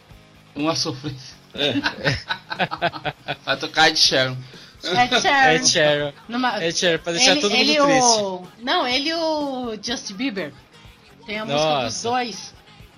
Uma 0.56 0.76
sofrência. 0.76 1.36
É. 1.54 1.74
Vai 3.46 3.58
tocar 3.58 3.90
Ed 3.90 4.00
Sheeran. 4.00 4.36
Ed 4.84 5.22
Sheeran. 5.22 5.54
Ed 5.54 5.68
Sheeran. 5.70 6.14
Numa- 6.28 6.64
Ed 6.66 6.76
Sheeran, 6.76 6.98
pra 6.98 7.12
deixar 7.14 7.32
ele, 7.34 7.42
todo 7.42 7.52
mundo 7.52 7.62
ele 7.62 7.76
triste. 7.80 8.22
o... 8.22 8.48
Não, 8.64 8.88
ele 8.88 9.10
e 9.10 9.14
o 9.14 9.78
Justin 9.84 10.16
Bieber. 10.16 10.52
Tem 11.28 11.38
a 11.38 11.46
música 11.46 11.64
dos 11.64 11.84
Nossa. 11.84 12.10
dois. 12.10 12.54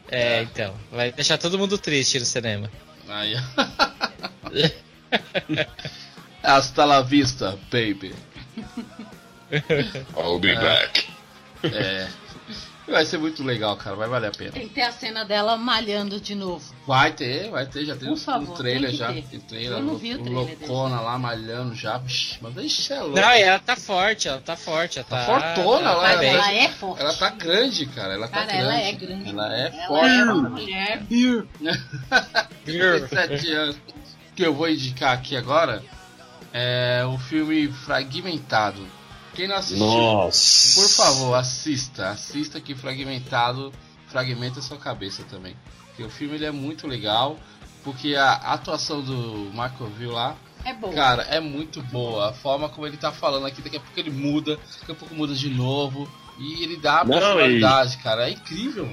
É, 0.10 0.42
então. 0.44 0.74
Vai 0.90 1.12
deixar 1.12 1.38
todo 1.38 1.60
mundo 1.60 1.78
triste 1.78 2.18
no 2.18 2.26
cinema. 2.26 2.72
Aí, 3.10 3.36
Hasta 6.46 6.86
la 6.86 7.02
vista, 7.02 7.58
baby. 7.72 8.14
I'll 10.18 10.40
be 10.40 10.54
back. 10.56 11.08
É. 11.64 12.08
Vai 12.88 13.04
ser 13.04 13.18
muito 13.18 13.44
legal, 13.44 13.76
cara. 13.78 13.96
Vai 13.96 14.08
valer 14.08 14.28
a 14.28 14.32
pena. 14.32 14.52
Tem 14.52 14.68
que 14.68 14.76
ter 14.76 14.84
a 14.84 14.92
cena 14.92 15.26
dela 15.26 15.58
malhando 15.58 16.22
de 16.22 16.36
novo. 16.36 16.64
Vai 16.86 17.12
ter, 17.14 17.50
vai 17.50 17.66
ter. 17.66 17.84
Já 17.84 17.96
tem 17.96 18.08
Por 18.10 18.14
um, 18.14 18.18
favor, 18.18 18.54
um 18.54 18.58
trailer 18.58 18.92
já. 18.92 19.12
ter. 19.12 19.24
Tem 19.24 19.40
trailer. 19.40 19.80
Eu 19.80 19.84
não 19.84 19.98
vi 19.98 20.14
o 20.14 20.20
trailer 20.22 20.58
loucona 20.60 21.02
lá 21.02 21.18
malhando 21.18 21.74
já. 21.74 21.98
Vixe, 21.98 22.38
mas 22.42 22.56
ixi, 22.58 22.94
é 22.94 23.00
louco. 23.00 23.16
Não, 23.20 23.30
ela 23.32 23.58
tá 23.58 23.76
forte, 23.76 24.28
ela 24.28 24.40
tá 24.40 24.56
forte. 24.56 25.00
Ela 25.00 25.08
tá, 25.08 25.26
fortona, 25.26 25.90
ela 25.90 25.94
lá, 25.96 26.04
tá 26.16 26.24
ela. 26.24 26.26
Ela 26.26 26.54
é 26.54 26.70
forte. 26.70 27.02
Ela 27.02 27.14
tá 27.16 27.30
grande, 27.32 27.86
cara. 27.88 28.14
Ela 28.14 28.28
tá 28.28 28.46
Cara, 28.46 28.46
grande. 28.46 28.64
ela 28.64 28.76
é 28.82 28.92
grande. 28.92 29.30
Ela 29.30 29.56
é 29.58 29.68
Ela 29.68 29.88
forte. 29.88 30.06
é 30.14 30.24
uma 30.26 30.50
mulher. 30.50 31.04
37 32.66 33.52
anos. 33.52 33.78
Que 34.36 34.44
eu 34.46 34.54
vou 34.54 34.70
indicar 34.70 35.14
aqui 35.14 35.36
agora 35.36 35.82
é 36.58 37.04
o 37.06 37.18
filme 37.18 37.68
Fragmentado. 37.68 38.82
Quem 39.34 39.46
não 39.46 39.58
assistiu, 39.58 39.86
Nossa. 39.86 40.80
por 40.80 40.90
favor, 40.90 41.34
assista. 41.36 42.12
Assista 42.12 42.62
que 42.62 42.74
Fragmentado 42.74 43.74
fragmenta 44.08 44.62
sua 44.62 44.78
cabeça 44.78 45.24
também. 45.30 45.54
Porque 45.88 46.04
o 46.04 46.10
filme 46.10 46.36
ele 46.36 46.46
é 46.46 46.52
muito 46.52 46.88
legal. 46.88 47.38
Porque 47.84 48.16
a 48.16 48.32
atuação 48.36 49.02
do 49.02 49.52
Marco 49.54 49.86
Vil 49.86 50.12
lá, 50.12 50.36
É 50.64 50.74
boa. 50.74 50.94
cara, 50.94 51.24
é 51.24 51.42
muito 51.42 51.82
boa. 51.84 52.30
A 52.30 52.34
forma 52.34 52.70
como 52.70 52.88
ele 52.88 52.96
tá 52.98 53.12
falando 53.12 53.46
aqui, 53.46 53.62
daqui 53.62 53.76
a 53.76 53.80
pouco 53.82 54.00
ele 54.00 54.10
muda, 54.10 54.58
daqui 54.80 54.92
a 54.94 54.96
pouco 54.96 55.14
muda 55.14 55.36
de 55.36 55.50
novo. 55.50 56.10
E 56.40 56.64
ele 56.64 56.78
dá 56.78 57.02
a 57.02 57.04
Não, 57.04 57.12
personalidade, 57.12 57.98
cara. 57.98 58.30
É 58.30 58.32
incrível. 58.32 58.90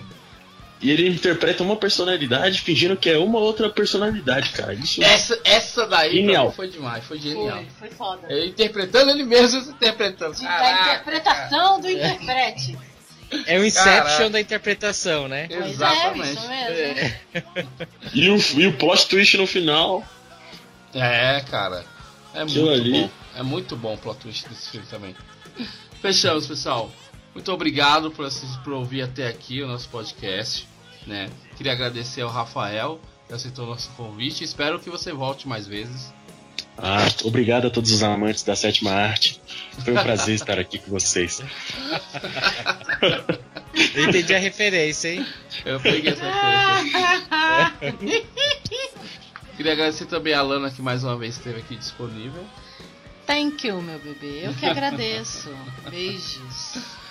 E 0.83 0.91
ele 0.91 1.09
interpreta 1.09 1.63
uma 1.63 1.77
personalidade 1.77 2.61
fingindo 2.61 2.97
que 2.97 3.09
é 3.09 3.17
uma 3.17 3.39
outra 3.39 3.71
personalidade, 3.71 4.51
cara. 4.51 4.75
Isso 4.75 5.01
Essa, 5.03 5.39
essa 5.45 5.87
daí 5.87 6.11
Genial. 6.17 6.51
foi 6.51 6.69
demais, 6.69 7.05
foi 7.05 7.19
genial. 7.21 7.63
Foi, 7.79 7.89
foi 7.89 7.91
foda. 7.97 8.27
Ele 8.29 8.47
interpretando 8.49 9.11
ele 9.13 9.23
mesmo 9.23 9.63
se 9.63 9.71
interpretando. 9.71 10.35
De- 10.35 10.43
da 10.43 10.73
interpretação 10.83 11.81
do 11.81 11.89
interprete. 11.89 12.77
É 13.47 13.59
o 13.59 13.65
Inception 13.65 13.95
Caraca. 14.03 14.31
da 14.31 14.41
interpretação, 14.41 15.29
né? 15.29 15.47
Pois 15.49 15.71
Exatamente. 15.71 16.29
é, 16.29 16.33
isso 16.33 16.49
mesmo. 17.33 17.97
E 18.13 18.29
o, 18.31 18.61
e 18.61 18.67
o 18.67 18.73
plot 18.77 19.07
twist 19.09 19.37
no 19.39 19.47
final. 19.47 20.05
É, 20.93 21.41
cara. 21.51 21.85
É 22.35 22.43
Aquilo 22.43 22.67
muito 22.67 22.81
ali. 22.83 22.93
bom. 23.03 23.11
É 23.37 23.43
muito 23.43 23.77
bom 23.77 23.95
o 23.95 23.99
plot 23.99 24.19
twist 24.21 24.49
desse 24.49 24.71
filme 24.71 24.87
também. 24.91 25.15
Fechamos, 26.03 26.47
pessoal. 26.47 26.91
Muito 27.35 27.51
obrigado 27.51 28.11
por, 28.11 28.27
assistir, 28.27 28.59
por 28.63 28.75
ouvir 28.75 29.01
até 29.03 29.29
aqui 29.29 29.63
o 29.63 29.67
nosso 29.69 29.89
podcast. 29.89 30.69
Né? 31.07 31.29
Queria 31.57 31.73
agradecer 31.73 32.23
ao 32.23 32.31
Rafael 32.31 33.01
que 33.27 33.35
aceitou 33.35 33.65
o 33.65 33.69
nosso 33.69 33.91
convite. 33.91 34.45
Espero 34.45 34.79
que 34.79 34.91
você 34.91 35.13
volte 35.13 35.49
mais 35.49 35.67
vezes. 35.67 36.13
Ah, 36.77 37.07
obrigado 37.25 37.67
a 37.67 37.71
todos 37.71 37.91
os 37.91 38.03
amantes 38.03 38.43
da 38.43 38.57
sétima 38.57 38.93
arte. 38.93 39.41
Foi 39.85 39.93
um 39.93 40.03
prazer 40.03 40.35
estar 40.35 40.59
aqui 40.59 40.79
com 40.79 40.91
vocês. 40.91 41.43
Eu 43.95 44.09
entendi 44.09 44.35
a 44.35 44.39
referência, 44.39 45.15
hein? 45.15 45.27
Eu 45.65 45.81
peguei 45.81 46.13
essa 46.13 46.23
coisa. 47.81 48.03
Queria 49.57 49.73
agradecer 49.73 50.07
também 50.07 50.35
a 50.35 50.43
Lana 50.43 50.71
que 50.71 50.83
mais 50.83 51.05
uma 51.05 51.17
vez 51.17 51.37
esteve 51.37 51.61
aqui 51.61 51.77
disponível. 51.77 52.45
Thank 53.27 53.67
you, 53.67 53.81
meu 53.81 53.99
bebê. 53.99 54.47
Eu 54.47 54.55
que 54.55 54.67
agradeço. 54.67 55.51
Beijos. 55.91 57.02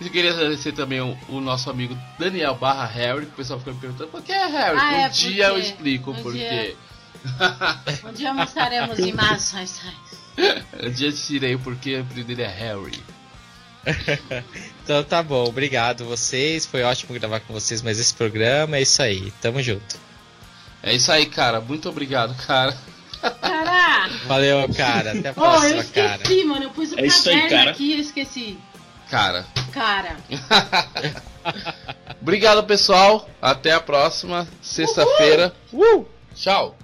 E 0.00 0.08
queria 0.08 0.32
agradecer 0.32 0.72
também 0.72 1.00
o, 1.00 1.16
o 1.28 1.40
nosso 1.40 1.68
amigo 1.70 1.96
Daniel 2.18 2.54
Barra 2.54 2.86
Harry, 2.86 3.26
que 3.26 3.32
o 3.32 3.36
pessoal 3.36 3.58
ficou 3.58 3.74
me 3.74 3.80
perguntando 3.80 4.08
por 4.10 4.22
que 4.22 4.32
é 4.32 4.46
Harry? 4.46 4.78
Ah, 4.78 4.90
um 4.92 4.94
é, 5.00 5.08
dia 5.10 5.46
eu 5.48 5.58
explico 5.58 6.12
Um 6.12 6.22
por 6.22 6.32
dia- 6.32 6.48
quê. 6.48 6.76
Um 8.08 8.12
dia 8.12 8.32
mostraremos 8.32 8.98
imagens. 8.98 9.80
Um 10.82 10.90
dia 10.90 11.08
eu 11.08 11.12
tirei 11.12 11.54
o 11.54 11.58
porquê, 11.58 11.96
o 11.96 12.00
apelido 12.00 12.28
dele 12.28 12.42
é 12.42 12.48
Harry. 12.48 13.02
Então 14.82 15.04
tá 15.04 15.22
bom, 15.22 15.44
obrigado 15.44 16.04
vocês. 16.04 16.66
Foi 16.66 16.82
ótimo 16.82 17.14
gravar 17.14 17.40
com 17.40 17.52
vocês 17.52 17.80
mais 17.82 17.98
esse 18.00 18.12
programa. 18.14 18.76
É 18.76 18.82
isso 18.82 19.00
aí, 19.02 19.30
tamo 19.40 19.62
junto. 19.62 19.96
É 20.82 20.94
isso 20.94 21.12
aí, 21.12 21.26
cara. 21.26 21.60
Muito 21.60 21.88
obrigado, 21.88 22.34
cara. 22.46 22.76
Caraca! 23.20 24.08
Valeu, 24.26 24.66
cara. 24.74 25.12
Até 25.12 25.28
a 25.28 25.32
Oh, 25.36 25.40
eu 25.40 25.50
próxima, 25.50 25.84
cara. 25.84 26.22
esqueci, 26.22 26.44
mano. 26.44 26.64
Eu 26.64 26.70
pus 26.70 26.90
o 26.92 26.98
É 26.98 27.02
aí, 27.02 27.10
caderno 27.10 27.48
cara. 27.50 27.70
aqui 27.70 27.84
e 27.84 27.92
eu 27.92 28.00
esqueci. 28.00 28.58
Cara. 29.10 29.44
Cara. 29.72 30.16
Obrigado, 32.22 32.62
pessoal. 32.64 33.28
Até 33.42 33.72
a 33.72 33.80
próxima 33.80 34.46
sexta-feira. 34.62 35.52
Uh! 35.72 36.04
Tchau. 36.34 36.76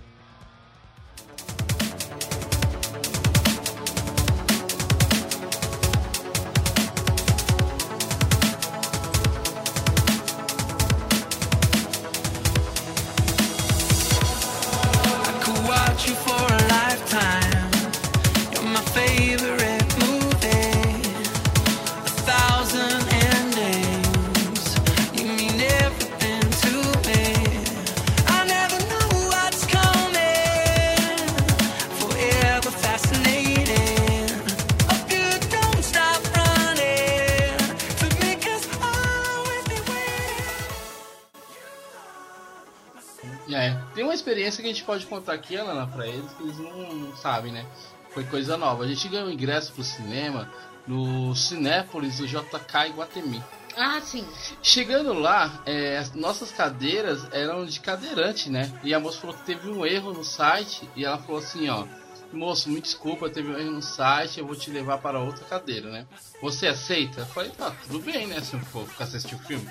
Experiência 44.27 44.61
que 44.61 44.69
a 44.69 44.73
gente 44.73 44.85
pode 44.85 45.07
contar 45.07 45.35
aqui, 45.35 45.57
Alana, 45.57 45.87
pra 45.87 46.05
eles, 46.05 46.33
que 46.33 46.43
eles 46.43 46.59
não, 46.59 46.93
não 46.93 47.17
sabem, 47.17 47.53
né? 47.53 47.65
Foi 48.11 48.25
coisa 48.25 48.57
nova. 48.57 48.83
A 48.83 48.89
gente 48.89 49.09
ganhou 49.09 49.31
ingresso 49.31 49.73
pro 49.73 49.85
cinema 49.85 50.51
no 50.85 51.35
Cinépolis 51.37 52.19
do 52.19 52.27
JK 52.27 52.89
Iguatemi. 52.89 53.43
Ah, 53.77 54.01
sim. 54.01 54.27
Chegando 54.61 55.13
lá, 55.13 55.63
é, 55.65 55.99
as 55.99 56.13
nossas 56.13 56.51
cadeiras 56.51 57.29
eram 57.31 57.65
de 57.67 57.79
cadeirante, 57.79 58.51
né? 58.51 58.73
E 58.83 58.93
a 58.93 58.99
moça 58.99 59.21
falou 59.21 59.37
que 59.37 59.45
teve 59.45 59.69
um 59.69 59.87
erro 59.87 60.13
no 60.13 60.25
site 60.25 60.89
e 60.97 61.05
ela 61.05 61.19
falou 61.19 61.39
assim, 61.39 61.69
ó. 61.69 61.87
Moço, 62.33 62.69
me 62.69 62.81
desculpa, 62.81 63.31
teve 63.31 63.49
um 63.49 63.57
erro 63.57 63.71
no 63.71 63.83
site, 63.83 64.41
eu 64.41 64.47
vou 64.47 64.57
te 64.57 64.71
levar 64.71 64.99
para 64.99 65.21
outra 65.21 65.45
cadeira, 65.45 65.89
né? 65.91 66.07
Você 66.43 66.67
aceita? 66.67 67.21
Eu 67.21 67.27
falei, 67.27 67.51
tá, 67.51 67.73
tudo 67.87 68.01
bem, 68.01 68.27
né? 68.27 68.41
Se 68.41 68.55
eu 68.55 68.61
for 68.61 68.89
ficar 68.89 69.05
assistindo 69.05 69.39
o 69.39 69.45
filme. 69.45 69.69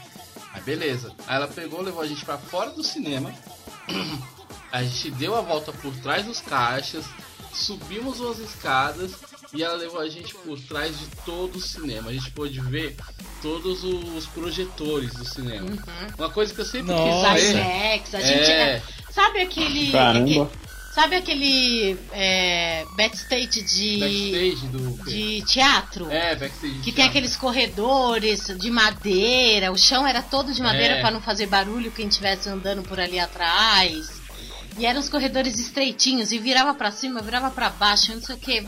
Aí 0.54 0.62
beleza. 0.62 1.14
Aí 1.28 1.36
ela 1.36 1.48
pegou, 1.48 1.82
levou 1.82 2.02
a 2.02 2.08
gente 2.08 2.24
para 2.24 2.38
fora 2.38 2.70
do 2.72 2.84
cinema. 2.84 3.34
A 4.76 4.84
gente 4.84 5.10
deu 5.12 5.34
a 5.36 5.40
volta 5.42 5.72
por 5.72 5.96
trás 5.98 6.26
dos 6.26 6.42
caixas, 6.42 7.06
subimos 7.54 8.20
umas 8.20 8.40
escadas 8.40 9.12
e 9.54 9.64
ela 9.64 9.76
levou 9.76 10.02
a 10.02 10.10
gente 10.10 10.34
por 10.36 10.60
trás 10.60 11.00
de 11.00 11.06
todo 11.26 11.56
o 11.56 11.62
cinema. 11.62 12.10
A 12.10 12.14
gente 12.14 12.30
pôde 12.32 12.60
ver 12.60 12.94
todos 13.42 13.86
os 13.86 14.26
projetores 14.28 15.14
do 15.14 15.24
cinema. 15.24 15.70
Uhum. 15.70 15.78
Uma 16.18 16.30
coisa 16.30 16.54
que 16.54 16.60
eu 16.60 16.66
sempre 16.66 16.94
Nossa. 16.94 17.36
quis 17.36 17.54
ver. 17.54 17.62
A 17.62 18.22
gente 18.22 18.52
é, 18.52 18.82
Sabe 19.12 19.40
aquele. 19.44 19.92
Caramba. 19.94 20.52
Sabe 20.94 21.16
aquele 21.18 21.98
é, 22.12 22.86
backstage 22.98 23.62
de. 23.62 24.00
backstage 24.00 24.68
do 24.68 25.04
de 25.06 25.42
teatro? 25.44 26.10
É, 26.12 26.36
backstage 26.36 26.74
de 26.74 26.80
Que 26.80 26.86
tem 26.86 26.94
teatro. 26.96 27.10
aqueles 27.12 27.36
corredores 27.38 28.48
de 28.60 28.70
madeira, 28.72 29.72
o 29.72 29.78
chão 29.78 30.06
era 30.06 30.22
todo 30.22 30.54
de 30.54 30.62
madeira 30.62 30.96
É. 30.96 31.02
pra 31.02 31.12
não 31.12 31.22
fazer 31.22 31.48
barulho 31.48 31.92
quem 31.92 32.08
estivesse 32.10 32.50
andando 32.50 32.82
por 32.84 33.00
ali 33.00 33.20
atrás. 33.20 34.15
E 34.78 34.86
eram 34.86 35.00
os 35.00 35.08
corredores 35.08 35.58
estreitinhos 35.58 36.34
e 36.34 36.38
virava 36.38 36.74
pra 36.74 36.92
cima, 36.92 37.22
virava 37.22 37.50
pra 37.50 37.70
baixo, 37.70 38.14
não 38.14 38.22
sei 38.22 38.36
o 38.36 38.38
que. 38.38 38.66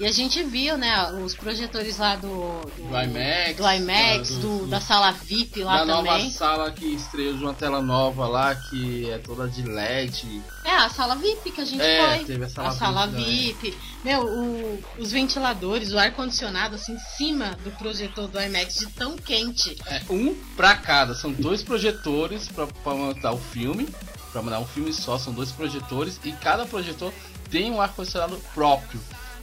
E 0.00 0.04
a 0.04 0.10
gente 0.10 0.42
viu, 0.42 0.76
né, 0.76 1.12
os 1.24 1.32
projetores 1.34 1.98
lá 1.98 2.16
do 2.16 2.32
do, 2.62 2.88
Do 2.88 3.00
IMAX, 3.00 3.56
do, 3.56 3.62
IMAX, 3.70 4.28
do- 4.30 4.40
do- 4.40 4.58
do- 4.58 4.66
da 4.66 4.80
sala 4.80 5.12
VIP 5.12 5.62
lá 5.62 5.84
da 5.84 5.94
também. 5.96 6.12
nova 6.24 6.30
sala 6.30 6.70
que 6.72 6.86
estreou 6.86 7.34
de 7.36 7.42
uma 7.44 7.54
tela 7.54 7.80
nova 7.80 8.26
lá, 8.26 8.54
que 8.54 9.08
é 9.10 9.18
toda 9.18 9.46
de 9.48 9.62
LED. 9.62 10.42
É, 10.64 10.70
a 10.72 10.88
sala 10.90 11.14
VIP 11.14 11.52
que 11.52 11.60
a 11.60 11.64
gente 11.64 11.80
É, 11.82 12.16
foi. 12.16 12.24
teve 12.24 12.44
a 12.44 12.48
sala 12.48 12.72
sala 12.72 13.06
VIP. 13.06 13.54
VIP. 13.70 13.78
Meu, 14.04 14.22
o- 14.24 14.82
os 14.98 15.12
ventiladores, 15.12 15.92
o 15.92 15.98
ar-condicionado, 15.98 16.74
assim, 16.74 16.94
em 16.94 16.98
cima 17.16 17.56
do 17.62 17.70
projetor 17.72 18.26
do 18.26 18.40
IMAX 18.40 18.74
de 18.80 18.86
tão 18.86 19.16
quente. 19.16 19.76
É, 19.86 20.02
um 20.10 20.34
pra 20.56 20.74
cada, 20.74 21.14
são 21.14 21.30
dois 21.32 21.62
projetores 21.62 22.48
pra, 22.48 22.66
pra 22.66 22.94
montar 22.94 23.30
o 23.32 23.38
filme. 23.38 23.88
Pra 24.32 24.40
mandar 24.42 24.60
um 24.60 24.66
filme 24.66 24.92
só, 24.92 25.18
são 25.18 25.32
dois 25.32 25.52
projetores 25.52 26.18
e 26.24 26.32
cada 26.32 26.64
projetor 26.64 27.12
tem 27.50 27.70
um 27.70 27.80
ar-condicionado 27.80 28.40
próprio. 28.54 28.98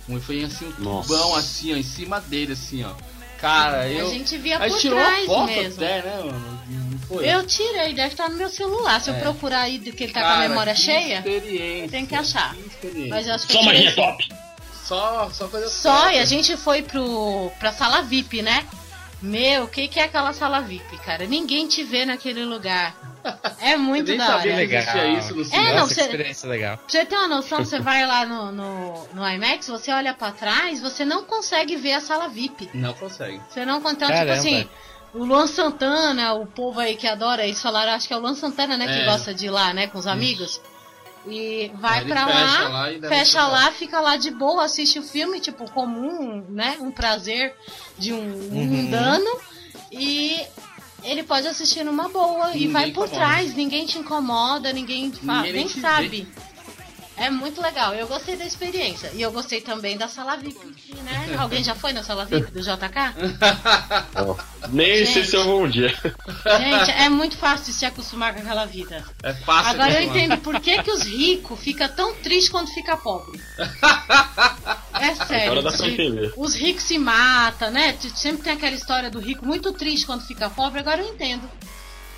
Um 0.07 0.19
foi 0.19 0.43
assim, 0.43 0.73
um 0.79 0.83
Nossa. 0.83 1.07
tubão 1.09 1.35
assim, 1.35 1.73
ó, 1.73 1.77
em 1.77 1.83
cima 1.83 2.19
dele, 2.19 2.53
assim, 2.53 2.83
ó. 2.83 2.91
Cara, 3.39 3.81
A 3.81 3.87
eu. 3.87 4.09
gente 4.09 4.35
via 4.37 4.57
a 4.57 4.61
gente 4.67 4.73
por 4.73 4.81
tirou 4.81 4.99
trás 4.99 5.25
foto 5.27 5.45
mesmo. 5.45 5.81
até, 5.83 6.01
né, 6.01 6.17
mano? 6.25 6.59
Não 6.67 6.99
foi? 6.99 7.29
Eu 7.33 7.45
tirei, 7.45 7.93
deve 7.93 8.09
estar 8.09 8.27
no 8.29 8.35
meu 8.35 8.49
celular. 8.49 8.99
Se 8.99 9.09
eu 9.11 9.15
É. 9.15 9.19
procurar 9.19 9.61
aí 9.61 9.77
do 9.77 9.91
que 9.93 10.03
ele 10.03 10.11
tá 10.11 10.19
com 10.21 10.25
a 10.25 10.29
Cara, 10.31 10.49
memória 10.49 10.73
que 10.73 10.81
cheia, 10.81 11.21
tem 11.89 12.05
que 12.05 12.15
achar. 12.15 12.53
experiência. 12.57 13.09
Mas 13.09 13.27
eu 13.27 13.35
acho 13.35 13.47
que 13.47 13.53
Só 13.53 13.59
eu 13.59 13.65
magia 13.65 13.95
top! 13.95 14.29
Só, 14.85 15.29
só 15.31 15.47
coisa 15.47 15.69
Só, 15.69 16.01
top. 16.01 16.15
e 16.15 16.19
a 16.19 16.25
gente 16.25 16.57
foi 16.57 16.81
pro, 16.81 17.51
pra 17.59 17.71
sala 17.71 18.01
VIP, 18.01 18.41
né? 18.41 18.65
Meu, 19.21 19.65
o 19.65 19.67
que, 19.67 19.87
que 19.87 19.99
é 19.99 20.03
aquela 20.05 20.33
sala 20.33 20.59
VIP, 20.61 20.97
cara? 21.05 21.25
Ninguém 21.27 21.67
te 21.67 21.83
vê 21.83 22.05
naquele 22.05 22.43
lugar. 22.43 22.95
É 23.59 23.75
muito 23.75 24.15
da 24.17 24.25
sabia 24.25 24.53
hora. 24.55 24.67
que 24.67 24.75
existia 24.75 25.07
isso 25.19 25.35
no 25.35 25.41
É, 25.43 25.69
não, 25.69 25.79
Nossa, 25.81 25.87
que 25.87 25.93
você- 25.95 26.01
experiência 26.01 26.49
legal. 26.49 26.77
Pra 26.77 26.85
você 26.87 27.05
ter 27.05 27.15
uma 27.15 27.27
noção, 27.27 27.59
você 27.65 27.79
vai 27.79 28.05
lá 28.05 28.25
no, 28.25 28.51
no, 28.51 29.07
no 29.13 29.27
IMAX, 29.29 29.67
você 29.67 29.91
olha 29.91 30.13
pra 30.13 30.31
trás, 30.31 30.79
você 30.81 31.03
não 31.05 31.23
consegue 31.25 31.75
ver 31.75 31.93
a 31.93 32.01
sala 32.01 32.27
VIP. 32.29 32.69
Não 32.73 32.93
consegue. 32.93 33.41
Você 33.49 33.65
não 33.65 33.81
consegue. 33.81 34.03
Então, 34.03 34.07
Caramba. 34.09 34.35
tipo 34.41 34.47
assim, 34.55 34.69
o 35.13 35.23
Luan 35.25 35.47
Santana, 35.47 36.33
o 36.33 36.45
povo 36.45 36.79
aí 36.79 36.95
que 36.95 37.07
adora, 37.07 37.43
eles 37.43 37.61
falaram, 37.61 37.91
acho 37.93 38.07
que 38.07 38.13
é 38.13 38.17
o 38.17 38.19
Luan 38.19 38.35
Santana, 38.35 38.77
né, 38.77 38.85
que 38.85 38.93
É. 39.01 39.05
gosta 39.05 39.33
de 39.33 39.47
ir 39.47 39.49
lá, 39.49 39.73
né, 39.73 39.87
com 39.87 39.97
os 39.97 40.07
amigos. 40.07 40.61
E 41.27 41.69
vai 41.75 42.05
fecha 42.05 42.25
lá, 42.25 42.67
lá 42.69 43.09
fecha 43.09 43.47
lá, 43.47 43.71
fica 43.71 43.99
lá 43.99 44.15
de 44.15 44.31
boa, 44.31 44.63
assiste 44.63 44.97
o 44.99 45.03
filme, 45.03 45.39
tipo, 45.41 45.69
comum, 45.71 46.45
né, 46.49 46.77
um 46.79 46.91
prazer 46.91 47.53
de 47.97 48.13
um 48.13 48.17
Uhum. 48.19 48.49
mundano. 48.65 49.29
E 49.91 50.39
ele 51.03 51.23
pode 51.23 51.47
assistir 51.47 51.83
numa 51.83 52.09
boa 52.09 52.51
e 52.51 52.53
Ninguém 52.53 52.71
vai 52.71 52.91
por 52.91 53.05
incomoda. 53.07 53.15
trás, 53.15 53.55
ninguém 53.55 53.85
te 53.85 53.97
incomoda, 53.99 54.73
ninguém, 54.73 55.11
fala, 55.11 55.41
Ninguém 55.43 55.53
nem 55.53 55.67
sabe. 55.69 56.27
É 57.19 57.29
muito 57.29 57.61
legal, 57.61 57.93
eu 57.93 58.07
gostei 58.07 58.37
da 58.37 58.45
experiência. 58.45 59.11
E 59.13 59.21
eu 59.21 59.31
gostei 59.31 59.59
também 59.61 59.97
da 59.97 60.07
sala 60.07 60.37
VIP, 60.37 60.95
né? 61.03 61.35
Alguém 61.37 61.63
já 61.63 61.75
foi 61.75 61.91
na 61.91 62.01
sala 62.01 62.25
VIP 62.25 62.51
do 62.51 62.61
JK? 62.61 63.13
Nem 64.69 65.05
sei 65.05 65.23
se 65.23 65.35
eu 65.35 65.43
vou 65.43 65.63
um 65.63 65.69
dia. 65.69 65.89
Gente, 66.59 66.91
é 66.91 67.09
muito 67.09 67.35
fácil 67.37 67.73
se 67.73 67.85
acostumar 67.85 68.33
com 68.33 68.39
aquela 68.39 68.65
vida. 68.65 69.03
É 69.23 69.33
fácil 69.33 69.71
Agora 69.71 70.01
eu 70.01 70.07
entendo 70.07 70.37
por 70.37 70.59
que, 70.59 70.81
que 70.81 70.91
os 70.91 71.03
ricos 71.03 71.59
ficam 71.59 71.89
tão 71.89 72.15
tristes 72.15 72.49
quando 72.49 72.67
fica 72.69 72.95
pobre. 72.97 73.39
É 74.93 75.15
sério. 75.15 75.51
Agora 75.51 75.61
dá 75.63 75.71
pra 75.77 75.85
de- 75.87 75.93
entender. 75.93 76.33
os 76.37 76.55
ricos 76.55 76.83
se 76.83 76.97
matam, 76.97 77.71
né? 77.71 77.97
Sempre 78.15 78.43
tem 78.43 78.53
aquela 78.53 78.75
história 78.75 79.09
do 79.09 79.19
rico 79.19 79.45
muito 79.45 79.73
triste 79.73 80.05
quando 80.05 80.25
fica 80.25 80.49
pobre, 80.49 80.79
agora 80.79 81.01
eu 81.01 81.09
entendo. 81.13 81.49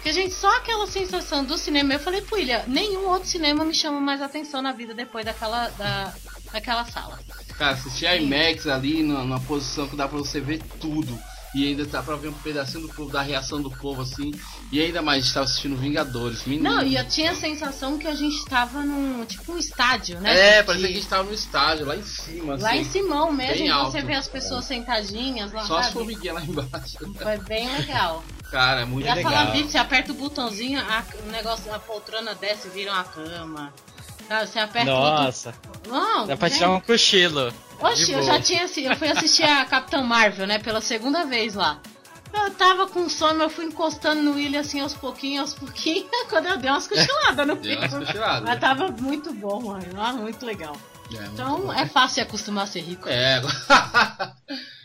Porque, 0.01 0.13
gente, 0.13 0.33
só 0.33 0.57
aquela 0.57 0.87
sensação 0.87 1.45
do 1.45 1.55
cinema, 1.59 1.93
eu 1.93 1.99
falei 1.99 2.21
pro 2.21 2.35
William, 2.35 2.63
nenhum 2.65 3.07
outro 3.07 3.29
cinema 3.29 3.63
me 3.63 3.71
chama 3.71 4.01
mais 4.01 4.19
atenção 4.19 4.59
na 4.59 4.71
vida 4.71 4.95
depois 4.95 5.23
daquela, 5.23 5.69
da, 5.69 6.11
daquela 6.51 6.83
sala. 6.85 7.19
Cara, 7.55 7.73
assistir 7.73 8.07
IMAX 8.19 8.65
ali 8.65 9.03
numa 9.03 9.39
posição 9.41 9.87
que 9.87 9.95
dá 9.95 10.07
pra 10.07 10.17
você 10.17 10.41
ver 10.41 10.59
tudo. 10.79 11.19
E 11.53 11.67
ainda 11.67 11.85
dá 11.85 12.01
pra 12.01 12.15
ver 12.15 12.29
um 12.29 12.33
pedacinho 12.33 12.87
do 12.87 12.93
povo, 12.93 13.11
da 13.11 13.21
reação 13.21 13.61
do 13.61 13.69
povo 13.69 14.01
assim. 14.03 14.31
E 14.71 14.79
ainda 14.79 15.01
mais, 15.01 15.17
a 15.17 15.25
gente 15.25 15.33
tava 15.33 15.43
assistindo 15.45 15.75
Vingadores. 15.75 16.45
Menino. 16.45 16.69
Não, 16.75 16.81
e 16.81 16.95
eu 16.95 17.05
tinha 17.05 17.31
a 17.31 17.35
sensação 17.35 17.97
que 17.97 18.07
a 18.07 18.15
gente 18.15 18.45
tava 18.45 18.83
num, 18.83 19.25
tipo, 19.25 19.51
um 19.51 19.57
estádio, 19.57 20.19
né? 20.21 20.59
É, 20.59 20.63
parecia 20.63 20.87
que 20.87 20.93
a 20.93 20.97
gente 20.97 21.09
tava 21.09 21.23
no 21.23 21.33
estádio, 21.33 21.85
lá 21.85 21.95
em 21.97 22.03
cima. 22.03 22.55
Lá 22.57 22.69
assim. 22.69 22.79
em 22.79 22.83
Simão 22.85 23.33
mesmo, 23.33 23.53
bem 23.57 23.67
você 23.67 23.97
alto. 23.97 24.05
vê 24.07 24.13
as 24.13 24.27
pessoas 24.29 24.63
sentadinhas 24.63 25.51
lá, 25.51 25.65
Só 25.65 25.77
as 25.77 25.85
sabe? 25.87 25.93
formiguinhas 25.97 26.35
lá 26.35 26.41
embaixo. 26.45 26.97
Foi 27.21 27.37
bem 27.39 27.69
legal. 27.77 28.23
Cara, 28.49 28.81
é 28.81 28.85
muito 28.85 29.05
E 29.05 29.09
a 29.09 29.13
legal. 29.15 29.31
sala 29.33 29.51
VIP, 29.51 29.71
você 29.71 29.77
aperta 29.77 30.11
o 30.13 30.15
botãozinho, 30.15 30.79
a, 30.79 31.03
o 31.27 31.31
negócio, 31.31 31.73
a 31.73 31.79
poltrona 31.79 32.33
desce 32.33 32.67
e 32.67 32.71
vira 32.71 32.93
uma 32.93 33.03
cama. 33.03 33.73
Você 34.45 34.59
aperta 34.59 34.89
o 34.89 34.93
Nossa, 34.95 35.51
botão. 35.51 35.91
Não, 35.91 36.27
dá 36.27 36.37
pra 36.37 36.49
tirar 36.49 36.69
um 36.71 36.79
cochilo. 36.79 37.53
Oxe, 37.81 38.05
De 38.05 38.11
eu 38.13 38.23
já 38.23 38.39
tinha 38.41 38.63
assi- 38.65 38.83
eu 38.85 38.95
fui 38.95 39.07
assistir 39.09 39.43
a 39.43 39.65
Capitã 39.65 40.01
Marvel, 40.01 40.45
né, 40.47 40.59
pela 40.59 40.81
segunda 40.81 41.25
vez 41.25 41.53
lá. 41.55 41.79
Eu 42.33 42.49
tava 42.51 42.87
com 42.87 43.09
sono, 43.09 43.43
eu 43.43 43.49
fui 43.49 43.65
encostando 43.65 44.21
no 44.21 44.33
William 44.35 44.61
assim 44.61 44.79
aos 44.79 44.93
pouquinhos, 44.93 45.41
aos 45.41 45.53
pouquinhos, 45.53 46.05
quando 46.29 46.45
eu 46.47 46.57
dei 46.57 46.69
umas 46.69 46.87
cochiladas 46.87 47.45
no 47.47 47.57
filme. 47.57 47.87
Mas 48.43 48.59
tava 48.59 48.87
muito 48.89 49.33
bom, 49.33 49.61
mano. 49.61 49.83
Ah, 49.97 50.13
muito 50.13 50.45
legal. 50.45 50.75
É, 51.11 51.17
muito 51.17 51.33
Então 51.33 51.61
bom. 51.63 51.73
é 51.73 51.85
fácil 51.85 52.23
acostumar 52.23 52.63
a 52.63 52.67
ser 52.67 52.79
rico. 52.81 53.09
É, 53.09 53.41